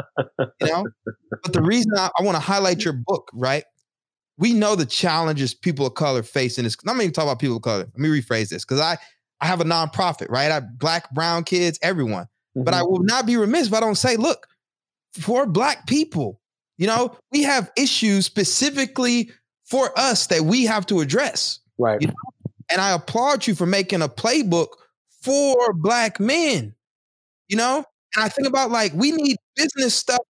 you 0.61 0.67
know. 0.67 0.87
But 1.43 1.53
the 1.53 1.63
reason 1.63 1.93
I, 1.97 2.11
I 2.19 2.23
want 2.23 2.37
to 2.37 2.41
highlight 2.41 2.85
your 2.85 2.93
book, 2.93 3.31
right? 3.35 3.65
We 4.39 4.53
know 4.53 4.77
the 4.77 4.87
challenges 4.87 5.55
people 5.55 5.87
of 5.87 5.95
color 5.95 6.23
face 6.23 6.57
in 6.59 6.65
this. 6.65 6.77
I'm 6.87 6.97
not 6.97 7.03
even 7.03 7.13
talking 7.13 7.29
about 7.29 7.41
people 7.41 7.57
of 7.57 7.63
color. 7.63 7.85
Let 7.85 7.99
me 7.99 8.09
rephrase 8.09 8.51
this 8.51 8.65
because 8.65 8.81
I 8.81 8.97
I 9.41 9.47
have 9.47 9.61
a 9.61 9.65
nonprofit, 9.65 10.29
right? 10.31 10.53
I 10.53 10.61
black, 10.61 11.11
brown 11.13 11.45
kids, 11.45 11.79
everyone. 11.83 12.27
But 12.55 12.75
I 12.75 12.83
Mhm. 12.83 12.91
will 12.91 13.03
not 13.03 13.27
be 13.27 13.37
remiss 13.37 13.69
if 13.69 13.73
I 13.75 13.81
don't 13.81 13.97
say, 13.97 14.17
look, 14.17 14.47
for 15.19 15.47
black 15.47 15.87
people, 15.87 16.40
you 16.81 16.87
know, 16.87 17.15
we 17.31 17.43
have 17.43 17.71
issues 17.77 18.25
specifically 18.25 19.31
for 19.65 19.97
us 19.99 20.27
that 20.29 20.41
we 20.41 20.65
have 20.65 20.87
to 20.87 21.01
address. 21.01 21.61
right. 21.79 22.01
you 22.01 22.11
And 22.71 22.81
I 22.81 22.93
applaud 22.93 23.47
you 23.47 23.55
for 23.55 23.67
making 23.67 24.01
a 24.01 24.09
playbook 24.09 24.69
for 25.23 25.75
black 25.75 26.19
men, 26.19 26.75
you 27.49 27.59
know? 27.59 27.85
And 28.17 28.25
I 28.25 28.31
think 28.31 28.49
about 28.49 28.71
like, 28.71 28.95
we 28.95 29.13
need 29.13 29.37
business 29.57 29.95
stuff 29.95 30.25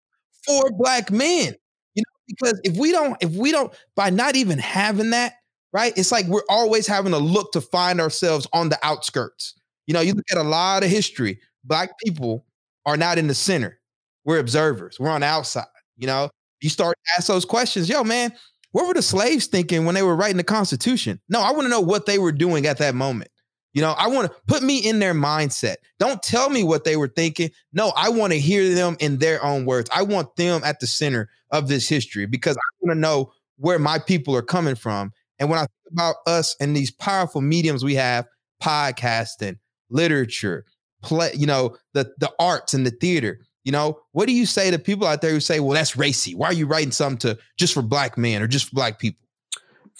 for 0.44 0.72
black 0.72 1.12
men, 1.12 1.54
you 1.94 2.02
know, 2.02 2.20
because 2.26 2.60
if 2.64 2.76
we 2.76 2.90
don't, 2.90 3.16
if 3.20 3.30
we 3.30 3.52
don't, 3.52 3.72
by 3.94 4.10
not 4.10 4.34
even 4.34 4.58
having 4.58 5.10
that, 5.10 5.34
right? 5.72 5.96
It's 5.96 6.10
like 6.10 6.26
we're 6.26 6.42
always 6.48 6.88
having 6.88 7.12
to 7.12 7.18
look 7.18 7.52
to 7.52 7.60
find 7.60 8.00
ourselves 8.00 8.48
on 8.52 8.70
the 8.70 8.78
outskirts. 8.82 9.54
You 9.86 9.94
know, 9.94 10.00
you 10.00 10.14
look 10.14 10.26
at 10.32 10.36
a 10.36 10.42
lot 10.42 10.82
of 10.82 10.90
history, 10.90 11.38
black 11.62 11.90
people 12.04 12.44
are 12.86 12.96
not 12.96 13.18
in 13.18 13.28
the 13.28 13.34
center. 13.34 13.78
We're 14.24 14.40
observers. 14.40 14.98
We're 14.98 15.10
on 15.10 15.20
the 15.20 15.28
outside. 15.28 15.66
You 15.96 16.08
know, 16.08 16.30
you 16.60 16.70
start 16.70 16.96
to 17.04 17.12
ask 17.18 17.28
those 17.28 17.44
questions. 17.44 17.88
Yo, 17.88 18.04
man, 18.04 18.32
what 18.72 18.86
were 18.86 18.94
the 18.94 19.02
slaves 19.02 19.46
thinking 19.46 19.84
when 19.84 19.94
they 19.94 20.02
were 20.02 20.16
writing 20.16 20.36
the 20.36 20.44
Constitution? 20.44 21.20
No, 21.28 21.40
I 21.40 21.52
want 21.52 21.62
to 21.62 21.68
know 21.68 21.80
what 21.80 22.06
they 22.06 22.18
were 22.18 22.32
doing 22.32 22.66
at 22.66 22.78
that 22.78 22.94
moment. 22.94 23.30
You 23.72 23.82
know, 23.82 23.92
I 23.92 24.08
want 24.08 24.30
to 24.30 24.36
put 24.48 24.62
me 24.62 24.78
in 24.78 24.98
their 24.98 25.14
mindset. 25.14 25.76
Don't 26.00 26.22
tell 26.22 26.50
me 26.50 26.64
what 26.64 26.84
they 26.84 26.96
were 26.96 27.08
thinking. 27.08 27.50
No, 27.72 27.92
I 27.96 28.08
want 28.08 28.32
to 28.32 28.38
hear 28.38 28.74
them 28.74 28.96
in 28.98 29.18
their 29.18 29.44
own 29.44 29.64
words. 29.64 29.88
I 29.94 30.02
want 30.02 30.34
them 30.36 30.62
at 30.64 30.80
the 30.80 30.88
center 30.88 31.28
of 31.50 31.68
this 31.68 31.88
history 31.88 32.26
because 32.26 32.56
I 32.56 32.66
want 32.80 32.96
to 32.96 33.00
know 33.00 33.32
where 33.58 33.78
my 33.78 33.98
people 33.98 34.34
are 34.34 34.42
coming 34.42 34.74
from. 34.74 35.12
And 35.38 35.48
when 35.48 35.58
I 35.58 35.62
think 35.62 35.92
about 35.92 36.16
us 36.26 36.56
and 36.60 36.76
these 36.76 36.90
powerful 36.90 37.40
mediums 37.40 37.84
we 37.84 37.94
have, 37.94 38.26
podcasting, 38.62 39.58
literature, 39.88 40.64
play, 41.02 41.30
you 41.34 41.46
know, 41.46 41.76
the 41.94 42.12
the 42.18 42.32
arts 42.38 42.74
and 42.74 42.84
the 42.84 42.90
theater, 42.90 43.40
you 43.64 43.72
know, 43.72 44.00
what 44.12 44.26
do 44.26 44.32
you 44.32 44.46
say 44.46 44.70
to 44.70 44.78
people 44.78 45.06
out 45.06 45.20
there 45.20 45.32
who 45.32 45.40
say, 45.40 45.60
well, 45.60 45.74
that's 45.74 45.96
racy? 45.96 46.34
Why 46.34 46.48
are 46.48 46.52
you 46.52 46.66
writing 46.66 46.92
something 46.92 47.18
to 47.18 47.38
just 47.58 47.74
for 47.74 47.82
black 47.82 48.16
men 48.16 48.42
or 48.42 48.46
just 48.46 48.68
for 48.68 48.74
black 48.74 48.98
people? 48.98 49.20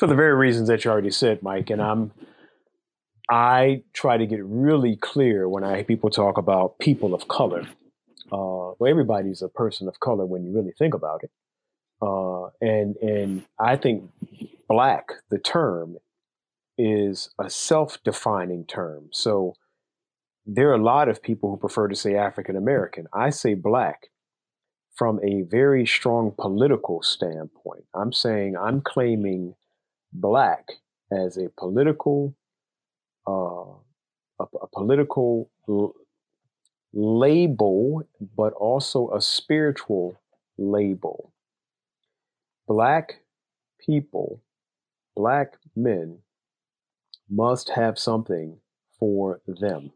for 0.01 0.07
the 0.07 0.15
very 0.15 0.35
reasons 0.35 0.67
that 0.69 0.83
you 0.83 0.91
already 0.91 1.11
said, 1.11 1.43
Mike. 1.43 1.69
And 1.69 1.83
I'm, 1.83 2.11
I 3.29 3.83
try 3.93 4.17
to 4.17 4.27
get 4.27 4.43
really 4.43 4.97
clear 4.97 5.47
when 5.47 5.63
I 5.63 5.77
hear 5.77 5.85
people 5.85 6.09
talk 6.09 6.39
about 6.39 6.79
people 6.79 7.15
of 7.15 7.29
color. 7.29 7.67
Uh, 8.33 8.73
well, 8.79 8.87
everybody's 8.89 9.43
a 9.43 9.49
person 9.49 9.89
of 9.89 10.01
color 10.01 10.25
when 10.25 10.43
you 10.43 10.53
really 10.53 10.73
think 10.79 10.95
about 10.95 11.23
it. 11.23 11.31
Uh, 12.01 12.47
and 12.63 12.97
and 12.97 13.45
I 13.59 13.77
think 13.77 14.11
black, 14.69 15.13
the 15.29 15.39
term, 15.39 15.99
is 16.79 17.29
a 17.39 17.51
self-defining 17.51 18.65
term. 18.65 19.11
So 19.13 19.53
there 20.53 20.69
are 20.71 20.75
a 20.75 20.83
lot 20.83 21.09
of 21.09 21.23
people 21.23 21.49
who 21.49 21.57
prefer 21.57 21.87
to 21.87 21.95
say 21.95 22.17
African 22.17 22.57
American. 22.57 23.07
I 23.13 23.31
say 23.31 23.55
black 23.55 24.09
from 24.97 25.21
a 25.23 25.43
very 25.43 25.87
strong 25.87 26.35
political 26.37 27.03
standpoint. 27.03 27.85
I'm 27.95 28.13
saying 28.13 28.57
I'm 28.57 28.81
claiming 28.81 29.55
black 30.13 30.67
as 31.13 31.37
a 31.37 31.51
political 31.57 32.35
uh, 33.29 33.79
a, 34.41 34.45
a 34.61 34.67
political 34.75 35.49
l- 35.69 35.95
label, 36.93 38.03
but 38.37 38.53
also 38.55 39.13
a 39.15 39.21
spiritual 39.21 40.21
label. 40.59 41.33
Black 42.67 43.21
people, 43.87 44.43
black 45.15 45.55
men 45.77 46.19
must 47.31 47.69
have 47.69 48.01
something 48.01 48.59
for 48.99 49.41
them. 49.47 49.93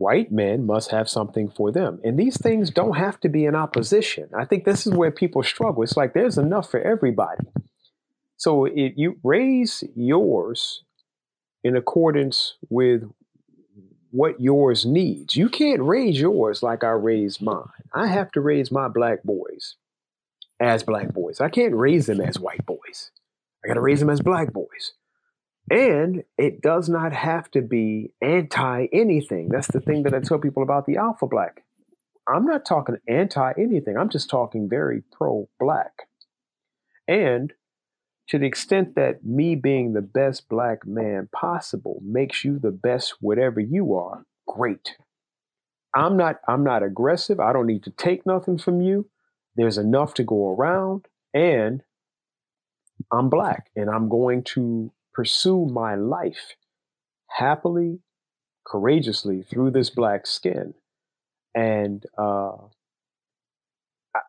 White 0.00 0.32
men 0.32 0.64
must 0.64 0.92
have 0.92 1.10
something 1.10 1.50
for 1.50 1.70
them. 1.70 2.00
And 2.02 2.18
these 2.18 2.40
things 2.40 2.70
don't 2.70 2.96
have 2.96 3.20
to 3.20 3.28
be 3.28 3.44
in 3.44 3.54
opposition. 3.54 4.30
I 4.34 4.46
think 4.46 4.64
this 4.64 4.86
is 4.86 4.94
where 4.94 5.10
people 5.10 5.42
struggle. 5.42 5.82
It's 5.82 5.94
like 5.94 6.14
there's 6.14 6.38
enough 6.38 6.70
for 6.70 6.80
everybody. 6.80 7.46
So 8.38 8.64
if 8.64 8.94
you 8.96 9.18
raise 9.22 9.84
yours 9.94 10.84
in 11.62 11.76
accordance 11.76 12.54
with 12.70 13.02
what 14.10 14.40
yours 14.40 14.86
needs, 14.86 15.36
you 15.36 15.50
can't 15.50 15.82
raise 15.82 16.18
yours 16.18 16.62
like 16.62 16.82
I 16.82 16.92
raised 16.92 17.42
mine. 17.42 17.68
I 17.92 18.06
have 18.06 18.32
to 18.32 18.40
raise 18.40 18.72
my 18.72 18.88
black 18.88 19.22
boys 19.22 19.76
as 20.58 20.82
black 20.82 21.12
boys. 21.12 21.42
I 21.42 21.50
can't 21.50 21.74
raise 21.74 22.06
them 22.06 22.22
as 22.22 22.40
white 22.40 22.64
boys. 22.64 23.10
I 23.62 23.68
got 23.68 23.74
to 23.74 23.82
raise 23.82 24.00
them 24.00 24.08
as 24.08 24.22
black 24.22 24.50
boys. 24.50 24.94
And 25.70 26.24
it 26.36 26.60
does 26.60 26.88
not 26.88 27.12
have 27.12 27.48
to 27.52 27.62
be 27.62 28.12
anti 28.20 28.88
anything. 28.92 29.48
That's 29.48 29.68
the 29.68 29.80
thing 29.80 30.02
that 30.02 30.14
I 30.14 30.20
tell 30.20 30.40
people 30.40 30.64
about 30.64 30.86
the 30.86 30.96
alpha 30.96 31.26
black. 31.26 31.62
I'm 32.28 32.44
not 32.44 32.66
talking 32.66 32.96
anti 33.08 33.52
anything. 33.56 33.96
I'm 33.96 34.08
just 34.08 34.28
talking 34.28 34.68
very 34.68 35.02
pro 35.12 35.48
black. 35.60 35.92
And 37.06 37.52
to 38.28 38.38
the 38.38 38.46
extent 38.46 38.94
that 38.96 39.24
me 39.24 39.54
being 39.54 39.92
the 39.92 40.02
best 40.02 40.48
black 40.48 40.86
man 40.86 41.28
possible 41.32 42.00
makes 42.04 42.44
you 42.44 42.58
the 42.58 42.70
best 42.70 43.14
whatever 43.20 43.60
you 43.60 43.94
are, 43.94 44.24
great. 44.46 44.96
I'm 45.94 46.16
not 46.16 46.36
I'm 46.48 46.64
not 46.64 46.82
aggressive. 46.82 47.40
I 47.40 47.52
don't 47.52 47.66
need 47.66 47.84
to 47.84 47.90
take 47.90 48.26
nothing 48.26 48.58
from 48.58 48.80
you. 48.80 49.08
There's 49.56 49.78
enough 49.78 50.14
to 50.14 50.24
go 50.24 50.54
around 50.54 51.06
and 51.34 51.82
I'm 53.12 53.28
black 53.28 53.70
and 53.74 53.90
I'm 53.90 54.08
going 54.08 54.44
to 54.54 54.92
pursue 55.20 55.66
my 55.66 55.94
life 55.94 56.56
happily, 57.28 57.98
courageously 58.66 59.42
through 59.42 59.70
this 59.70 59.90
black 59.90 60.26
skin. 60.26 60.72
And 61.54 62.06
uh, 62.16 62.52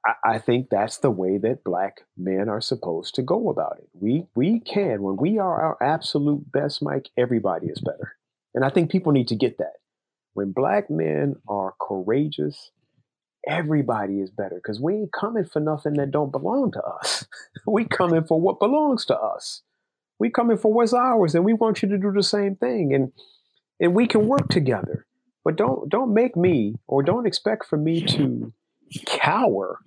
I, 0.05 0.13
I 0.25 0.37
think 0.39 0.67
that's 0.69 0.97
the 0.97 1.09
way 1.09 1.37
that 1.37 1.63
black 1.63 2.01
men 2.17 2.49
are 2.49 2.59
supposed 2.59 3.15
to 3.15 3.21
go 3.21 3.49
about 3.49 3.77
it. 3.77 3.87
We 3.93 4.25
we 4.35 4.59
can 4.59 5.01
when 5.01 5.15
we 5.15 5.39
are 5.39 5.61
our 5.61 5.77
absolute 5.81 6.51
best, 6.51 6.83
Mike. 6.83 7.07
Everybody 7.17 7.67
is 7.67 7.79
better, 7.79 8.17
and 8.53 8.65
I 8.65 8.69
think 8.69 8.91
people 8.91 9.13
need 9.13 9.29
to 9.29 9.35
get 9.37 9.59
that. 9.59 9.77
When 10.33 10.51
black 10.51 10.89
men 10.89 11.35
are 11.47 11.73
courageous, 11.79 12.71
everybody 13.47 14.19
is 14.19 14.29
better 14.29 14.55
because 14.55 14.81
we 14.81 14.95
ain't 14.95 15.13
coming 15.13 15.45
for 15.45 15.61
nothing 15.61 15.93
that 15.93 16.11
don't 16.11 16.33
belong 16.33 16.73
to 16.73 16.83
us. 16.83 17.25
we 17.65 17.85
coming 17.85 18.25
for 18.25 18.41
what 18.41 18.59
belongs 18.59 19.05
to 19.05 19.17
us. 19.17 19.61
We 20.21 20.29
coming 20.29 20.59
for 20.59 20.71
what's 20.71 20.93
ours, 20.93 21.33
and 21.33 21.43
we 21.43 21.53
want 21.53 21.81
you 21.81 21.89
to 21.89 21.97
do 21.97 22.11
the 22.11 22.21
same 22.21 22.55
thing, 22.55 22.93
and 22.93 23.11
and 23.79 23.95
we 23.95 24.05
can 24.05 24.27
work 24.27 24.49
together. 24.49 25.07
But 25.43 25.55
don't 25.55 25.89
don't 25.89 26.13
make 26.13 26.37
me 26.37 26.75
or 26.85 27.01
don't 27.01 27.25
expect 27.25 27.65
for 27.65 27.75
me 27.75 28.01
to 28.01 28.53
cower 29.07 29.79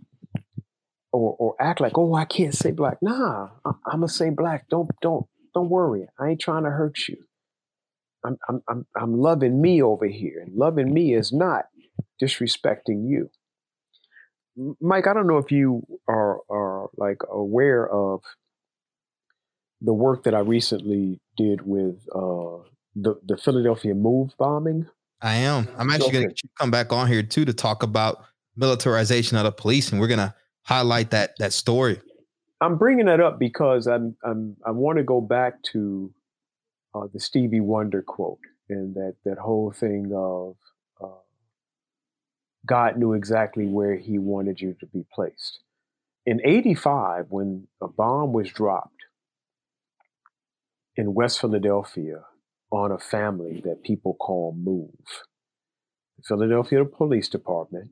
or 1.13 1.37
or 1.39 1.55
act 1.61 1.81
like 1.81 1.97
oh 1.97 2.15
I 2.15 2.25
can't 2.25 2.53
say 2.53 2.73
black. 2.73 2.99
Nah, 3.01 3.51
I, 3.65 3.71
I'm 3.87 4.01
gonna 4.01 4.09
say 4.09 4.31
black. 4.31 4.69
Don't 4.69 4.91
don't 5.01 5.25
don't 5.55 5.71
worry. 5.71 6.09
I 6.19 6.31
ain't 6.31 6.41
trying 6.41 6.65
to 6.65 6.71
hurt 6.71 7.07
you. 7.09 7.19
I'm 8.27 8.37
I'm 8.49 8.61
I'm 8.69 8.87
I'm 8.97 9.17
loving 9.17 9.63
me 9.63 9.81
over 9.81 10.07
here, 10.07 10.43
and 10.45 10.57
loving 10.57 10.93
me 10.93 11.15
is 11.15 11.33
not 11.33 11.67
disrespecting 12.21 13.09
you. 13.09 13.31
Mike, 14.81 15.07
I 15.07 15.15
don't 15.15 15.29
know 15.29 15.39
if 15.39 15.53
you 15.53 15.87
are 16.09 16.41
are 16.51 16.89
like 16.97 17.19
aware 17.31 17.89
of 17.89 18.23
the 19.85 19.93
work 19.93 20.25
that 20.25 20.35
I 20.35 20.41
recently 20.41 21.21
did 21.37 21.61
with 21.67 21.97
uh, 22.15 22.65
the 22.97 23.21
the 23.25 23.37
Philadelphia 23.37 23.95
Move 23.95 24.33
bombing. 24.39 24.87
I 25.21 25.37
am. 25.37 25.69
I'm 25.79 25.91
actually 25.91 26.13
going 26.13 26.29
to 26.29 26.49
come 26.59 26.71
back 26.71 26.93
on 26.93 27.07
here 27.07 27.23
too 27.23 27.45
to 27.45 27.53
talk 27.53 27.83
about 27.83 28.25
militarization 28.57 29.37
of 29.37 29.45
the 29.45 29.53
police, 29.53 29.93
and 29.93 30.01
we're 30.01 30.09
going 30.09 30.19
to 30.19 30.35
highlight 30.63 31.11
that 31.11 31.35
that 31.39 31.53
story. 31.53 32.01
I'm 32.61 32.79
bringing 32.79 33.07
that 33.07 33.21
up 33.21 33.39
because 33.39 33.87
I'm, 33.87 34.17
I'm 34.25 34.57
I 34.67 34.71
want 34.71 34.99
to 34.99 35.05
go 35.05 35.21
back 35.21 35.63
to 35.73 36.13
uh, 36.95 37.07
the 37.13 37.21
Stevie 37.21 37.61
Wonder 37.61 38.03
quote. 38.03 38.39
and 38.71 38.95
that 38.95 39.17
that 39.25 39.39
whole 39.39 39.71
thing 39.71 40.13
of 40.15 40.57
uh, 41.03 41.21
God 42.67 42.97
knew 42.97 43.13
exactly 43.13 43.67
where 43.67 43.97
He 43.97 44.19
wanted 44.19 44.61
you 44.61 44.75
to 44.81 44.87
be 44.87 45.05
placed. 45.13 45.61
In 46.25 46.41
'85, 46.43 47.27
when 47.29 47.67
a 47.83 47.89
bomb 47.89 48.33
was 48.33 48.49
dropped 48.49 49.04
in 50.97 51.15
West 51.15 51.41
Philadelphia 51.41 52.25
on 52.71 52.93
a 52.93 52.99
family 52.99 53.61
that 53.65 53.83
people 53.83 54.15
call 54.15 54.55
Move, 54.57 55.25
the 56.17 56.23
Philadelphia 56.27 56.85
Police 56.85 57.29
Department 57.29 57.91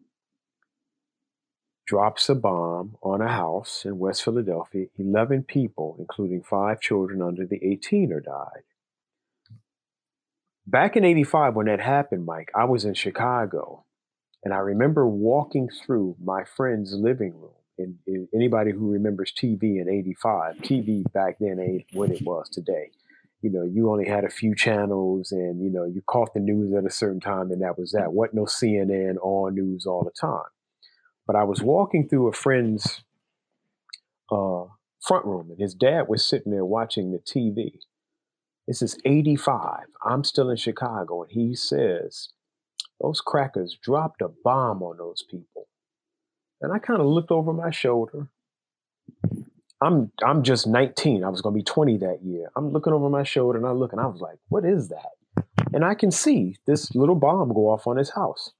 drops 1.87 2.29
a 2.29 2.35
bomb 2.35 2.97
on 3.03 3.21
a 3.21 3.29
house 3.29 3.85
in 3.85 3.99
West 3.99 4.23
Philadelphia. 4.23 4.87
11 4.99 5.43
people, 5.43 5.97
including 5.99 6.43
five 6.43 6.81
children 6.81 7.21
under 7.21 7.45
the 7.45 7.61
18 7.63 8.13
are 8.13 8.21
died. 8.21 8.63
Back 10.67 10.97
in 10.97 11.05
85, 11.05 11.55
when 11.55 11.67
that 11.67 11.81
happened, 11.81 12.25
Mike, 12.25 12.51
I 12.55 12.65
was 12.65 12.85
in 12.85 12.95
Chicago. 12.95 13.85
And 14.45 14.55
I 14.55 14.59
remember 14.59 15.07
walking 15.07 15.69
through 15.69 16.17
my 16.23 16.45
friend's 16.45 16.95
living 16.95 17.35
room. 17.35 17.62
And, 17.79 17.97
and 18.07 18.29
anybody 18.35 18.71
who 18.71 18.91
remembers 18.91 19.33
TV 19.33 19.81
in 19.81 19.89
85, 19.89 20.57
TV 20.59 21.11
back 21.13 21.37
then 21.41 21.59
ain't 21.59 21.87
what 21.93 22.11
it 22.11 22.23
was 22.23 22.49
today. 22.51 22.91
You 23.41 23.51
know, 23.51 23.65
you 23.65 23.91
only 23.91 24.07
had 24.07 24.25
a 24.25 24.31
few 24.31 24.55
channels 24.55 25.33
and, 25.33 25.61
you 25.63 25.71
know, 25.71 25.85
you 25.85 26.03
caught 26.07 26.33
the 26.35 26.41
news 26.41 26.75
at 26.75 26.87
a 26.87 26.91
certain 26.91 27.21
time 27.21 27.51
and 27.51 27.63
that 27.63 27.79
was 27.79 27.93
that. 27.93 28.13
What 28.13 28.35
no 28.35 28.45
CNN 28.45 29.17
on 29.21 29.55
news 29.55 29.85
all 29.87 30.05
the 30.05 30.13
time. 30.19 30.51
But 31.27 31.37
I 31.37 31.45
was 31.45 31.63
walking 31.63 32.09
through 32.09 32.29
a 32.29 32.33
friend's 32.33 33.03
uh, 34.31 34.65
front 35.01 35.25
room 35.25 35.51
and 35.51 35.59
his 35.59 35.75
dad 35.75 36.05
was 36.09 36.27
sitting 36.27 36.53
there 36.53 36.65
watching 36.65 37.11
the 37.11 37.19
TV. 37.19 37.79
This 38.69 38.81
is 38.81 38.97
85. 39.05 39.81
I'm 40.05 40.25
still 40.25 40.51
in 40.51 40.57
Chicago. 40.57 41.23
And 41.23 41.33
he 41.33 41.55
says, 41.55 42.29
Those 43.01 43.21
crackers 43.21 43.77
dropped 43.83 44.23
a 44.23 44.29
bomb 44.45 44.83
on 44.83 44.99
those 44.99 45.25
people. 45.29 45.69
And 46.63 46.73
I 46.73 46.79
kind 46.79 47.01
of 47.01 47.07
looked 47.07 47.33
over 47.33 47.53
my 47.53 47.71
shoulder. 47.71 48.29
I'm 49.83 50.13
I'm 50.25 50.45
just 50.45 50.67
19. 50.69 51.25
I 51.25 51.29
was 51.29 51.41
going 51.41 51.55
to 51.55 51.59
be 51.59 51.65
20 51.65 51.99
that 51.99 52.21
year. 52.23 52.49
I'm 52.57 52.71
looking 52.71 52.93
over 52.93 53.11
my 53.11 53.25
shoulder 53.25 53.59
and 53.59 53.67
I 53.67 53.73
look 53.73 53.93
and 53.93 54.01
I 54.01 54.07
was 54.07 54.21
like, 54.21 54.39
"What 54.49 54.65
is 54.65 54.89
that?" 54.89 55.45
And 55.73 55.85
I 55.85 55.95
can 55.95 56.13
see 56.13 56.57
this 56.67 56.95
little 56.95 57.17
bomb 57.17 57.53
go 57.53 57.69
off 57.69 57.89
on 57.89 57.97
his 57.97 58.11
house. 58.11 58.53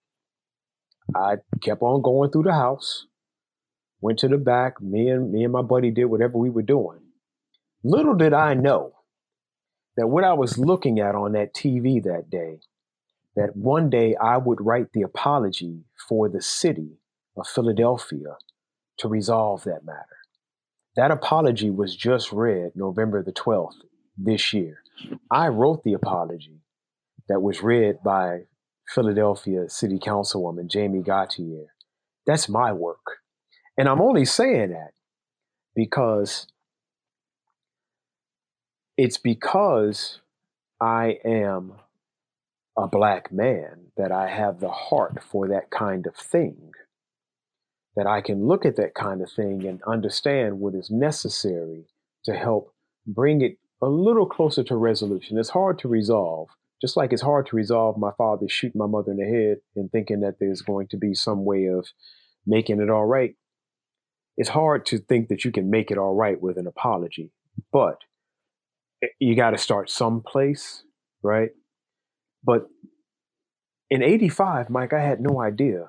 I 1.15 1.37
kept 1.61 1.83
on 1.83 2.03
going 2.03 2.31
through 2.31 2.45
the 2.45 2.53
house. 2.53 3.07
Went 4.01 4.19
to 4.19 4.29
the 4.29 4.37
back. 4.37 4.83
Me 4.83 5.09
and 5.09 5.31
me 5.31 5.45
and 5.45 5.53
my 5.53 5.63
buddy 5.63 5.93
did 5.93 6.07
whatever 6.07 6.39
we 6.39 6.51
were 6.51 6.63
doing. 6.63 6.99
Little 7.85 8.15
did 8.15 8.33
I 8.33 8.55
know 8.55 8.95
that 9.97 10.09
what 10.09 10.25
I 10.25 10.33
was 10.33 10.59
looking 10.59 10.99
at 10.99 11.15
on 11.15 11.33
that 11.33 11.55
TV 11.55 12.03
that 12.03 12.31
day, 12.31 12.61
that 13.37 13.57
one 13.57 13.91
day 13.91 14.17
I 14.17 14.39
would 14.39 14.61
write 14.61 14.93
the 14.93 15.03
apology 15.03 15.85
for 16.09 16.29
the 16.29 16.43
city 16.43 16.99
of 17.37 17.47
Philadelphia 17.47 18.37
to 18.99 19.09
resolve 19.09 19.65
that 19.65 19.85
matter. 19.85 20.07
That 20.97 21.11
apology 21.11 21.71
was 21.71 21.97
just 21.97 22.33
read 22.33 22.73
November 22.75 23.23
the 23.23 23.33
12th 23.33 23.77
this 24.17 24.53
year. 24.53 24.83
I 25.31 25.49
wrote 25.49 25.85
the 25.85 25.95
apology 25.95 26.61
that 27.29 27.41
was 27.41 27.63
read 27.63 28.03
by 28.05 28.43
Philadelphia 28.95 29.69
City 29.69 29.99
Councilwoman 29.99 30.71
Jamie 30.71 31.03
Gauthier. 31.03 31.67
That's 32.27 32.49
my 32.49 32.73
work. 32.73 33.21
And 33.79 33.89
I'm 33.89 34.03
only 34.03 34.25
saying 34.25 34.71
that 34.71 34.93
because 35.75 36.47
it's 38.99 39.17
because 39.17 40.21
I 40.81 41.19
am 41.25 41.73
a 42.77 42.87
black 42.87 43.33
man 43.33 43.87
that 43.97 44.13
I 44.13 44.29
have 44.29 44.61
the 44.61 44.71
heart 44.71 45.23
for 45.23 45.49
that 45.49 45.71
kind 45.71 46.07
of 46.07 46.17
thing. 46.17 46.73
That 47.97 48.07
I 48.07 48.23
can 48.23 48.47
look 48.47 48.65
at 48.65 48.77
that 48.77 48.95
kind 48.95 49.21
of 49.21 49.31
thing 49.31 49.67
and 49.67 49.83
understand 49.87 50.61
what 50.61 50.75
is 50.75 50.91
necessary 50.91 51.87
to 52.25 52.33
help 52.33 52.73
bring 53.07 53.43
it 53.43 53.59
a 53.83 53.89
little 53.89 54.27
closer 54.27 54.65
to 54.65 54.77
resolution. 54.77 55.39
It's 55.39 55.51
hard 55.51 55.79
to 55.81 55.89
resolve, 55.89 56.49
just 56.81 56.97
like 56.97 57.13
it's 57.13 57.23
hard 57.23 57.47
to 57.49 57.57
resolve 57.57 57.99
my 57.99 58.13
father 58.17 58.49
shooting 58.49 58.79
my 58.79 58.87
mother 58.87 59.11
in 59.13 59.19
the 59.19 59.25
head 59.25 59.59
and 59.77 59.91
thinking 59.91 60.21
that 60.21 60.37
there's 60.41 60.63
going 60.63 60.89
to 60.89 60.97
be 60.97 61.15
some 61.15 61.45
way 61.45 61.67
of 61.67 61.87
making 62.47 62.81
it 62.81 62.89
all 62.89 63.05
right. 63.05 63.35
It's 64.37 64.49
hard 64.49 64.87
to 64.87 64.99
think 64.99 65.29
that 65.29 65.45
you 65.45 65.53
can 65.53 65.69
make 65.69 65.91
it 65.91 65.99
all 65.99 66.15
right 66.15 66.41
with 66.41 66.57
an 66.57 66.67
apology. 66.67 67.31
But 67.73 67.99
you 69.19 69.37
got 69.37 69.51
to 69.51 69.59
start 69.59 69.91
someplace, 69.91 70.85
right? 71.23 71.51
But 72.43 72.69
in 73.91 74.03
85, 74.03 74.71
Mike, 74.71 74.93
I 74.93 75.01
had 75.01 75.21
no 75.21 75.43
idea 75.43 75.89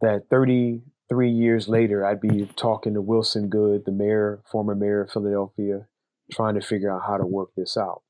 that 0.00 0.24
33 0.30 1.30
years 1.30 1.68
later, 1.68 2.04
I'd 2.04 2.20
be 2.20 2.48
talking 2.56 2.94
to 2.94 3.00
Wilson 3.00 3.48
Goode, 3.48 3.84
the 3.84 3.92
mayor, 3.92 4.42
former 4.50 4.74
mayor 4.74 5.02
of 5.02 5.10
Philadelphia, 5.10 5.86
trying 6.32 6.54
to 6.54 6.60
figure 6.60 6.94
out 6.94 7.06
how 7.06 7.16
to 7.16 7.26
work 7.26 7.50
this 7.56 7.76
out. 7.76 8.02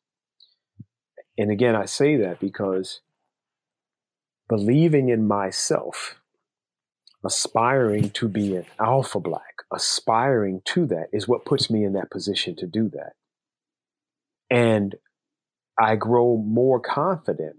And 1.38 1.50
again, 1.50 1.76
I 1.76 1.84
say 1.84 2.16
that 2.16 2.40
because 2.40 3.00
believing 4.48 5.08
in 5.08 5.26
myself, 5.26 6.16
aspiring 7.24 8.10
to 8.10 8.28
be 8.28 8.56
an 8.56 8.64
alpha 8.80 9.20
black, 9.20 9.62
aspiring 9.72 10.62
to 10.64 10.86
that 10.86 11.08
is 11.12 11.28
what 11.28 11.44
puts 11.44 11.70
me 11.70 11.84
in 11.84 11.92
that 11.92 12.10
position 12.10 12.56
to 12.56 12.66
do 12.66 12.88
that. 12.90 13.12
And 14.48 14.94
I 15.78 15.96
grow 15.96 16.36
more 16.36 16.80
confident 16.80 17.56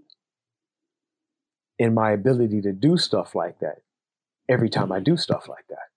in 1.78 1.94
my 1.94 2.10
ability 2.10 2.62
to 2.62 2.72
do 2.72 2.96
stuff 2.96 3.34
like 3.34 3.60
that 3.60 3.78
every 4.48 4.68
time 4.68 4.92
I 4.92 5.00
do 5.00 5.16
stuff 5.16 5.48
like 5.48 5.66
that. 5.68 5.88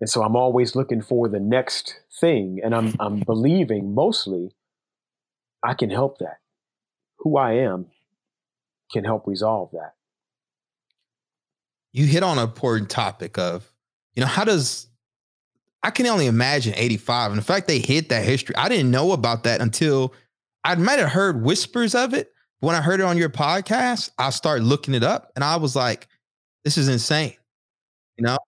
And 0.00 0.10
so 0.10 0.22
I'm 0.22 0.36
always 0.36 0.74
looking 0.74 1.00
for 1.00 1.28
the 1.28 1.40
next 1.40 2.00
thing 2.20 2.60
and 2.62 2.74
I'm 2.74 2.94
I'm 2.98 3.20
believing 3.20 3.94
mostly 3.94 4.54
I 5.62 5.74
can 5.74 5.90
help 5.90 6.18
that. 6.18 6.38
Who 7.18 7.36
I 7.36 7.52
am 7.52 7.86
can 8.92 9.04
help 9.04 9.26
resolve 9.26 9.70
that. 9.72 9.94
You 11.92 12.06
hit 12.06 12.22
on 12.22 12.38
an 12.38 12.44
important 12.44 12.90
topic 12.90 13.38
of, 13.38 13.72
you 14.14 14.22
know, 14.22 14.26
how 14.26 14.44
does 14.44 14.88
I 15.82 15.90
can 15.90 16.06
only 16.06 16.26
imagine 16.26 16.74
85. 16.76 17.32
And 17.32 17.38
the 17.38 17.44
fact 17.44 17.66
they 17.66 17.78
hit 17.78 18.08
that 18.08 18.24
history, 18.24 18.54
I 18.56 18.68
didn't 18.68 18.90
know 18.90 19.12
about 19.12 19.44
that 19.44 19.60
until 19.60 20.14
I 20.64 20.74
might 20.76 20.98
have 20.98 21.10
heard 21.10 21.42
whispers 21.42 21.94
of 21.94 22.14
it. 22.14 22.32
When 22.60 22.76
I 22.76 22.80
heard 22.80 23.00
it 23.00 23.04
on 23.04 23.18
your 23.18 23.30
podcast, 23.30 24.10
I 24.18 24.30
started 24.30 24.64
looking 24.64 24.94
it 24.94 25.02
up 25.02 25.32
and 25.34 25.42
I 25.44 25.56
was 25.56 25.74
like, 25.74 26.06
this 26.64 26.78
is 26.78 26.88
insane. 26.88 27.34
You 28.18 28.24
know? 28.26 28.38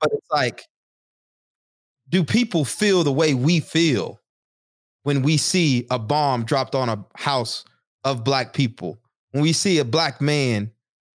But 0.00 0.10
it's 0.14 0.28
like, 0.30 0.64
do 2.08 2.24
people 2.24 2.64
feel 2.64 3.04
the 3.04 3.12
way 3.12 3.34
we 3.34 3.60
feel 3.60 4.20
when 5.04 5.22
we 5.22 5.36
see 5.36 5.86
a 5.90 5.98
bomb 5.98 6.44
dropped 6.44 6.74
on 6.74 6.88
a 6.88 7.04
house 7.16 7.64
of 8.04 8.24
black 8.24 8.52
people? 8.52 8.98
When 9.32 9.42
we 9.42 9.52
see 9.52 9.78
a 9.78 9.84
black 9.84 10.20
man 10.20 10.72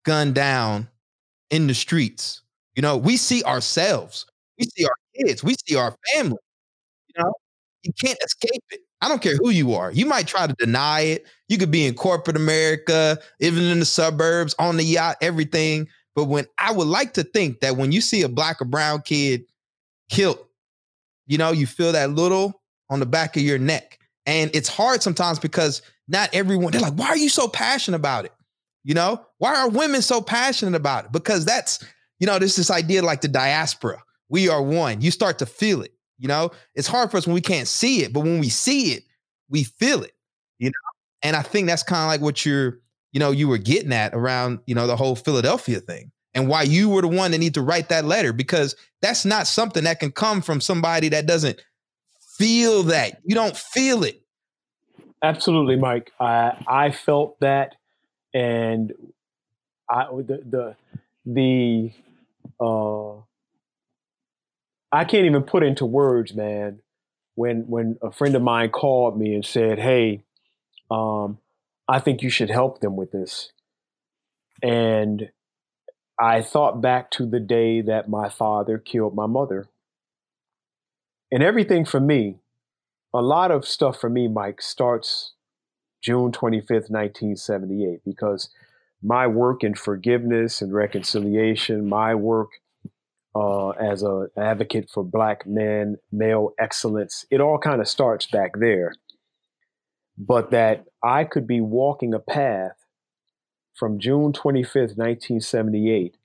gunned 0.06 0.36
down 0.36 0.90
in 1.50 1.68
the 1.68 1.74
streets? 1.74 2.42
You 2.76 2.82
know, 2.82 2.98
we 2.98 3.18
see 3.18 3.44
ourselves. 3.44 4.26
We 4.60 4.66
see 4.66 4.86
our 4.86 4.96
kids. 5.16 5.44
We 5.44 5.56
see 5.68 5.76
our 5.76 5.96
family. 6.14 6.38
You 7.16 7.24
know, 7.24 7.34
you 7.84 7.92
can't 8.04 8.20
escape 8.24 8.64
it. 8.72 8.82
I 9.02 9.10
don't 9.10 9.22
care 9.22 9.36
who 9.38 9.50
you 9.50 9.74
are. 9.74 9.92
You 9.92 10.06
might 10.06 10.28
try 10.28 10.48
to 10.48 10.56
deny 10.60 11.02
it. 11.02 11.26
You 11.50 11.58
could 11.58 11.72
be 11.72 11.86
in 11.86 11.96
corporate 11.96 12.38
America, 12.38 13.20
even 13.40 13.64
in 13.64 13.80
the 13.80 13.86
suburbs, 13.86 14.56
on 14.60 14.78
the 14.78 14.84
yacht, 14.84 15.18
everything. 15.22 15.88
But 16.16 16.26
when 16.26 16.46
I 16.58 16.72
would 16.72 16.88
like 16.88 17.14
to 17.14 17.24
think 17.24 17.62
that 17.62 17.78
when 17.78 17.92
you 17.92 18.02
see 18.02 18.22
a 18.22 18.30
black 18.30 18.62
or 18.62 18.66
brown 18.66 19.02
kid 19.02 19.46
killed, 20.10 20.40
you 21.28 21.38
know, 21.38 21.52
you 21.52 21.66
feel 21.68 21.94
that 21.94 22.12
little 22.12 22.62
on 22.90 23.00
the 23.00 23.06
back 23.06 23.38
of 23.38 23.44
your 23.44 23.60
neck. 23.60 24.00
And 24.26 24.52
it's 24.54 24.70
hard 24.70 25.02
sometimes 25.02 25.40
because 25.40 25.82
not 26.08 26.30
everyone, 26.34 26.72
they're 26.72 26.82
like, 26.82 26.94
why 26.94 27.08
are 27.08 27.18
you 27.18 27.30
so 27.30 27.48
passionate 27.48 27.98
about 27.98 28.26
it? 28.26 28.34
You 28.84 28.94
know, 28.94 29.26
why 29.38 29.56
are 29.56 29.70
women 29.70 30.02
so 30.02 30.22
passionate 30.22 30.76
about 30.76 31.06
it? 31.06 31.12
Because 31.12 31.46
that's, 31.46 31.84
you 32.20 32.28
know, 32.28 32.38
there's 32.40 32.56
this 32.56 32.72
idea 32.72 33.02
like 33.02 33.22
the 33.22 33.28
diaspora 33.28 34.04
we 34.32 34.48
are 34.48 34.62
one. 34.62 35.02
You 35.02 35.12
start 35.12 35.40
to 35.40 35.46
feel 35.46 35.82
it. 35.82 35.94
You 36.18 36.28
know, 36.30 36.52
it's 36.74 36.88
hard 36.88 37.12
for 37.12 37.18
us 37.18 37.28
when 37.28 37.34
we 37.34 37.42
can't 37.42 37.68
see 37.68 38.04
it, 38.04 38.14
but 38.14 38.22
when 38.22 38.40
we 38.40 38.50
see 38.50 38.94
it, 38.94 39.04
we 39.50 39.64
feel 39.64 40.04
it. 40.04 40.14
You 40.58 40.70
know, 40.70 40.72
and 41.22 41.36
I 41.36 41.42
think 41.42 41.68
that's 41.68 41.84
kind 41.84 42.02
of 42.04 42.08
like 42.08 42.22
what 42.22 42.46
you're, 42.46 42.80
you 43.12 43.20
know, 43.20 43.32
you 43.32 43.48
were 43.48 43.58
getting 43.58 43.94
at 43.94 44.14
around, 44.14 44.60
you 44.66 44.76
know, 44.76 44.88
the 44.88 44.96
whole 44.96 45.16
Philadelphia 45.16 45.80
thing 45.80 46.12
and 46.34 46.48
why 46.48 46.64
you 46.64 46.90
were 46.90 47.02
the 47.02 47.08
one 47.08 47.32
that 47.32 47.38
need 47.38 47.54
to 47.56 47.62
write 47.62 47.90
that 47.90 48.06
letter 48.06 48.34
because 48.34 48.76
that's 49.02 49.26
not 49.26 49.48
something 49.48 49.84
that 49.84 50.00
can 50.00 50.12
come 50.12 50.42
from 50.42 50.62
somebody 50.62 51.10
that 51.10 51.26
doesn't 51.26 51.62
feel 52.38 52.84
that. 52.84 53.20
You 53.24 53.36
don't 53.36 53.56
feel 53.56 54.04
it. 54.04 54.22
Absolutely, 55.22 55.76
Mike. 55.76 56.12
I 56.20 56.64
I 56.68 56.92
felt 56.92 57.40
that, 57.42 57.76
and 58.34 58.92
I 59.90 60.06
the 60.06 60.42
the 60.50 60.76
the 61.26 61.92
uh 62.60 63.22
I 64.92 65.06
can't 65.06 65.26
even 65.26 65.44
put 65.44 65.64
into 65.64 65.86
words, 65.86 66.34
man. 66.34 66.80
When 67.36 67.62
when 67.68 67.98
a 68.02 68.12
friend 68.12 68.36
of 68.36 68.42
mine 68.42 68.72
called 68.72 69.20
me 69.20 69.36
and 69.36 69.46
said, 69.46 69.78
"Hey, 69.78 70.24
um, 70.90 71.38
I 71.88 72.00
think 72.00 72.22
you 72.22 72.30
should 72.30 72.50
help 72.50 72.80
them 72.80 72.96
with 72.96 73.12
this. 73.12 73.52
And 74.64 75.30
I 76.20 76.42
thought 76.42 76.82
back 76.82 77.10
to 77.12 77.26
the 77.26 77.40
day 77.40 77.82
that 77.82 78.10
my 78.10 78.30
father 78.30 78.78
killed 78.78 79.16
my 79.16 79.26
mother. 79.26 79.68
And 81.32 81.42
everything 81.42 81.86
for 81.86 82.00
me, 82.00 82.38
a 83.14 83.22
lot 83.22 83.52
of 83.52 83.66
stuff 83.66 84.00
for 84.00 84.10
me, 84.10 84.28
Mike, 84.28 84.62
starts 84.62 85.34
June 86.02 86.32
25th, 86.32 86.90
1978, 86.90 88.02
because 88.06 88.50
my 89.02 89.28
work 89.28 89.64
in 89.64 89.76
forgiveness 89.76 90.62
and 90.62 90.74
reconciliation, 90.74 91.88
my 91.88 92.16
work 92.16 92.50
uh, 93.36 93.70
as 93.70 94.04
an 94.04 94.28
advocate 94.38 94.90
for 94.90 95.04
black 95.04 95.48
men, 95.48 95.98
male 96.12 96.54
excellence, 96.60 97.26
it 97.32 97.42
all 97.42 97.58
kind 97.58 97.82
of 97.82 97.88
starts 97.88 98.26
back 98.26 98.52
there. 98.60 98.94
But 100.18 100.52
that 100.52 100.86
I 101.04 101.24
could 101.24 101.48
be 101.48 101.62
walking 101.62 102.14
a 102.14 102.20
path 102.20 102.86
from 103.76 104.00
June 104.00 104.34
25th, 104.34 104.98
1978 104.98 106.18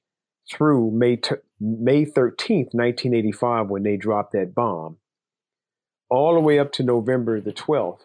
through 0.51 0.91
May, 0.91 1.17
t- 1.17 1.37
May 1.61 2.05
13th, 2.05 2.75
1985, 2.75 3.69
when 3.69 3.83
they 3.83 3.97
dropped 3.97 4.33
that 4.33 4.55
bomb, 4.55 4.99
all 6.09 6.35
the 6.35 6.41
way 6.41 6.59
up 6.59 6.73
to 6.73 6.83
November 6.83 7.41
the 7.41 7.53
12th, 7.53 8.01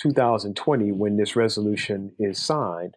2020, 0.00 0.92
when 0.92 1.16
this 1.16 1.36
resolution 1.36 2.12
is 2.18 2.38
signed. 2.38 2.96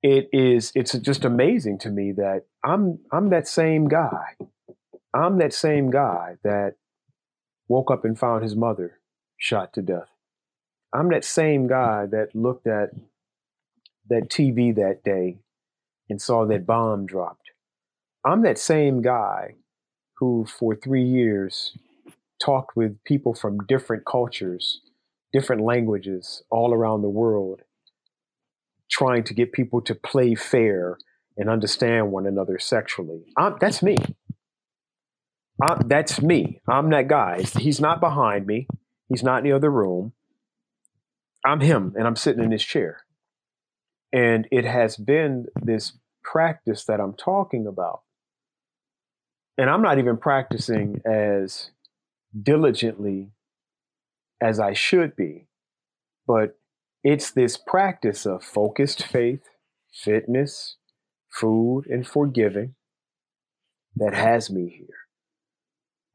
It 0.00 0.28
is 0.32 0.70
it's 0.76 0.92
just 0.92 1.24
amazing 1.24 1.80
to 1.80 1.90
me 1.90 2.12
that 2.12 2.44
I'm 2.64 3.00
I'm 3.10 3.30
that 3.30 3.48
same 3.48 3.88
guy. 3.88 4.36
I'm 5.12 5.38
that 5.38 5.52
same 5.52 5.90
guy 5.90 6.36
that 6.44 6.74
woke 7.66 7.90
up 7.90 8.04
and 8.04 8.16
found 8.16 8.44
his 8.44 8.54
mother 8.54 9.00
shot 9.36 9.72
to 9.72 9.82
death. 9.82 10.08
I'm 10.94 11.08
that 11.10 11.24
same 11.24 11.66
guy 11.66 12.06
that 12.06 12.34
looked 12.34 12.66
at 12.66 12.90
that 14.08 14.30
TV 14.30 14.74
that 14.74 15.02
day 15.04 15.38
and 16.08 16.20
saw 16.20 16.46
that 16.46 16.66
bomb 16.66 17.06
dropped. 17.06 17.50
I'm 18.24 18.42
that 18.42 18.58
same 18.58 19.02
guy 19.02 19.56
who, 20.18 20.46
for 20.46 20.74
three 20.74 21.04
years, 21.04 21.76
talked 22.42 22.76
with 22.76 23.02
people 23.04 23.34
from 23.34 23.58
different 23.66 24.04
cultures, 24.04 24.80
different 25.32 25.62
languages 25.62 26.42
all 26.50 26.72
around 26.72 27.02
the 27.02 27.08
world, 27.08 27.62
trying 28.90 29.24
to 29.24 29.34
get 29.34 29.52
people 29.52 29.80
to 29.82 29.94
play 29.94 30.34
fair 30.34 30.96
and 31.36 31.48
understand 31.50 32.10
one 32.10 32.26
another 32.26 32.58
sexually. 32.58 33.24
I'm, 33.36 33.56
that's 33.60 33.82
me. 33.82 33.96
I'm, 35.62 35.86
that's 35.86 36.22
me. 36.22 36.60
I'm 36.68 36.90
that 36.90 37.08
guy. 37.08 37.42
He's 37.58 37.80
not 37.80 38.00
behind 38.00 38.46
me. 38.46 38.66
He's 39.08 39.22
not 39.22 39.38
in 39.38 39.44
the 39.44 39.52
other 39.52 39.70
room. 39.70 40.12
I'm 41.44 41.60
him, 41.60 41.94
and 41.96 42.06
I'm 42.06 42.16
sitting 42.16 42.42
in 42.42 42.50
this 42.50 42.64
chair. 42.64 43.02
And 44.12 44.48
it 44.50 44.64
has 44.64 44.96
been 44.96 45.46
this 45.60 45.92
practice 46.22 46.84
that 46.84 47.00
I'm 47.00 47.14
talking 47.14 47.66
about. 47.66 48.02
And 49.56 49.68
I'm 49.68 49.82
not 49.82 49.98
even 49.98 50.16
practicing 50.16 51.00
as 51.04 51.70
diligently 52.40 53.30
as 54.40 54.60
I 54.60 54.72
should 54.72 55.16
be, 55.16 55.48
but 56.26 56.58
it's 57.02 57.30
this 57.30 57.56
practice 57.56 58.26
of 58.26 58.44
focused 58.44 59.04
faith, 59.04 59.42
fitness, 59.92 60.76
food, 61.30 61.86
and 61.86 62.06
forgiving 62.06 62.74
that 63.96 64.14
has 64.14 64.50
me 64.50 64.68
here. 64.68 64.97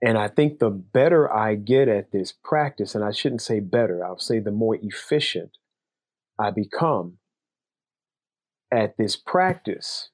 And 0.06 0.18
I 0.18 0.28
think 0.28 0.60
the 0.60 0.70
better 0.70 1.34
I 1.34 1.56
get 1.56 1.88
at 1.88 2.12
this 2.12 2.34
practice, 2.34 2.94
and 2.94 3.06
I 3.06 3.12
shouldn't 3.12 3.42
say 3.42 3.62
better, 3.62 4.06
I'll 4.06 4.20
say 4.20 4.40
the 4.40 4.52
more 4.52 4.76
efficient 4.76 5.52
I 6.38 6.52
become, 6.52 7.20
at 8.70 8.98
this 8.98 9.16
practice, 9.16 10.10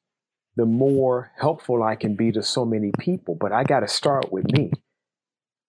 the 0.55 0.67
more 0.67 1.31
helpful 1.39 1.81
I 1.81 1.95
can 1.95 2.15
be 2.15 2.31
to 2.33 2.43
so 2.43 2.65
many 2.65 2.91
people. 2.99 3.35
But 3.39 3.51
I 3.51 3.63
got 3.63 3.79
to 3.79 3.87
start 3.87 4.31
with 4.31 4.51
me. 4.51 4.71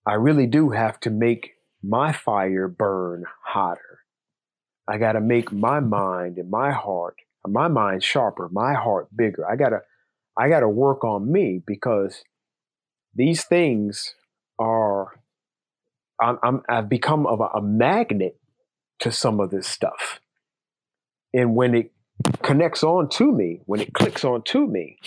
I 0.06 0.14
really 0.14 0.47
do 0.47 0.70
have 0.70 1.01
to 1.01 1.10
make 1.10 1.52
my 1.82 2.12
fire 2.12 2.68
burn 2.68 3.24
hotter. 3.47 4.01
I 4.86 4.98
got 4.98 5.12
to 5.12 5.20
make 5.20 5.51
my 5.51 5.80
mind 5.80 6.36
and 6.36 6.51
my 6.51 6.72
heart, 6.72 7.16
my 7.47 7.68
mind 7.68 8.02
sharper, 8.02 8.51
my 8.52 8.74
heart 8.74 9.09
bigger. 9.16 9.48
I 9.51 9.56
got 9.56 9.70
to 9.70 9.80
I 10.36 10.48
got 10.48 10.60
to 10.60 10.68
work 10.68 11.05
on 11.05 11.30
me 11.30 11.62
because 11.66 12.22
these 13.14 13.44
things 13.44 14.14
are 14.58 15.12
I'm, 16.20 16.38
I'm 16.42 16.62
I've 16.68 16.88
become 16.88 17.26
of 17.26 17.40
a, 17.40 17.58
a 17.58 17.62
magnet 17.62 18.38
to 19.00 19.10
some 19.10 19.40
of 19.40 19.50
this 19.50 19.66
stuff. 19.66 20.20
And 21.32 21.54
when 21.54 21.74
it 21.74 21.92
connects 22.42 22.82
on 22.82 23.08
to 23.10 23.32
me, 23.32 23.60
when 23.66 23.80
it 23.80 23.94
clicks 23.94 24.24
on 24.24 24.42
to 24.46 24.66
me, 24.66 24.98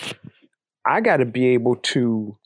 I 0.85 1.01
got 1.01 1.17
to 1.17 1.25
be 1.25 1.47
able 1.47 1.75
to 1.75 2.37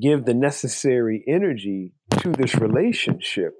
give 0.00 0.24
the 0.24 0.34
necessary 0.34 1.24
energy 1.26 1.94
to 2.20 2.32
this 2.32 2.54
relationship 2.54 3.54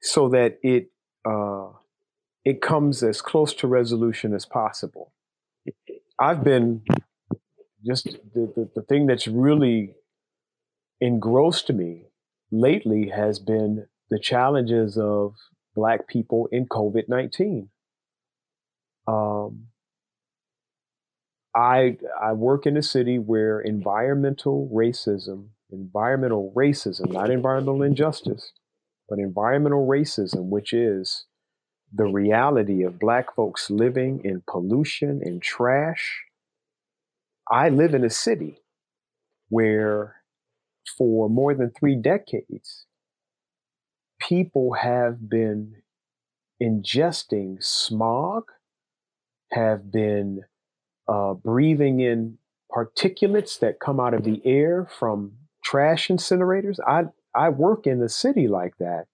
so 0.00 0.28
that 0.28 0.58
it 0.62 0.90
uh, 1.28 1.68
it 2.44 2.62
comes 2.62 3.02
as 3.02 3.20
close 3.20 3.52
to 3.54 3.66
resolution 3.66 4.34
as 4.34 4.46
possible. 4.46 5.12
I've 6.20 6.44
been 6.44 6.82
just 7.86 8.04
the, 8.34 8.52
the, 8.54 8.68
the 8.74 8.82
thing 8.82 9.06
that's 9.06 9.28
really 9.28 9.94
engrossed 11.00 11.72
me 11.72 12.04
lately 12.50 13.08
has 13.08 13.38
been 13.38 13.86
the 14.10 14.18
challenges 14.18 14.96
of 14.96 15.34
black 15.74 16.08
people 16.08 16.48
in 16.50 16.66
COVID 16.66 17.08
19. 17.08 17.68
Um, 19.06 19.68
I, 21.54 21.96
I 22.20 22.32
work 22.32 22.66
in 22.66 22.76
a 22.76 22.82
city 22.82 23.18
where 23.18 23.60
environmental 23.60 24.70
racism, 24.74 25.48
environmental 25.70 26.52
racism, 26.54 27.12
not 27.12 27.30
environmental 27.30 27.82
injustice, 27.82 28.52
but 29.08 29.18
environmental 29.18 29.86
racism, 29.86 30.48
which 30.48 30.72
is 30.72 31.24
the 31.92 32.04
reality 32.04 32.82
of 32.82 32.98
black 32.98 33.34
folks 33.34 33.70
living 33.70 34.20
in 34.22 34.42
pollution 34.46 35.22
and 35.24 35.40
trash. 35.40 36.25
I 37.50 37.68
live 37.68 37.94
in 37.94 38.04
a 38.04 38.10
city 38.10 38.62
where 39.48 40.16
for 40.96 41.28
more 41.28 41.54
than 41.54 41.70
three 41.70 41.96
decades, 41.96 42.86
people 44.20 44.74
have 44.74 45.28
been 45.28 45.76
ingesting 46.62 47.62
smog, 47.62 48.44
have 49.52 49.90
been 49.92 50.42
uh, 51.08 51.34
breathing 51.34 52.00
in 52.00 52.38
particulates 52.74 53.58
that 53.60 53.80
come 53.80 54.00
out 54.00 54.14
of 54.14 54.24
the 54.24 54.40
air 54.44 54.86
from 54.98 55.32
trash 55.64 56.08
incinerators. 56.08 56.78
I 56.86 57.04
I 57.34 57.50
work 57.50 57.86
in 57.86 58.02
a 58.02 58.08
city 58.08 58.48
like 58.48 58.76
that, 58.78 59.06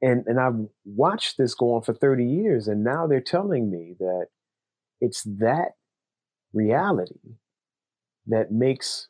and 0.00 0.24
and 0.26 0.40
I've 0.40 0.68
watched 0.84 1.36
this 1.36 1.54
go 1.54 1.74
on 1.74 1.82
for 1.82 1.94
thirty 1.94 2.26
years, 2.26 2.68
and 2.68 2.84
now 2.84 3.06
they're 3.06 3.20
telling 3.20 3.70
me 3.70 3.96
that 3.98 4.26
it's 5.00 5.22
that 5.24 5.72
reality 6.54 7.36
that 8.26 8.50
makes 8.50 9.08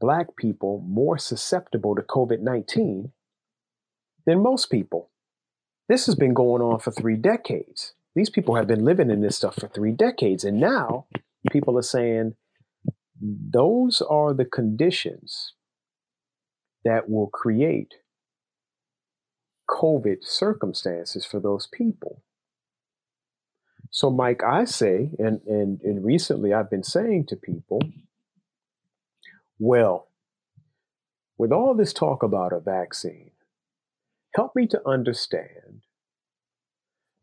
black 0.00 0.36
people 0.36 0.84
more 0.86 1.18
susceptible 1.18 1.94
to 1.94 2.02
COVID 2.02 2.40
19 2.40 3.12
than 4.26 4.42
most 4.42 4.70
people. 4.70 5.10
This 5.88 6.06
has 6.06 6.14
been 6.16 6.34
going 6.34 6.62
on 6.62 6.80
for 6.80 6.90
three 6.90 7.16
decades. 7.16 7.94
These 8.14 8.30
people 8.30 8.56
have 8.56 8.66
been 8.66 8.84
living 8.84 9.10
in 9.10 9.20
this 9.20 9.36
stuff 9.36 9.54
for 9.54 9.68
three 9.68 9.92
decades. 9.92 10.42
And 10.42 10.58
now 10.58 11.06
people 11.50 11.78
are 11.78 11.82
saying 11.82 12.34
those 13.20 14.02
are 14.02 14.34
the 14.34 14.44
conditions 14.44 15.52
that 16.84 17.08
will 17.08 17.28
create 17.28 17.94
COVID 19.70 20.18
circumstances 20.22 21.24
for 21.24 21.40
those 21.40 21.66
people. 21.66 22.22
So, 23.90 24.10
Mike, 24.10 24.42
I 24.42 24.64
say, 24.64 25.10
and, 25.18 25.40
and, 25.46 25.80
and 25.82 26.04
recently 26.04 26.52
I've 26.52 26.70
been 26.70 26.82
saying 26.82 27.26
to 27.26 27.36
people, 27.36 27.80
well, 29.58 30.08
with 31.38 31.52
all 31.52 31.74
this 31.74 31.92
talk 31.92 32.22
about 32.22 32.52
a 32.52 32.60
vaccine, 32.60 33.30
help 34.34 34.54
me 34.54 34.66
to 34.68 34.80
understand 34.86 35.82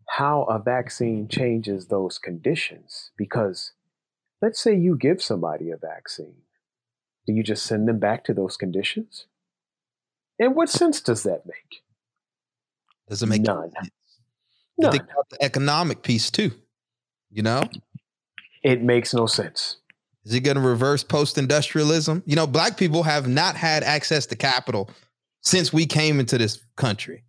how 0.09 0.43
a 0.43 0.59
vaccine 0.59 1.27
changes 1.27 1.87
those 1.87 2.17
conditions. 2.17 3.11
Because 3.17 3.71
let's 4.41 4.61
say 4.61 4.75
you 4.75 4.97
give 4.97 5.21
somebody 5.21 5.71
a 5.71 5.77
vaccine, 5.77 6.43
do 7.25 7.33
you 7.33 7.43
just 7.43 7.65
send 7.65 7.87
them 7.87 7.99
back 7.99 8.23
to 8.25 8.33
those 8.33 8.57
conditions? 8.57 9.25
And 10.39 10.55
what 10.55 10.69
sense 10.69 11.01
does 11.01 11.23
that 11.23 11.45
make? 11.45 11.83
Does 13.07 13.23
it 13.23 13.27
make 13.27 13.41
none? 13.41 13.71
You 14.77 14.91
think 14.91 15.03
about 15.03 15.29
the 15.29 15.43
economic 15.43 16.01
piece 16.01 16.31
too. 16.31 16.51
You 17.29 17.43
know, 17.43 17.63
it 18.63 18.81
makes 18.81 19.13
no 19.13 19.25
sense. 19.25 19.77
Is 20.25 20.33
it 20.33 20.41
going 20.41 20.55
to 20.55 20.61
reverse 20.61 21.03
post 21.03 21.37
industrialism? 21.37 22.23
You 22.25 22.35
know, 22.35 22.47
black 22.47 22.77
people 22.77 23.03
have 23.03 23.27
not 23.27 23.55
had 23.55 23.83
access 23.83 24.25
to 24.27 24.35
capital 24.35 24.89
since 25.41 25.73
we 25.73 25.85
came 25.85 26.19
into 26.19 26.37
this 26.37 26.61
country. 26.77 27.23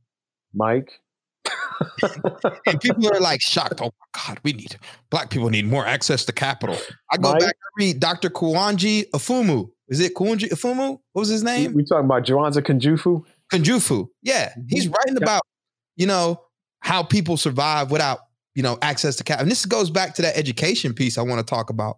Mike, 0.54 1.00
and 2.66 2.80
people 2.80 3.08
are 3.12 3.20
like 3.20 3.40
shocked. 3.40 3.80
Oh 3.80 3.86
my 3.86 4.26
God, 4.26 4.40
we 4.44 4.52
need 4.52 4.76
black 5.10 5.30
people 5.30 5.50
need 5.50 5.66
more 5.66 5.86
access 5.86 6.24
to 6.26 6.32
capital. 6.32 6.76
I 7.10 7.16
go 7.16 7.32
Mike? 7.32 7.40
back 7.40 7.54
and 7.54 7.86
read 7.86 8.00
Dr. 8.00 8.30
Kouandji 8.30 9.10
Afumu. 9.10 9.70
Is 9.88 10.00
it 10.00 10.14
Kouandji 10.14 10.50
Afumu? 10.50 10.98
What 11.12 11.20
was 11.20 11.28
his 11.28 11.42
name? 11.42 11.74
We 11.74 11.84
talking 11.84 12.06
about 12.06 12.24
Jawanza 12.24 12.62
Kunjufu? 12.62 13.24
Kunjufu. 13.52 14.08
Yeah. 14.22 14.50
Mm-hmm. 14.50 14.62
He's 14.68 14.88
writing 14.88 15.16
about, 15.16 15.42
you 15.96 16.06
know, 16.06 16.40
how 16.85 17.02
people 17.02 17.39
survive 17.39 17.90
without, 17.90 18.19
you 18.55 18.62
know, 18.62 18.77
access 18.82 19.16
to 19.16 19.24
capital. 19.24 19.44
And 19.44 19.51
this 19.51 19.65
goes 19.65 19.89
back 19.89 20.15
to 20.16 20.23
that 20.23 20.36
education 20.36 20.93
piece 20.93 21.16
I 21.16 21.23
want 21.23 21.39
to 21.39 21.51
talk 21.51 21.70
about. 21.70 21.97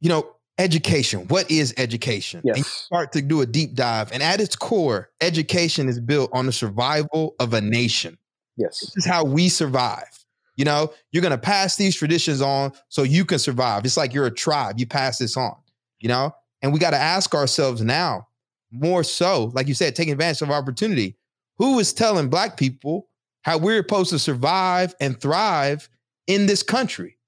You 0.00 0.10
know, 0.10 0.30
education. 0.58 1.26
What 1.28 1.50
is 1.50 1.72
education? 1.78 2.42
Yes. 2.44 2.56
And 2.56 2.64
you 2.66 2.70
start 2.70 3.12
to 3.12 3.22
do 3.22 3.40
a 3.40 3.46
deep 3.46 3.74
dive. 3.74 4.12
And 4.12 4.22
at 4.22 4.42
its 4.42 4.54
core, 4.54 5.10
education 5.22 5.88
is 5.88 5.98
built 5.98 6.28
on 6.34 6.44
the 6.44 6.52
survival 6.52 7.34
of 7.40 7.54
a 7.54 7.62
nation. 7.62 8.18
Yes. 8.58 8.80
This 8.80 8.98
is 8.98 9.06
how 9.06 9.24
we 9.24 9.48
survive. 9.48 10.10
You 10.56 10.66
know, 10.66 10.92
you're 11.10 11.22
going 11.22 11.32
to 11.32 11.38
pass 11.38 11.76
these 11.76 11.96
traditions 11.96 12.42
on 12.42 12.72
so 12.90 13.04
you 13.04 13.24
can 13.24 13.38
survive. 13.38 13.86
It's 13.86 13.96
like 13.96 14.12
you're 14.12 14.26
a 14.26 14.30
tribe. 14.30 14.78
You 14.78 14.86
pass 14.86 15.16
this 15.16 15.38
on, 15.38 15.56
you 15.98 16.08
know? 16.08 16.34
And 16.60 16.74
we 16.74 16.78
got 16.78 16.90
to 16.90 16.98
ask 16.98 17.34
ourselves 17.34 17.80
now, 17.80 18.28
more 18.70 19.02
so, 19.02 19.50
like 19.54 19.66
you 19.66 19.74
said, 19.74 19.96
taking 19.96 20.12
advantage 20.12 20.42
of 20.42 20.50
opportunity. 20.50 21.16
Who 21.56 21.78
is 21.78 21.94
telling 21.94 22.28
black 22.28 22.58
people 22.58 23.08
how 23.44 23.58
we're 23.58 23.78
supposed 23.78 24.10
to 24.10 24.18
survive 24.18 24.94
and 25.00 25.20
thrive 25.20 25.88
in 26.26 26.46
this 26.46 26.62
country? 26.62 27.18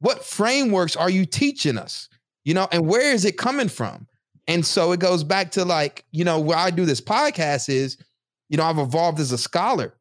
What 0.00 0.24
frameworks 0.24 0.96
are 0.96 1.10
you 1.10 1.26
teaching 1.26 1.78
us? 1.78 2.08
you 2.48 2.54
know, 2.54 2.66
and 2.72 2.86
where 2.86 3.12
is 3.12 3.26
it 3.26 3.36
coming 3.36 3.68
from? 3.68 4.06
And 4.46 4.64
so 4.64 4.92
it 4.92 5.00
goes 5.00 5.22
back 5.22 5.50
to 5.50 5.66
like, 5.66 6.06
you 6.12 6.24
know, 6.24 6.40
where 6.40 6.56
I 6.56 6.70
do 6.70 6.86
this 6.86 6.98
podcast 6.98 7.68
is, 7.68 7.98
you 8.48 8.56
know, 8.56 8.64
I've 8.64 8.78
evolved 8.78 9.20
as 9.20 9.32
a 9.32 9.36
scholar. 9.36 9.92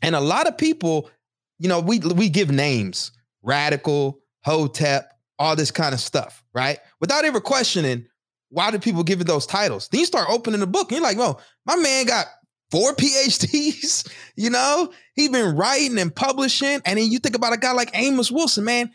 And 0.00 0.14
a 0.14 0.20
lot 0.20 0.46
of 0.46 0.56
people, 0.56 1.10
you 1.58 1.68
know, 1.68 1.80
we 1.80 1.98
we 1.98 2.28
give 2.28 2.52
names, 2.52 3.10
radical, 3.42 4.20
hotep, 4.44 5.18
all 5.40 5.56
this 5.56 5.72
kind 5.72 5.92
of 5.94 5.98
stuff, 5.98 6.44
right? 6.54 6.78
Without 7.00 7.24
ever 7.24 7.40
questioning 7.40 8.06
why 8.50 8.70
do 8.70 8.78
people 8.78 9.02
give 9.02 9.20
it 9.20 9.26
those 9.26 9.44
titles? 9.44 9.88
Then 9.88 9.98
you 9.98 10.06
start 10.06 10.30
opening 10.30 10.60
the 10.60 10.66
book 10.66 10.92
and 10.92 11.00
you're 11.00 11.02
like, 11.02 11.18
well, 11.18 11.40
my 11.66 11.74
man 11.74 12.06
got 12.06 12.26
four 12.70 12.92
PhDs, 12.96 14.10
you 14.36 14.50
know, 14.50 14.92
he's 15.14 15.30
been 15.30 15.56
writing 15.56 15.98
and 15.98 16.14
publishing. 16.14 16.80
And 16.84 16.98
then 16.98 17.10
you 17.10 17.18
think 17.18 17.36
about 17.36 17.52
a 17.52 17.58
guy 17.58 17.72
like 17.72 17.90
Amos 17.94 18.30
Wilson, 18.30 18.64
man, 18.64 18.90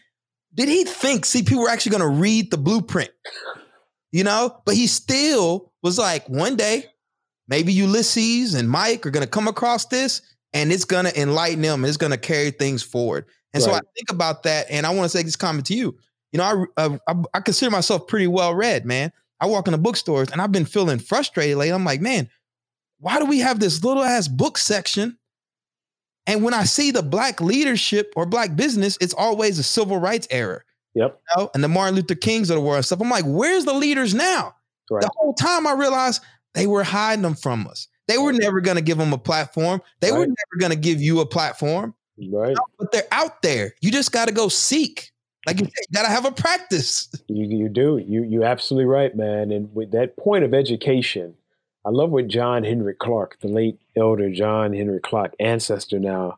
did 0.53 0.69
he 0.69 0.83
think, 0.83 1.25
people 1.31 1.61
were 1.61 1.69
actually 1.69 1.97
going 1.97 2.13
to 2.13 2.19
read 2.19 2.51
the 2.51 2.57
blueprint, 2.57 3.11
you 4.11 4.23
know? 4.23 4.61
But 4.65 4.75
he 4.75 4.87
still 4.87 5.71
was 5.81 5.97
like, 5.97 6.29
one 6.29 6.55
day, 6.55 6.85
maybe 7.47 7.73
Ulysses 7.73 8.53
and 8.53 8.69
Mike 8.69 9.05
are 9.05 9.11
going 9.11 9.25
to 9.25 9.29
come 9.29 9.47
across 9.47 9.85
this 9.87 10.21
and 10.53 10.71
it's 10.71 10.85
going 10.85 11.05
to 11.05 11.19
enlighten 11.19 11.61
them. 11.61 11.83
It's 11.85 11.97
going 11.97 12.11
to 12.11 12.17
carry 12.17 12.51
things 12.51 12.83
forward. 12.83 13.25
And 13.53 13.63
right. 13.63 13.69
so 13.69 13.75
I 13.75 13.81
think 13.95 14.11
about 14.11 14.43
that. 14.43 14.67
And 14.69 14.85
I 14.85 14.91
want 14.91 15.09
to 15.11 15.17
say 15.17 15.23
this 15.23 15.35
comment 15.35 15.65
to 15.67 15.75
you. 15.75 15.97
You 16.31 16.39
know, 16.39 16.67
I, 16.77 16.81
uh, 16.81 16.97
I, 17.07 17.13
I 17.35 17.39
consider 17.41 17.71
myself 17.71 18.07
pretty 18.07 18.27
well 18.27 18.55
read, 18.55 18.85
man. 18.85 19.11
I 19.39 19.45
walk 19.47 19.67
in 19.67 19.73
the 19.73 19.77
bookstores 19.77 20.31
and 20.31 20.41
I've 20.41 20.51
been 20.51 20.65
feeling 20.65 20.99
frustrated 20.99 21.57
lately. 21.57 21.73
I'm 21.73 21.83
like, 21.83 22.01
man, 22.01 22.29
why 23.03 23.19
do 23.19 23.25
we 23.25 23.39
have 23.39 23.59
this 23.59 23.83
little 23.83 24.03
ass 24.03 24.27
book 24.27 24.57
section 24.57 25.17
and 26.27 26.43
when 26.43 26.53
I 26.53 26.63
see 26.63 26.91
the 26.91 27.03
black 27.03 27.41
leadership 27.41 28.13
or 28.15 28.25
black 28.25 28.55
business, 28.55 28.97
it's 29.01 29.13
always 29.13 29.59
a 29.59 29.63
civil 29.63 29.97
rights 29.97 30.27
era. 30.31 30.61
Yep. 30.95 31.19
You 31.37 31.43
know? 31.43 31.51
And 31.53 31.63
the 31.63 31.67
Martin 31.67 31.95
Luther 31.95 32.15
Kings 32.15 32.49
of 32.49 32.55
the 32.55 32.61
world 32.61 32.77
and 32.77 32.85
stuff. 32.85 33.01
I'm 33.01 33.09
like, 33.09 33.25
where's 33.25 33.65
the 33.65 33.73
leaders 33.73 34.13
now? 34.13 34.55
Right. 34.89 35.01
The 35.01 35.11
whole 35.17 35.33
time 35.33 35.67
I 35.67 35.73
realized 35.73 36.21
they 36.53 36.67
were 36.67 36.83
hiding 36.83 37.23
them 37.23 37.35
from 37.35 37.67
us. 37.67 37.87
They 38.07 38.17
were 38.17 38.33
never 38.33 38.61
going 38.61 38.75
to 38.75 38.83
give 38.83 38.97
them 38.97 39.13
a 39.13 39.17
platform. 39.17 39.81
They 40.01 40.11
right. 40.11 40.19
were 40.19 40.25
never 40.25 40.59
going 40.59 40.71
to 40.71 40.77
give 40.77 41.01
you 41.01 41.19
a 41.19 41.25
platform. 41.25 41.93
Right. 42.17 42.49
You 42.49 42.55
know? 42.55 42.65
But 42.79 42.91
they're 42.91 43.07
out 43.11 43.41
there. 43.41 43.73
You 43.81 43.91
just 43.91 44.11
got 44.11 44.27
to 44.27 44.33
go 44.33 44.47
seek. 44.49 45.11
Like 45.45 45.59
you 45.59 45.65
said, 45.65 45.85
you 45.89 45.93
got 45.93 46.03
to 46.03 46.09
have 46.09 46.25
a 46.25 46.31
practice. 46.31 47.09
You, 47.27 47.45
you 47.45 47.67
do. 47.67 47.97
You 47.97 48.23
you 48.23 48.45
absolutely 48.45 48.85
right, 48.85 49.13
man. 49.13 49.51
And 49.51 49.73
with 49.75 49.91
that 49.91 50.15
point 50.15 50.45
of 50.45 50.53
education, 50.53 51.35
I 51.85 51.89
love 51.89 52.11
what 52.11 52.27
John 52.29 52.63
Henrik 52.63 52.97
Clarke, 52.97 53.39
the 53.41 53.49
late 53.49 53.79
elder 53.97 54.31
John 54.31 54.73
Henrik 54.73 55.03
Clarke, 55.03 55.35
ancestor 55.39 55.99
now, 55.99 56.37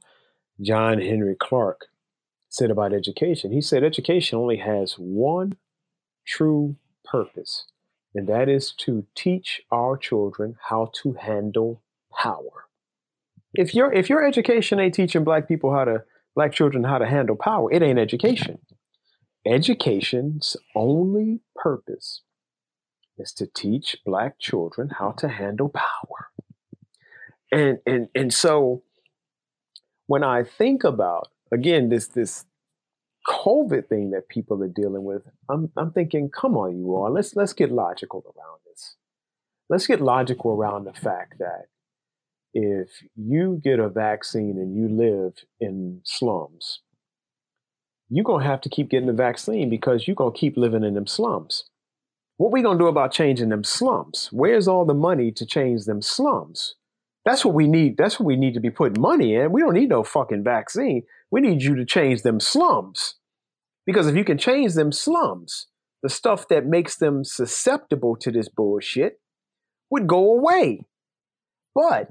John 0.60 1.00
Henrik 1.00 1.38
Clarke, 1.38 1.86
said 2.50 2.72
about 2.72 2.94
education. 2.94 3.52
He 3.52 3.62
said 3.62 3.84
education 3.84 4.40
only 4.40 4.58
has 4.58 4.94
one 4.94 5.56
true 6.26 6.78
purpose, 7.04 7.66
and 8.16 8.28
that 8.28 8.50
is 8.50 8.72
to 8.80 9.06
teach 9.14 9.62
our 9.72 9.98
children 9.98 10.58
how 10.70 10.90
to 11.04 11.14
handle 11.14 11.84
power. 12.20 12.66
If 13.54 13.76
your 13.76 13.94
if 13.94 14.10
your 14.10 14.26
education 14.26 14.80
ain't 14.80 14.96
teaching 14.96 15.24
black 15.24 15.48
people 15.48 15.72
how 15.72 15.86
to 15.86 16.04
black 16.34 16.54
children 16.54 16.86
how 16.86 16.98
to 16.98 17.06
handle 17.06 17.36
power, 17.36 17.72
it 17.72 17.84
ain't 17.84 18.00
education. 18.00 18.60
Education's 19.46 20.58
only 20.76 21.42
purpose 21.56 22.22
is 23.18 23.32
to 23.34 23.48
teach 23.48 23.98
black 24.06 24.40
children 24.40 24.90
how 25.00 25.12
to 25.12 25.30
handle 25.30 25.70
power. 25.70 26.30
And 27.52 27.80
and 27.86 28.08
and 28.16 28.34
so 28.34 28.84
when 30.08 30.24
I 30.24 30.44
think 30.44 30.84
about 30.84 31.30
again 31.52 31.90
this 31.90 32.08
this 32.08 32.46
COVID 33.28 33.88
thing 33.88 34.12
that 34.12 34.30
people 34.30 34.62
are 34.64 34.68
dealing 34.68 35.04
with, 35.04 35.24
I'm 35.50 35.72
I'm 35.78 35.92
thinking, 35.92 36.30
come 36.30 36.56
on, 36.58 36.78
you 36.78 36.96
all, 36.96 37.12
let's 37.12 37.36
let's 37.36 37.54
get 37.54 37.72
logical 37.72 38.24
around 38.26 38.60
this. 38.66 38.96
Let's 39.70 39.88
get 39.88 40.02
logical 40.02 40.52
around 40.52 40.86
the 40.86 40.94
fact 40.94 41.40
that 41.40 41.66
if 42.54 43.04
you 43.16 43.60
get 43.64 43.80
a 43.80 43.90
vaccine 43.90 44.58
and 44.58 44.76
you 44.76 44.88
live 44.88 45.34
in 45.60 46.02
slums, 46.04 46.82
you're 48.10 48.24
gonna 48.24 48.46
have 48.46 48.62
to 48.62 48.70
keep 48.70 48.90
getting 48.90 49.08
the 49.08 49.14
vaccine 49.14 49.70
because 49.70 50.08
you're 50.08 50.16
gonna 50.16 50.32
keep 50.32 50.56
living 50.56 50.84
in 50.84 50.94
them 50.94 51.08
slums. 51.08 51.66
What 52.38 52.52
we 52.52 52.62
gonna 52.62 52.80
do 52.80 52.88
about 52.88 53.12
changing 53.12 53.50
them 53.50 53.64
slums? 53.64 54.30
Where's 54.32 54.68
all 54.68 54.86
the 54.86 54.94
money 54.94 55.32
to 55.32 55.46
change 55.46 55.86
them 55.86 56.02
slums? 56.02 56.76
That's 57.24 57.46
what 57.46 57.56
we 57.56 57.68
need. 57.68 57.98
That's 57.98 58.20
what 58.20 58.26
we 58.26 58.36
need 58.36 58.54
to 58.54 58.60
be 58.60 58.70
putting 58.70 59.02
money 59.02 59.36
in. 59.36 59.52
We 59.52 59.62
don't 59.62 59.74
need 59.74 59.90
no 59.90 60.04
fucking 60.04 60.44
vaccine. 60.44 61.04
We 61.32 61.42
need 61.42 61.64
you 61.64 61.76
to 61.76 61.86
change 61.86 62.22
them 62.22 62.40
slums. 62.40 63.16
Because 63.86 64.08
if 64.08 64.16
you 64.16 64.24
can 64.24 64.38
change 64.38 64.74
them 64.74 64.92
slums, 64.92 65.68
the 66.04 66.10
stuff 66.10 66.48
that 66.50 66.66
makes 66.66 66.98
them 66.98 67.24
susceptible 67.24 68.16
to 68.18 68.32
this 68.32 68.50
bullshit 68.50 69.20
would 69.90 70.06
go 70.06 70.32
away. 70.34 70.86
But 71.74 72.10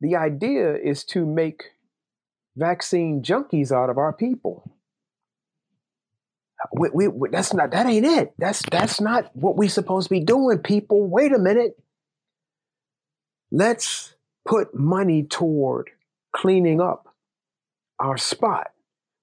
the 0.00 0.16
idea 0.16 0.74
is 0.74 1.04
to 1.04 1.24
make 1.24 1.72
vaccine 2.56 3.22
junkies 3.22 3.72
out 3.72 3.88
of 3.88 3.98
our 3.98 4.12
people 4.12 4.76
we, 6.72 6.88
we, 6.92 7.08
we, 7.08 7.28
that's 7.30 7.54
not 7.54 7.70
that 7.72 7.86
ain't 7.86 8.06
it. 8.06 8.32
That's 8.38 8.62
that's 8.70 9.00
not 9.00 9.34
what 9.34 9.56
we 9.56 9.68
supposed 9.68 10.08
to 10.08 10.14
be 10.14 10.20
doing, 10.20 10.58
people. 10.58 11.06
Wait 11.06 11.32
a 11.32 11.38
minute. 11.38 11.78
Let's 13.50 14.14
put 14.46 14.74
money 14.74 15.24
toward 15.24 15.90
cleaning 16.34 16.80
up 16.80 17.14
our 17.98 18.16
spot. 18.16 18.70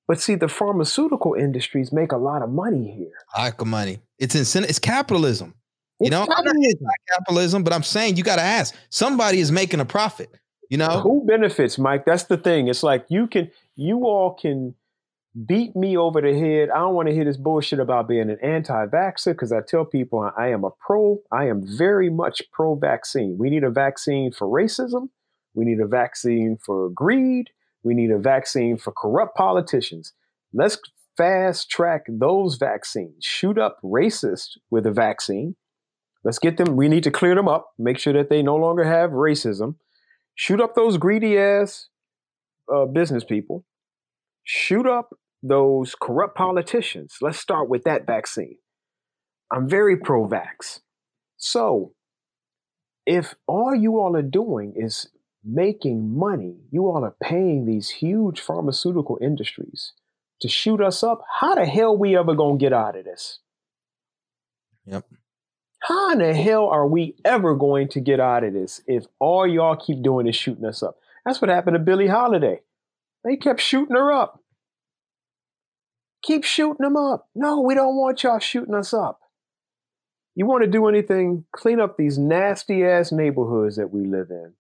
But 0.08 0.22
see, 0.22 0.36
the 0.36 0.48
pharmaceutical 0.48 1.34
industries 1.34 1.92
make 1.92 2.12
a 2.12 2.18
lot 2.18 2.42
of 2.42 2.50
money 2.50 2.92
here. 2.98 3.14
Lack 3.38 3.60
of 3.62 3.68
money. 3.68 4.00
It's 4.20 4.36
incentive. 4.36 4.70
It's 4.70 4.80
capitalism. 4.80 5.54
It's 6.00 6.08
you 6.08 6.12
know, 6.12 6.26
capitalism. 6.26 6.88
Capitalism, 7.10 7.64
but 7.64 7.74
I'm 7.74 7.84
saying 7.84 8.16
you 8.16 8.24
got 8.24 8.38
to 8.38 8.42
ask. 8.42 8.76
Somebody 8.90 9.40
is 9.40 9.52
making 9.52 9.80
a 9.80 9.86
profit. 9.86 10.30
You 10.70 10.78
know, 10.78 11.00
who 11.00 11.26
benefits, 11.26 11.78
Mike? 11.78 12.06
That's 12.06 12.24
the 12.24 12.38
thing. 12.38 12.68
It's 12.68 12.84
like 12.84 13.06
you 13.10 13.28
can, 13.28 13.52
you 13.76 14.06
all 14.06 14.34
can 14.34 14.76
beat 15.46 15.76
me 15.76 15.98
over 15.98 16.22
the 16.22 16.34
head. 16.34 16.70
I 16.70 16.80
don't 16.80 16.96
want 16.96 17.10
to 17.10 17.14
hear 17.14 17.26
this 17.26 17.38
bullshit 17.38 17.80
about 17.80 18.08
being 18.08 18.30
an 18.30 18.38
anti-vaxxer 18.42 19.34
because 19.34 19.52
I 19.52 19.62
tell 19.62 19.86
people 19.86 20.32
I 20.38 20.50
am 20.50 20.64
a 20.64 20.72
pro. 20.72 21.22
I 21.32 21.48
am 21.48 21.64
very 21.66 22.10
much 22.10 22.42
pro-vaccine. 22.52 23.38
We 23.38 23.50
need 23.50 23.64
a 23.64 23.70
vaccine 23.70 24.32
for 24.32 24.48
racism. 24.48 25.10
We 25.54 25.66
need 25.66 25.80
a 25.80 25.88
vaccine 25.88 26.58
for 26.64 26.90
greed. 26.90 27.50
We 27.84 27.94
need 27.94 28.12
a 28.12 28.18
vaccine 28.18 28.78
for 28.78 28.92
corrupt 28.92 29.36
politicians. 29.36 30.14
Let's 30.54 30.78
fast 31.16 31.70
track 31.70 32.06
those 32.08 32.56
vaccines. 32.56 33.26
Shoot 33.26 33.58
up 33.58 33.80
racist 33.84 34.58
with 34.70 34.86
a 34.86 34.92
vaccine. 34.92 35.56
Let's 36.24 36.40
get 36.40 36.58
them. 36.58 36.76
We 36.76 36.90
need 36.90 37.04
to 37.04 37.12
clear 37.12 37.36
them 37.36 37.48
up. 37.48 37.72
Make 37.78 38.00
sure 38.00 38.14
that 38.14 38.30
they 38.30 38.42
no 38.42 38.56
longer 38.56 38.84
have 38.84 39.12
racism. 39.12 39.76
Shoot 40.36 40.62
up 40.62 40.76
those 40.76 40.98
greedy 40.98 41.38
ass 41.38 41.90
uh, 42.72 42.86
business 42.86 43.24
people 43.24 43.66
shoot 44.48 44.88
up 44.88 45.10
those 45.44 45.96
corrupt 46.00 46.36
politicians. 46.36 47.18
Let's 47.22 47.40
start 47.40 47.70
with 47.70 47.84
that 47.84 48.06
vaccine. 48.06 48.58
I'm 49.52 49.70
very 49.70 49.98
pro 49.98 50.28
vax. 50.28 50.82
So, 51.38 51.94
if 53.06 53.36
all 53.48 53.74
you 53.74 54.00
all 54.00 54.16
are 54.16 54.22
doing 54.22 54.74
is 54.76 55.10
making 55.44 56.18
money, 56.18 56.58
you 56.72 56.88
all 56.88 57.06
are 57.06 57.16
paying 57.22 57.66
these 57.66 57.90
huge 57.90 58.42
pharmaceutical 58.42 59.18
industries 59.22 59.94
to 60.42 60.48
shoot 60.48 60.82
us 60.82 61.04
up, 61.04 61.22
how 61.40 61.56
the 61.56 61.66
hell 61.66 61.98
we 61.98 62.18
ever 62.18 62.36
gonna 62.36 62.58
get 62.58 62.74
out 62.74 62.98
of 62.98 63.06
this? 63.06 63.40
Yep. 64.86 65.06
How 65.80 66.12
in 66.12 66.20
the 66.20 66.34
hell 66.34 66.68
are 66.68 66.88
we 66.88 67.16
ever 67.24 67.56
going 67.56 67.88
to 67.90 68.02
get 68.02 68.20
out 68.20 68.44
of 68.44 68.54
this 68.54 68.82
if 68.88 69.06
all 69.20 69.48
y'all 69.48 69.76
keep 69.76 70.04
doing 70.04 70.28
is 70.28 70.36
shooting 70.36 70.66
us 70.66 70.84
up? 70.84 70.98
That's 71.26 71.42
what 71.42 71.50
happened 71.50 71.76
to 71.76 71.80
Billie 71.80 72.08
Holiday. 72.08 72.62
They 73.24 73.36
kept 73.36 73.62
shooting 73.62 73.96
her 73.96 74.12
up. 74.12 74.42
Keep 76.24 76.44
shooting 76.44 76.84
them 76.84 76.98
up. 76.98 77.30
No, 77.36 77.62
we 77.62 77.76
don't 77.76 77.96
want 77.96 78.24
y'all 78.24 78.40
shooting 78.40 78.74
us 78.74 78.94
up. 78.94 79.20
You 80.36 80.46
want 80.46 80.64
to 80.64 80.70
do 80.70 80.88
anything, 80.88 81.46
clean 81.52 81.80
up 81.80 81.98
these 81.98 82.18
nasty 82.18 82.86
ass 82.86 83.12
neighborhoods 83.12 83.76
that 83.78 83.92
we 83.92 84.06
live 84.06 84.30
in. 84.30 84.54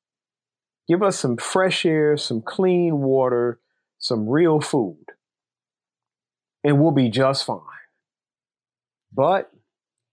Give 0.88 1.04
us 1.04 1.20
some 1.20 1.38
fresh 1.38 1.86
air, 1.86 2.18
some 2.18 2.42
clean 2.42 3.00
water, 3.00 3.60
some 4.00 4.28
real 4.28 4.62
food, 4.62 5.06
and 6.64 6.82
we'll 6.82 6.92
be 6.92 7.10
just 7.10 7.46
fine. 7.46 7.60
But 9.14 9.52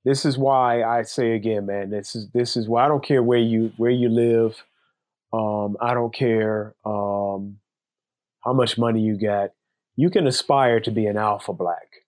this 0.05 0.27
is 0.27 0.37
why 0.37 0.83
I 0.83 1.03
say 1.03 1.33
again, 1.33 1.67
man, 1.67 1.91
this 1.91 2.15
is 2.15 2.29
this 2.35 2.57
is 2.57 2.69
why 2.69 2.85
I 2.85 2.89
don't 2.89 3.05
care 3.05 3.23
where 3.23 3.39
you 3.39 3.73
where 3.77 3.91
you 3.91 4.09
live. 4.09 4.63
Um, 5.33 5.77
I 5.81 5.95
don't 5.95 6.15
care 6.15 6.75
um, 6.85 7.59
how 8.45 8.53
much 8.53 8.77
money 8.77 9.01
you 9.01 9.17
get. 9.17 9.55
You 9.97 10.11
can 10.11 10.27
aspire 10.27 10.81
to 10.81 10.91
be 10.91 11.07
an 11.07 11.17
alpha 11.17 11.53
black. 11.53 12.03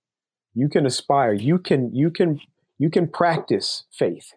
You 0.55 0.69
can 0.69 0.87
aspire. 0.87 1.33
You 1.33 1.59
can 1.59 1.95
you 1.95 2.11
can 2.11 2.41
you 2.79 2.91
can 2.91 3.09
practice 3.09 3.85
faith. 3.93 4.33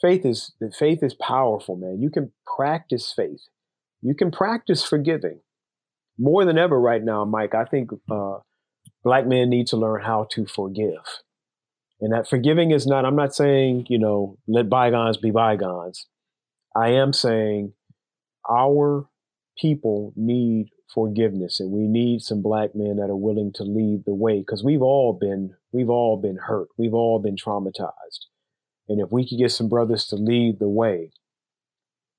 Faith 0.00 0.24
is 0.24 0.52
the 0.60 0.70
faith 0.70 1.02
is 1.02 1.14
powerful, 1.14 1.76
man. 1.76 2.00
You 2.00 2.10
can 2.10 2.32
practice 2.56 3.12
faith. 3.14 3.42
You 4.02 4.14
can 4.14 4.30
practice 4.30 4.84
forgiving. 4.84 5.40
More 6.18 6.44
than 6.44 6.58
ever 6.58 6.78
right 6.80 7.02
now, 7.02 7.24
Mike, 7.24 7.54
I 7.54 7.64
think 7.64 7.90
uh, 8.10 8.38
black 9.02 9.26
men 9.26 9.50
need 9.50 9.66
to 9.68 9.76
learn 9.76 10.02
how 10.02 10.26
to 10.32 10.46
forgive. 10.46 11.20
And 12.00 12.12
that 12.12 12.28
forgiving 12.28 12.70
is 12.70 12.86
not, 12.86 13.04
I'm 13.04 13.16
not 13.16 13.34
saying, 13.34 13.86
you 13.88 13.98
know, 13.98 14.36
let 14.46 14.68
bygones 14.68 15.16
be 15.16 15.30
bygones. 15.30 16.06
I 16.76 16.90
am 16.90 17.12
saying 17.12 17.72
our 18.48 19.08
people 19.56 20.12
need 20.16 20.68
forgiveness 20.92 21.60
and 21.60 21.70
we 21.70 21.86
need 21.88 22.20
some 22.20 22.42
black 22.42 22.70
men 22.74 22.96
that 22.96 23.10
are 23.10 23.16
willing 23.16 23.52
to 23.54 23.64
lead 23.64 24.04
the 24.04 24.14
way 24.14 24.38
because 24.38 24.62
we've 24.62 24.82
all 24.82 25.12
been 25.12 25.54
we've 25.72 25.90
all 25.90 26.16
been 26.16 26.36
hurt 26.36 26.68
we've 26.76 26.94
all 26.94 27.18
been 27.18 27.36
traumatized. 27.36 28.26
And 28.88 29.00
if 29.00 29.10
we 29.10 29.26
could 29.28 29.38
get 29.38 29.50
some 29.50 29.68
brothers 29.68 30.06
to 30.06 30.16
lead 30.16 30.58
the 30.58 30.68
way 30.68 31.12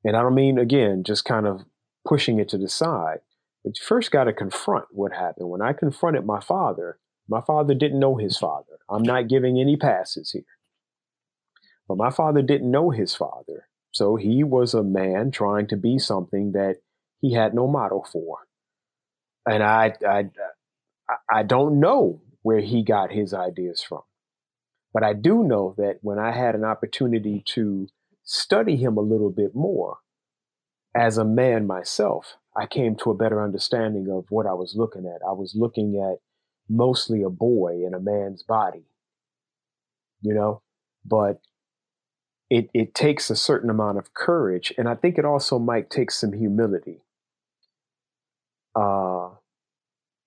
and 0.04 0.16
i 0.16 0.22
don't 0.22 0.36
mean 0.36 0.58
again 0.58 1.04
just 1.06 1.26
kind 1.26 1.46
of 1.48 1.62
pushing 2.08 2.40
it 2.40 2.50
to 2.50 2.58
the 2.58 2.70
side 2.70 3.20
but 3.64 3.80
you 3.80 3.86
first 3.86 4.12
got 4.12 4.26
to 4.26 4.34
confront 4.34 4.86
what 4.92 5.14
happened. 5.14 5.50
When 5.50 5.62
i 5.62 5.74
confronted 5.74 6.26
my 6.26 6.40
father 6.40 7.00
my 7.28 7.42
father 7.42 7.74
didn't 7.74 8.00
know 8.00 8.18
his 8.18 8.38
father. 8.38 8.78
I'm 8.88 9.02
not 9.02 9.28
giving 9.28 9.60
any 9.60 9.78
passes 9.78 10.30
here. 10.30 10.44
But 11.88 11.98
my 11.98 12.12
father 12.12 12.44
didn't 12.44 12.70
know 12.70 12.92
his 12.92 13.16
father 13.16 13.68
so 13.96 14.18
he 14.18 14.44
was 14.44 14.74
a 14.74 14.84
man 14.84 15.32
trying 15.32 15.68
to 15.68 15.78
be 15.78 15.98
something 16.00 16.52
that 16.52 16.80
he 17.22 17.32
had 17.32 17.54
no 17.54 17.66
model 17.66 18.06
for 18.12 18.40
and 19.46 19.64
I, 19.64 19.94
I, 20.08 20.26
I 21.32 21.44
don't 21.44 21.80
know 21.80 22.22
where 22.42 22.62
he 22.62 22.84
got 22.84 23.12
his 23.12 23.34
ideas 23.34 23.82
from, 23.82 24.02
but 24.94 25.04
I 25.04 25.14
do 25.14 25.44
know 25.44 25.76
that 25.78 26.00
when 26.02 26.20
I 26.20 26.32
had 26.32 26.56
an 26.56 26.64
opportunity 26.64 27.44
to 27.48 27.88
study 28.24 28.76
him 28.76 28.98
a 28.98 29.02
little 29.02 29.30
bit 29.30 29.56
more, 29.56 29.98
as 30.96 31.18
a 31.18 31.26
man 31.26 31.68
myself, 31.68 32.38
I 32.56 32.66
came 32.66 32.96
to 32.98 33.12
a 33.12 33.16
better 33.16 33.44
understanding 33.44 34.10
of 34.10 34.26
what 34.30 34.48
I 34.48 34.54
was 34.54 34.76
looking 34.78 35.06
at. 35.06 35.26
I 35.28 35.34
was 35.34 35.54
looking 35.56 36.02
at 36.02 36.20
mostly 36.70 37.22
a 37.22 37.30
boy 37.30 37.84
in 37.86 37.94
a 37.94 38.00
man's 38.00 38.44
body, 38.44 38.86
you 40.22 40.34
know, 40.34 40.62
but 41.04 41.42
it, 42.50 42.70
it 42.74 42.96
takes 42.96 43.30
a 43.30 43.36
certain 43.36 43.70
amount 43.70 43.98
of 43.98 44.14
courage. 44.14 44.74
And 44.78 44.88
I 44.88 44.96
think 44.96 45.18
it 45.18 45.26
also 45.26 45.60
might 45.60 45.90
take 45.90 46.12
some 46.12 46.34
humility 46.34 47.02
uh, 48.76 49.25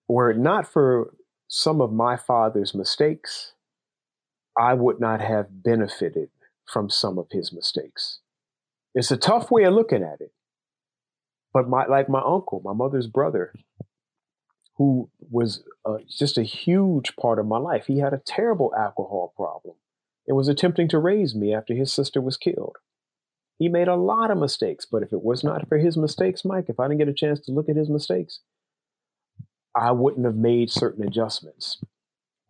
were 0.09 0.31
it 0.31 0.39
not 0.39 0.67
for 0.67 1.15
some 1.47 1.81
of 1.81 1.93
my 1.93 2.17
father's 2.17 2.75
mistakes, 2.75 3.53
I 4.57 4.75
would 4.75 5.01
not 5.01 5.21
have 5.21 5.63
benefited 5.63 6.31
from 6.67 6.91
some 6.91 7.19
of 7.19 7.29
his 7.31 7.53
mistakes. 7.53 8.19
It's 8.95 9.11
a 9.11 9.17
tough 9.17 9.51
way 9.51 9.65
of 9.65 9.75
looking 9.75 10.03
at 10.03 10.21
it. 10.21 10.33
But 11.53 11.69
my, 11.69 11.87
like 11.87 12.09
my 12.09 12.21
uncle, 12.25 12.61
my 12.65 12.73
mother's 12.73 13.07
brother, 13.07 13.55
who 14.77 15.11
was 15.31 15.65
uh, 15.85 15.99
just 16.09 16.39
a 16.39 16.43
huge 16.43 17.17
part 17.17 17.39
of 17.39 17.47
my 17.47 17.59
life, 17.59 17.87
he 17.87 17.99
had 17.99 18.13
a 18.13 18.23
terrible 18.25 18.75
alcohol 18.77 19.33
problem 19.37 19.77
and 20.27 20.37
was 20.37 20.49
attempting 20.49 20.89
to 20.89 20.99
raise 20.99 21.35
me 21.35 21.55
after 21.55 21.75
his 21.75 21.93
sister 21.93 22.21
was 22.21 22.37
killed. 22.37 22.77
He 23.59 23.69
made 23.69 23.89
a 23.89 23.97
lot 23.97 24.31
of 24.31 24.39
mistakes, 24.39 24.85
but 24.85 25.03
if 25.03 25.13
it 25.13 25.23
was 25.23 25.43
not 25.43 25.69
for 25.69 25.79
his 25.79 25.97
mistakes, 25.97 26.45
Mike, 26.45 26.67
if 26.69 26.79
I 26.79 26.87
didn't 26.87 26.99
get 26.99 27.09
a 27.09 27.15
chance 27.15 27.41
to 27.41 27.53
look 27.53 27.69
at 27.69 27.77
his 27.77 27.89
mistakes, 27.89 28.41
I 29.75 29.93
wouldn't 29.93 30.27
have 30.27 30.37
made 30.37 30.71
certain 30.71 31.07
adjustments. 31.07 31.83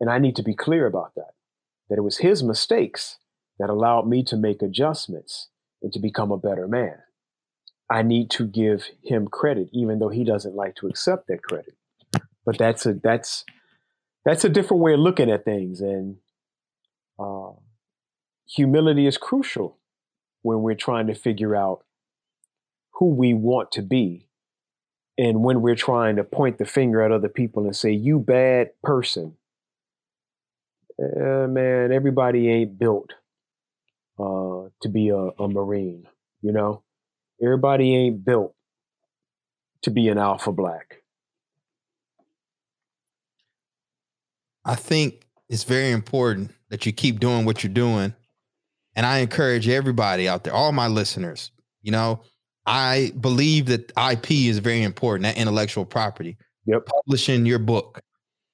And 0.01 0.09
I 0.11 0.19
need 0.19 0.37
to 0.37 0.43
be 0.43 0.55
clear 0.55 0.87
about 0.87 1.13
that, 1.17 1.33
that 1.89 1.99
it 1.99 2.03
was 2.03 2.19
his 2.19 2.43
mistakes 2.43 3.19
that 3.59 3.71
allowed 3.71 4.07
me 4.07 4.23
to 4.25 4.37
make 4.37 4.63
adjustments 4.63 5.49
and 5.83 5.93
to 5.93 5.99
become 5.99 6.31
a 6.31 6.39
better 6.39 6.69
man. 6.69 6.99
I 7.91 8.03
need 8.03 8.31
to 8.33 8.47
give 8.47 8.89
him 9.03 9.29
credit, 9.29 9.69
even 9.73 9.99
though 9.99 10.11
he 10.11 10.25
doesn't 10.25 10.55
like 10.55 10.77
to 10.77 10.87
accept 10.87 11.27
that 11.29 11.43
credit. 11.43 11.75
But 12.45 12.59
that's 12.59 12.87
a 12.87 12.95
that's 12.95 13.45
that's 14.25 14.45
a 14.45 14.49
different 14.49 14.83
way 14.83 14.95
of 14.95 15.01
looking 15.01 15.31
at 15.31 15.45
things, 15.45 15.81
and 15.81 16.17
uh, 17.19 17.53
humility 18.47 19.07
is 19.07 19.19
crucial 19.19 19.79
when 20.43 20.63
we're 20.63 20.75
trying 20.75 21.07
to 21.09 21.15
figure 21.15 21.57
out 21.57 21.85
who 22.93 23.15
we 23.15 23.35
want 23.35 23.73
to 23.73 23.83
be 23.83 24.28
and 25.19 25.43
when 25.43 25.61
we're 25.61 25.75
trying 25.75 26.17
to 26.17 26.25
point 26.25 26.59
the 26.59 26.65
finger 26.65 27.03
at 27.03 27.11
other 27.11 27.29
people 27.29 27.65
and 27.65 27.75
say, 27.75 27.91
you 27.91 28.21
bad 28.21 28.71
person, 28.85 29.37
uh, 31.03 31.49
man, 31.49 31.93
everybody 31.93 32.49
ain't 32.49 32.79
built 32.79 33.11
uh, 34.19 34.69
to 34.81 34.89
be 34.89 35.09
a, 35.09 35.17
a 35.17 35.49
Marine, 35.49 36.07
you 36.41 36.53
know? 36.53 36.83
Everybody 37.43 37.95
ain't 37.95 38.25
built 38.25 38.55
to 39.83 39.91
be 39.91 40.09
an 40.09 40.19
alpha 40.19 40.53
black. 40.53 41.03
I 44.65 44.75
think 44.75 45.27
it's 45.49 45.65
very 45.65 45.91
important 45.91 46.53
that 46.69 46.87
you 46.87 46.93
keep 46.93 47.21
doing 47.21 47.45
what 47.45 47.63
you're 47.63 47.73
doing. 47.73 48.15
And 48.95 49.07
I 49.07 49.19
encourage 49.19 49.69
everybody 49.69 50.29
out 50.29 50.45
there, 50.45 50.53
all 50.53 50.73
my 50.73 50.89
listeners, 50.89 51.53
you 51.83 51.93
know, 51.93 52.21
I 52.69 53.13
believe 53.19 53.67
that 53.67 53.93
IP 54.11 54.31
is 54.31 54.59
very 54.59 54.83
important, 54.83 55.23
that 55.25 55.39
intellectual 55.39 55.87
property. 55.87 56.37
Yep. 56.67 56.85
Publishing 56.85 57.47
your 57.47 57.59
book, 57.59 58.03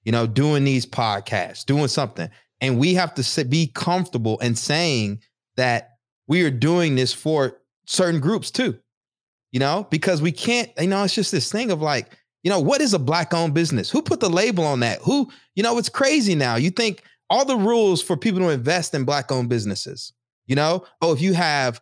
you 0.04 0.12
know, 0.12 0.28
doing 0.28 0.62
these 0.62 0.86
podcasts, 0.86 1.66
doing 1.66 1.88
something. 1.88 2.30
And 2.60 2.78
we 2.78 2.94
have 2.94 3.12
to 3.14 3.44
be 3.44 3.66
comfortable 3.74 4.38
in 4.38 4.54
saying 4.54 5.18
that 5.56 5.96
we 6.28 6.42
are 6.42 6.50
doing 6.50 6.94
this 6.94 7.12
for 7.12 7.58
certain 7.86 8.20
groups 8.20 8.52
too, 8.52 8.78
you 9.50 9.58
know, 9.58 9.88
because 9.90 10.22
we 10.22 10.30
can't, 10.30 10.70
you 10.78 10.86
know, 10.86 11.02
it's 11.02 11.14
just 11.14 11.32
this 11.32 11.50
thing 11.50 11.72
of 11.72 11.82
like, 11.82 12.16
you 12.44 12.50
know, 12.50 12.60
what 12.60 12.80
is 12.80 12.94
a 12.94 13.00
black 13.00 13.34
owned 13.34 13.52
business? 13.52 13.90
Who 13.90 14.00
put 14.00 14.20
the 14.20 14.30
label 14.30 14.64
on 14.64 14.78
that? 14.80 15.00
Who, 15.00 15.28
you 15.56 15.64
know, 15.64 15.76
it's 15.76 15.88
crazy 15.88 16.36
now. 16.36 16.54
You 16.54 16.70
think 16.70 17.02
all 17.30 17.44
the 17.44 17.56
rules 17.56 18.00
for 18.00 18.16
people 18.16 18.40
to 18.40 18.50
invest 18.50 18.94
in 18.94 19.04
black 19.04 19.32
owned 19.32 19.48
businesses, 19.48 20.12
you 20.46 20.54
know, 20.54 20.84
oh, 21.02 21.12
if 21.12 21.20
you 21.20 21.34
have 21.34 21.80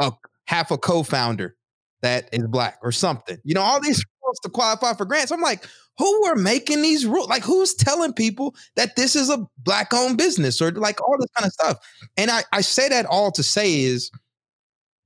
a, 0.00 0.12
half 0.52 0.70
a 0.70 0.76
co-founder 0.76 1.56
that 2.02 2.28
is 2.30 2.46
black 2.46 2.78
or 2.82 2.92
something. 2.92 3.38
You 3.42 3.54
know, 3.54 3.62
all 3.62 3.80
these 3.80 4.04
rules 4.22 4.38
to 4.42 4.50
qualify 4.50 4.92
for 4.92 5.06
grants. 5.06 5.32
I'm 5.32 5.40
like, 5.40 5.64
who 5.96 6.26
are 6.26 6.34
making 6.34 6.82
these 6.82 7.06
rules? 7.06 7.28
Like, 7.28 7.42
who's 7.42 7.74
telling 7.74 8.12
people 8.12 8.54
that 8.76 8.94
this 8.94 9.16
is 9.16 9.30
a 9.30 9.46
black-owned 9.58 10.18
business 10.18 10.60
or 10.60 10.70
like 10.72 11.00
all 11.00 11.16
this 11.18 11.30
kind 11.34 11.46
of 11.46 11.52
stuff? 11.52 11.78
And 12.18 12.30
I, 12.30 12.42
I 12.52 12.60
say 12.60 12.90
that 12.90 13.06
all 13.06 13.30
to 13.32 13.42
say 13.42 13.80
is 13.80 14.10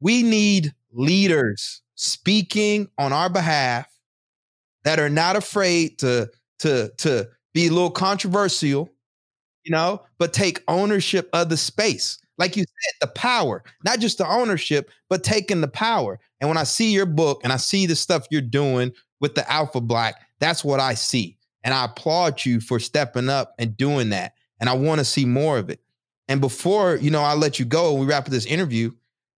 we 0.01 0.25
need 0.25 0.75
leaders 0.93 1.81
speaking 1.95 2.89
on 2.99 3.13
our 3.13 3.31
behalf 3.31 3.87
that 4.83 4.99
are 4.99 5.11
not 5.11 5.37
afraid 5.37 6.01
to 6.01 6.29
to 6.61 6.91
to 6.99 7.29
be 7.55 7.69
a 7.69 7.71
little 7.71 7.91
controversial, 7.91 8.91
you 9.65 9.71
know, 9.71 10.03
but 10.19 10.33
take 10.33 10.65
ownership 10.67 11.31
of 11.33 11.51
the 11.51 11.57
space 11.57 12.19
like 12.39 12.57
you 12.57 12.63
said, 12.63 12.95
the 13.01 13.07
power, 13.09 13.63
not 13.85 13.99
just 13.99 14.19
the 14.19 14.27
ownership, 14.29 14.91
but 15.09 15.25
taking 15.25 15.61
the 15.61 15.69
power. 15.69 16.19
And 16.41 16.49
when 16.49 16.59
I 16.59 16.65
see 16.65 16.93
your 16.93 17.07
book 17.07 17.41
and 17.43 17.53
I 17.53 17.57
see 17.57 17.87
the 17.87 17.97
stuff 17.97 18.27
you're 18.31 18.41
doing 18.41 18.93
with 19.21 19.35
the 19.35 19.51
Alpha 19.51 19.81
Black, 19.81 20.21
that's 20.41 20.65
what 20.65 20.81
I 20.81 20.95
see. 20.95 21.39
And 21.65 21.73
I 21.73 21.87
applaud 21.87 22.45
you 22.45 22.61
for 22.61 22.79
stepping 22.79 23.29
up 23.29 23.55
and 23.59 23.77
doing 23.77 24.11
that. 24.11 24.35
And 24.61 24.69
I 24.69 24.75
want 24.75 24.99
to 24.99 25.05
see 25.05 25.25
more 25.25 25.59
of 25.59 25.71
it. 25.71 25.81
And 26.29 26.41
before, 26.41 26.97
you 26.97 27.11
know, 27.11 27.23
I 27.23 27.35
let 27.35 27.59
you 27.59 27.65
go 27.65 27.93
and 27.93 28.01
we 28.01 28.07
wrap 28.07 28.25
up 28.25 28.31
this 28.31 28.47
interview, 28.47 28.93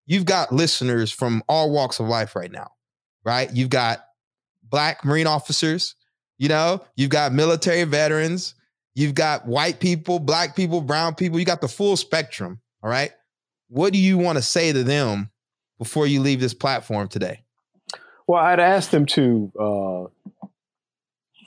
you've 0.05 0.25
got 0.25 0.51
listeners 0.51 1.11
from 1.11 1.43
all 1.47 1.71
walks 1.71 1.99
of 1.99 2.07
life 2.07 2.35
right 2.35 2.51
now, 2.51 2.71
right? 3.23 3.49
You've 3.53 3.69
got 3.69 4.05
black 4.63 5.05
Marine 5.05 5.27
officers, 5.27 5.95
you 6.37 6.49
know, 6.49 6.83
you've 6.95 7.09
got 7.09 7.31
military 7.33 7.83
veterans, 7.83 8.55
you've 8.95 9.13
got 9.13 9.45
white 9.45 9.79
people, 9.79 10.19
black 10.19 10.55
people, 10.55 10.81
brown 10.81 11.15
people, 11.15 11.39
you 11.39 11.45
got 11.45 11.61
the 11.61 11.67
full 11.67 11.95
spectrum 11.95 12.59
all 12.83 12.89
right. 12.89 13.11
What 13.67 13.93
do 13.93 13.99
you 13.99 14.17
want 14.17 14.37
to 14.37 14.41
say 14.41 14.73
to 14.73 14.83
them 14.83 15.29
before 15.77 16.07
you 16.07 16.21
leave 16.21 16.39
this 16.39 16.53
platform 16.53 17.07
today? 17.07 17.43
Well, 18.27 18.43
I'd 18.43 18.59
ask 18.59 18.91
them 18.91 19.05
to 19.07 19.51
uh, 19.59 20.47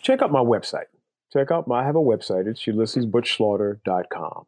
check 0.03 0.23
out 0.23 0.33
my 0.33 0.41
website. 0.41 0.87
Check 1.33 1.51
out 1.51 1.67
my, 1.67 1.81
I 1.81 1.85
have 1.85 1.97
a 1.97 2.01
website. 2.01 2.47
It's 2.47 2.65
ulyssesbutchslaughter.com. 2.65 4.47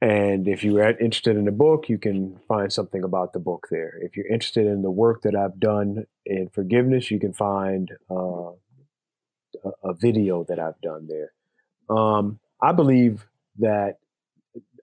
And 0.00 0.46
if 0.46 0.62
you 0.62 0.78
are 0.78 0.90
interested 0.90 1.36
in 1.36 1.44
the 1.44 1.52
book, 1.52 1.88
you 1.88 1.98
can 1.98 2.38
find 2.46 2.72
something 2.72 3.02
about 3.02 3.32
the 3.32 3.40
book 3.40 3.66
there. 3.70 3.98
If 4.00 4.16
you're 4.16 4.26
interested 4.26 4.66
in 4.66 4.82
the 4.82 4.90
work 4.90 5.22
that 5.22 5.34
I've 5.34 5.58
done 5.58 6.06
in 6.24 6.48
forgiveness, 6.50 7.10
you 7.10 7.18
can 7.18 7.32
find 7.32 7.90
uh, 8.08 8.50
a, 9.64 9.70
a, 9.82 9.94
video 9.94 10.44
that 10.44 10.60
I've 10.60 10.80
done 10.80 11.08
there. 11.08 11.32
Um, 11.88 12.38
I 12.62 12.70
believe 12.72 13.26
that 13.58 13.98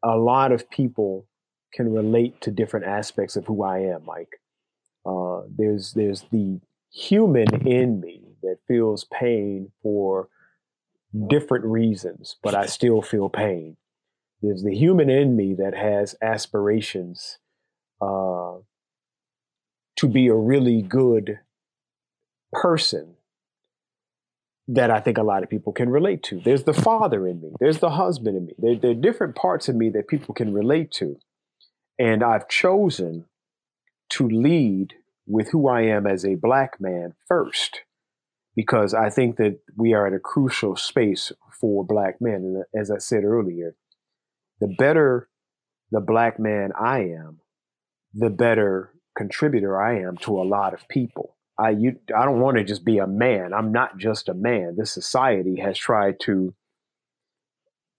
a 0.06 0.18
lot 0.18 0.54
of 0.54 0.70
people 0.70 1.28
can 1.74 1.94
relate 1.94 2.42
to 2.42 2.52
different 2.52 2.88
aspects 2.88 3.38
of 3.38 3.48
who 3.48 3.64
I 3.64 3.80
am, 3.80 4.06
Mike. 4.06 4.42
Uh, 5.06 5.44
there's 5.58 5.94
there's 5.94 6.26
the 6.32 6.62
human 6.92 7.68
in 7.68 8.02
me 8.02 8.22
that 8.44 8.60
feels 8.68 9.06
pain 9.06 9.72
for 9.84 10.30
different 11.28 11.66
reasons, 11.66 12.38
but 12.44 12.56
I 12.56 12.68
still 12.68 13.02
feel 13.02 13.30
pain 13.30 13.78
there's 14.46 14.64
the 14.64 14.76
human 14.76 15.10
in 15.10 15.36
me 15.36 15.56
that 15.56 15.76
has 15.76 16.16
aspirations 16.22 17.40
uh, 18.02 18.56
to 19.98 20.08
be 20.08 20.28
a 20.28 20.36
really 20.36 20.84
good 20.84 21.40
person 22.54 23.15
that 24.68 24.90
I 24.90 25.00
think 25.00 25.18
a 25.18 25.24
lot 25.24 25.44
of 25.44 25.50
people 25.50 25.74
can 25.74 25.90
relate 25.90 26.24
to. 26.24 26.42
There's 26.44 26.64
the 26.64 26.74
father 26.74 27.28
in 27.28 27.42
me, 27.42 27.52
there's 27.60 27.80
the 27.80 27.92
husband 27.92 28.38
in 28.38 28.46
me. 28.48 28.54
There, 28.58 28.76
there 28.76 28.92
are 28.92 28.96
different 29.02 29.36
parts 29.36 29.70
of 29.70 29.76
me 29.76 29.90
that 29.90 30.08
people 30.08 30.34
can 30.34 30.54
relate 30.54 30.92
to. 30.94 31.18
And 31.98 32.24
I've 32.24 32.50
chosen 32.50 33.26
to 34.12 34.28
lead 34.28 34.96
with 35.28 35.50
who 35.52 35.68
I 35.68 35.82
am 35.82 36.06
as 36.06 36.26
a 36.26 36.36
black 36.36 36.80
man 36.80 37.14
first, 37.28 37.82
because 38.56 38.94
I 38.94 39.10
think 39.10 39.38
that 39.38 39.60
we 39.78 39.94
are 39.94 40.08
at 40.08 40.14
a 40.14 40.20
crucial 40.20 40.76
space 40.76 41.32
for 41.60 41.86
black 41.86 42.16
men. 42.20 42.36
And 42.36 42.58
uh, 42.58 42.80
as 42.80 42.92
I 42.92 42.98
said 42.98 43.24
earlier, 43.24 43.76
the 44.60 44.74
better 44.78 45.30
the 45.92 46.02
black 46.02 46.40
man 46.40 46.72
I 46.80 47.00
am, 47.00 47.40
the 48.14 48.30
better 48.30 48.92
contributor 49.18 49.82
I 49.82 50.00
am 50.00 50.18
to 50.18 50.40
a 50.40 50.44
lot 50.44 50.74
of 50.74 50.88
people. 50.90 51.35
I 51.58 51.70
you 51.72 52.00
I 52.16 52.26
don't 52.26 52.40
want 52.40 52.58
to 52.58 52.64
just 52.64 52.84
be 52.84 52.98
a 52.98 53.08
man. 53.08 53.54
I'm 53.54 53.72
not 53.72 53.98
just 53.98 54.30
a 54.30 54.34
man. 54.34 54.76
This 54.78 54.92
society 54.92 55.60
has 55.60 55.78
tried 55.78 56.20
to 56.22 56.54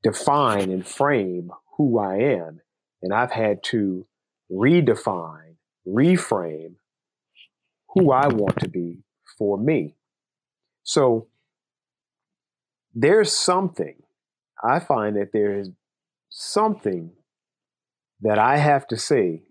define 0.03 0.71
and 0.71 0.87
frame 0.87 1.51
who 1.77 1.99
I 1.99 2.17
am, 2.17 2.61
and 3.03 3.13
I've 3.13 3.33
had 3.33 3.63
to 3.65 4.07
redefine, 4.51 5.57
reframe 5.87 6.75
who 7.91 8.13
I 8.13 8.29
want 8.29 8.61
to 8.61 8.69
be 8.69 9.03
for 9.39 9.59
me. 9.59 9.97
So 10.83 11.29
there's 12.95 13.35
something 13.35 13.97
I 14.63 14.81
find 14.81 15.17
that 15.17 15.33
there 15.33 15.59
is 15.59 15.71
something 16.31 17.13
that 18.21 18.39
I 18.39 18.57
have 18.57 18.87
to 18.89 18.97
say 18.97 19.43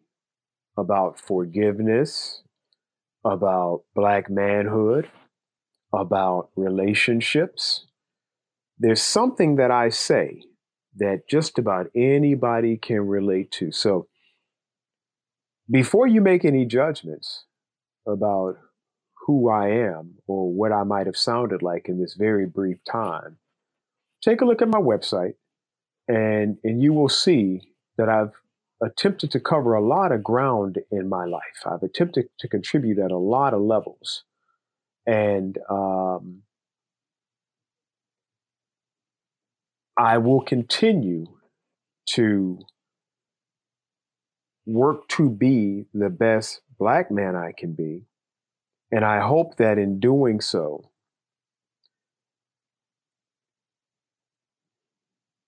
about 0.77 1.19
forgiveness, 1.19 2.41
about 3.25 3.83
black 3.95 4.29
manhood, 4.29 5.09
about 5.93 6.49
relationships. 6.55 7.87
There's 8.77 9.01
something 9.01 9.55
that 9.55 9.71
I 9.71 9.89
say 9.89 10.43
that 10.97 11.27
just 11.29 11.57
about 11.57 11.87
anybody 11.95 12.77
can 12.77 13.07
relate 13.07 13.51
to. 13.51 13.71
So 13.71 14.07
before 15.69 16.07
you 16.07 16.21
make 16.21 16.45
any 16.45 16.65
judgments 16.65 17.45
about 18.07 18.57
who 19.25 19.49
I 19.49 19.69
am 19.69 20.15
or 20.27 20.53
what 20.53 20.71
I 20.71 20.83
might 20.83 21.07
have 21.07 21.17
sounded 21.17 21.63
like 21.63 21.89
in 21.89 21.99
this 21.99 22.13
very 22.13 22.45
brief 22.45 22.77
time, 22.89 23.37
take 24.23 24.41
a 24.41 24.45
look 24.45 24.61
at 24.61 24.69
my 24.69 24.79
website 24.79 25.33
and 26.07 26.57
and 26.63 26.81
you 26.81 26.93
will 26.93 27.09
see 27.09 27.61
that 27.97 28.09
I've 28.09 28.33
attempted 28.83 29.31
to 29.31 29.39
cover 29.39 29.73
a 29.73 29.85
lot 29.85 30.11
of 30.11 30.23
ground 30.23 30.79
in 30.91 31.07
my 31.09 31.25
life. 31.25 31.65
I've 31.65 31.83
attempted 31.83 32.25
to 32.39 32.47
contribute 32.47 32.99
at 32.99 33.11
a 33.11 33.17
lot 33.17 33.53
of 33.53 33.61
levels, 33.61 34.23
and 35.05 35.57
um, 35.69 36.43
I 39.97 40.17
will 40.17 40.41
continue 40.41 41.25
to 42.11 42.59
work 44.65 45.07
to 45.09 45.29
be 45.29 45.85
the 45.93 46.09
best 46.09 46.61
black 46.77 47.11
man 47.11 47.35
I 47.35 47.51
can 47.57 47.73
be. 47.73 48.05
And 48.91 49.05
I 49.05 49.19
hope 49.19 49.57
that 49.57 49.77
in 49.77 49.99
doing 49.99 50.41
so, 50.41 50.91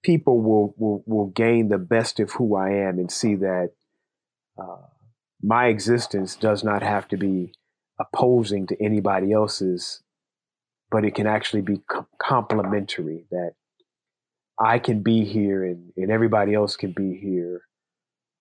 people 0.07 0.41
will, 0.41 0.73
will, 0.77 1.03
will 1.05 1.27
gain 1.27 1.67
the 1.67 1.77
best 1.77 2.21
of 2.21 2.31
who 2.31 2.55
I 2.55 2.69
am 2.69 2.97
and 2.97 3.11
see 3.11 3.35
that 3.35 3.71
uh, 4.57 4.87
my 5.43 5.67
existence 5.67 6.37
does 6.37 6.63
not 6.63 6.81
have 6.81 7.09
to 7.09 7.17
be 7.17 7.53
opposing 7.99 8.67
to 8.67 8.81
anybody 8.81 9.33
else's, 9.33 10.01
but 10.89 11.03
it 11.03 11.13
can 11.13 11.27
actually 11.27 11.61
be 11.61 11.81
com- 11.91 12.07
complementary. 12.21 13.25
That 13.31 13.51
I 14.57 14.79
can 14.79 15.03
be 15.03 15.25
here 15.25 15.65
and, 15.65 15.91
and 15.97 16.09
everybody 16.09 16.53
else 16.53 16.77
can 16.77 16.93
be 16.93 17.19
here 17.21 17.63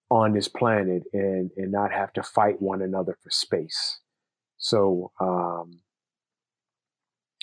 on 0.08 0.34
this 0.34 0.46
planet 0.46 1.02
and, 1.12 1.50
and 1.56 1.72
not 1.72 1.90
have 1.90 2.12
to 2.12 2.22
fight 2.22 2.62
one 2.62 2.80
another 2.80 3.18
for 3.24 3.30
space. 3.30 3.98
So 4.56 5.10
um, 5.20 5.80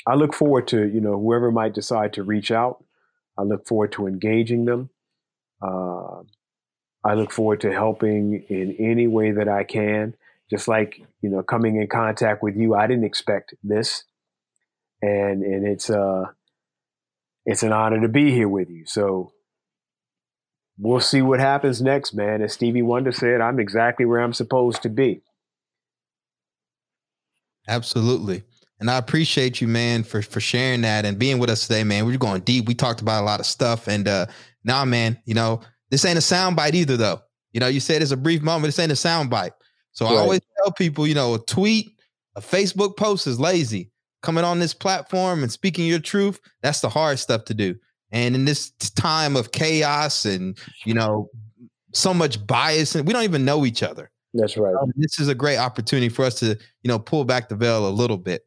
I 0.08 0.16
look 0.16 0.34
forward 0.34 0.70
to 0.70 0.88
you 0.88 1.02
know 1.02 1.20
whoever 1.20 1.52
might 1.52 1.74
decide 1.74 2.14
to 2.14 2.24
reach 2.24 2.52
out. 2.52 2.86
I 3.38 3.44
look 3.44 3.68
forward 3.68 3.92
to 3.94 4.08
engaging 4.08 4.66
them. 4.66 4.90
Uh, 5.62 6.22
I 7.04 7.16
look 7.16 7.32
forward 7.32 7.62
to 7.62 7.72
helping 7.72 8.46
in 8.50 8.76
any 8.80 9.08
way 9.08 9.32
that 9.32 9.50
I 9.50 9.64
can. 9.64 10.16
Just 10.50 10.68
like 10.68 11.02
you 11.22 11.30
know, 11.30 11.42
coming 11.42 11.78
in 11.78 11.88
contact 11.88 12.44
with 12.44 12.56
you, 12.56 12.76
I 12.76 12.88
didn't 12.88 13.06
expect 13.06 13.54
this, 13.64 14.04
and 15.02 15.42
and 15.42 15.68
it's 15.68 15.90
uh 15.90 16.26
it's 17.46 17.64
an 17.64 17.74
honor 17.74 18.02
to 18.02 18.08
be 18.08 18.32
here 18.32 18.48
with 18.48 18.70
you. 18.70 18.86
So 18.86 19.32
we'll 20.78 21.00
see 21.00 21.22
what 21.22 21.40
happens 21.40 21.82
next, 21.82 22.14
man. 22.14 22.42
As 22.42 22.54
Stevie 22.54 22.82
Wonder 22.82 23.12
said, 23.12 23.42
I'm 23.42 23.60
exactly 23.60 24.06
where 24.06 24.22
I'm 24.22 24.34
supposed 24.34 24.82
to 24.84 24.90
be. 24.90 25.22
Absolutely. 27.68 28.44
And 28.84 28.92
I 28.92 28.98
appreciate 28.98 29.62
you, 29.62 29.70
man, 29.70 30.04
for 30.04 30.22
for 30.22 30.42
sharing 30.42 30.82
that 30.82 31.06
and 31.06 31.18
being 31.18 31.40
with 31.40 31.50
us 31.50 31.66
today, 31.66 31.86
man. 31.86 32.06
We're 32.06 32.18
going 32.18 32.42
deep. 32.42 32.68
We 32.68 32.76
talked 32.76 33.00
about 33.00 33.22
a 33.22 33.26
lot 33.26 33.40
of 33.40 33.46
stuff. 33.46 33.88
And 33.88 34.10
uh 34.10 34.26
now, 34.66 34.84
man, 34.84 35.18
you 35.24 35.34
know, 35.34 35.62
this 35.90 36.04
ain't 36.04 36.18
a 36.18 36.22
soundbite 36.22 36.74
either, 36.74 36.98
though. 36.98 37.22
You 37.54 37.62
know, 37.62 37.68
you 37.68 37.80
said 37.80 38.02
it's 38.02 38.12
a 38.12 38.18
brief 38.18 38.42
moment, 38.42 38.66
this 38.66 38.80
ain't 38.80 38.92
a 38.92 38.96
soundbite. 38.96 39.52
So 39.94 40.04
right. 40.04 40.16
I 40.16 40.18
always 40.18 40.42
tell 40.58 40.74
people, 40.74 41.08
you 41.08 41.16
know, 41.16 41.36
a 41.36 41.40
tweet, 41.40 41.98
a 42.36 42.42
Facebook 42.42 42.98
post 42.98 43.26
is 43.26 43.40
lazy. 43.40 43.90
Coming 44.22 44.44
on 44.44 44.60
this 44.60 44.74
platform 44.74 45.44
and 45.44 45.52
speaking 45.52 45.86
your 45.86 46.00
truth, 46.00 46.42
that's 46.62 46.82
the 46.82 46.90
hard 46.90 47.20
stuff 47.20 47.46
to 47.46 47.54
do. 47.54 47.76
And 48.12 48.36
in 48.36 48.44
this 48.44 48.72
time 48.96 49.38
of 49.38 49.54
chaos 49.54 50.26
and, 50.26 50.58
you 50.84 50.94
know, 50.94 51.30
so 51.94 52.14
much 52.14 52.46
bias, 52.46 52.96
and 52.96 53.08
we 53.08 53.14
don't 53.14 53.24
even 53.24 53.46
know 53.46 53.66
each 53.66 53.82
other. 53.82 54.12
That's 54.34 54.58
right. 54.58 54.76
Um, 54.76 54.92
this 54.98 55.20
is 55.20 55.30
a 55.30 55.36
great 55.36 55.58
opportunity 55.58 56.10
for 56.10 56.26
us 56.26 56.36
to, 56.40 56.48
you 56.48 56.88
know, 56.90 57.00
pull 57.00 57.24
back 57.24 57.48
the 57.48 57.56
veil 57.56 57.88
a 57.88 57.90
little 57.90 58.18
bit. 58.18 58.46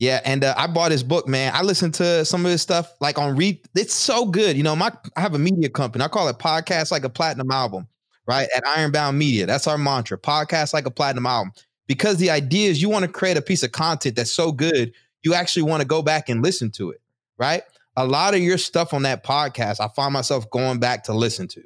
Yeah, 0.00 0.20
and 0.24 0.42
uh, 0.44 0.54
I 0.56 0.66
bought 0.66 0.92
his 0.92 1.02
book, 1.02 1.28
man. 1.28 1.52
I 1.54 1.60
listened 1.62 1.92
to 1.94 2.24
some 2.24 2.46
of 2.46 2.50
his 2.50 2.62
stuff 2.62 2.90
like 3.00 3.18
on 3.18 3.36
read. 3.36 3.60
It's 3.76 3.92
so 3.92 4.24
good. 4.24 4.56
You 4.56 4.62
know, 4.62 4.74
my 4.74 4.90
I 5.14 5.20
have 5.20 5.34
a 5.34 5.38
media 5.38 5.68
company. 5.68 6.02
I 6.02 6.08
call 6.08 6.26
it 6.28 6.38
podcast 6.38 6.90
like 6.90 7.04
a 7.04 7.10
platinum 7.10 7.50
album, 7.50 7.86
right? 8.26 8.48
At 8.56 8.66
Ironbound 8.66 9.18
Media. 9.18 9.44
That's 9.44 9.66
our 9.66 9.76
mantra. 9.76 10.16
Podcast 10.16 10.72
like 10.72 10.86
a 10.86 10.90
platinum 10.90 11.26
album. 11.26 11.52
Because 11.86 12.16
the 12.16 12.30
idea 12.30 12.70
is 12.70 12.80
you 12.80 12.88
want 12.88 13.04
to 13.04 13.10
create 13.12 13.36
a 13.36 13.42
piece 13.42 13.62
of 13.62 13.72
content 13.72 14.16
that's 14.16 14.32
so 14.32 14.52
good, 14.52 14.94
you 15.22 15.34
actually 15.34 15.64
want 15.64 15.82
to 15.82 15.86
go 15.86 16.00
back 16.02 16.30
and 16.30 16.42
listen 16.42 16.70
to 16.72 16.90
it, 16.92 17.02
right? 17.36 17.62
A 17.96 18.06
lot 18.06 18.32
of 18.34 18.40
your 18.40 18.56
stuff 18.58 18.94
on 18.94 19.02
that 19.02 19.22
podcast, 19.24 19.80
I 19.80 19.88
find 19.88 20.14
myself 20.14 20.48
going 20.50 20.78
back 20.78 21.04
to 21.04 21.12
listen 21.12 21.48
to, 21.48 21.62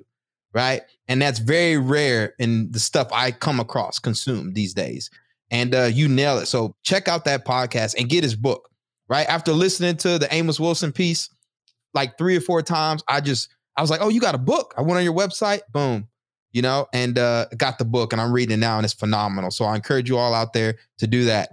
right? 0.53 0.83
And 1.07 1.23
that's 1.23 1.39
very 1.39 1.77
rare 1.77 2.35
in 2.41 2.73
the 2.73 2.81
stuff 2.81 3.09
I 3.13 3.31
come 3.31 3.61
across, 3.61 3.99
consume 4.01 4.55
these 4.55 4.75
days. 4.75 5.11
And 5.51 5.75
uh, 5.75 5.85
you 5.85 6.09
nail 6.09 6.39
it. 6.39 6.47
So 6.47 6.77
check 6.83 7.09
out 7.09 7.25
that 7.25 7.45
podcast 7.45 7.95
and 7.99 8.09
get 8.09 8.25
his 8.25 8.35
book. 8.35 8.71
Right 9.09 9.29
after 9.29 9.53
listening 9.53 9.97
to 9.99 10.19
the 10.19 10.33
Amos 10.33 10.59
Wilson 10.59 10.91
piece 10.91 11.29
like 11.93 12.17
three 12.17 12.37
or 12.37 12.41
four 12.41 12.63
times, 12.63 13.05
I 13.07 13.21
just 13.21 13.55
I 13.77 13.83
was 13.83 13.91
like, 13.91 14.01
oh, 14.01 14.09
you 14.09 14.21
got 14.21 14.35
a 14.35 14.39
book? 14.39 14.75
I 14.77 14.83
went 14.83 14.99
on 14.99 15.05
your 15.05 15.15
website, 15.15 15.61
boom, 15.73 16.09
you 16.53 16.63
know, 16.63 16.87
and 16.93 17.19
uh, 17.19 17.47
got 17.57 17.79
the 17.79 17.85
book 17.85 18.13
and 18.13 18.23
I'm 18.23 18.33
reading 18.33 18.55
it 18.55 18.61
now 18.61 18.77
and 18.77 18.85
it's 18.85 18.95
phenomenal. 18.95 19.51
So 19.51 19.65
I 19.65 19.75
encourage 19.75 20.09
you 20.09 20.17
all 20.17 20.33
out 20.33 20.53
there 20.53 20.77
to 20.99 21.07
do 21.07 21.25
that. 21.27 21.51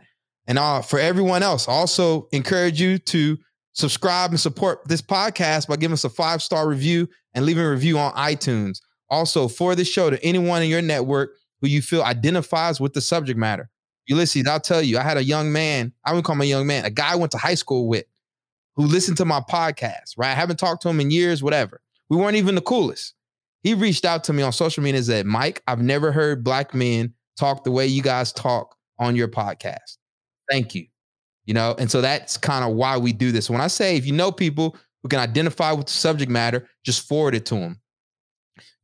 And 0.47 0.57
uh, 0.57 0.81
for 0.81 0.99
everyone 0.99 1.43
else, 1.43 1.68
also 1.68 2.27
encourage 2.31 2.80
you 2.80 2.97
to 2.99 3.38
subscribe 3.73 4.31
and 4.31 4.39
support 4.39 4.88
this 4.88 5.01
podcast 5.01 5.68
by 5.68 5.76
giving 5.76 5.93
us 5.93 6.03
a 6.03 6.09
five 6.09 6.41
star 6.41 6.68
review 6.68 7.07
and 7.34 7.45
leaving 7.45 7.63
a 7.63 7.69
review 7.69 7.97
on 7.97 8.13
iTunes. 8.13 8.80
Also, 9.09 9.47
for 9.47 9.76
this 9.76 9.89
show, 9.89 10.09
to 10.09 10.23
anyone 10.23 10.61
in 10.61 10.69
your 10.69 10.81
network 10.81 11.31
who 11.59 11.68
you 11.68 11.81
feel 11.81 12.01
identifies 12.01 12.80
with 12.80 12.93
the 12.93 13.01
subject 13.01 13.38
matter. 13.38 13.69
Ulysses, 14.11 14.45
I'll 14.45 14.59
tell 14.59 14.81
you, 14.81 14.97
I 14.97 15.03
had 15.03 15.15
a 15.15 15.23
young 15.23 15.53
man, 15.53 15.93
I 16.03 16.11
wouldn't 16.11 16.25
call 16.25 16.35
him 16.35 16.41
a 16.41 16.45
young 16.45 16.67
man, 16.67 16.83
a 16.83 16.89
guy 16.89 17.13
I 17.13 17.15
went 17.15 17.31
to 17.31 17.38
high 17.38 17.55
school 17.55 17.88
with 17.88 18.03
who 18.75 18.85
listened 18.85 19.17
to 19.17 19.25
my 19.25 19.39
podcast, 19.39 20.17
right? 20.17 20.31
I 20.31 20.35
haven't 20.35 20.57
talked 20.57 20.81
to 20.81 20.89
him 20.89 20.99
in 20.99 21.11
years, 21.11 21.41
whatever. 21.41 21.81
We 22.09 22.17
weren't 22.17 22.35
even 22.35 22.55
the 22.55 22.61
coolest. 22.61 23.13
He 23.63 23.73
reached 23.73 24.03
out 24.03 24.25
to 24.25 24.33
me 24.33 24.43
on 24.43 24.51
social 24.51 24.83
media 24.83 24.97
and 24.97 25.05
said, 25.05 25.25
Mike, 25.25 25.63
I've 25.65 25.81
never 25.81 26.11
heard 26.11 26.43
black 26.43 26.73
men 26.73 27.13
talk 27.38 27.63
the 27.63 27.71
way 27.71 27.88
you 27.88 28.01
guys 28.01 28.33
talk 28.33 28.75
on 28.99 29.15
your 29.15 29.29
podcast. 29.29 29.97
Thank 30.49 30.75
you. 30.75 30.88
You 31.45 31.53
know, 31.53 31.73
and 31.79 31.89
so 31.89 32.01
that's 32.01 32.35
kind 32.35 32.65
of 32.65 32.75
why 32.75 32.97
we 32.97 33.13
do 33.13 33.31
this. 33.31 33.49
When 33.49 33.61
I 33.61 33.67
say 33.67 33.95
if 33.95 34.05
you 34.05 34.11
know 34.11 34.31
people 34.31 34.75
who 35.03 35.09
can 35.09 35.19
identify 35.19 35.71
with 35.71 35.88
the 35.88 35.93
subject 35.93 36.29
matter, 36.29 36.67
just 36.83 37.07
forward 37.07 37.33
it 37.33 37.45
to 37.47 37.55
them. 37.55 37.79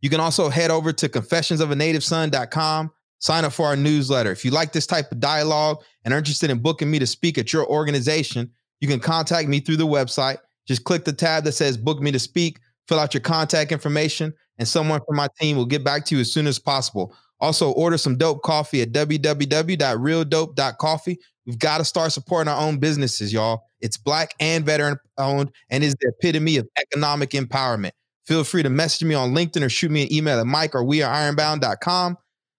You 0.01 0.09
can 0.09 0.19
also 0.19 0.49
head 0.49 0.71
over 0.71 0.93
to 0.93 1.09
confessionsofanativeson.com, 1.09 2.91
sign 3.19 3.45
up 3.45 3.53
for 3.53 3.65
our 3.65 3.75
newsletter. 3.75 4.31
If 4.31 4.45
you 4.45 4.51
like 4.51 4.73
this 4.73 4.87
type 4.87 5.11
of 5.11 5.19
dialogue 5.19 5.83
and 6.03 6.13
are 6.13 6.17
interested 6.17 6.49
in 6.49 6.59
booking 6.59 6.91
me 6.91 6.99
to 6.99 7.07
speak 7.07 7.37
at 7.37 7.53
your 7.53 7.67
organization, 7.67 8.51
you 8.79 8.87
can 8.87 8.99
contact 8.99 9.47
me 9.47 9.59
through 9.59 9.77
the 9.77 9.87
website. 9.87 10.37
Just 10.67 10.83
click 10.83 11.05
the 11.05 11.13
tab 11.13 11.43
that 11.45 11.53
says 11.53 11.77
book 11.77 11.99
me 11.99 12.11
to 12.11 12.19
speak, 12.19 12.59
fill 12.87 12.99
out 12.99 13.13
your 13.13 13.21
contact 13.21 13.71
information, 13.71 14.33
and 14.57 14.67
someone 14.67 15.01
from 15.05 15.15
my 15.15 15.27
team 15.39 15.55
will 15.57 15.65
get 15.65 15.83
back 15.83 16.05
to 16.05 16.15
you 16.15 16.21
as 16.21 16.31
soon 16.31 16.47
as 16.47 16.57
possible. 16.59 17.13
Also, 17.39 17.71
order 17.71 17.97
some 17.97 18.17
dope 18.17 18.41
coffee 18.41 18.81
at 18.81 18.91
www.realdope.coffee. 18.91 21.19
We've 21.45 21.59
got 21.59 21.77
to 21.77 21.85
start 21.85 22.11
supporting 22.11 22.51
our 22.51 22.59
own 22.59 22.79
businesses, 22.79 23.31
y'all. 23.31 23.63
It's 23.79 23.95
black 23.95 24.33
and 24.39 24.65
veteran 24.65 24.97
owned 25.17 25.51
and 25.69 25.83
is 25.83 25.93
the 26.01 26.11
epitome 26.17 26.57
of 26.57 26.67
economic 26.79 27.29
empowerment. 27.31 27.91
Feel 28.25 28.43
free 28.43 28.63
to 28.63 28.69
message 28.69 29.07
me 29.07 29.15
on 29.15 29.33
LinkedIn 29.33 29.63
or 29.63 29.69
shoot 29.69 29.91
me 29.91 30.03
an 30.03 30.13
email 30.13 30.39
at 30.39 30.45
mike 30.45 30.75
or 30.75 30.83
weareironbound.com. 30.83 32.17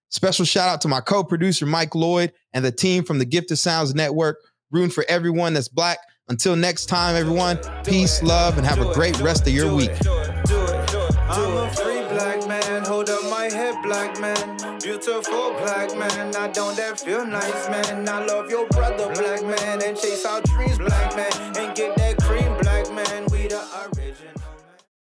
Special 0.09 0.45
shout 0.45 0.69
out 0.69 0.81
to 0.81 0.87
my 0.87 1.01
co-producer 1.01 1.65
Mike 1.65 1.95
Lloyd 1.95 2.33
and 2.53 2.65
the 2.65 2.71
team 2.71 3.03
from 3.03 3.19
the 3.19 3.25
Gifted 3.25 3.57
Sounds 3.57 3.95
Network, 3.95 4.39
rooting 4.71 4.89
for 4.89 5.05
everyone 5.07 5.53
that's 5.53 5.67
black. 5.67 5.99
Until 6.27 6.55
next 6.55 6.87
time, 6.87 7.15
everyone, 7.15 7.59
peace, 7.83 8.21
love, 8.21 8.57
and 8.57 8.65
have 8.65 8.79
a 8.79 8.93
great 8.93 9.19
rest 9.19 9.47
of 9.47 9.53
your 9.53 9.73
week 9.73 9.91
black 13.89 14.19
man, 14.19 14.79
beautiful 14.79 15.51
black 15.53 15.95
man. 15.97 16.35
I 16.35 16.47
don't 16.49 16.75
that 16.77 16.99
feel 16.99 17.25
nice, 17.25 17.69
man. 17.69 18.07
I 18.07 18.25
love 18.25 18.49
your 18.49 18.67
brother, 18.67 19.11
black 19.13 19.43
man, 19.43 19.83
and 19.83 19.97
chase 19.97 20.25
our 20.25 20.41
dreams, 20.41 20.77
black 20.77 21.15
man, 21.15 21.31
and 21.57 21.75
get 21.75 21.98